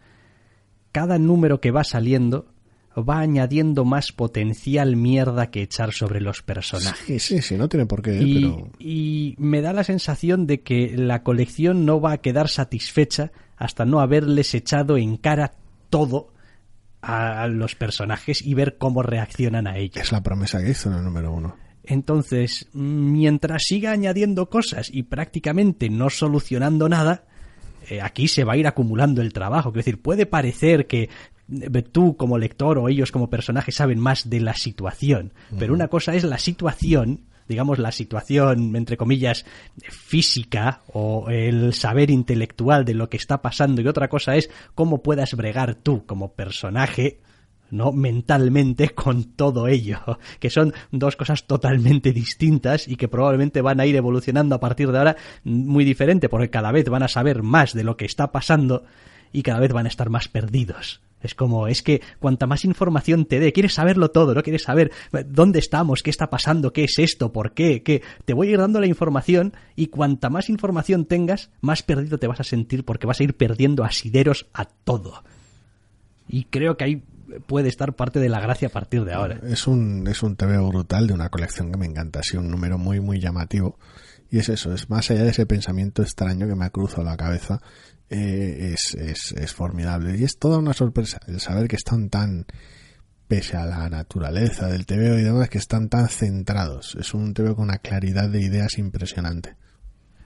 Cada 0.91 1.17
número 1.17 1.59
que 1.59 1.71
va 1.71 1.83
saliendo 1.83 2.52
va 2.97 3.19
añadiendo 3.19 3.85
más 3.85 4.11
potencial 4.11 4.95
mierda 4.95 5.49
que 5.49 5.61
echar 5.61 5.93
sobre 5.93 6.21
los 6.21 6.41
personajes. 6.41 7.05
Sí, 7.05 7.19
sí, 7.19 7.41
sí, 7.41 7.57
no 7.57 7.69
tiene 7.69 7.85
por 7.85 8.01
qué. 8.01 8.21
Y, 8.21 8.55
y 8.79 9.35
me 9.37 9.61
da 9.61 9.73
la 9.73 9.83
sensación 9.83 10.47
de 10.47 10.61
que 10.61 10.95
la 10.95 11.23
colección 11.23 11.85
no 11.85 11.99
va 12.01 12.13
a 12.13 12.17
quedar 12.17 12.49
satisfecha 12.49 13.31
hasta 13.57 13.85
no 13.85 13.99
haberles 13.99 14.53
echado 14.53 14.97
en 14.97 15.17
cara 15.17 15.53
todo 15.89 16.33
a 17.01 17.47
los 17.47 17.75
personajes 17.75 18.41
y 18.41 18.53
ver 18.53 18.77
cómo 18.77 19.03
reaccionan 19.03 19.67
a 19.67 19.77
ellos. 19.77 19.97
Es 19.97 20.11
la 20.11 20.23
promesa 20.23 20.63
que 20.63 20.71
hizo 20.71 20.89
en 20.89 20.97
el 20.97 21.03
número 21.03 21.33
uno. 21.33 21.55
Entonces, 21.83 22.69
mientras 22.71 23.63
siga 23.65 23.91
añadiendo 23.91 24.49
cosas 24.49 24.89
y 24.91 25.03
prácticamente 25.03 25.89
no 25.89 26.09
solucionando 26.09 26.87
nada, 26.87 27.25
eh, 27.89 28.01
aquí 28.01 28.29
se 28.29 28.45
va 28.45 28.53
a 28.53 28.57
ir 28.57 28.67
acumulando 28.67 29.21
el 29.21 29.33
trabajo. 29.33 29.69
Es 29.69 29.75
decir, 29.75 30.01
puede 30.01 30.25
parecer 30.25 30.87
que 30.87 31.03
eh, 31.03 31.09
tú 31.91 32.15
como 32.17 32.37
lector 32.37 32.77
o 32.77 32.89
ellos 32.89 33.11
como 33.11 33.29
personajes 33.29 33.75
saben 33.75 33.99
más 33.99 34.29
de 34.29 34.39
la 34.39 34.53
situación, 34.53 35.33
pero 35.57 35.73
una 35.73 35.87
cosa 35.87 36.15
es 36.15 36.23
la 36.23 36.37
situación 36.37 37.21
digamos, 37.47 37.77
la 37.77 37.91
situación, 37.91 38.75
entre 38.75 38.95
comillas, 38.95 39.45
física 39.89 40.81
o 40.93 41.29
el 41.29 41.73
saber 41.73 42.09
intelectual 42.09 42.85
de 42.85 42.93
lo 42.93 43.09
que 43.09 43.17
está 43.17 43.41
pasando 43.41 43.81
y 43.81 43.87
otra 43.87 44.07
cosa 44.07 44.35
es 44.35 44.49
cómo 44.75 45.03
puedas 45.03 45.35
bregar 45.35 45.75
tú 45.75 46.05
como 46.05 46.33
personaje 46.33 47.19
no 47.73 47.91
mentalmente 47.91 48.89
con 48.95 49.23
todo 49.35 49.67
ello, 49.67 49.99
que 50.39 50.49
son 50.49 50.73
dos 50.91 51.15
cosas 51.15 51.45
totalmente 51.45 52.13
distintas 52.13 52.87
y 52.87 52.95
que 52.95 53.07
probablemente 53.07 53.61
van 53.61 53.79
a 53.79 53.85
ir 53.85 53.95
evolucionando 53.95 54.55
a 54.55 54.59
partir 54.59 54.91
de 54.91 54.97
ahora 54.99 55.17
muy 55.43 55.83
diferente, 55.83 56.29
porque 56.29 56.49
cada 56.49 56.71
vez 56.71 56.87
van 56.87 57.03
a 57.03 57.07
saber 57.07 57.41
más 57.41 57.73
de 57.73 57.83
lo 57.83 57.97
que 57.97 58.05
está 58.05 58.31
pasando 58.31 58.85
y 59.31 59.41
cada 59.41 59.59
vez 59.59 59.73
van 59.73 59.87
a 59.87 59.89
estar 59.89 60.09
más 60.09 60.27
perdidos. 60.27 61.01
Es 61.23 61.35
como, 61.35 61.67
es 61.67 61.81
que 61.81 62.01
cuanta 62.19 62.45
más 62.45 62.65
información 62.65 63.25
te 63.25 63.39
dé, 63.39 63.53
quieres 63.53 63.73
saberlo 63.73 64.11
todo, 64.11 64.33
¿no? 64.33 64.43
Quieres 64.43 64.63
saber 64.63 64.91
dónde 65.27 65.59
estamos, 65.59 66.03
qué 66.03 66.09
está 66.09 66.29
pasando, 66.29 66.73
qué 66.73 66.83
es 66.83 66.99
esto, 66.99 67.31
por 67.31 67.53
qué, 67.53 67.81
qué. 67.81 68.03
Te 68.25 68.33
voy 68.33 68.49
a 68.49 68.51
ir 68.51 68.57
dando 68.57 68.79
la 68.79 68.87
información 68.87 69.53
y 69.75 69.87
cuanta 69.87 70.29
más 70.29 70.49
información 70.49 71.05
tengas, 71.05 71.49
más 71.61 71.81
perdido 71.81 72.17
te 72.17 72.27
vas 72.27 72.39
a 72.39 72.43
sentir 72.43 72.85
porque 72.85 73.07
vas 73.07 73.19
a 73.19 73.23
ir 73.23 73.35
perdiendo 73.35 73.83
asideros 73.83 74.47
a 74.53 74.65
todo. 74.65 75.23
Y 76.27 76.45
creo 76.45 76.77
que 76.77 76.83
ahí 76.83 77.03
puede 77.47 77.69
estar 77.69 77.93
parte 77.93 78.19
de 78.19 78.29
la 78.29 78.39
gracia 78.39 78.67
a 78.67 78.71
partir 78.71 79.05
de 79.05 79.13
ahora. 79.13 79.39
Es 79.43 79.67
un, 79.67 80.07
es 80.07 80.23
un 80.23 80.35
TV 80.35 80.57
brutal 80.57 81.07
de 81.07 81.13
una 81.13 81.29
colección 81.29 81.71
que 81.71 81.77
me 81.77 81.85
encanta, 81.85 82.19
ha 82.19 82.23
sido 82.23 82.41
un 82.41 82.49
número 82.49 82.77
muy, 82.77 82.99
muy 82.99 83.19
llamativo. 83.19 83.77
Y 84.29 84.39
es 84.39 84.49
eso, 84.49 84.73
es 84.73 84.89
más 84.89 85.11
allá 85.11 85.23
de 85.23 85.29
ese 85.29 85.45
pensamiento 85.45 86.01
extraño 86.01 86.47
que 86.47 86.55
me 86.55 86.65
ha 86.65 86.71
cruzado 86.71 87.03
la 87.03 87.17
cabeza, 87.17 87.61
eh, 88.13 88.73
es, 88.73 88.95
es, 88.95 89.31
es, 89.33 89.53
formidable. 89.53 90.17
Y 90.17 90.23
es 90.23 90.37
toda 90.37 90.59
una 90.59 90.73
sorpresa 90.73 91.19
el 91.27 91.39
saber 91.39 91.67
que 91.67 91.75
están 91.75 92.09
tan, 92.09 92.45
pese 93.27 93.57
a 93.57 93.65
la 93.65 93.89
naturaleza 93.89 94.67
del 94.67 94.85
TVO 94.85 95.17
y 95.19 95.23
demás, 95.23 95.49
que 95.49 95.57
están 95.57 95.89
tan 95.89 96.07
centrados. 96.09 96.95
Es 96.99 97.13
un 97.13 97.33
TVO 97.33 97.55
con 97.55 97.65
una 97.65 97.79
claridad 97.79 98.29
de 98.29 98.41
ideas 98.41 98.77
impresionante. 98.77 99.55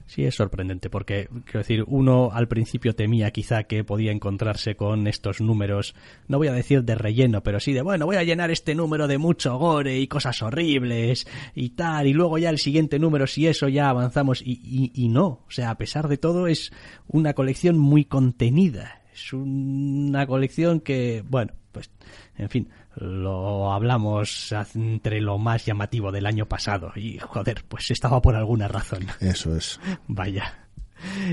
Sí, 0.08 0.24
es 0.24 0.36
sorprendente 0.36 0.88
porque, 0.88 1.28
quiero 1.44 1.58
decir, 1.58 1.84
uno 1.86 2.30
al 2.32 2.48
principio 2.48 2.94
temía 2.94 3.30
quizá 3.30 3.64
que 3.64 3.84
podía 3.84 4.10
encontrarse 4.10 4.74
con 4.74 5.06
estos 5.06 5.42
números, 5.42 5.94
no 6.28 6.38
voy 6.38 6.48
a 6.48 6.52
decir 6.52 6.82
de 6.82 6.94
relleno, 6.94 7.42
pero 7.42 7.60
sí 7.60 7.74
de, 7.74 7.82
bueno, 7.82 8.06
voy 8.06 8.16
a 8.16 8.22
llenar 8.22 8.50
este 8.50 8.74
número 8.74 9.06
de 9.06 9.18
mucho 9.18 9.58
gore 9.58 9.98
y 9.98 10.08
cosas 10.08 10.40
horribles 10.40 11.26
y 11.54 11.70
tal, 11.70 12.06
y 12.06 12.14
luego 12.14 12.38
ya 12.38 12.48
el 12.48 12.56
siguiente 12.56 12.98
número, 12.98 13.26
si 13.26 13.48
eso 13.48 13.68
ya 13.68 13.90
avanzamos, 13.90 14.40
y, 14.40 14.52
y, 14.52 14.92
y 14.94 15.08
no, 15.10 15.26
o 15.26 15.50
sea, 15.50 15.68
a 15.68 15.76
pesar 15.76 16.08
de 16.08 16.16
todo 16.16 16.46
es 16.46 16.72
una 17.06 17.34
colección 17.34 17.76
muy 17.76 18.06
contenida, 18.06 19.02
es 19.12 19.34
una 19.34 20.26
colección 20.26 20.80
que, 20.80 21.22
bueno, 21.28 21.52
pues, 21.70 21.90
en 22.38 22.48
fin, 22.48 22.68
lo 23.00 23.72
hablamos 23.72 24.52
entre 24.74 25.20
lo 25.20 25.38
más 25.38 25.64
llamativo 25.64 26.12
del 26.12 26.26
año 26.26 26.46
pasado 26.46 26.92
y 26.96 27.18
joder, 27.18 27.64
pues 27.68 27.90
estaba 27.90 28.20
por 28.20 28.34
alguna 28.34 28.68
razón. 28.68 29.06
Eso 29.20 29.54
es. 29.56 29.80
Vaya. 30.06 30.68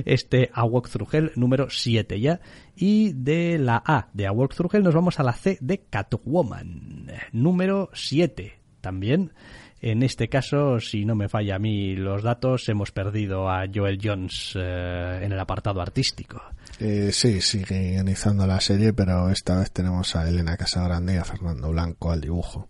Este 0.05 0.51
A 0.53 0.63
Walk 0.63 0.89
Through 0.89 1.09
Hell 1.11 1.31
número 1.35 1.69
7 1.69 2.19
ya. 2.19 2.39
Y 2.75 3.13
de 3.13 3.57
la 3.57 3.81
A 3.85 4.09
de 4.13 4.27
A 4.27 4.31
Walk 4.31 4.53
Through 4.53 4.75
Hell 4.75 4.83
nos 4.83 4.93
vamos 4.93 5.19
a 5.19 5.23
la 5.23 5.33
C 5.33 5.57
de 5.61 5.85
Catwoman 5.89 7.07
número 7.31 7.89
7 7.93 8.59
también. 8.81 9.33
En 9.81 10.03
este 10.03 10.29
caso, 10.29 10.79
si 10.79 11.05
no 11.05 11.15
me 11.15 11.29
falla 11.29 11.55
a 11.55 11.59
mí 11.59 11.95
los 11.95 12.23
datos, 12.23 12.67
hemos 12.69 12.91
perdido 12.91 13.49
a 13.49 13.65
Joel 13.73 13.99
Jones 14.01 14.53
eh, 14.55 15.19
en 15.21 15.31
el 15.31 15.39
apartado 15.39 15.81
artístico. 15.81 16.41
Eh, 16.79 17.09
sí, 17.11 17.41
sigue 17.41 17.91
guionizando 17.91 18.47
la 18.47 18.59
serie, 18.59 18.93
pero 18.93 19.29
esta 19.29 19.59
vez 19.59 19.71
tenemos 19.71 20.15
a 20.15 20.27
Elena 20.27 20.57
Casagrande 20.57 21.13
y 21.13 21.17
a 21.17 21.23
Fernando 21.23 21.69
Blanco 21.69 22.11
al 22.11 22.21
dibujo. 22.21 22.67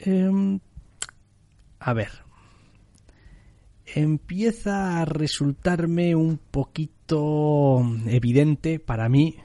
Eh, 0.00 0.58
a 1.78 1.92
ver. 1.92 2.10
Empieza 3.94 5.00
a 5.00 5.04
resultarme 5.04 6.14
un 6.14 6.38
poquito 6.38 7.82
evidente 8.06 8.78
para 8.78 9.08
mí, 9.08 9.36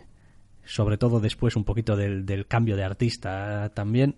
sobre 0.64 0.98
todo 0.98 1.20
después 1.20 1.56
un 1.56 1.64
poquito 1.64 1.96
del, 1.96 2.26
del 2.26 2.48
cambio 2.48 2.78
de 2.78 2.84
artista 2.84 3.72
también, 3.74 4.16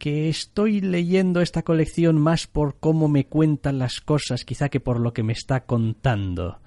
que 0.00 0.30
estoy 0.30 0.80
leyendo 0.80 1.42
esta 1.42 1.62
colección 1.62 2.18
más 2.18 2.46
por 2.46 2.80
cómo 2.80 3.06
me 3.06 3.26
cuentan 3.26 3.78
las 3.78 4.00
cosas, 4.00 4.46
quizá 4.46 4.70
que 4.70 4.80
por 4.80 4.98
lo 4.98 5.12
que 5.12 5.22
me 5.22 5.34
está 5.34 5.66
contando. 5.66 6.58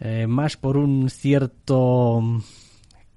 Eh, 0.00 0.26
más 0.26 0.56
por 0.56 0.76
un 0.76 1.08
cierto 1.08 2.20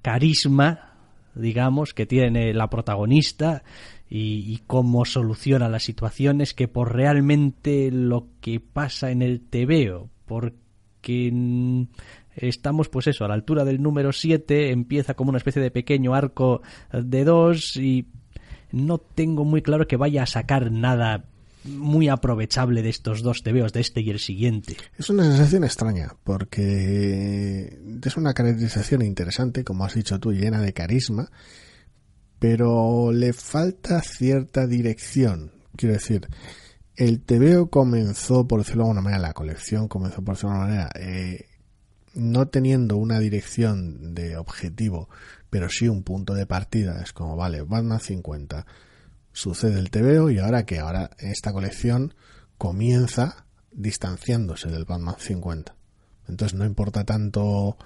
carisma, 0.03 0.93
digamos, 1.34 1.95
que 1.95 2.05
tiene 2.05 2.53
la 2.53 2.70
protagonista 2.70 3.63
y, 4.07 4.59
cómo 4.68 5.03
soluciona 5.03 5.68
las 5.68 5.84
situaciones 5.84 6.53
que 6.53 6.68
por 6.68 6.93
realmente 6.93 7.89
lo 7.91 8.28
que 8.41 8.59
pasa 8.59 9.09
en 9.09 9.24
el 9.24 9.41
TVO, 9.41 10.11
porque 10.28 11.88
estamos 12.36 12.88
pues 12.89 13.07
eso, 13.07 13.26
a 13.26 13.30
la 13.30 13.34
altura 13.34 13.66
del 13.66 13.82
número 13.82 14.13
7, 14.13 14.72
empieza 14.72 15.16
como 15.16 15.30
una 15.30 15.39
especie 15.39 15.61
de 15.63 15.72
pequeño 15.72 16.13
arco 16.13 16.61
de 16.91 17.24
dos 17.24 17.78
y 17.78 18.05
no 18.76 18.98
tengo 18.98 19.46
muy 19.46 19.62
claro 19.62 19.88
que 19.88 19.96
vaya 19.96 20.24
a 20.24 20.28
sacar 20.28 20.70
nada 20.70 21.24
muy 21.64 22.10
aprovechable 22.10 22.82
de 22.82 22.90
estos 22.90 23.24
dos 23.24 23.42
tebeos, 23.42 23.72
de 23.72 23.80
este 23.80 24.02
y 24.02 24.10
el 24.10 24.20
siguiente. 24.20 24.76
Es 24.98 25.10
una 25.10 25.24
sensación 25.24 25.64
extraña, 25.64 26.14
porque 26.24 27.80
es 28.04 28.18
una 28.18 28.34
caracterización 28.34 29.02
interesante, 29.02 29.64
como 29.64 29.86
has 29.86 29.96
dicho 29.96 30.20
tú, 30.20 30.34
llena 30.34 30.62
de 30.62 30.74
carisma, 30.74 31.32
pero 32.38 33.14
le 33.14 33.32
falta 33.32 34.02
cierta 34.02 34.68
dirección. 34.68 35.52
Quiero 35.78 35.94
decir, 35.94 36.28
el 36.98 37.22
tebeo 37.22 37.70
comenzó, 37.70 38.46
por 38.46 38.60
decirlo 38.60 38.84
de 38.84 38.90
alguna 38.90 39.02
manera, 39.02 39.22
la 39.22 39.34
colección 39.34 39.88
comenzó, 39.88 40.22
por 40.22 40.36
decirlo 40.36 40.52
de 40.52 40.60
alguna 40.60 40.76
manera, 40.76 40.92
eh, 41.00 41.46
no 42.14 42.50
teniendo 42.50 42.98
una 42.98 43.20
dirección 43.20 44.14
de 44.14 44.36
objetivo, 44.36 45.10
pero 45.56 45.70
sí 45.70 45.88
un 45.88 46.03
punto 46.03 46.34
de 46.34 46.45
partida. 46.45 47.01
Es 47.01 47.14
como, 47.14 47.38
vale, 47.38 47.62
Batman 47.62 48.01
50 48.01 48.66
sucede 49.32 49.80
el 49.80 49.89
TVO 49.89 50.30
y 50.30 50.39
ahora 50.39 50.66
que 50.66 50.80
ahora 50.80 51.12
esta 51.18 51.53
colección 51.53 52.14
comienza 52.58 53.45
distanciándose 53.72 54.68
del 54.68 54.84
Batman 54.84 55.16
50. 55.18 55.74
Entonces 56.28 56.60
no 56.60 56.66
importa 56.66 57.06
tanto 57.06 57.78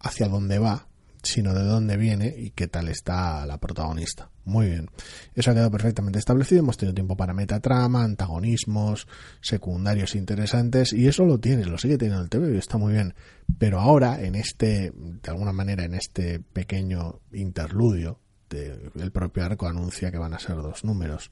hacia 0.00 0.26
dónde 0.26 0.58
va, 0.58 0.86
sino 1.22 1.54
de 1.54 1.62
dónde 1.64 1.96
viene 1.96 2.34
y 2.36 2.50
qué 2.50 2.68
tal 2.68 2.88
está 2.88 3.44
la 3.46 3.58
protagonista. 3.58 4.30
Muy 4.44 4.66
bien. 4.66 4.90
Eso 5.34 5.50
ha 5.50 5.54
quedado 5.54 5.70
perfectamente 5.70 6.18
establecido. 6.18 6.60
Hemos 6.60 6.76
tenido 6.76 6.94
tiempo 6.94 7.16
para 7.16 7.32
metatrama, 7.32 8.02
antagonismos, 8.02 9.06
secundarios 9.40 10.14
interesantes 10.14 10.92
y 10.92 11.06
eso 11.06 11.24
lo 11.24 11.38
tiene, 11.38 11.64
lo 11.64 11.78
sigue 11.78 11.98
teniendo 11.98 12.22
el 12.22 12.30
TV 12.30 12.58
está 12.58 12.78
muy 12.78 12.92
bien. 12.92 13.14
Pero 13.58 13.80
ahora, 13.80 14.20
en 14.20 14.34
este, 14.34 14.92
de 14.94 15.30
alguna 15.30 15.52
manera, 15.52 15.84
en 15.84 15.94
este 15.94 16.40
pequeño 16.40 17.20
interludio 17.32 18.18
el 18.54 19.10
propio 19.12 19.44
arco 19.44 19.66
anuncia 19.66 20.10
que 20.10 20.18
van 20.18 20.34
a 20.34 20.38
ser 20.38 20.56
dos 20.56 20.84
números. 20.84 21.30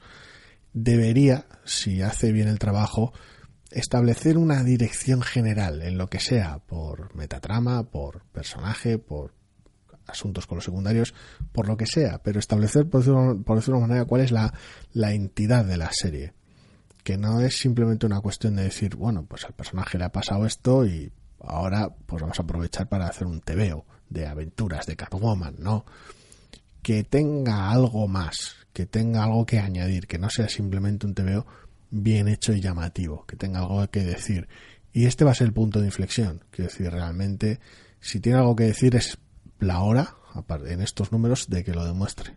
Debería, 0.72 1.47
si 1.64 2.03
hace 2.03 2.32
bien 2.32 2.49
el 2.49 2.59
trabajo, 2.59 3.12
establecer 3.70 4.38
una 4.38 4.62
dirección 4.62 5.22
general 5.22 5.82
en 5.82 5.99
lo 5.99 6.09
que 6.09 6.20
sea, 6.20 6.59
por 6.59 7.14
metatrama, 7.14 7.91
por 7.91 8.24
personaje, 8.26 8.99
por 8.99 9.34
asuntos 10.11 10.47
con 10.47 10.57
los 10.57 10.65
secundarios, 10.65 11.15
por 11.53 11.69
lo 11.69 11.77
que 11.77 11.87
sea, 11.87 12.19
pero 12.23 12.39
establecer, 12.39 12.89
por 12.89 13.01
decirlo, 13.01 13.43
por 13.43 13.57
decirlo 13.57 13.79
de 13.79 13.85
una 13.85 13.89
manera, 13.89 14.07
cuál 14.07 14.23
es 14.23 14.33
la, 14.33 14.53
la 14.93 15.13
entidad 15.13 15.65
de 15.65 15.77
la 15.77 15.91
serie. 15.93 16.35
Que 17.03 17.17
no 17.17 17.41
es 17.41 17.59
simplemente 17.59 18.07
una 18.07 18.21
cuestión 18.21 18.57
de 18.57 18.65
decir, 18.65 18.97
bueno, 18.97 19.25
pues 19.25 19.45
al 19.45 19.55
personaje 19.55 19.97
le 19.97 20.05
ha 20.05 20.13
pasado 20.13 20.45
esto 20.45 20.85
y 20.85 21.11
ahora 21.41 21.89
pues 22.07 22.21
vamos 22.21 22.39
a 22.39 22.43
aprovechar 22.43 22.89
para 22.89 23.07
hacer 23.07 23.27
un 23.27 23.41
tebeo 23.41 23.87
de 24.11 24.27
aventuras 24.27 24.85
de 24.87 24.97
Catwoman, 24.97 25.57
¿no? 25.59 25.87
que 26.83 27.05
tenga 27.05 27.71
algo 27.71 28.09
más, 28.09 28.57
que 28.73 28.87
tenga 28.87 29.25
algo 29.25 29.47
que 29.47 29.59
añadir, 29.59 30.07
que 30.07 30.19
no 30.19 30.31
sea 30.31 30.49
simplemente 30.49 31.07
un 31.07 31.15
TVO 31.15 31.47
bien 31.91 32.29
hecho 32.29 32.53
y 32.53 32.61
llamativo, 32.61 33.27
que 33.27 33.37
tenga 33.37 33.61
algo 33.61 33.87
que 33.89 34.05
decir. 34.05 34.49
Y 34.93 35.07
este 35.07 35.25
va 35.25 35.33
a 35.33 35.35
ser 35.35 35.49
el 35.49 35.53
punto 35.53 35.81
de 35.81 35.87
inflexión. 35.87 36.45
Quiero 36.51 36.71
decir, 36.71 36.91
realmente, 36.91 37.61
si 38.01 38.21
tiene 38.21 38.39
algo 38.39 38.57
que 38.57 38.65
decir 38.65 38.97
es 38.97 39.19
la 39.61 39.81
hora, 39.81 40.17
en 40.67 40.81
estos 40.81 41.13
números, 41.13 41.49
de 41.49 41.65
que 41.65 41.75
lo 41.75 41.85
demuestre. 41.85 42.37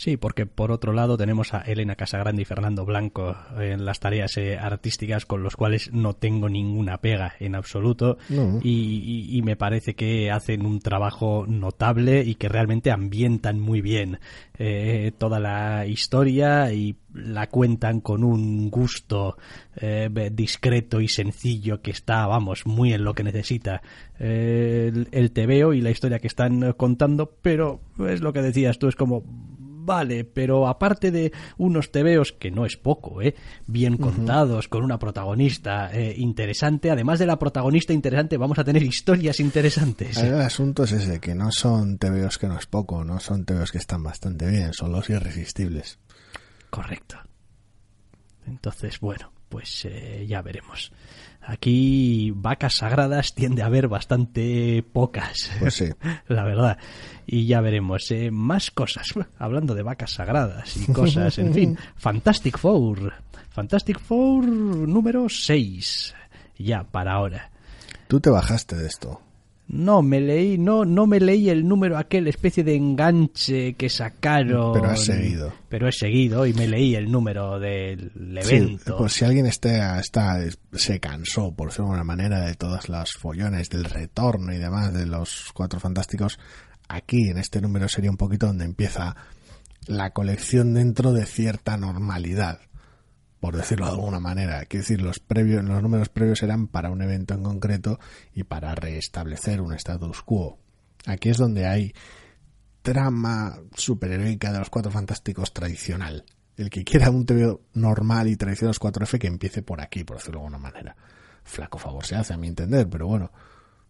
Sí, 0.00 0.16
porque 0.16 0.46
por 0.46 0.72
otro 0.72 0.94
lado 0.94 1.18
tenemos 1.18 1.52
a 1.52 1.60
Elena 1.60 1.94
Casagrande 1.94 2.40
y 2.40 2.46
Fernando 2.46 2.86
Blanco 2.86 3.36
en 3.58 3.84
las 3.84 4.00
tareas 4.00 4.34
eh, 4.38 4.56
artísticas 4.56 5.26
con 5.26 5.42
los 5.42 5.56
cuales 5.56 5.92
no 5.92 6.14
tengo 6.14 6.48
ninguna 6.48 7.02
pega 7.02 7.34
en 7.38 7.54
absoluto 7.54 8.16
No. 8.30 8.60
y, 8.62 8.70
y- 9.30 9.36
y 9.36 9.42
me 9.42 9.56
parece 9.56 9.94
que 9.94 10.30
hacen 10.30 10.64
un 10.64 10.78
trabajo 10.80 11.44
notable 11.46 12.22
y 12.24 12.36
que 12.36 12.48
realmente 12.48 12.90
ambientan 12.90 13.60
muy 13.60 13.82
bien 13.82 14.20
eh, 14.58 15.12
toda 15.18 15.38
la 15.38 15.84
historia 15.86 16.72
y 16.72 16.96
la 17.12 17.48
cuentan 17.48 18.00
con 18.00 18.24
un 18.24 18.70
gusto 18.70 19.36
eh, 19.76 20.08
discreto 20.32 21.02
y 21.02 21.08
sencillo 21.08 21.82
que 21.82 21.90
está, 21.90 22.26
vamos, 22.26 22.64
muy 22.64 22.94
en 22.94 23.04
lo 23.04 23.12
que 23.12 23.22
necesita 23.22 23.82
eh, 24.18 24.90
el, 24.94 25.08
el 25.12 25.30
tebeo 25.32 25.74
y 25.74 25.82
la 25.82 25.90
historia 25.90 26.20
que 26.20 26.26
están 26.28 26.72
contando, 26.72 27.34
pero 27.42 27.82
es 28.08 28.22
lo 28.22 28.32
que 28.32 28.40
decías 28.40 28.78
tú, 28.78 28.88
es 28.88 28.96
como 28.96 29.24
vale, 29.90 30.22
pero 30.22 30.68
aparte 30.68 31.10
de 31.10 31.32
unos 31.58 31.90
tebeos, 31.90 32.32
que 32.32 32.52
no 32.52 32.64
es 32.64 32.76
poco, 32.76 33.20
¿eh? 33.22 33.34
bien 33.66 33.96
contados, 33.96 34.68
con 34.68 34.84
una 34.84 35.00
protagonista 35.00 35.90
eh, 35.92 36.14
interesante, 36.16 36.92
además 36.92 37.18
de 37.18 37.26
la 37.26 37.40
protagonista 37.40 37.92
interesante, 37.92 38.36
vamos 38.36 38.60
a 38.60 38.62
tener 38.62 38.84
historias 38.84 39.40
interesantes. 39.40 40.16
El 40.18 40.40
asunto 40.40 40.84
es 40.84 40.92
ese, 40.92 41.18
que 41.18 41.34
no 41.34 41.50
son 41.50 41.98
tebeos 41.98 42.38
que 42.38 42.46
no 42.46 42.56
es 42.56 42.66
poco, 42.66 43.02
no 43.02 43.18
son 43.18 43.44
tebeos 43.44 43.72
que 43.72 43.78
están 43.78 44.04
bastante 44.04 44.48
bien, 44.48 44.72
son 44.72 44.92
los 44.92 45.10
irresistibles. 45.10 45.98
Correcto. 46.70 47.16
Entonces, 48.46 49.00
bueno, 49.00 49.32
pues 49.48 49.86
eh, 49.86 50.24
ya 50.28 50.40
veremos. 50.40 50.92
Aquí 51.50 52.32
vacas 52.36 52.76
sagradas 52.76 53.34
tiende 53.34 53.62
a 53.62 53.66
haber 53.66 53.88
bastante 53.88 54.84
pocas, 54.92 55.50
Pues 55.58 55.74
sí. 55.74 55.86
la 56.28 56.44
verdad. 56.44 56.78
Y 57.26 57.46
ya 57.46 57.60
veremos 57.60 58.08
eh, 58.12 58.30
más 58.30 58.70
cosas. 58.70 59.08
Hablando 59.38 59.74
de 59.74 59.82
vacas 59.82 60.12
sagradas 60.12 60.76
y 60.76 60.92
cosas, 60.92 61.38
en 61.38 61.52
fin. 61.52 61.78
Fantastic 61.96 62.56
Four. 62.56 63.12
Fantastic 63.48 63.98
Four 63.98 64.46
número 64.46 65.28
6. 65.28 66.14
Ya, 66.58 66.84
para 66.84 67.14
ahora. 67.14 67.50
Tú 68.06 68.20
te 68.20 68.30
bajaste 68.30 68.76
de 68.76 68.86
esto. 68.86 69.20
No, 69.72 70.02
me 70.02 70.20
leí, 70.20 70.58
no, 70.58 70.84
no 70.84 71.06
me 71.06 71.20
leí 71.20 71.48
el 71.48 71.68
número 71.68 71.96
aquel 71.96 72.26
especie 72.26 72.64
de 72.64 72.74
enganche 72.74 73.74
que 73.74 73.88
sacaron. 73.88 74.72
Pero 74.72 74.90
has 74.90 75.04
seguido. 75.04 75.52
Pero 75.68 75.86
he 75.86 75.92
seguido 75.92 76.44
y 76.44 76.52
me 76.54 76.66
leí 76.66 76.96
el 76.96 77.08
número 77.08 77.60
del 77.60 78.10
Sí, 78.42 78.56
evento. 78.56 78.96
pues 78.98 79.12
si 79.12 79.24
alguien 79.24 79.46
está, 79.46 80.00
está, 80.00 80.40
se 80.72 80.98
cansó, 80.98 81.52
por 81.54 81.68
decirlo 81.68 81.86
de 81.86 81.92
alguna 81.92 82.04
manera, 82.04 82.40
de 82.40 82.54
todas 82.56 82.88
las 82.88 83.12
follones, 83.12 83.70
del 83.70 83.84
retorno 83.84 84.52
y 84.52 84.58
demás 84.58 84.92
de 84.92 85.06
los 85.06 85.52
Cuatro 85.54 85.78
Fantásticos, 85.78 86.40
aquí 86.88 87.28
en 87.28 87.38
este 87.38 87.60
número 87.60 87.88
sería 87.88 88.10
un 88.10 88.16
poquito 88.16 88.46
donde 88.48 88.64
empieza 88.64 89.14
la 89.86 90.10
colección 90.10 90.74
dentro 90.74 91.12
de 91.12 91.26
cierta 91.26 91.76
normalidad, 91.76 92.58
por 93.40 93.56
decirlo 93.56 93.86
de 93.86 93.92
alguna 93.92 94.20
manera. 94.20 94.64
Quiero 94.66 94.82
decir, 94.82 95.00
los 95.00 95.18
previos, 95.18 95.64
los 95.64 95.82
números 95.82 96.10
previos 96.10 96.42
eran 96.42 96.68
para 96.68 96.90
un 96.90 97.02
evento 97.02 97.34
en 97.34 97.42
concreto 97.42 97.98
y 98.34 98.44
para 98.44 98.74
restablecer 98.74 99.60
un 99.62 99.72
status 99.72 100.22
quo. 100.22 100.58
Aquí 101.06 101.30
es 101.30 101.38
donde 101.38 101.66
hay 101.66 101.94
trama 102.82 103.58
superheroica 103.74 104.52
de 104.52 104.58
los 104.58 104.70
Cuatro 104.70 104.92
Fantásticos 104.92 105.52
tradicional. 105.52 106.24
El 106.56 106.68
que 106.68 106.84
quiera 106.84 107.10
un 107.10 107.24
TV 107.24 107.58
normal 107.72 108.28
y 108.28 108.36
tradicional 108.36 108.74
de 108.74 108.78
los 108.78 108.92
4F 108.92 109.18
que 109.18 109.26
empiece 109.26 109.62
por 109.62 109.80
aquí, 109.80 110.04
por 110.04 110.18
decirlo 110.18 110.40
de 110.40 110.46
alguna 110.46 110.58
manera. 110.58 110.96
Flaco 111.42 111.78
favor 111.78 112.04
se 112.04 112.16
hace, 112.16 112.34
a 112.34 112.36
mi 112.36 112.48
entender, 112.48 112.88
pero 112.88 113.06
bueno. 113.06 113.32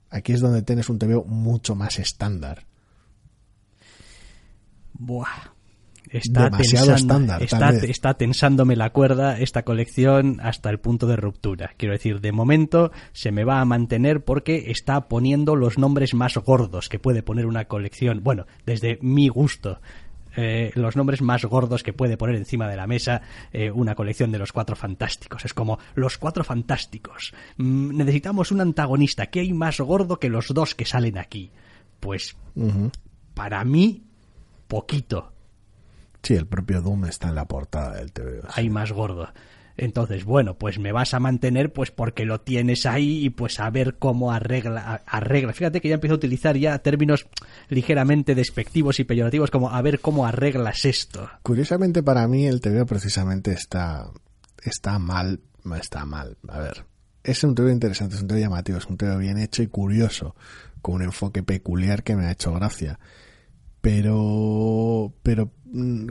Aquí 0.09 0.33
es 0.33 0.41
donde 0.41 0.63
tienes 0.63 0.89
un 0.89 0.99
TV 0.99 1.21
mucho 1.27 1.75
más 1.75 1.99
estándar. 1.99 2.67
Buah. 4.93 5.60
Está 6.13 6.45
Demasiado 6.45 6.87
tensando- 6.89 7.39
estándar, 7.45 7.85
está, 7.91 8.15
tensándome 8.15 8.75
la 8.75 8.91
cuerda 8.91 9.39
esta 9.39 9.63
colección 9.63 10.41
hasta 10.43 10.69
el 10.69 10.81
punto 10.81 11.07
de 11.07 11.15
ruptura. 11.17 11.71
Quiero 11.77 11.93
decir, 11.93 12.21
de 12.21 12.33
momento 12.33 12.91
se 13.13 13.31
me 13.31 13.45
va 13.45 13.61
a 13.61 13.65
mantener 13.65 14.25
porque 14.25 14.65
está 14.73 15.07
poniendo 15.09 15.55
los 15.55 15.79
nombres 15.79 16.13
más 16.15 16.37
gordos 16.37 16.89
que 16.89 16.99
puede 16.99 17.23
poner 17.23 17.47
una 17.47 17.67
colección. 17.67 18.23
Bueno, 18.25 18.47
desde 18.67 18.99
mi 19.03 19.29
gusto. 19.29 19.81
eh, 20.37 20.71
los 20.77 20.95
nombres 20.95 21.23
más 21.23 21.45
gordos 21.45 21.83
que 21.83 21.93
puede 21.93 22.17
poner 22.17 22.37
encima 22.37 22.69
de 22.69 22.77
la 22.77 22.87
mesa 22.87 23.21
eh, 23.53 23.73
una 23.73 23.97
colección 23.97 24.31
de 24.31 24.39
los 24.39 24.53
cuatro 24.53 24.77
fantásticos. 24.77 25.45
Es 25.45 25.53
como 25.55 25.81
los 25.97 26.19
cuatro 26.19 26.45
fantásticos. 26.45 27.33
Mm, 27.57 27.97
necesitamos 27.97 28.53
un 28.53 28.61
antagonista. 28.61 29.27
¿Qué 29.27 29.41
hay 29.41 29.53
más 29.53 29.81
gordo 29.81 30.19
que 30.21 30.29
los 30.29 30.55
dos 30.55 30.77
que 30.77 30.85
salen 30.85 31.19
aquí? 31.19 31.51
Pues 31.99 32.37
para 33.35 33.65
mí, 33.65 34.05
poquito. 34.69 35.33
Sí, 36.23 36.35
el 36.35 36.47
propio 36.47 36.83
Doom 36.83 37.07
está 37.07 37.29
en 37.29 37.35
la 37.35 37.47
portada 37.47 37.97
del 37.97 38.13
TV. 38.13 38.41
hay 38.55 38.71
más 38.71 38.93
gordo. 38.93 39.29
Entonces, 39.77 40.25
bueno, 40.25 40.59
pues 40.59 40.79
me 40.79 40.93
vas 40.93 41.15
a 41.15 41.21
mantener 41.21 41.73
pues 41.73 41.91
porque 41.91 42.27
lo 42.27 42.43
tienes 42.43 42.85
ahí 42.85 43.25
y 43.25 43.31
pues 43.31 43.61
a 43.61 43.71
ver 43.71 43.97
cómo 43.99 44.31
arregla, 44.31 45.03
arregla. 45.07 45.55
Fíjate 45.55 45.81
que 45.81 45.89
ya 45.89 45.95
empiezo 45.95 46.15
a 46.15 46.17
utilizar 46.19 46.57
ya 46.59 46.79
términos 46.81 47.27
ligeramente 47.71 48.35
despectivos 48.35 49.01
y 49.01 49.05
peyorativos 49.05 49.51
como 49.51 49.71
a 49.71 49.81
ver 49.81 50.01
cómo 50.01 50.27
arreglas 50.27 50.85
esto. 50.85 51.31
Curiosamente 51.43 52.03
para 52.03 52.29
mí 52.29 52.47
el 52.47 52.61
TV 52.61 52.85
precisamente 52.85 53.53
está, 53.53 54.11
está 54.63 54.99
mal, 54.99 55.41
está 55.79 56.05
mal. 56.05 56.37
A 56.49 56.59
ver, 56.59 56.85
es 57.25 57.43
un 57.43 57.55
TV 57.55 57.73
interesante, 57.73 58.17
es 58.17 58.21
un 58.23 58.29
TV 58.29 58.41
llamativo, 58.41 58.77
es 58.77 58.87
un 58.87 58.99
TV 58.99 59.17
bien 59.17 59.39
hecho 59.39 59.63
y 59.63 59.69
curioso, 59.69 60.35
con 60.83 60.97
un 60.97 61.03
enfoque 61.03 61.43
peculiar 61.43 62.03
que 62.03 62.17
me 62.17 62.27
ha 62.27 62.33
hecho 62.33 62.53
gracia. 62.53 62.99
Pero, 63.81 65.15
pero 65.23 65.51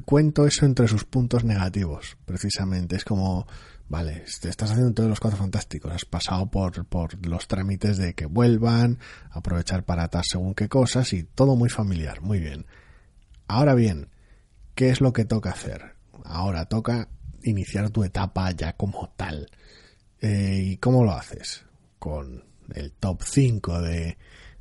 cuento 0.06 0.46
eso 0.46 0.66
entre 0.66 0.88
sus 0.88 1.06
puntos 1.06 1.44
negativos, 1.44 2.18
precisamente. 2.26 2.96
Es 2.96 3.04
como, 3.04 3.48
vale, 3.88 4.24
te 4.42 4.50
estás 4.50 4.72
haciendo 4.72 4.94
todos 4.94 5.10
los 5.10 5.20
cuatro 5.20 5.40
fantásticos, 5.40 5.92
has 5.92 6.06
pasado 6.06 6.50
por, 6.50 6.86
por 6.86 7.26
los 7.26 7.48
trámites 7.48 7.98
de 7.98 8.14
que 8.14 8.26
vuelvan, 8.26 9.00
aprovechar 9.32 9.84
para 9.84 10.04
atar 10.04 10.24
según 10.26 10.54
qué 10.54 10.70
cosas 10.70 11.14
y 11.14 11.24
todo 11.24 11.56
muy 11.56 11.70
familiar, 11.70 12.22
muy 12.22 12.40
bien. 12.40 12.66
Ahora 13.48 13.76
bien, 13.76 14.10
¿qué 14.76 14.90
es 14.90 15.02
lo 15.02 15.14
que 15.14 15.26
toca 15.26 15.52
hacer? 15.52 15.96
Ahora 16.24 16.66
toca 16.66 17.10
iniciar 17.44 17.90
tu 17.90 18.04
etapa 18.04 18.52
ya 18.52 18.74
como 18.74 19.10
tal. 19.16 19.50
Eh, 20.22 20.62
¿Y 20.64 20.78
cómo 20.78 21.04
lo 21.04 21.14
haces? 21.14 21.66
Con 21.98 22.44
el 22.74 22.92
top 22.94 23.24
5 23.24 23.82
de 23.82 24.18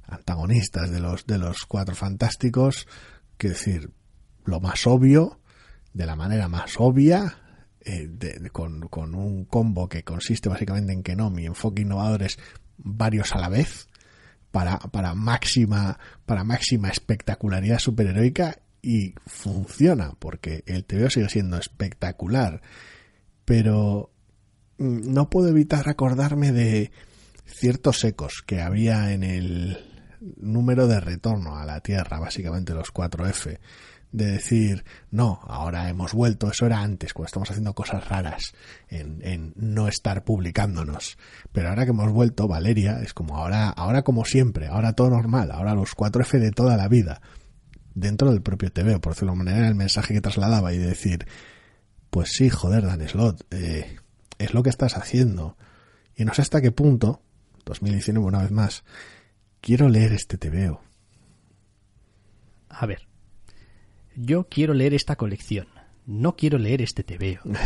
antagonistas 0.06 0.90
de 0.90 1.00
los, 1.00 1.26
de 1.26 1.38
los 1.38 1.66
cuatro 1.66 1.94
fantásticos, 1.94 2.86
que 3.36 3.50
decir, 3.50 3.90
lo 4.48 4.60
más 4.60 4.86
obvio, 4.86 5.40
de 5.92 6.06
la 6.06 6.16
manera 6.16 6.48
más 6.48 6.74
obvia, 6.78 7.38
eh, 7.80 8.10
con, 8.52 8.88
con 8.88 9.14
un 9.14 9.44
combo 9.44 9.88
que 9.88 10.02
consiste 10.02 10.48
básicamente 10.48 10.92
en 10.92 11.02
que 11.02 11.16
no, 11.16 11.30
mi 11.30 11.46
enfoque 11.46 11.82
innovador 11.82 12.22
es 12.22 12.38
varios 12.76 13.34
a 13.34 13.38
la 13.38 13.48
vez, 13.48 13.88
para, 14.50 14.78
para 14.78 15.14
máxima, 15.14 15.98
para 16.26 16.44
máxima 16.44 16.88
espectacularidad 16.88 17.78
superheroica 17.78 18.58
y 18.82 19.14
funciona, 19.26 20.14
porque 20.18 20.62
el 20.66 20.84
TVO 20.84 21.10
sigue 21.10 21.28
siendo 21.28 21.58
espectacular, 21.58 22.62
pero 23.44 24.10
mm, 24.78 25.12
no 25.12 25.28
puedo 25.30 25.48
evitar 25.48 25.88
acordarme 25.88 26.52
de 26.52 26.90
ciertos 27.44 28.04
ecos 28.04 28.42
que 28.46 28.60
había 28.60 29.12
en 29.12 29.22
el 29.22 29.78
número 30.36 30.86
de 30.86 31.00
retorno 31.00 31.56
a 31.56 31.64
la 31.64 31.80
Tierra, 31.80 32.18
básicamente 32.18 32.74
los 32.74 32.92
4F, 32.92 33.58
de 34.12 34.26
decir, 34.26 34.84
no, 35.10 35.40
ahora 35.46 35.88
hemos 35.88 36.14
vuelto, 36.14 36.50
eso 36.50 36.66
era 36.66 36.80
antes, 36.80 37.12
cuando 37.12 37.26
estamos 37.26 37.50
haciendo 37.50 37.74
cosas 37.74 38.08
raras, 38.08 38.54
en, 38.88 39.20
en 39.22 39.52
no 39.56 39.88
estar 39.88 40.24
publicándonos. 40.24 41.18
Pero 41.52 41.68
ahora 41.68 41.84
que 41.84 41.90
hemos 41.90 42.12
vuelto, 42.12 42.48
Valeria, 42.48 43.00
es 43.02 43.12
como 43.12 43.36
ahora, 43.36 43.68
ahora 43.68 44.02
como 44.02 44.24
siempre, 44.24 44.68
ahora 44.68 44.94
todo 44.94 45.10
normal, 45.10 45.50
ahora 45.50 45.74
los 45.74 45.96
4F 45.96 46.38
de 46.38 46.50
toda 46.52 46.76
la 46.76 46.88
vida, 46.88 47.20
dentro 47.94 48.30
del 48.30 48.42
propio 48.42 48.72
TV, 48.72 48.98
por 48.98 49.12
decirlo 49.12 49.32
de 49.32 49.38
manera, 49.38 49.68
el 49.68 49.74
mensaje 49.74 50.14
que 50.14 50.20
trasladaba 50.20 50.72
y 50.72 50.78
de 50.78 50.86
decir, 50.86 51.26
pues 52.10 52.30
sí, 52.32 52.48
joder, 52.48 52.86
Dan 52.86 53.06
Slot, 53.06 53.46
eh, 53.50 53.98
es 54.38 54.54
lo 54.54 54.62
que 54.62 54.70
estás 54.70 54.96
haciendo. 54.96 55.56
Y 56.16 56.24
no 56.24 56.34
sé 56.34 56.42
hasta 56.42 56.60
qué 56.60 56.72
punto, 56.72 57.22
2019 57.64 58.26
una 58.26 58.42
vez 58.42 58.50
más, 58.50 58.84
quiero 59.60 59.88
leer 59.88 60.12
este 60.12 60.38
TVO. 60.38 60.80
A 62.68 62.86
ver, 62.86 63.07
yo 64.20 64.48
quiero 64.48 64.74
leer 64.74 64.94
esta 64.94 65.16
colección, 65.16 65.68
no 66.06 66.36
quiero 66.36 66.58
leer 66.58 66.82
este 66.82 67.02
TVO. 67.02 67.40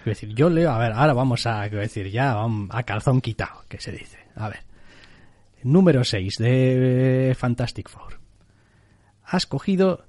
Es 0.00 0.04
decir, 0.04 0.34
yo 0.34 0.48
leo, 0.48 0.70
a 0.70 0.78
ver, 0.78 0.92
ahora 0.92 1.12
vamos 1.12 1.44
a, 1.46 1.68
decir, 1.68 2.08
ya 2.08 2.36
a 2.70 2.82
calzón 2.84 3.20
quitado, 3.20 3.64
que 3.68 3.80
se 3.80 3.90
dice. 3.90 4.18
A 4.36 4.48
ver, 4.48 4.60
número 5.64 6.04
6 6.04 6.36
de 6.38 7.36
Fantastic 7.36 7.88
Four. 7.88 8.20
Has 9.24 9.46
cogido 9.46 10.04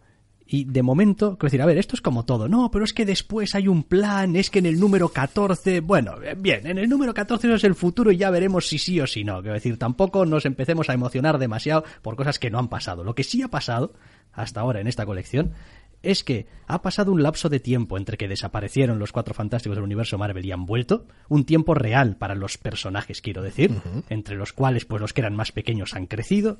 y 0.54 0.66
de 0.66 0.84
momento, 0.84 1.32
quiero 1.32 1.48
decir, 1.48 1.62
a 1.64 1.66
ver, 1.66 1.80
esto 1.80 1.96
es 1.96 2.02
como 2.02 2.26
todo. 2.26 2.48
No, 2.48 2.70
pero 2.70 2.86
es 2.86 2.94
que 2.94 3.08
después 3.08 3.56
hay 3.56 3.68
un 3.68 3.82
plan, 3.82 4.36
es 4.36 4.52
que 4.52 4.60
en 4.60 4.68
el 4.68 4.80
número 4.80 5.10
14, 5.10 5.80
bueno, 5.80 6.14
bien, 6.38 6.68
en 6.68 6.78
el 6.78 6.88
número 6.88 7.12
14 7.12 7.48
no 7.48 7.56
es 7.56 7.64
el 7.64 7.74
futuro 7.74 8.12
y 8.12 8.18
ya 8.18 8.30
veremos 8.30 8.68
si 8.68 8.78
sí 8.78 9.00
o 9.02 9.08
si 9.08 9.24
no. 9.24 9.42
Quiero 9.42 9.56
decir, 9.56 9.80
tampoco 9.80 10.28
nos 10.28 10.46
empecemos 10.46 10.92
a 10.92 10.94
emocionar 10.94 11.40
demasiado 11.40 11.86
por 12.04 12.16
cosas 12.16 12.38
que 12.38 12.52
no 12.52 12.60
han 12.60 12.68
pasado. 12.68 13.04
Lo 13.04 13.16
que 13.16 13.24
sí 13.24 13.42
ha 13.42 13.48
pasado 13.48 13.94
hasta 14.32 14.62
ahora 14.62 14.80
en 14.80 14.86
esta 14.86 15.08
colección 15.08 15.54
es 16.04 16.24
que 16.24 16.46
ha 16.68 16.84
pasado 16.84 17.12
un 17.12 17.24
lapso 17.24 17.50
de 17.50 17.60
tiempo 17.60 17.98
entre 17.98 18.18
que 18.18 18.28
desaparecieron 18.28 19.00
los 19.00 19.12
cuatro 19.12 19.34
fantásticos 19.34 19.78
del 19.78 19.86
universo 19.86 20.20
Marvel 20.20 20.46
y 20.46 20.52
han 20.52 20.68
vuelto, 20.68 21.08
un 21.30 21.46
tiempo 21.46 21.74
real 21.74 22.16
para 22.16 22.36
los 22.36 22.60
personajes, 22.60 23.22
quiero 23.22 23.42
decir, 23.42 23.72
entre 24.08 24.36
los 24.36 24.54
cuales 24.54 24.86
pues 24.86 25.02
los 25.02 25.14
que 25.14 25.22
eran 25.22 25.36
más 25.36 25.52
pequeños 25.52 25.96
han 25.96 26.06
crecido, 26.06 26.60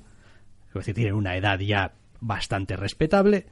es 0.70 0.74
decir, 0.74 0.96
tienen 0.96 1.14
una 1.14 1.38
edad 1.38 1.60
ya 1.60 1.94
bastante 2.22 2.76
respetable, 2.76 3.46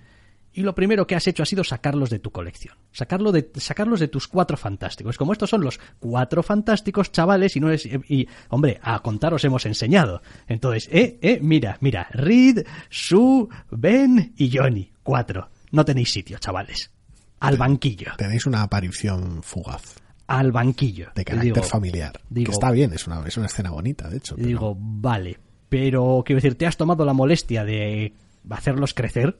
y 0.53 0.61
lo 0.61 0.75
primero 0.75 1.07
que 1.07 1.15
has 1.15 1.25
hecho 1.27 1.43
ha 1.43 1.45
sido 1.45 1.63
sacarlos 1.63 2.09
de 2.09 2.19
tu 2.19 2.31
colección, 2.31 2.75
sacarlo 2.91 3.31
de, 3.31 3.49
sacarlos 3.55 3.99
de 3.99 4.07
tus 4.07 4.27
cuatro 4.27 4.57
fantásticos. 4.57 5.17
Como 5.17 5.31
estos 5.33 5.49
son 5.49 5.61
los 5.63 5.79
cuatro 5.99 6.43
fantásticos, 6.43 7.11
chavales, 7.11 7.55
y 7.55 7.59
no 7.59 7.71
es, 7.71 7.85
y, 7.85 8.27
hombre, 8.49 8.79
a 8.83 8.99
contaros 8.99 9.43
hemos 9.45 9.65
enseñado. 9.65 10.21
Entonces, 10.47 10.89
eh, 10.91 11.17
eh, 11.21 11.39
mira, 11.41 11.77
mira, 11.81 12.07
Reed, 12.11 12.65
Sue, 12.89 13.47
Ben 13.71 14.33
y 14.37 14.55
Johnny, 14.55 14.91
cuatro. 15.03 15.49
no 15.71 15.85
tenéis 15.85 16.11
sitio, 16.11 16.37
chavales. 16.39 16.91
Al 17.39 17.57
banquillo. 17.57 18.11
Tenéis 18.17 18.45
una 18.45 18.61
aparición 18.61 19.41
fugaz. 19.41 19.95
Al 20.27 20.51
banquillo. 20.51 21.09
De 21.15 21.25
carácter 21.25 21.53
digo- 21.55 21.65
familiar. 21.65 22.19
digo- 22.29 22.45
que 22.45 22.51
está 22.51 22.71
bien, 22.71 22.93
es 22.93 23.07
una, 23.07 23.25
es 23.25 23.35
una 23.37 23.47
escena 23.47 23.71
bonita, 23.71 24.09
de 24.09 24.17
hecho. 24.17 24.35
Pero- 24.35 24.47
digo, 24.47 24.75
vale, 24.77 25.39
pero 25.69 26.23
quiero 26.25 26.37
decir, 26.37 26.55
¿te 26.57 26.67
has 26.67 26.77
tomado 26.77 27.03
la 27.05 27.13
molestia 27.13 27.63
de 27.65 28.13
hacerlos 28.49 28.93
crecer? 28.93 29.39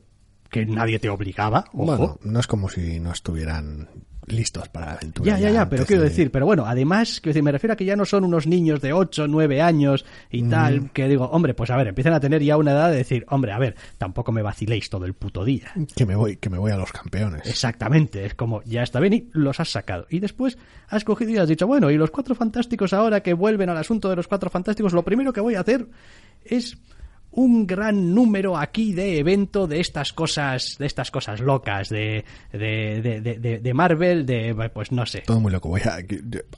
Que 0.51 0.65
nadie 0.65 0.99
te 0.99 1.09
obligaba, 1.09 1.65
ojo. 1.73 1.85
Bueno, 1.97 2.19
no 2.23 2.39
es 2.39 2.47
como 2.47 2.69
si 2.69 2.99
no 2.99 3.11
estuvieran 3.11 3.87
listos 4.27 4.69
para 4.69 4.85
la 4.85 4.91
aventura. 4.93 5.31
Ya, 5.31 5.39
ya, 5.39 5.49
ya, 5.49 5.67
pero 5.69 5.83
quiero 5.85 6.03
de- 6.03 6.09
decir, 6.09 6.31
pero 6.31 6.45
bueno, 6.45 6.63
además, 6.65 7.19
quiero 7.21 7.33
decir, 7.33 7.43
me 7.43 7.51
refiero 7.51 7.73
a 7.73 7.75
que 7.75 7.85
ya 7.85 7.95
no 7.95 8.05
son 8.05 8.23
unos 8.23 8.45
niños 8.47 8.79
de 8.79 8.93
8, 8.93 9.27
9 9.27 9.61
años 9.61 10.05
y 10.29 10.43
tal, 10.43 10.91
que 10.91 11.07
digo, 11.07 11.25
hombre, 11.25 11.53
pues 11.55 11.69
a 11.71 11.75
ver, 11.75 11.87
empiezan 11.87 12.13
a 12.13 12.19
tener 12.19 12.41
ya 12.43 12.55
una 12.55 12.71
edad 12.71 12.91
de 12.91 12.97
decir, 12.97 13.25
hombre, 13.29 13.51
a 13.51 13.57
ver, 13.57 13.75
tampoco 13.97 14.31
me 14.31 14.41
vaciléis 14.43 14.89
todo 14.89 15.05
el 15.05 15.15
puto 15.15 15.43
día. 15.43 15.71
Que 15.95 16.05
me 16.05 16.15
voy, 16.15 16.37
que 16.37 16.49
me 16.49 16.59
voy 16.59 16.71
a 16.71 16.77
los 16.77 16.91
campeones. 16.91 17.41
Exactamente, 17.47 18.23
es 18.25 18.35
como, 18.35 18.61
ya 18.63 18.83
está 18.83 18.99
bien 18.99 19.13
y 19.13 19.29
los 19.33 19.59
has 19.59 19.69
sacado. 19.69 20.05
Y 20.09 20.19
después 20.19 20.57
has 20.87 21.03
cogido 21.03 21.31
y 21.31 21.37
has 21.37 21.49
dicho, 21.49 21.65
bueno, 21.65 21.89
y 21.89 21.97
los 21.97 22.11
cuatro 22.11 22.35
fantásticos 22.35 22.93
ahora 22.93 23.21
que 23.21 23.33
vuelven 23.33 23.69
al 23.69 23.77
asunto 23.77 24.09
de 24.09 24.15
los 24.17 24.27
cuatro 24.27 24.49
fantásticos, 24.49 24.93
lo 24.93 25.03
primero 25.03 25.33
que 25.33 25.41
voy 25.41 25.55
a 25.55 25.61
hacer 25.61 25.87
es 26.45 26.77
un 27.31 27.65
gran 27.65 28.13
número 28.13 28.57
aquí 28.57 28.93
de 28.93 29.17
evento 29.19 29.67
de 29.67 29.79
estas 29.79 30.11
cosas, 30.13 30.75
de 30.79 30.85
estas 30.85 31.11
cosas 31.11 31.39
locas, 31.39 31.89
de, 31.89 32.25
de, 32.51 33.21
de, 33.21 33.59
de- 33.59 33.73
Marvel, 33.73 34.25
de, 34.25 34.53
pues 34.73 34.91
no 34.91 35.05
sé. 35.05 35.23
Todo 35.25 35.39
muy 35.39 35.51
loco. 35.51 35.69
Voy 35.69 35.81
a, 35.81 35.97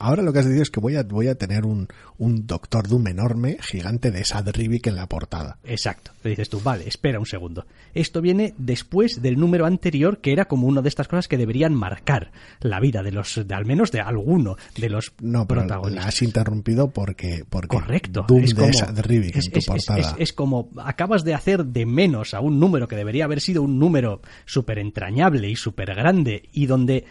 ahora 0.00 0.22
lo 0.22 0.32
que 0.32 0.40
has 0.40 0.48
dicho 0.48 0.62
es 0.62 0.70
que 0.70 0.80
voy 0.80 0.96
a, 0.96 1.04
voy 1.04 1.28
a 1.28 1.36
tener 1.36 1.64
un, 1.64 1.86
un 2.18 2.46
Doctor 2.46 2.88
Doom 2.88 3.06
enorme, 3.06 3.56
gigante 3.60 4.10
de 4.10 4.24
Sad 4.24 4.48
Rivik 4.50 4.88
en 4.88 4.96
la 4.96 5.06
portada. 5.08 5.58
Exacto. 5.64 6.10
Te 6.22 6.30
dices 6.30 6.48
tú, 6.48 6.60
vale, 6.60 6.88
espera 6.88 7.18
un 7.20 7.26
segundo. 7.26 7.66
Esto 7.94 8.20
viene 8.20 8.54
después 8.58 9.22
del 9.22 9.38
número 9.38 9.66
anterior, 9.66 10.18
que 10.18 10.32
era 10.32 10.46
como 10.46 10.66
una 10.66 10.82
de 10.82 10.88
estas 10.88 11.06
cosas 11.06 11.28
que 11.28 11.38
deberían 11.38 11.72
marcar 11.74 12.32
la 12.60 12.80
vida 12.80 13.02
de 13.04 13.12
los, 13.12 13.46
de 13.46 13.54
al 13.54 13.64
menos 13.64 13.92
de 13.92 14.00
alguno 14.00 14.56
de 14.76 14.88
los 14.90 15.12
No, 15.20 15.46
pero 15.46 15.60
la 15.60 15.66
protagonistas. 15.68 16.06
has 16.06 16.22
interrumpido 16.22 16.90
porque, 16.90 17.44
porque 17.48 17.68
Correcto. 17.76 18.24
Doom 18.26 18.42
es 18.42 18.54
de 18.56 18.72
Sad 18.72 18.98
Rivik 19.00 19.36
en 19.36 19.42
tu 19.52 19.58
es- 19.60 19.64
es- 19.64 19.66
portada. 19.66 20.00
es- 20.00 20.14
es 20.18 20.32
como 20.32 20.63
acabas 20.78 21.24
de 21.24 21.34
hacer 21.34 21.64
de 21.66 21.86
menos 21.86 22.34
a 22.34 22.40
un 22.40 22.60
número 22.60 22.88
que 22.88 22.96
debería 22.96 23.24
haber 23.24 23.40
sido 23.40 23.62
un 23.62 23.78
número 23.78 24.20
súper 24.44 24.78
entrañable 24.78 25.48
y 25.48 25.56
súper 25.56 25.94
grande 25.94 26.48
y 26.52 26.66
donde 26.66 27.04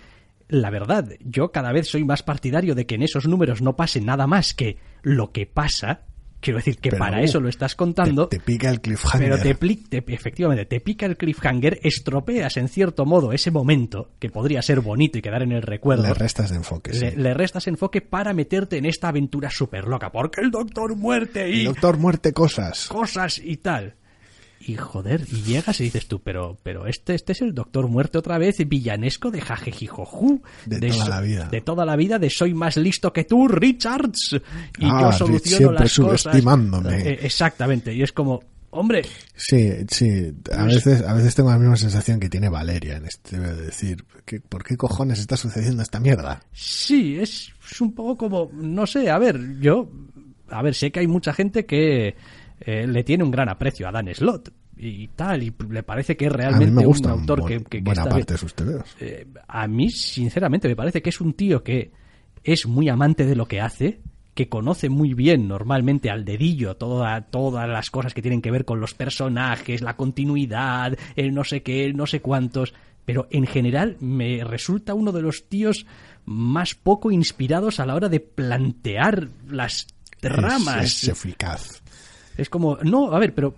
la 0.48 0.70
verdad 0.70 1.10
yo 1.22 1.52
cada 1.52 1.72
vez 1.72 1.88
soy 1.88 2.04
más 2.04 2.24
partidario 2.24 2.76
de 2.76 2.86
que 2.86 2.96
en 2.96 3.04
esos 3.04 3.28
números 3.28 3.62
no 3.62 3.76
pase 3.76 4.02
nada 4.02 4.28
más 4.28 4.54
que 4.54 4.78
lo 5.02 5.32
que 5.32 5.46
pasa. 5.46 6.02
Quiero 6.44 6.58
decir 6.58 6.78
que 6.78 6.90
Pero, 6.90 7.00
para 7.00 7.20
uh, 7.20 7.24
eso 7.24 7.40
lo 7.40 7.48
estás 7.50 7.74
contando. 7.76 8.28
Te, 8.28 8.38
te 8.38 8.44
pica 8.44 8.70
el 8.70 8.82
cliffhanger. 8.82 9.30
Pero 9.30 9.42
te, 9.42 9.58
pli- 9.58 9.88
te- 9.88 10.04
efectivamente, 10.14 10.66
te 10.66 10.80
pica 10.82 11.06
el 11.06 11.16
cliffhanger, 11.18 11.80
estropeas 11.84 12.58
en 12.58 12.68
cierto 12.68 13.06
modo 13.06 13.32
ese 13.32 13.50
momento, 13.50 14.12
que 14.20 14.30
podría 14.30 14.62
ser 14.62 14.82
bonito 14.82 15.18
y 15.18 15.22
quedar 15.22 15.42
en 15.44 15.54
el 15.54 15.62
recuerdo. 15.62 16.04
Le 16.04 16.14
restas 16.14 16.50
de 16.50 16.58
enfoque, 16.58 16.94
sí. 16.94 17.00
Le, 17.00 17.16
le 17.16 17.34
restas 17.34 17.68
enfoque 17.68 18.02
para 18.02 18.34
meterte 18.34 18.78
en 18.78 18.86
esta 18.86 19.08
aventura 19.08 19.50
súper 19.50 19.88
loca, 19.88 20.12
porque 20.12 20.42
el 20.42 20.52
Doctor 20.52 20.96
Muerte 20.96 21.50
y 21.50 21.60
El 21.62 21.66
Doctor 21.68 21.98
muerte 21.98 22.34
cosas. 22.34 22.88
cosas 22.88 23.40
y 23.44 23.58
tal. 23.58 23.96
Y 24.66 24.76
joder, 24.78 25.26
y 25.32 25.42
llegas 25.44 25.80
y 25.82 25.86
dices 25.86 26.08
tú, 26.08 26.22
pero, 26.22 26.58
pero 26.64 26.88
este, 26.88 27.16
este 27.16 27.34
es 27.34 27.42
el 27.42 27.54
Doctor 27.54 27.88
Muerte 27.88 28.18
otra 28.18 28.38
vez, 28.38 28.58
villanesco 28.68 29.30
de 29.32 29.42
Jajejijoju. 29.42 30.42
De 30.66 30.80
toda 30.80 31.04
so- 31.06 31.10
la 31.10 31.22
vida. 31.22 31.50
De 31.50 31.62
toda 31.62 31.86
la 31.86 31.96
vida, 31.96 32.20
de 32.20 32.30
soy 32.30 32.54
más 32.54 32.78
listo 32.78 33.12
que 33.12 33.26
tú, 33.26 33.48
Richards. 33.48 34.34
Y 34.80 34.86
Ah, 34.86 35.02
yo 35.02 35.12
soluciono 35.12 35.58
siempre 35.58 35.80
las 35.86 35.98
cosas. 36.00 36.22
subestimándome. 36.22 36.98
Eh, 37.10 37.20
exactamente, 37.24 37.94
y 37.94 38.02
es 38.04 38.12
como, 38.14 38.42
hombre, 38.70 39.02
Sí, 39.36 39.70
sí. 39.90 40.32
A 40.52 40.64
veces, 40.64 41.02
a 41.02 41.14
veces 41.14 41.36
tengo 41.36 41.50
la 41.50 41.58
misma 41.60 41.76
sensación 41.76 42.20
que 42.20 42.30
tiene 42.30 42.48
Valeria 42.50 42.98
en 42.98 43.06
este 43.06 43.38
de 43.40 43.56
decir, 43.56 44.06
¿qué- 44.26 44.40
¿por 44.40 44.64
qué 44.64 44.78
cojones 44.78 45.20
está 45.20 45.36
sucediendo 45.38 45.82
esta 45.84 46.00
mierda? 46.00 46.42
Sí, 46.54 47.18
es, 47.20 47.52
es 47.70 47.82
un 47.82 47.94
poco 47.94 48.16
como, 48.18 48.50
no 48.54 48.86
sé, 48.88 49.10
a 49.10 49.18
ver, 49.20 49.60
yo, 49.60 49.90
a 50.50 50.62
ver, 50.62 50.74
sé 50.76 50.92
que 50.92 51.02
hay 51.02 51.08
mucha 51.08 51.34
gente 51.34 51.66
que 51.66 52.16
eh, 52.62 52.88
le 52.88 53.04
tiene 53.04 53.24
un 53.24 53.32
gran 53.32 53.50
aprecio 53.50 53.88
a 53.88 53.92
Dan 53.92 54.14
Slott 54.14 54.50
y 54.78 55.08
tal, 55.10 55.44
y 55.44 55.54
le 55.70 55.84
parece 55.84 56.18
que 56.18 56.26
es 56.26 56.32
realmente 56.32 56.72
me 56.74 56.86
gusta 56.86 57.14
un 57.14 57.20
autor 57.22 57.46
que, 57.46 57.58
que- 57.60 57.64
que 57.66 57.82
buena 57.82 58.02
está 58.02 58.10
parte 58.16 58.34
bien. 58.34 58.42
de 58.66 58.82
sus. 58.86 58.96
Eh, 59.00 59.28
a 59.48 59.68
mí, 59.68 59.90
sinceramente, 59.92 60.68
me 60.68 60.76
parece 60.76 61.02
que 61.02 61.10
es 61.10 61.22
un 61.22 61.34
tío 61.34 61.64
que 61.64 61.92
es 62.44 62.66
muy 62.66 62.90
amante 62.90 63.26
de 63.26 63.36
lo 63.36 63.46
que 63.46 63.62
hace, 63.62 64.02
que 64.34 64.50
conoce 64.50 64.90
muy 64.90 65.14
bien 65.14 65.48
normalmente 65.48 66.10
al 66.10 66.26
dedillo 66.26 66.76
toda, 66.76 67.22
todas 67.22 67.70
las 67.70 67.92
cosas 67.92 68.16
que 68.16 68.22
tienen 68.24 68.42
que 68.42 68.50
ver 68.50 68.66
con 68.66 68.80
los 68.82 68.96
personajes, 68.96 69.82
la 69.82 69.96
continuidad, 69.96 70.98
el 71.16 71.34
no 71.36 71.44
sé 71.44 71.62
qué, 71.62 71.86
el 71.86 71.96
no 71.96 72.08
sé 72.08 72.20
cuántos, 72.22 72.74
pero 73.06 73.28
en 73.30 73.46
general 73.46 73.96
me 74.00 74.44
resulta 74.44 74.96
uno 74.96 75.12
de 75.12 75.22
los 75.22 75.48
tíos 75.50 75.86
más 76.26 76.74
poco 76.74 77.12
inspirados 77.12 77.80
a 77.80 77.86
la 77.86 77.94
hora 77.94 78.10
de 78.10 78.22
plantear 78.22 79.28
las 79.48 79.86
tramas. 80.20 80.84
Es, 80.86 81.04
es 81.04 81.10
eficaz. 81.10 81.83
Es 82.38 82.50
como, 82.50 82.78
no, 82.84 83.14
a 83.14 83.20
ver, 83.20 83.34
pero 83.34 83.56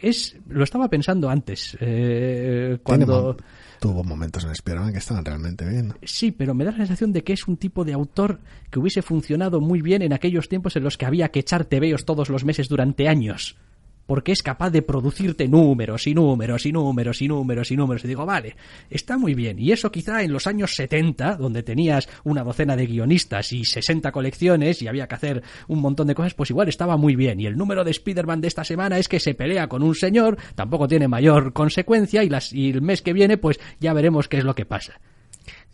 es, 0.00 0.36
lo 0.48 0.64
estaba 0.64 0.88
pensando 0.88 1.28
antes, 1.28 1.76
eh, 1.80 2.78
cuando... 2.82 3.36
tuvo 3.78 4.04
momentos 4.04 4.44
en 4.44 4.50
Spider-Man 4.50 4.92
que 4.92 4.98
estaban 4.98 5.24
realmente 5.24 5.68
bien. 5.68 5.94
Sí, 6.02 6.32
pero 6.32 6.54
me 6.54 6.64
da 6.64 6.72
la 6.72 6.78
sensación 6.78 7.12
de 7.12 7.22
que 7.22 7.32
es 7.32 7.46
un 7.46 7.56
tipo 7.56 7.84
de 7.84 7.92
autor 7.92 8.40
que 8.70 8.78
hubiese 8.78 9.02
funcionado 9.02 9.60
muy 9.60 9.82
bien 9.82 10.02
en 10.02 10.12
aquellos 10.12 10.48
tiempos 10.48 10.76
en 10.76 10.84
los 10.84 10.98
que 10.98 11.06
había 11.06 11.30
que 11.30 11.40
echar 11.40 11.64
tebeos 11.64 12.04
todos 12.04 12.28
los 12.28 12.44
meses 12.44 12.68
durante 12.68 13.08
años. 13.08 13.56
Porque 14.06 14.32
es 14.32 14.42
capaz 14.42 14.70
de 14.70 14.82
producirte 14.82 15.48
números 15.48 16.06
y 16.06 16.14
números 16.14 16.66
y 16.66 16.72
números 16.72 17.22
y 17.22 17.28
números 17.28 17.70
y 17.70 17.76
números. 17.76 18.04
Y 18.04 18.08
digo, 18.08 18.26
vale, 18.26 18.56
está 18.90 19.16
muy 19.16 19.34
bien. 19.34 19.58
Y 19.58 19.72
eso 19.72 19.92
quizá 19.92 20.22
en 20.22 20.32
los 20.32 20.46
años 20.46 20.74
70, 20.74 21.36
donde 21.36 21.62
tenías 21.62 22.08
una 22.24 22.42
docena 22.42 22.76
de 22.76 22.86
guionistas 22.86 23.52
y 23.52 23.64
60 23.64 24.10
colecciones 24.12 24.82
y 24.82 24.88
había 24.88 25.06
que 25.06 25.14
hacer 25.14 25.42
un 25.68 25.80
montón 25.80 26.06
de 26.06 26.14
cosas, 26.14 26.34
pues 26.34 26.50
igual 26.50 26.68
estaba 26.68 26.96
muy 26.96 27.16
bien. 27.16 27.40
Y 27.40 27.46
el 27.46 27.56
número 27.56 27.84
de 27.84 27.90
Spider-Man 27.92 28.40
de 28.40 28.48
esta 28.48 28.64
semana 28.64 28.98
es 28.98 29.08
que 29.08 29.20
se 29.20 29.34
pelea 29.34 29.68
con 29.68 29.82
un 29.82 29.94
señor, 29.94 30.36
tampoco 30.54 30.88
tiene 30.88 31.08
mayor 31.08 31.52
consecuencia 31.52 32.24
y, 32.24 32.28
las, 32.28 32.52
y 32.52 32.70
el 32.70 32.82
mes 32.82 33.02
que 33.02 33.12
viene 33.12 33.38
pues 33.38 33.58
ya 33.80 33.92
veremos 33.92 34.28
qué 34.28 34.38
es 34.38 34.44
lo 34.44 34.54
que 34.54 34.66
pasa. 34.66 35.00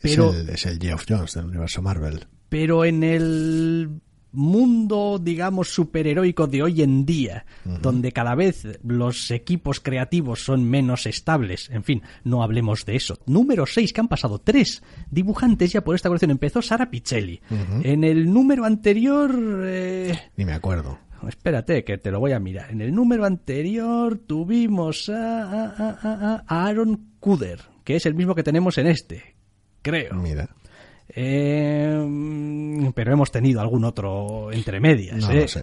Pero, 0.01 0.31
es, 0.31 0.37
el, 0.37 0.49
es 0.51 0.67
el 0.67 0.79
Geoff 0.79 1.05
Jones 1.09 1.35
del 1.35 1.47
universo 1.47 1.83
Marvel. 1.83 2.27
pero 2.49 2.85
en 2.85 3.03
el 3.03 4.01
mundo, 4.33 5.19
digamos, 5.23 5.69
superheroico 5.73 6.47
de 6.47 6.63
hoy 6.63 6.83
en 6.83 7.05
día, 7.07 7.45
donde 7.83 8.13
cada 8.13 8.35
vez 8.35 8.67
los 8.85 9.31
equipos 9.31 9.81
creativos 9.81 10.43
son 10.45 10.65
menos 10.69 11.07
estables, 11.07 11.71
en 11.71 11.83
fin, 11.85 12.03
no 12.25 12.43
hablemos 12.43 12.85
de 12.85 12.97
eso. 12.97 13.19
Número 13.27 13.67
6, 13.67 13.93
que 13.93 14.01
han 14.01 14.09
pasado 14.09 14.39
tres 14.39 14.83
dibujantes 15.11 15.73
ya 15.73 15.83
por 15.83 15.95
esta 15.95 16.09
colección. 16.09 16.31
Empezó 16.31 16.63
Sara 16.63 16.91
Pichelli. 16.91 17.41
En 17.83 18.05
el 18.05 18.33
número 18.33 18.65
anterior... 18.65 19.31
eh, 19.65 20.19
Ni 20.37 20.45
me 20.45 20.53
acuerdo. 20.53 20.99
Espérate, 21.27 21.83
que 21.83 21.99
te 21.99 22.11
lo 22.13 22.21
voy 22.21 22.31
a 22.33 22.39
mirar. 22.39 22.71
En 22.71 22.81
el 22.81 22.95
número 22.95 23.25
anterior 23.25 24.19
tuvimos 24.19 25.09
a, 25.09 25.43
a- 25.43 25.67
a- 25.67 25.99
a- 26.01 26.45
a 26.47 26.67
Aaron 26.67 27.15
Kuder, 27.19 27.61
que 27.83 27.97
es 27.97 28.07
el 28.07 28.15
mismo 28.15 28.35
que 28.37 28.45
tenemos 28.45 28.79
en 28.79 28.87
este, 28.87 29.35
creo. 29.83 30.15
Mira. 30.15 30.49
Eh, 31.21 32.93
pero 32.95 33.13
hemos 33.13 33.33
tenido 33.33 33.61
algún 33.61 33.85
otro 33.85 34.53
entre 34.53 34.79
medias. 34.79 35.19
No 35.19 35.33
¿eh? 35.33 35.41
lo 35.41 35.49
sé. 35.49 35.63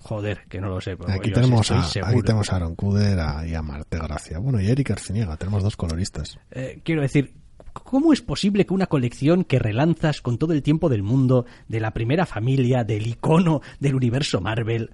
Joder, 0.00 0.40
que 0.48 0.60
no 0.60 0.68
lo 0.68 0.80
sé. 0.80 0.96
pero 0.96 1.12
Aquí 1.12 1.30
tenemos, 1.30 1.70
a, 1.70 1.80
aquí 1.80 2.22
tenemos 2.22 2.52
a 2.52 2.56
Aaron 2.56 2.74
Kuder 2.74 3.18
y 3.48 3.54
a 3.54 3.62
Marte 3.62 3.98
Gracia. 3.98 4.38
Bueno, 4.38 4.60
y 4.60 4.66
Eric 4.66 4.90
Arciniega. 4.90 5.36
Tenemos 5.36 5.62
dos 5.62 5.76
coloristas. 5.76 6.40
Eh, 6.50 6.80
quiero 6.82 7.02
decir, 7.02 7.34
¿cómo 7.72 8.12
es 8.12 8.20
posible 8.20 8.66
que 8.66 8.74
una 8.74 8.86
colección 8.86 9.44
que 9.44 9.60
relanzas 9.60 10.20
con 10.20 10.38
todo 10.38 10.52
el 10.52 10.62
tiempo 10.62 10.88
del 10.88 11.04
mundo, 11.04 11.46
de 11.68 11.78
la 11.78 11.92
primera 11.92 12.26
familia, 12.26 12.82
del 12.82 13.06
icono 13.06 13.62
del 13.78 13.94
universo 13.94 14.40
Marvel, 14.40 14.90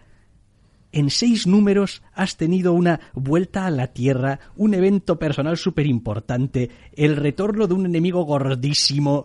en 0.92 1.08
seis 1.08 1.46
números 1.46 2.02
has 2.12 2.36
tenido 2.36 2.74
una 2.74 3.00
vuelta 3.14 3.66
a 3.66 3.70
la 3.70 3.88
Tierra, 3.88 4.40
un 4.56 4.74
evento 4.74 5.18
personal 5.18 5.56
súper 5.56 5.86
importante, 5.86 6.70
el 6.94 7.16
retorno 7.16 7.66
de 7.66 7.74
un 7.74 7.86
enemigo 7.86 8.24
gordísimo, 8.24 9.24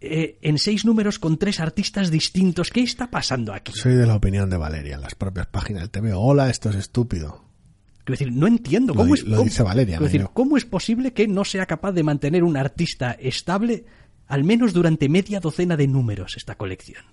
eh, 0.00 0.38
en 0.42 0.58
seis 0.58 0.84
números 0.84 1.18
con 1.18 1.36
tres 1.38 1.60
artistas 1.60 2.10
distintos? 2.10 2.70
¿Qué 2.70 2.80
está 2.82 3.10
pasando 3.10 3.52
aquí? 3.52 3.72
Soy 3.74 3.94
de 3.94 4.06
la 4.06 4.16
opinión 4.16 4.48
de 4.50 4.56
Valeria. 4.56 4.94
En 4.96 5.00
las 5.02 5.14
propias 5.14 5.46
páginas 5.46 5.82
del 5.82 5.90
TV. 5.90 6.12
Hola, 6.14 6.50
esto 6.50 6.70
es 6.70 6.76
estúpido. 6.76 7.44
Quiero 8.04 8.18
decir, 8.18 8.32
no 8.32 8.46
entiendo 8.46 8.94
Lo 8.94 9.00
cómo 9.00 9.14
di- 9.14 9.20
es. 9.20 9.26
lo 9.26 9.36
cómo- 9.36 9.48
dice 9.48 9.62
Valeria, 9.62 9.92
quiero 9.98 10.00
no 10.00 10.06
decir, 10.06 10.20
yo. 10.22 10.30
¿cómo 10.32 10.56
es 10.56 10.64
posible 10.64 11.12
que 11.12 11.28
no 11.28 11.44
sea 11.44 11.66
capaz 11.66 11.92
de 11.92 12.02
mantener 12.02 12.42
un 12.44 12.56
artista 12.56 13.12
estable 13.12 13.84
al 14.26 14.42
menos 14.44 14.72
durante 14.72 15.08
media 15.08 15.38
docena 15.40 15.76
de 15.76 15.86
números 15.86 16.36
esta 16.36 16.54
colección? 16.56 17.04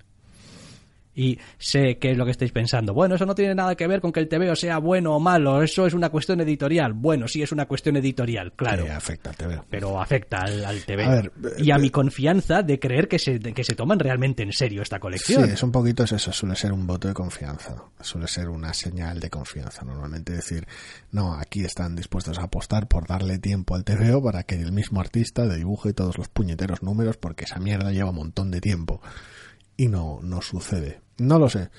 Y 1.17 1.39
sé 1.57 1.97
qué 1.97 2.11
es 2.11 2.17
lo 2.17 2.25
que 2.25 2.31
estáis 2.31 2.51
pensando. 2.51 2.93
Bueno, 2.93 3.15
eso 3.15 3.25
no 3.25 3.33
tiene 3.33 3.55
nada 3.55 3.75
que 3.75 3.87
ver 3.87 4.01
con 4.01 4.11
que 4.11 4.19
el 4.19 4.29
TVO 4.29 4.55
sea 4.55 4.77
bueno 4.77 5.15
o 5.15 5.19
malo, 5.19 5.63
eso 5.63 5.87
es 5.87 5.95
una 5.95 6.09
cuestión 6.09 6.39
editorial. 6.41 6.93
Bueno, 6.93 7.27
sí 7.27 7.41
es 7.41 7.51
una 7.51 7.65
cuestión 7.65 7.97
editorial, 7.97 8.53
claro. 8.53 8.85
Que 8.85 8.91
afecta 8.91 9.31
al 9.31 9.35
TVO. 9.35 9.65
Pero 9.67 9.99
afecta 9.99 10.41
al, 10.41 10.63
al 10.63 10.83
TVO. 10.83 11.01
A 11.01 11.15
ver, 11.15 11.31
y 11.57 11.71
a 11.71 11.75
eh, 11.75 11.79
mi 11.79 11.89
confianza 11.89 12.61
de 12.61 12.79
creer 12.79 13.07
que 13.07 13.17
se, 13.17 13.39
de 13.39 13.51
que 13.51 13.63
se 13.63 13.73
toman 13.73 13.97
realmente 13.97 14.43
en 14.43 14.53
serio 14.53 14.83
esta 14.83 14.99
colección. 14.99 15.43
Sí, 15.45 15.51
es 15.53 15.63
un 15.63 15.71
poquito 15.71 16.03
es 16.03 16.11
eso, 16.11 16.31
suele 16.31 16.55
ser 16.55 16.71
un 16.71 16.85
voto 16.85 17.07
de 17.07 17.15
confianza, 17.15 17.75
suele 17.99 18.27
ser 18.27 18.49
una 18.49 18.71
señal 18.75 19.19
de 19.19 19.31
confianza. 19.31 19.83
Normalmente 19.83 20.33
decir, 20.33 20.67
no, 21.11 21.33
aquí 21.33 21.63
están 21.63 21.95
dispuestos 21.95 22.37
a 22.37 22.43
apostar 22.43 22.87
por 22.87 23.07
darle 23.07 23.39
tiempo 23.39 23.73
al 23.73 23.83
TVO 23.83 24.21
para 24.21 24.43
que 24.43 24.53
el 24.53 24.71
mismo 24.71 24.99
artista 24.99 25.47
dibuje 25.47 25.93
todos 25.93 26.15
los 26.19 26.27
puñeteros 26.27 26.83
números 26.83 27.17
porque 27.17 27.45
esa 27.45 27.57
mierda 27.57 27.91
lleva 27.91 28.11
un 28.11 28.17
montón 28.17 28.51
de 28.51 28.61
tiempo. 28.61 29.01
Y 29.77 29.87
no, 29.87 30.19
no 30.23 30.41
sucede. 30.41 31.01
No 31.19 31.39
lo 31.39 31.49
sé. 31.49 31.69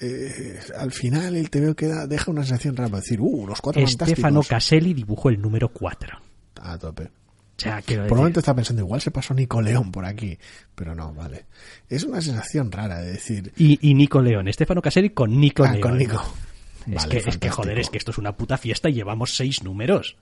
Eh, 0.00 0.60
al 0.78 0.92
final 0.92 1.34
el 1.34 1.50
TVO 1.50 1.74
queda, 1.74 2.06
deja 2.06 2.30
una 2.30 2.42
sensación 2.42 2.76
rara 2.76 2.88
para 2.90 3.00
decir, 3.00 3.20
uh, 3.20 3.46
los 3.46 3.60
cuatro 3.60 3.84
Stefano 3.86 4.16
fantásticos. 4.16 4.48
Caselli 4.48 4.94
dibujó 4.94 5.28
el 5.30 5.40
número 5.40 5.70
4. 5.72 6.18
A 6.62 6.78
tope. 6.78 7.04
O 7.04 7.60
sea, 7.60 7.82
quiero 7.82 8.02
Por 8.02 8.04
decir- 8.04 8.12
un 8.12 8.18
momento 8.18 8.38
estaba 8.40 8.56
pensando, 8.56 8.82
igual 8.82 9.00
se 9.00 9.10
pasó 9.10 9.34
Nico 9.34 9.60
León 9.60 9.90
por 9.90 10.04
aquí, 10.04 10.38
pero 10.76 10.94
no, 10.94 11.12
vale. 11.12 11.46
Es 11.88 12.04
una 12.04 12.20
sensación 12.20 12.70
rara 12.70 13.00
de 13.00 13.12
decir, 13.12 13.52
y, 13.56 13.90
y 13.90 13.94
Nico 13.94 14.22
León, 14.22 14.46
Stefano 14.52 14.80
Caselli 14.80 15.10
con 15.10 15.40
Nico 15.40 15.64
ah, 15.64 15.70
León. 15.72 15.80
con 15.80 15.98
Nico. 15.98 16.22
Es, 16.86 16.94
Vale, 16.94 17.20
que, 17.22 17.28
es 17.28 17.36
que, 17.36 17.50
joder, 17.50 17.78
es 17.80 17.90
que 17.90 17.98
esto 17.98 18.12
es 18.12 18.18
una 18.18 18.36
puta 18.36 18.56
fiesta 18.56 18.88
y 18.88 18.94
llevamos 18.94 19.34
seis 19.34 19.62
números. 19.64 20.16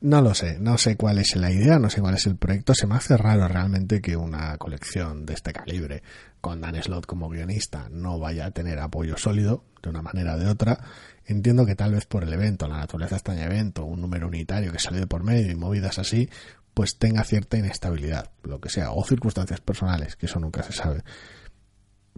No 0.00 0.20
lo 0.20 0.34
sé, 0.34 0.58
no 0.58 0.78
sé 0.78 0.96
cuál 0.96 1.18
es 1.18 1.36
la 1.36 1.50
idea, 1.50 1.78
no 1.78 1.88
sé 1.90 2.00
cuál 2.00 2.14
es 2.14 2.26
el 2.26 2.36
proyecto. 2.36 2.74
Se 2.74 2.86
me 2.86 2.96
hace 2.96 3.16
raro 3.16 3.46
realmente 3.48 4.00
que 4.00 4.16
una 4.16 4.56
colección 4.58 5.24
de 5.24 5.34
este 5.34 5.52
calibre, 5.52 6.02
con 6.46 6.60
Dan 6.60 6.80
Slott 6.80 7.06
como 7.06 7.28
guionista, 7.28 7.88
no 7.90 8.20
vaya 8.20 8.46
a 8.46 8.50
tener 8.52 8.78
apoyo 8.78 9.16
sólido 9.16 9.64
de 9.82 9.90
una 9.90 10.00
manera 10.00 10.36
o 10.36 10.38
de 10.38 10.46
otra. 10.46 10.78
Entiendo 11.24 11.66
que 11.66 11.74
tal 11.74 11.90
vez 11.90 12.06
por 12.06 12.22
el 12.22 12.32
evento, 12.32 12.68
la 12.68 12.76
naturaleza 12.76 13.16
extraña 13.16 13.46
evento, 13.46 13.84
un 13.84 14.00
número 14.00 14.28
unitario 14.28 14.70
que 14.70 14.78
sale 14.78 15.00
de 15.00 15.08
por 15.08 15.24
medio 15.24 15.50
y 15.50 15.56
movidas 15.56 15.98
así, 15.98 16.30
pues 16.72 16.98
tenga 16.98 17.24
cierta 17.24 17.58
inestabilidad, 17.58 18.30
lo 18.44 18.60
que 18.60 18.68
sea, 18.68 18.92
o 18.92 19.04
circunstancias 19.04 19.60
personales, 19.60 20.14
que 20.14 20.26
eso 20.26 20.38
nunca 20.38 20.62
se 20.62 20.72
sabe. 20.72 21.02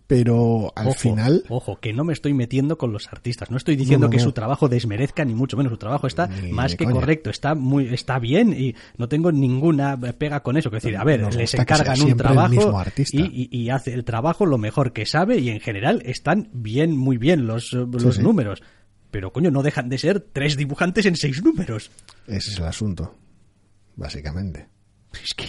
Pero 0.07 0.73
al 0.77 0.89
Ojo, 0.89 0.97
final, 0.99 1.45
Ojo, 1.49 1.81
que 1.81 1.93
no 1.93 2.05
me 2.05 2.13
estoy 2.13 2.33
metiendo 2.33 2.79
con 2.79 2.93
los 2.93 3.09
artistas. 3.09 3.51
No 3.51 3.57
estoy 3.57 3.77
diciendo 3.77 4.07
No, 4.07 4.09
no, 4.09 4.11
que 4.13 4.17
no. 4.19 4.23
su 4.25 4.33
trabajo 4.33 4.69
desmerezca, 4.69 5.25
ni 5.25 5.35
mucho 5.35 5.57
menos. 5.57 5.71
Su 5.73 5.77
trabajo 5.77 6.07
está 6.07 6.29
Ni 6.29 6.53
más 6.53 6.77
que 6.77 6.85
coña. 6.85 6.95
correcto. 6.95 7.31
Está 7.31 7.55
muy 7.55 7.93
está 7.93 8.19
bien 8.19 8.53
y 8.59 8.75
no 8.97 9.09
tengo 9.09 9.33
ninguna 9.33 9.97
pega 10.19 10.43
con 10.43 10.57
eso. 10.57 10.69
Es 10.69 10.83
decir, 10.83 10.97
a 10.97 11.05
ver, 11.05 11.21
Nos 11.21 11.35
les 11.37 11.51
que 11.53 11.61
encargan 11.63 12.01
un 12.01 12.17
trabajo 12.17 12.83
y, 13.13 13.21
y- 13.23 13.49
y 13.51 13.71
hace 13.71 13.93
el 13.93 14.05
trabajo 14.05 14.47
lo 14.47 14.57
mejor 14.59 14.93
que 14.93 15.05
sabe 15.07 15.39
y 15.39 15.51
en 15.51 15.61
general 15.61 16.03
están 16.07 16.49
bien, 16.53 16.97
muy 16.97 17.19
bien 17.19 17.47
los, 17.47 17.73
los 17.73 18.17
sí. 18.17 18.23
números. 18.23 18.63
Pero 19.11 19.33
coño, 19.33 19.51
no 19.51 19.63
dejan 19.63 19.89
de 19.89 19.99
ser 19.99 20.21
tres 20.21 20.57
dibujantes 20.57 21.07
en 21.07 21.17
seis 21.17 21.43
números. 21.43 21.91
ese 22.27 22.51
es 22.53 22.59
el 22.59 22.65
asunto, 22.67 23.15
básicamente. 23.97 24.69
Es 25.23 25.35
que... 25.35 25.47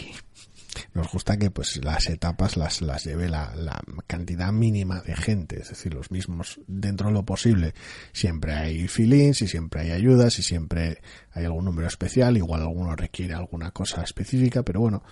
nos 0.93 1.11
gusta 1.11 1.37
que 1.37 1.51
pues 1.51 1.83
las 1.83 2.07
etapas 2.07 2.57
las, 2.57 2.81
las 2.81 3.05
lleve 3.05 3.29
la, 3.29 3.53
la 3.55 3.81
cantidad 4.07 4.51
mínima 4.51 5.01
de 5.01 5.15
gente, 5.15 5.61
es 5.61 5.69
decir, 5.69 5.93
los 5.93 6.11
mismos 6.11 6.59
dentro 6.67 7.07
de 7.07 7.13
lo 7.13 7.23
posible. 7.23 7.73
Siempre 8.11 8.53
hay 8.53 8.87
fill-ins 8.87 9.41
y 9.41 9.47
siempre 9.47 9.81
hay 9.81 9.91
ayudas 9.91 10.39
y 10.39 10.43
siempre 10.43 11.01
hay 11.31 11.45
algún 11.45 11.65
número 11.65 11.87
especial, 11.87 12.37
igual 12.37 12.61
alguno 12.61 12.95
requiere 12.95 13.33
alguna 13.33 13.71
cosa 13.71 14.01
específica, 14.01 14.63
pero 14.63 14.81
bueno. 14.81 15.03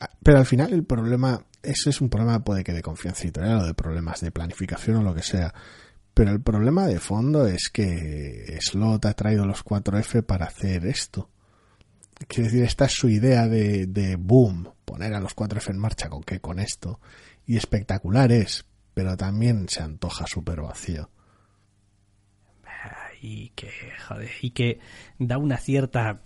Ah, 0.00 0.10
Pero 0.22 0.38
al 0.38 0.46
final 0.46 0.72
el 0.72 0.84
problema, 0.84 1.44
ese 1.62 1.90
es 1.90 2.00
un 2.00 2.08
problema 2.08 2.42
puede 2.42 2.64
que 2.64 2.72
de 2.72 2.82
confianza 2.82 3.22
editorial 3.24 3.60
o 3.60 3.66
de 3.66 3.74
problemas 3.74 4.20
de 4.20 4.30
planificación 4.30 4.96
o 4.96 5.02
lo 5.02 5.14
que 5.14 5.22
sea. 5.22 5.54
Pero 6.14 6.30
el 6.30 6.42
problema 6.42 6.86
de 6.86 7.00
fondo 7.00 7.46
es 7.46 7.70
que 7.72 8.58
Slot 8.60 9.06
ha 9.06 9.14
traído 9.14 9.46
los 9.46 9.64
4F 9.64 10.22
para 10.24 10.46
hacer 10.46 10.86
esto. 10.86 11.30
Quiero 12.28 12.44
decir, 12.44 12.64
esta 12.64 12.86
es 12.86 12.92
su 12.92 13.08
idea 13.08 13.48
de, 13.48 13.86
de 13.86 14.16
boom, 14.16 14.68
poner 14.84 15.14
a 15.14 15.20
los 15.20 15.34
4F 15.34 15.70
en 15.70 15.78
marcha 15.78 16.08
con 16.08 16.22
qué, 16.22 16.40
con 16.40 16.58
esto. 16.58 17.00
Y 17.46 17.56
espectacular 17.56 18.32
es, 18.32 18.64
pero 18.94 19.16
también 19.16 19.68
se 19.68 19.82
antoja 19.82 20.26
súper 20.26 20.60
vacío. 20.60 21.10
y 23.20 23.50
que, 23.50 23.70
joder, 24.08 24.30
y 24.40 24.50
que 24.50 24.80
da 25.18 25.38
una 25.38 25.56
cierta 25.56 26.22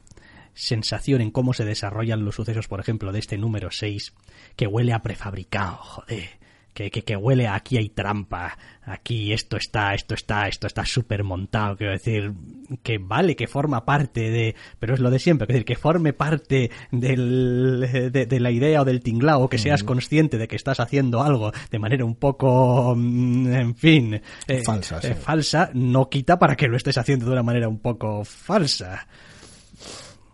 sensación 0.54 1.20
en 1.20 1.30
cómo 1.30 1.52
se 1.52 1.64
desarrollan 1.64 2.24
los 2.24 2.34
sucesos, 2.34 2.66
por 2.66 2.80
ejemplo, 2.80 3.12
de 3.12 3.18
este 3.18 3.36
número 3.36 3.70
6, 3.70 4.14
que 4.56 4.66
huele 4.66 4.94
a 4.94 5.02
prefabricado, 5.02 5.76
joder. 5.76 6.35
Que, 6.76 6.90
que, 6.90 7.04
que 7.04 7.16
huele 7.16 7.46
a 7.46 7.54
aquí 7.54 7.78
hay 7.78 7.88
trampa, 7.88 8.58
aquí 8.82 9.32
esto 9.32 9.56
está, 9.56 9.94
esto 9.94 10.14
está, 10.14 10.46
esto 10.46 10.66
está 10.66 10.84
súper 10.84 11.24
montado, 11.24 11.74
quiero 11.74 11.94
decir, 11.94 12.34
que 12.82 12.98
vale, 12.98 13.34
que 13.34 13.46
forma 13.46 13.86
parte 13.86 14.30
de, 14.30 14.54
pero 14.78 14.92
es 14.92 15.00
lo 15.00 15.10
de 15.10 15.18
siempre, 15.18 15.46
quiero 15.46 15.56
decir, 15.60 15.64
que 15.64 15.76
forme 15.76 16.12
parte 16.12 16.70
del, 16.90 18.10
de, 18.12 18.26
de 18.26 18.40
la 18.40 18.50
idea 18.50 18.82
o 18.82 18.84
del 18.84 19.00
tinglao, 19.00 19.48
que 19.48 19.56
seas 19.56 19.84
consciente 19.84 20.36
de 20.36 20.48
que 20.48 20.56
estás 20.56 20.78
haciendo 20.78 21.22
algo 21.22 21.50
de 21.70 21.78
manera 21.78 22.04
un 22.04 22.16
poco, 22.16 22.94
mm, 22.94 23.54
en 23.54 23.74
fin, 23.74 24.20
eh, 24.46 24.62
Falsa, 24.62 25.00
sí. 25.00 25.08
eh, 25.08 25.14
falsa, 25.14 25.70
no 25.72 26.10
quita 26.10 26.38
para 26.38 26.56
que 26.56 26.68
lo 26.68 26.76
estés 26.76 26.98
haciendo 26.98 27.24
de 27.24 27.32
una 27.32 27.42
manera 27.42 27.68
un 27.68 27.78
poco 27.78 28.22
falsa. 28.22 29.06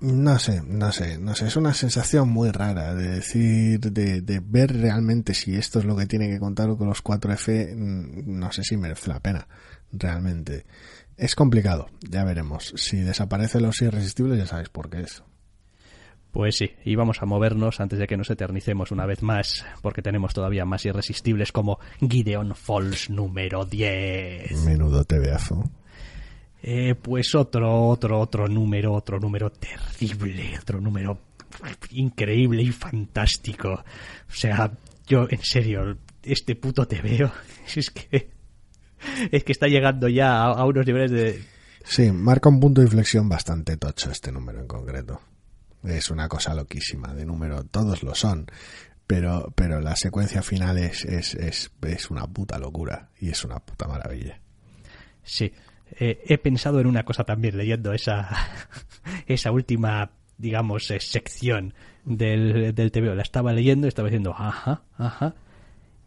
No 0.02 0.36
sé, 0.40 0.62
no 0.66 0.90
sé, 0.90 1.16
no 1.16 1.32
sé, 1.36 1.46
es 1.46 1.54
una 1.54 1.72
sensación 1.72 2.28
muy 2.28 2.50
rara 2.50 2.92
de 2.92 3.08
decir, 3.08 3.78
de, 3.78 4.20
de 4.20 4.42
ver 4.44 4.76
realmente 4.76 5.32
si 5.32 5.54
esto 5.54 5.78
es 5.78 5.84
lo 5.84 5.94
que 5.94 6.06
tiene 6.06 6.28
que 6.28 6.40
contar 6.40 6.76
con 6.76 6.88
los 6.88 7.04
4F, 7.04 7.76
mm, 7.76 8.38
no 8.38 8.50
sé 8.50 8.64
si 8.64 8.76
merece 8.76 9.10
la 9.10 9.20
pena, 9.20 9.46
realmente. 9.92 10.66
Es 11.16 11.36
complicado, 11.36 11.88
ya 12.00 12.24
veremos. 12.24 12.74
Si 12.76 12.96
desaparecen 12.96 13.62
los 13.62 13.80
irresistibles 13.80 14.38
ya 14.38 14.46
sabéis 14.46 14.70
por 14.70 14.90
qué 14.90 15.02
es. 15.02 15.22
Pues 16.32 16.56
sí, 16.56 16.72
y 16.84 16.96
vamos 16.96 17.22
a 17.22 17.26
movernos 17.26 17.78
antes 17.78 18.00
de 18.00 18.08
que 18.08 18.16
nos 18.16 18.30
eternicemos 18.30 18.90
una 18.90 19.06
vez 19.06 19.22
más, 19.22 19.64
porque 19.82 20.02
tenemos 20.02 20.34
todavía 20.34 20.64
más 20.64 20.84
irresistibles 20.84 21.52
como 21.52 21.78
Gideon 22.00 22.56
Falls 22.56 23.08
número 23.08 23.66
10. 23.66 24.64
Menudo 24.64 25.04
tebeazo. 25.04 25.62
Eh, 26.62 26.94
pues 26.94 27.34
otro, 27.34 27.88
otro, 27.88 28.20
otro 28.20 28.46
número, 28.46 28.92
otro 28.92 29.18
número 29.18 29.50
terrible, 29.50 30.56
otro 30.60 30.80
número 30.80 31.18
increíble 31.90 32.62
y 32.62 32.70
fantástico. 32.70 33.70
O 33.72 34.32
sea, 34.32 34.70
yo, 35.06 35.26
en 35.28 35.42
serio, 35.42 35.98
este 36.22 36.54
puto 36.54 36.86
te 36.86 37.02
veo, 37.02 37.32
es 37.74 37.90
que, 37.90 38.30
es 39.30 39.44
que 39.44 39.52
está 39.52 39.66
llegando 39.66 40.08
ya 40.08 40.38
a, 40.38 40.52
a 40.52 40.64
unos 40.64 40.86
niveles 40.86 41.10
de... 41.10 41.44
Sí, 41.84 42.12
marca 42.12 42.48
un 42.48 42.60
punto 42.60 42.80
de 42.80 42.86
inflexión 42.86 43.28
bastante 43.28 43.76
tocho 43.76 44.10
este 44.10 44.30
número 44.30 44.60
en 44.60 44.68
concreto. 44.68 45.20
Es 45.82 46.10
una 46.10 46.28
cosa 46.28 46.54
loquísima 46.54 47.12
de 47.12 47.26
número, 47.26 47.64
todos 47.64 48.04
lo 48.04 48.14
son, 48.14 48.46
pero, 49.04 49.52
pero 49.56 49.80
la 49.80 49.96
secuencia 49.96 50.42
final 50.42 50.78
es, 50.78 51.04
es, 51.04 51.34
es, 51.34 51.72
es 51.82 52.08
una 52.08 52.24
puta 52.28 52.56
locura 52.60 53.10
y 53.18 53.30
es 53.30 53.44
una 53.44 53.58
puta 53.58 53.88
maravilla. 53.88 54.40
Sí, 55.24 55.52
eh, 55.98 56.22
he 56.26 56.38
pensado 56.38 56.80
en 56.80 56.86
una 56.86 57.04
cosa 57.04 57.24
también 57.24 57.56
leyendo 57.56 57.92
esa, 57.92 58.28
esa 59.26 59.50
última, 59.52 60.10
digamos, 60.38 60.90
eh, 60.90 61.00
sección 61.00 61.74
del, 62.04 62.74
del 62.74 62.90
TVO. 62.92 63.14
La 63.14 63.22
estaba 63.22 63.52
leyendo 63.52 63.86
y 63.86 63.88
estaba 63.88 64.08
diciendo, 64.08 64.34
ajá, 64.36 64.82
ajá. 64.96 65.34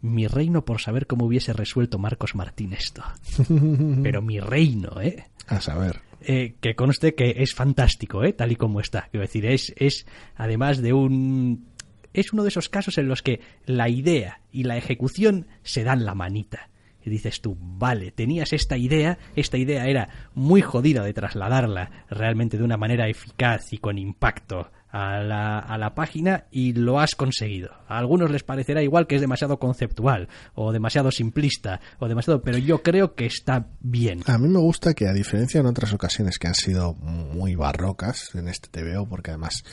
Mi 0.02 0.26
reino 0.26 0.64
por 0.64 0.80
saber 0.80 1.06
cómo 1.06 1.24
hubiese 1.24 1.52
resuelto 1.52 1.98
Marcos 1.98 2.34
Martín 2.34 2.72
esto. 2.74 3.02
Pero 4.02 4.22
mi 4.22 4.38
reino, 4.40 5.00
¿eh? 5.00 5.24
A 5.48 5.60
saber. 5.60 6.00
Eh, 6.20 6.56
que 6.60 6.74
conste 6.74 7.14
que 7.14 7.36
es 7.38 7.54
fantástico, 7.54 8.24
¿eh? 8.24 8.32
tal 8.32 8.52
y 8.52 8.56
como 8.56 8.80
está. 8.80 9.08
Quiero 9.10 9.22
decir, 9.22 9.46
es, 9.46 9.72
es 9.76 10.06
además 10.34 10.82
de 10.82 10.92
un... 10.92 11.68
Es 12.12 12.32
uno 12.32 12.42
de 12.42 12.48
esos 12.48 12.68
casos 12.68 12.98
en 12.98 13.08
los 13.08 13.22
que 13.22 13.40
la 13.66 13.88
idea 13.88 14.40
y 14.50 14.64
la 14.64 14.76
ejecución 14.76 15.46
se 15.62 15.84
dan 15.84 16.04
la 16.04 16.14
manita. 16.14 16.70
Y 17.06 17.10
dices 17.10 17.40
tú, 17.40 17.56
vale, 17.60 18.10
tenías 18.10 18.52
esta 18.52 18.76
idea, 18.76 19.18
esta 19.36 19.56
idea 19.56 19.86
era 19.86 20.08
muy 20.34 20.60
jodida 20.60 21.04
de 21.04 21.14
trasladarla 21.14 22.04
realmente 22.10 22.58
de 22.58 22.64
una 22.64 22.76
manera 22.76 23.08
eficaz 23.08 23.72
y 23.72 23.78
con 23.78 23.96
impacto 23.96 24.72
a 24.96 25.76
la, 25.78 25.94
página 25.94 26.44
y 26.50 26.72
lo 26.72 26.98
has 26.98 27.14
conseguido. 27.14 27.70
A 27.88 27.98
algunos 27.98 28.30
les 28.30 28.42
parecerá 28.42 28.82
igual 28.82 29.06
que 29.06 29.16
es 29.16 29.20
demasiado 29.20 29.58
conceptual 29.58 30.28
o 30.54 30.72
demasiado 30.72 31.10
simplista 31.10 31.80
o 31.98 32.08
demasiado, 32.08 32.42
pero 32.42 32.58
yo 32.58 32.82
creo 32.82 33.14
que 33.14 33.26
está 33.26 33.66
bien. 33.80 34.22
A 34.26 34.38
mí 34.38 34.48
me 34.48 34.58
gusta 34.58 34.94
que 34.94 35.06
a 35.06 35.12
diferencia 35.12 35.60
en 35.60 35.66
otras 35.66 35.92
ocasiones 35.92 36.38
que 36.38 36.48
han 36.48 36.54
sido 36.54 36.94
muy 36.94 37.54
barrocas 37.54 38.34
en 38.34 38.48
este 38.48 38.68
TVO, 38.68 39.06
porque 39.08 39.30
además 39.30 39.64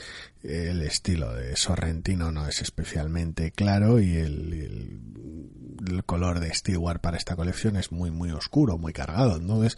eh, 0.43 0.67
el 0.71 0.81
estilo 0.81 1.33
de 1.33 1.55
Sorrentino 1.55 2.31
no 2.31 2.47
es 2.47 2.61
especialmente 2.61 3.51
claro 3.51 3.99
y 3.99 4.15
el, 4.17 4.53
el, 4.53 5.93
el 5.93 6.03
color 6.03 6.39
de 6.39 6.53
Stewart 6.53 6.99
para 6.99 7.17
esta 7.17 7.35
colección 7.35 7.77
es 7.77 7.91
muy 7.91 8.11
muy 8.11 8.31
oscuro, 8.31 8.77
muy 8.77 8.93
cargado. 8.93 9.37
Entonces 9.37 9.77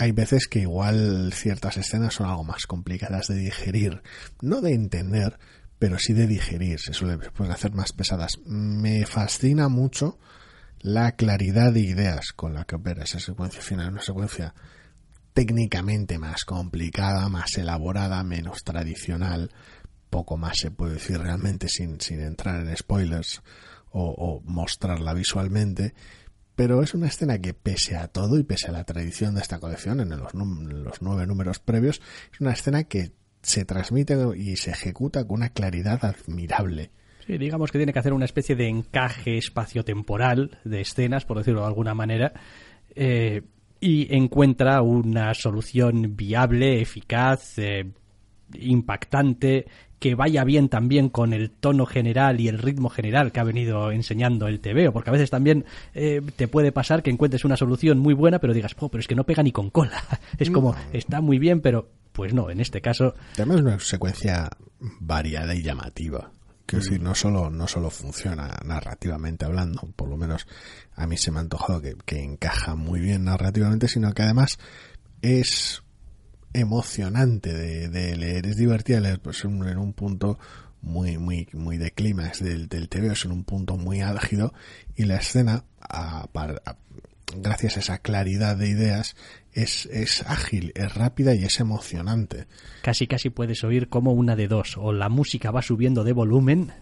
hay 0.00 0.12
veces 0.12 0.46
que 0.48 0.60
igual 0.60 1.30
ciertas 1.34 1.76
escenas 1.76 2.14
son 2.14 2.26
algo 2.26 2.42
más 2.42 2.66
complicadas 2.66 3.26
de 3.26 3.34
digerir, 3.34 4.02
no 4.40 4.62
de 4.62 4.72
entender, 4.72 5.38
pero 5.78 5.98
sí 5.98 6.14
de 6.14 6.26
digerir, 6.26 6.80
se 6.80 6.94
suele, 6.94 7.22
se 7.22 7.30
pueden 7.30 7.52
hacer 7.52 7.74
más 7.74 7.92
pesadas. 7.92 8.38
Me 8.46 9.04
fascina 9.04 9.68
mucho 9.68 10.18
la 10.80 11.12
claridad 11.12 11.70
de 11.74 11.80
ideas 11.80 12.32
con 12.32 12.54
la 12.54 12.64
que 12.64 12.76
opera 12.76 13.04
esa 13.04 13.20
secuencia 13.20 13.60
final, 13.60 13.92
una 13.92 14.00
secuencia 14.00 14.54
técnicamente 15.34 16.18
más 16.18 16.46
complicada, 16.46 17.28
más 17.28 17.58
elaborada, 17.58 18.24
menos 18.24 18.64
tradicional, 18.64 19.50
poco 20.08 20.38
más 20.38 20.56
se 20.60 20.70
puede 20.70 20.94
decir 20.94 21.18
realmente 21.18 21.68
sin, 21.68 22.00
sin 22.00 22.20
entrar 22.20 22.66
en 22.66 22.74
spoilers 22.74 23.42
o, 23.92 24.40
mostrarla 24.44 25.12
visualmente, 25.12 25.92
pero 26.60 26.82
es 26.82 26.92
una 26.92 27.06
escena 27.06 27.38
que 27.38 27.54
pese 27.54 27.96
a 27.96 28.08
todo 28.08 28.38
y 28.38 28.42
pese 28.42 28.68
a 28.68 28.72
la 28.72 28.84
tradición 28.84 29.34
de 29.34 29.40
esta 29.40 29.58
colección 29.58 29.98
en 29.98 30.10
los, 30.10 30.34
nueve 31.00 31.26
números 31.26 31.58
previos, 31.58 32.02
es 32.30 32.38
una 32.38 32.52
escena 32.52 32.84
que 32.84 33.12
se 33.40 33.64
transmite 33.64 34.14
y 34.36 34.56
se 34.56 34.70
ejecuta 34.70 35.26
con 35.26 35.36
una 35.36 35.48
claridad 35.48 36.04
admirable. 36.04 36.90
Sí, 37.26 37.38
digamos 37.38 37.72
que 37.72 37.78
tiene 37.78 37.94
que 37.94 37.98
hacer 37.98 38.12
una 38.12 38.26
especie 38.26 38.56
de 38.56 38.68
encaje 38.68 39.38
espaciotemporal 39.38 40.58
de 40.66 40.82
escenas, 40.82 41.24
por 41.24 41.38
decirlo 41.38 41.62
de 41.62 41.68
alguna 41.68 41.94
manera, 41.94 42.34
eh, 42.94 43.40
y 43.80 44.14
encuentra 44.14 44.82
una 44.82 45.32
solución 45.32 46.14
viable, 46.14 46.82
eficaz, 46.82 47.56
eh, 47.56 47.90
impactante, 48.52 49.64
que 50.00 50.14
vaya 50.14 50.44
bien 50.44 50.68
también 50.70 51.10
con 51.10 51.34
el 51.34 51.50
tono 51.50 51.84
general 51.86 52.40
y 52.40 52.48
el 52.48 52.58
ritmo 52.58 52.88
general 52.88 53.30
que 53.32 53.38
ha 53.38 53.44
venido 53.44 53.92
enseñando 53.92 54.48
el 54.48 54.58
TVO, 54.58 54.92
porque 54.92 55.10
a 55.10 55.12
veces 55.12 55.30
también 55.30 55.66
eh, 55.94 56.22
te 56.36 56.48
puede 56.48 56.72
pasar 56.72 57.02
que 57.02 57.10
encuentres 57.10 57.44
una 57.44 57.56
solución 57.56 57.98
muy 57.98 58.14
buena, 58.14 58.38
pero 58.38 58.54
digas, 58.54 58.74
oh, 58.78 58.88
pero 58.88 59.00
es 59.00 59.06
que 59.06 59.14
no 59.14 59.24
pega 59.24 59.42
ni 59.42 59.52
con 59.52 59.70
cola. 59.70 60.02
Es 60.38 60.50
como, 60.50 60.74
está 60.92 61.20
muy 61.20 61.38
bien, 61.38 61.60
pero 61.60 61.90
pues 62.12 62.32
no, 62.32 62.50
en 62.50 62.60
este 62.60 62.80
caso. 62.80 63.14
Además 63.34 63.56
es 63.56 63.62
una 63.62 63.78
secuencia 63.78 64.48
variada 65.00 65.54
y 65.54 65.62
llamativa. 65.62 66.30
Quiero 66.64 66.82
decir, 66.82 67.02
no 67.02 67.14
solo, 67.14 67.50
no 67.50 67.68
solo 67.68 67.90
funciona 67.90 68.56
narrativamente 68.64 69.44
hablando, 69.44 69.82
por 69.96 70.08
lo 70.08 70.16
menos 70.16 70.46
a 70.94 71.06
mí 71.06 71.18
se 71.18 71.30
me 71.30 71.38
ha 71.38 71.40
antojado 71.40 71.82
que, 71.82 71.94
que 72.06 72.22
encaja 72.22 72.74
muy 72.74 73.00
bien 73.00 73.24
narrativamente, 73.24 73.86
sino 73.86 74.14
que 74.14 74.22
además 74.22 74.58
es 75.20 75.82
emocionante 76.52 77.52
de, 77.52 78.16
leer, 78.16 78.46
es 78.46 78.56
divertida 78.56 79.00
leer, 79.00 79.20
pues 79.20 79.44
en, 79.44 79.62
un 79.78 79.92
punto 79.92 80.38
muy, 80.82 81.18
muy, 81.18 81.48
muy 81.52 81.76
de 81.76 81.90
clímax 81.92 82.42
del, 82.42 82.68
del 82.68 82.88
TV, 82.88 83.12
es 83.12 83.24
en 83.24 83.32
un 83.32 83.44
punto 83.44 83.76
muy 83.76 84.00
álgido 84.00 84.52
y 84.96 85.04
la 85.04 85.16
escena, 85.16 85.64
gracias 87.36 87.76
a 87.76 87.80
esa 87.80 87.98
claridad 87.98 88.56
de 88.56 88.68
ideas, 88.68 89.16
es, 89.52 89.86
es 89.86 90.22
ágil, 90.26 90.72
es 90.74 90.94
rápida 90.94 91.34
y 91.34 91.44
es 91.44 91.60
emocionante. 91.60 92.46
Casi, 92.82 93.06
casi 93.06 93.30
puedes 93.30 93.64
oír 93.64 93.88
como 93.88 94.12
una 94.12 94.36
de 94.36 94.48
dos, 94.48 94.76
o 94.76 94.92
la 94.92 95.08
música 95.08 95.50
va 95.50 95.62
subiendo 95.62 96.04
de 96.04 96.12
volumen, 96.12 96.72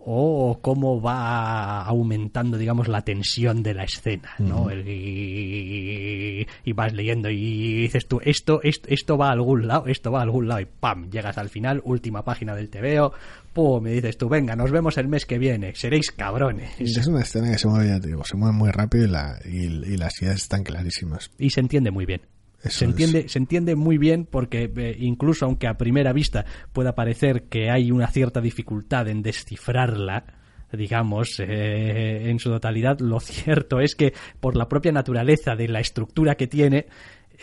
o 0.00 0.58
cómo 0.62 1.00
va 1.00 1.82
aumentando, 1.82 2.56
digamos, 2.56 2.88
la 2.88 3.02
tensión 3.02 3.62
de 3.62 3.74
la 3.74 3.84
escena, 3.84 4.30
¿no? 4.38 4.68
y, 4.72 6.46
vas 6.72 6.92
leyendo 6.92 7.28
y 7.28 7.82
dices 7.82 8.06
tú, 8.06 8.20
esto, 8.24 8.60
esto, 8.62 8.88
esto 8.88 9.18
va 9.18 9.28
a 9.28 9.32
algún 9.32 9.66
lado, 9.66 9.86
esto 9.86 10.12
va 10.12 10.20
a 10.20 10.22
algún 10.22 10.46
lado, 10.46 10.60
y 10.60 10.66
¡pam! 10.66 11.10
Llegas 11.10 11.36
al 11.38 11.48
final, 11.48 11.82
última 11.84 12.22
página 12.24 12.54
del 12.54 12.68
TVO, 12.70 13.12
¡pum! 13.52 13.82
Me 13.82 13.90
dices 13.90 14.16
tú, 14.16 14.28
venga, 14.28 14.54
nos 14.54 14.70
vemos 14.70 14.96
el 14.98 15.08
mes 15.08 15.26
que 15.26 15.38
viene, 15.38 15.74
seréis 15.74 16.12
cabrones. 16.12 16.80
Es 16.80 17.06
una 17.08 17.22
escena 17.22 17.50
que 17.50 17.58
se 17.58 17.66
mueve, 17.66 17.98
digo, 17.98 18.24
se 18.24 18.36
mueve 18.36 18.56
muy 18.56 18.70
rápido 18.70 19.04
y, 19.04 19.08
la, 19.08 19.40
y 19.44 19.96
las 19.96 20.22
ideas 20.22 20.36
están 20.36 20.62
clarísimas. 20.62 21.30
Y 21.38 21.50
se 21.50 21.60
entiende 21.60 21.90
muy 21.90 22.06
bien 22.06 22.20
se 22.64 22.84
entiende, 22.84 23.28
se 23.28 23.38
entiende 23.38 23.76
muy 23.76 23.98
bien 23.98 24.26
porque 24.26 24.70
eh, 24.76 24.96
incluso 24.98 25.46
aunque 25.46 25.68
a 25.68 25.78
primera 25.78 26.12
vista 26.12 26.44
pueda 26.72 26.94
parecer 26.94 27.44
que 27.44 27.70
hay 27.70 27.92
una 27.92 28.08
cierta 28.08 28.40
dificultad 28.40 29.08
en 29.08 29.22
descifrarla, 29.22 30.24
digamos, 30.72 31.40
eh, 31.40 32.30
en 32.30 32.38
su 32.38 32.50
totalidad, 32.50 32.98
lo 33.00 33.20
cierto 33.20 33.80
es 33.80 33.94
que 33.94 34.12
por 34.40 34.56
la 34.56 34.68
propia 34.68 34.92
naturaleza 34.92 35.54
de 35.54 35.68
la 35.68 35.80
estructura 35.80 36.34
que 36.34 36.48
tiene, 36.48 36.86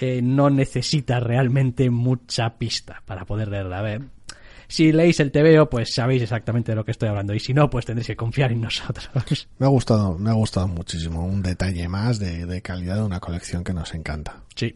eh, 0.02 0.22
no 0.22 0.50
necesita 0.50 1.22
realmente 1.22 1.90
mucha 1.90 2.58
pista 2.58 3.02
para 3.06 3.24
poder 3.26 3.48
leerla. 3.48 3.82
ver 3.82 4.02
si 4.68 4.92
leéis 4.92 5.20
el 5.20 5.32
TVO, 5.32 5.70
pues 5.70 5.94
sabéis 5.94 6.24
exactamente 6.24 6.72
de 6.72 6.76
lo 6.76 6.84
que 6.84 6.92
estoy 6.92 7.08
hablando. 7.08 7.34
Y 7.34 7.40
si 7.40 7.54
no, 7.54 7.70
pues 7.70 7.86
tendréis 7.86 8.08
que 8.08 8.16
confiar 8.16 8.52
en 8.52 8.62
nosotros. 8.62 9.10
Me 9.60 9.68
ha 9.68 9.70
gustado, 9.70 10.18
me 10.18 10.32
ha 10.32 10.34
gustado 10.34 10.68
muchísimo. 10.68 11.24
Un 11.24 11.42
detalle 11.44 11.88
más 11.88 12.20
de, 12.20 12.46
de 12.48 12.62
calidad 12.62 12.96
de 12.96 13.04
una 13.04 13.20
colección 13.20 13.64
que 13.64 13.74
nos 13.74 13.94
encanta. 13.94 14.42
Sí, 14.56 14.76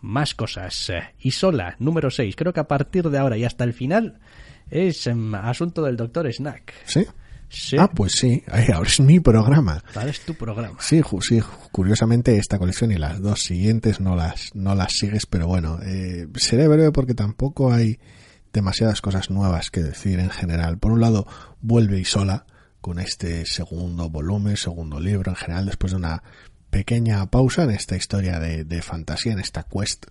más 0.00 0.34
cosas. 0.34 0.92
Y 1.18 1.32
sola, 1.32 1.76
número 1.78 2.10
6. 2.10 2.34
Creo 2.36 2.52
que 2.52 2.60
a 2.60 2.68
partir 2.68 3.08
de 3.08 3.18
ahora 3.18 3.36
y 3.36 3.44
hasta 3.44 3.64
el 3.64 3.72
final 3.72 4.20
es 4.70 5.06
em, 5.06 5.34
asunto 5.34 5.82
del 5.82 5.96
doctor 5.96 6.32
Snack. 6.32 6.74
¿Sí? 6.84 7.06
Sí. 7.50 7.76
Ah, 7.78 7.90
pues 7.90 8.12
sí, 8.12 8.42
ahora 8.74 8.88
es 8.88 9.00
mi 9.00 9.20
programa. 9.20 9.82
Ahora 9.94 10.10
es 10.10 10.20
tu 10.20 10.34
programa. 10.34 10.76
Sí, 10.80 11.00
sí, 11.22 11.40
curiosamente 11.72 12.36
esta 12.36 12.58
colección 12.58 12.92
y 12.92 12.96
las 12.96 13.22
dos 13.22 13.40
siguientes 13.40 14.00
no 14.00 14.14
las, 14.14 14.54
no 14.54 14.74
las 14.74 14.92
sigues, 14.92 15.24
pero 15.24 15.46
bueno, 15.46 15.78
eh, 15.82 16.28
seré 16.34 16.68
breve 16.68 16.92
porque 16.92 17.14
tampoco 17.14 17.72
hay 17.72 17.98
demasiadas 18.52 19.00
cosas 19.00 19.30
nuevas 19.30 19.70
que 19.70 19.82
decir 19.82 20.20
en 20.20 20.30
general. 20.30 20.78
Por 20.78 20.92
un 20.92 21.00
lado, 21.00 21.26
vuelve 21.60 21.98
y 21.98 22.04
sola 22.04 22.44
con 22.82 22.98
este 22.98 23.46
segundo 23.46 24.10
volumen, 24.10 24.56
segundo 24.56 25.00
libro 25.00 25.30
en 25.30 25.36
general, 25.36 25.66
después 25.66 25.92
de 25.92 25.98
una 25.98 26.22
pequeña 26.70 27.24
pausa 27.30 27.64
en 27.64 27.70
esta 27.70 27.96
historia 27.96 28.38
de, 28.38 28.82
fantasía, 28.82 29.32
en 29.32 29.40
esta 29.40 29.64
quest 29.64 30.06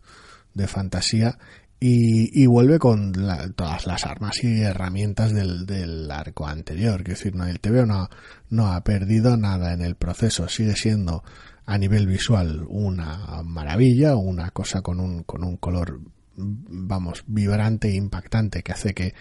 de 0.53 0.67
fantasía, 0.67 1.37
y, 1.79 2.45
vuelve 2.47 2.79
con 2.79 3.13
todas 3.55 3.85
las 3.85 4.05
armas 4.05 4.43
y 4.43 4.61
herramientas 4.61 5.31
del, 5.31 6.09
arco 6.09 6.47
anterior. 6.47 7.03
Quiero 7.03 7.17
decir, 7.17 7.35
no, 7.35 7.45
el 7.45 7.59
TVO 7.59 7.85
no, 7.85 8.09
no 8.49 8.73
ha 8.73 8.83
perdido 8.83 9.37
nada 9.37 9.73
en 9.73 9.81
el 9.81 9.95
proceso, 9.95 10.47
sigue 10.47 10.75
siendo 10.75 11.23
a 11.67 11.77
nivel 11.77 12.07
visual 12.07 12.65
una 12.67 13.43
maravilla, 13.43 14.15
una 14.15 14.49
cosa 14.51 14.81
con 14.81 14.99
un, 14.99 15.23
con 15.23 15.43
un 15.43 15.57
color, 15.57 15.99
vamos, 16.35 17.23
vibrante 17.27 17.89
e 17.89 17.95
impactante 17.95 18.63
que 18.63 18.71
hace 18.71 18.93
que 18.95 19.13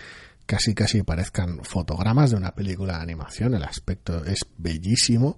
casi 0.46 0.74
casi 0.74 1.02
parezcan 1.02 1.58
fotogramas 1.64 2.30
de 2.30 2.36
una 2.36 2.54
película 2.54 2.96
de 2.96 3.02
animación. 3.02 3.54
El 3.54 3.64
aspecto 3.64 4.24
es 4.24 4.46
bellísimo 4.56 5.36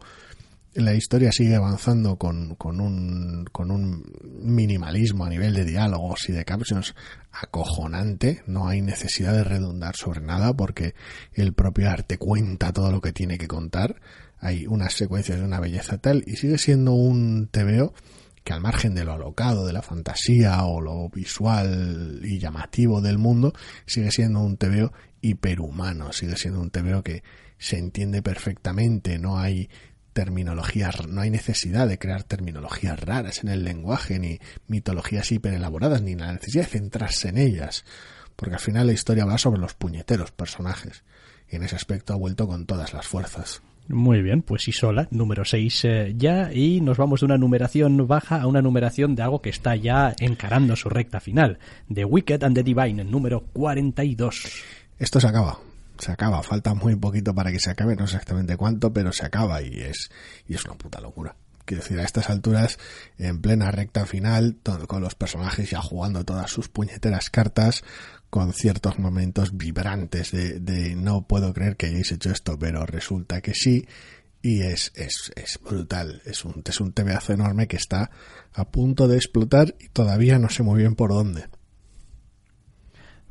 la 0.78 0.94
historia 0.94 1.32
sigue 1.32 1.56
avanzando 1.56 2.16
con, 2.16 2.54
con, 2.54 2.80
un, 2.80 3.44
con 3.50 3.70
un 3.70 4.04
minimalismo 4.40 5.24
a 5.24 5.28
nivel 5.28 5.54
de 5.54 5.64
diálogos 5.64 6.28
y 6.28 6.32
de 6.32 6.44
captions 6.44 6.94
acojonante. 7.32 8.42
No 8.46 8.68
hay 8.68 8.80
necesidad 8.80 9.32
de 9.32 9.44
redundar 9.44 9.96
sobre 9.96 10.20
nada 10.20 10.54
porque 10.54 10.94
el 11.32 11.52
propio 11.52 11.90
arte 11.90 12.18
cuenta 12.18 12.72
todo 12.72 12.92
lo 12.92 13.00
que 13.00 13.12
tiene 13.12 13.38
que 13.38 13.48
contar. 13.48 14.00
Hay 14.38 14.66
unas 14.66 14.94
secuencias 14.94 15.38
de 15.38 15.44
una 15.44 15.60
belleza 15.60 15.98
tal 15.98 16.22
y 16.26 16.36
sigue 16.36 16.58
siendo 16.58 16.92
un 16.92 17.48
TVO 17.48 17.92
que 18.44 18.52
al 18.52 18.60
margen 18.60 18.94
de 18.94 19.04
lo 19.04 19.12
alocado, 19.12 19.66
de 19.66 19.72
la 19.72 19.82
fantasía 19.82 20.64
o 20.64 20.80
lo 20.80 21.08
visual 21.10 22.20
y 22.24 22.38
llamativo 22.38 23.00
del 23.00 23.18
mundo, 23.18 23.52
sigue 23.84 24.10
siendo 24.10 24.40
un 24.40 24.56
TVO 24.56 24.92
hiperhumano, 25.20 26.12
sigue 26.12 26.36
siendo 26.36 26.60
un 26.60 26.70
TVO 26.70 27.02
que 27.02 27.22
se 27.58 27.76
entiende 27.76 28.22
perfectamente, 28.22 29.18
no 29.18 29.38
hay 29.38 29.68
terminologías, 30.18 31.06
no 31.06 31.20
hay 31.20 31.30
necesidad 31.30 31.86
de 31.86 31.96
crear 31.96 32.24
terminologías 32.24 32.98
raras 32.98 33.44
en 33.44 33.50
el 33.50 33.62
lenguaje, 33.62 34.18
ni 34.18 34.40
mitologías 34.66 35.30
hiperelaboradas, 35.30 36.02
ni 36.02 36.16
la 36.16 36.32
necesidad 36.32 36.64
de 36.64 36.70
centrarse 36.70 37.28
en 37.28 37.38
ellas, 37.38 37.84
porque 38.34 38.56
al 38.56 38.60
final 38.60 38.88
la 38.88 38.94
historia 38.94 39.24
va 39.24 39.38
sobre 39.38 39.60
los 39.60 39.74
puñeteros 39.74 40.32
personajes, 40.32 41.04
y 41.48 41.54
en 41.54 41.62
ese 41.62 41.76
aspecto 41.76 42.14
ha 42.14 42.16
vuelto 42.16 42.48
con 42.48 42.66
todas 42.66 42.92
las 42.94 43.06
fuerzas. 43.06 43.62
Muy 43.86 44.20
bien, 44.20 44.42
pues 44.42 44.66
y 44.66 44.72
sola, 44.72 45.06
número 45.12 45.44
6 45.44 45.84
eh, 45.84 46.14
ya, 46.16 46.52
y 46.52 46.80
nos 46.80 46.96
vamos 46.96 47.20
de 47.20 47.26
una 47.26 47.38
numeración 47.38 48.08
baja 48.08 48.42
a 48.42 48.48
una 48.48 48.60
numeración 48.60 49.14
de 49.14 49.22
algo 49.22 49.40
que 49.40 49.50
está 49.50 49.76
ya 49.76 50.16
encarando 50.18 50.74
su 50.74 50.88
recta 50.88 51.20
final, 51.20 51.60
The 51.94 52.04
Wicked 52.04 52.42
and 52.42 52.56
the 52.56 52.64
Divine, 52.64 53.04
número 53.04 53.44
42. 53.52 54.64
Esto 54.98 55.20
se 55.20 55.28
acaba, 55.28 55.60
se 55.98 56.12
acaba, 56.12 56.42
falta 56.42 56.74
muy 56.74 56.96
poquito 56.96 57.34
para 57.34 57.50
que 57.50 57.60
se 57.60 57.70
acabe, 57.70 57.96
no 57.96 58.06
sé 58.06 58.16
exactamente 58.16 58.56
cuánto, 58.56 58.92
pero 58.92 59.12
se 59.12 59.26
acaba 59.26 59.62
y 59.62 59.80
es, 59.80 60.10
y 60.46 60.54
es 60.54 60.64
una 60.64 60.74
puta 60.74 61.00
locura. 61.00 61.36
Quiero 61.64 61.82
decir, 61.82 62.00
a 62.00 62.04
estas 62.04 62.30
alturas, 62.30 62.78
en 63.18 63.42
plena 63.42 63.70
recta 63.70 64.06
final, 64.06 64.56
con 64.86 65.02
los 65.02 65.14
personajes 65.14 65.70
ya 65.70 65.82
jugando 65.82 66.24
todas 66.24 66.50
sus 66.50 66.68
puñeteras 66.70 67.28
cartas, 67.28 67.84
con 68.30 68.54
ciertos 68.54 68.98
momentos 68.98 69.56
vibrantes 69.56 70.32
de, 70.32 70.60
de 70.60 70.96
no 70.96 71.26
puedo 71.26 71.52
creer 71.52 71.76
que 71.76 71.86
hayáis 71.86 72.12
hecho 72.12 72.30
esto, 72.30 72.58
pero 72.58 72.86
resulta 72.86 73.42
que 73.42 73.52
sí, 73.52 73.86
y 74.40 74.62
es, 74.62 74.92
es, 74.94 75.32
es 75.36 75.58
brutal, 75.62 76.22
es 76.24 76.44
un, 76.44 76.62
es 76.64 76.80
un 76.80 76.92
tebeazo 76.92 77.32
enorme 77.32 77.66
que 77.66 77.76
está 77.76 78.10
a 78.54 78.68
punto 78.70 79.08
de 79.08 79.16
explotar 79.16 79.74
y 79.78 79.88
todavía 79.88 80.38
no 80.38 80.48
sé 80.48 80.62
muy 80.62 80.78
bien 80.80 80.94
por 80.94 81.10
dónde. 81.10 81.48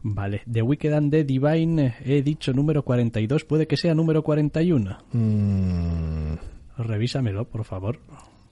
Vale, 0.10 0.42
The 0.52 0.62
Wicked 0.62 0.94
and 0.94 1.12
the 1.12 1.24
Divine 1.24 1.96
he 2.06 2.22
dicho 2.22 2.54
número 2.54 2.84
42, 2.84 3.44
puede 3.44 3.68
que 3.68 3.76
sea 3.76 3.94
número 3.94 4.24
41. 4.24 4.98
Mm. 5.12 6.34
Revísamelo, 6.78 7.46
por 7.46 7.66
favor. 7.66 8.00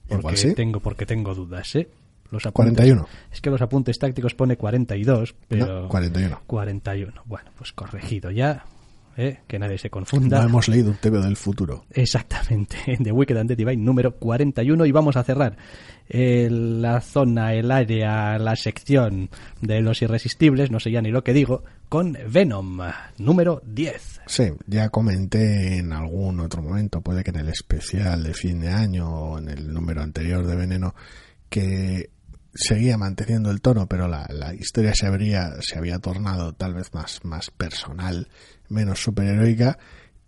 Porque 0.08 0.54
tengo 0.54 0.80
porque 0.80 1.06
tengo 1.06 1.34
dudas, 1.34 1.74
¿eh? 1.76 1.88
Los 2.30 2.42
41. 2.44 3.06
Es 3.32 3.40
que 3.40 3.50
los 3.50 3.62
apuntes 3.62 3.98
tácticos 3.98 4.34
pone 4.34 4.56
42, 4.56 5.34
pero 5.48 5.82
no, 5.82 5.88
41. 5.88 6.42
41. 6.46 7.22
Bueno, 7.24 7.50
pues 7.56 7.72
corregido 7.72 8.30
ya. 8.30 8.64
¿Eh? 9.16 9.40
que 9.46 9.58
nadie 9.58 9.78
se 9.78 9.90
confunda. 9.90 10.40
No 10.40 10.48
hemos 10.48 10.68
leído 10.68 10.90
un 10.90 10.96
TVO 10.96 11.22
del 11.22 11.36
futuro. 11.36 11.84
Exactamente, 11.90 12.76
The 13.02 13.12
Wicked 13.12 13.36
and 13.36 13.48
the 13.48 13.56
Divine 13.56 13.82
número 13.82 14.16
41 14.16 14.86
y 14.86 14.92
vamos 14.92 15.16
a 15.16 15.24
cerrar 15.24 15.56
eh, 16.08 16.48
la 16.50 17.00
zona, 17.00 17.54
el 17.54 17.70
área, 17.70 18.38
la 18.38 18.56
sección 18.56 19.30
de 19.60 19.80
los 19.80 20.02
irresistibles, 20.02 20.70
no 20.70 20.80
sé 20.80 20.90
ya 20.90 21.02
ni 21.02 21.10
lo 21.10 21.24
que 21.24 21.32
digo, 21.32 21.64
con 21.88 22.16
Venom 22.28 22.80
número 23.18 23.62
10. 23.64 24.20
Sí, 24.26 24.52
ya 24.66 24.88
comenté 24.88 25.78
en 25.78 25.92
algún 25.92 26.40
otro 26.40 26.62
momento, 26.62 27.00
puede 27.00 27.24
que 27.24 27.30
en 27.30 27.40
el 27.40 27.48
especial 27.48 28.22
de 28.22 28.34
fin 28.34 28.60
de 28.60 28.68
año 28.68 29.08
o 29.08 29.38
en 29.38 29.48
el 29.48 29.72
número 29.72 30.02
anterior 30.02 30.46
de 30.46 30.56
Veneno, 30.56 30.94
que 31.48 32.10
seguía 32.54 32.96
manteniendo 32.96 33.50
el 33.50 33.60
tono, 33.60 33.86
pero 33.86 34.08
la, 34.08 34.26
la 34.30 34.54
historia 34.54 34.94
se 34.94 35.06
habría, 35.06 35.50
se 35.60 35.78
había 35.78 35.98
tornado 35.98 36.52
tal 36.52 36.74
vez 36.74 36.92
más, 36.94 37.24
más 37.24 37.50
personal, 37.50 38.28
menos 38.68 39.00
superheroica, 39.00 39.78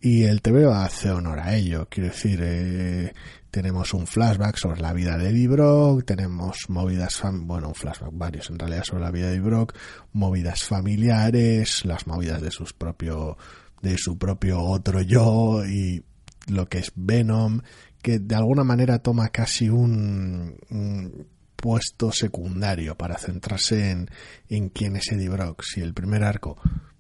y 0.00 0.24
el 0.24 0.42
TVO 0.42 0.72
hace 0.72 1.10
honor 1.10 1.40
a 1.40 1.56
ello. 1.56 1.88
Quiero 1.90 2.10
decir, 2.10 2.40
eh, 2.42 3.12
tenemos 3.50 3.94
un 3.94 4.06
flashback 4.06 4.56
sobre 4.56 4.80
la 4.80 4.92
vida 4.92 5.16
de 5.16 5.30
Eddie 5.30 5.48
Brock, 5.48 6.04
tenemos 6.04 6.56
movidas, 6.68 7.20
bueno, 7.32 7.68
un 7.68 7.74
flashback 7.74 8.10
varios 8.12 8.50
en 8.50 8.58
realidad 8.58 8.84
sobre 8.84 9.04
la 9.04 9.10
vida 9.10 9.26
de 9.26 9.34
Eddie 9.34 9.44
Brock, 9.44 9.74
movidas 10.12 10.64
familiares, 10.64 11.84
las 11.84 12.06
movidas 12.06 12.42
de 12.42 12.50
sus 12.50 12.72
propio, 12.72 13.36
de 13.82 13.96
su 13.98 14.18
propio 14.18 14.60
otro 14.60 15.00
yo 15.00 15.64
y 15.64 16.04
lo 16.46 16.68
que 16.68 16.78
es 16.78 16.92
Venom, 16.94 17.62
que 18.02 18.18
de 18.18 18.34
alguna 18.36 18.64
manera 18.64 19.00
toma 19.00 19.28
casi 19.30 19.68
un, 19.68 20.56
un 20.70 21.26
puesto 21.56 22.12
secundario 22.12 22.96
para 22.96 23.18
centrarse 23.18 23.90
en, 23.90 24.08
en 24.48 24.68
quién 24.68 24.96
es 24.96 25.10
Eddie 25.10 25.28
Brock. 25.28 25.62
Si 25.64 25.80
el 25.80 25.92
primer 25.92 26.22
arco, 26.22 26.56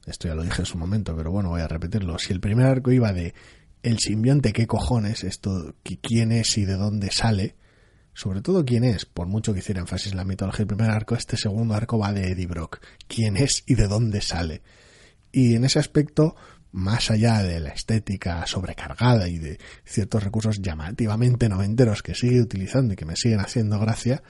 esto 0.08 0.28
ya 0.28 0.34
lo 0.34 0.42
dije 0.42 0.62
en 0.62 0.66
su 0.66 0.78
momento, 0.78 1.16
pero 1.16 1.30
bueno, 1.30 1.50
voy 1.50 1.60
a 1.60 1.68
repetirlo, 1.68 2.18
si 2.18 2.32
el 2.32 2.40
primer 2.40 2.66
arco 2.66 2.90
iba 2.92 3.12
de 3.12 3.34
el 3.82 3.98
simbionte, 3.98 4.52
qué 4.52 4.66
cojones, 4.66 5.24
esto, 5.24 5.74
quién 6.02 6.32
es 6.32 6.58
y 6.58 6.64
de 6.64 6.74
dónde 6.74 7.10
sale, 7.10 7.54
sobre 8.12 8.40
todo 8.40 8.64
quién 8.64 8.82
es, 8.84 9.04
por 9.04 9.28
mucho 9.28 9.52
que 9.52 9.60
hiciera 9.60 9.80
énfasis 9.80 10.12
en 10.12 10.18
la 10.18 10.24
mitología 10.24 10.64
del 10.64 10.76
primer 10.76 10.90
arco, 10.90 11.14
este 11.14 11.36
segundo 11.36 11.74
arco 11.74 11.98
va 11.98 12.12
de 12.12 12.32
Eddie 12.32 12.46
Brock, 12.46 12.80
quién 13.06 13.36
es 13.36 13.62
y 13.66 13.76
de 13.76 13.86
dónde 13.86 14.20
sale. 14.20 14.62
Y 15.30 15.54
en 15.54 15.64
ese 15.64 15.78
aspecto, 15.78 16.34
más 16.72 17.10
allá 17.10 17.42
de 17.42 17.60
la 17.60 17.70
estética 17.70 18.44
sobrecargada 18.46 19.28
y 19.28 19.38
de 19.38 19.58
ciertos 19.84 20.24
recursos 20.24 20.60
llamativamente 20.60 21.48
noventeros 21.48 22.02
que 22.02 22.14
sigue 22.14 22.40
utilizando 22.40 22.94
y 22.94 22.96
que 22.96 23.04
me 23.04 23.14
siguen 23.14 23.40
haciendo 23.40 23.78
gracia, 23.78 24.22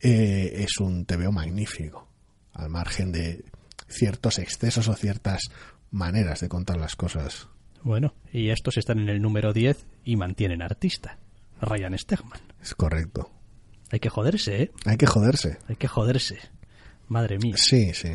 eh, 0.00 0.64
es 0.64 0.78
un 0.78 1.04
TVO 1.04 1.30
magnífico, 1.30 2.08
al 2.54 2.70
margen 2.70 3.12
de 3.12 3.44
ciertos 3.88 4.38
excesos 4.38 4.88
o 4.88 4.94
ciertas 4.94 5.50
maneras 5.90 6.40
de 6.40 6.48
contar 6.48 6.76
las 6.76 6.96
cosas. 6.96 7.48
Bueno, 7.82 8.14
y 8.32 8.48
estos 8.48 8.78
están 8.78 8.98
en 8.98 9.08
el 9.08 9.20
número 9.20 9.52
10 9.52 9.86
y 10.04 10.16
mantienen 10.16 10.62
artista, 10.62 11.18
Ryan 11.60 11.98
Stegman. 11.98 12.40
Es 12.62 12.74
correcto. 12.74 13.30
Hay 13.90 14.00
que 14.00 14.08
joderse, 14.08 14.62
¿eh? 14.62 14.72
Hay 14.86 14.96
que 14.96 15.06
joderse. 15.06 15.58
Hay 15.68 15.76
que 15.76 15.86
joderse. 15.86 16.38
Madre 17.08 17.38
mía. 17.38 17.54
Sí, 17.56 17.92
sí. 17.92 18.10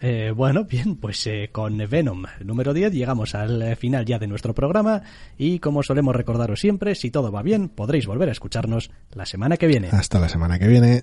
Eh, 0.00 0.32
bueno, 0.34 0.64
bien, 0.64 0.96
pues 0.96 1.26
eh, 1.26 1.48
con 1.50 1.78
Venom 1.78 2.24
número 2.44 2.74
10 2.74 2.92
llegamos 2.92 3.34
al 3.34 3.62
eh, 3.62 3.76
final 3.76 4.04
ya 4.04 4.18
de 4.18 4.26
nuestro 4.26 4.54
programa 4.54 5.02
y 5.38 5.58
como 5.58 5.82
solemos 5.82 6.14
recordaros 6.14 6.60
siempre, 6.60 6.94
si 6.94 7.10
todo 7.10 7.32
va 7.32 7.42
bien, 7.42 7.70
podréis 7.70 8.06
volver 8.06 8.28
a 8.28 8.32
escucharnos 8.32 8.90
la 9.12 9.24
semana 9.24 9.56
que 9.56 9.66
viene. 9.66 9.88
Hasta 9.90 10.20
la 10.20 10.28
semana 10.28 10.58
que 10.58 10.68
viene. 10.68 11.02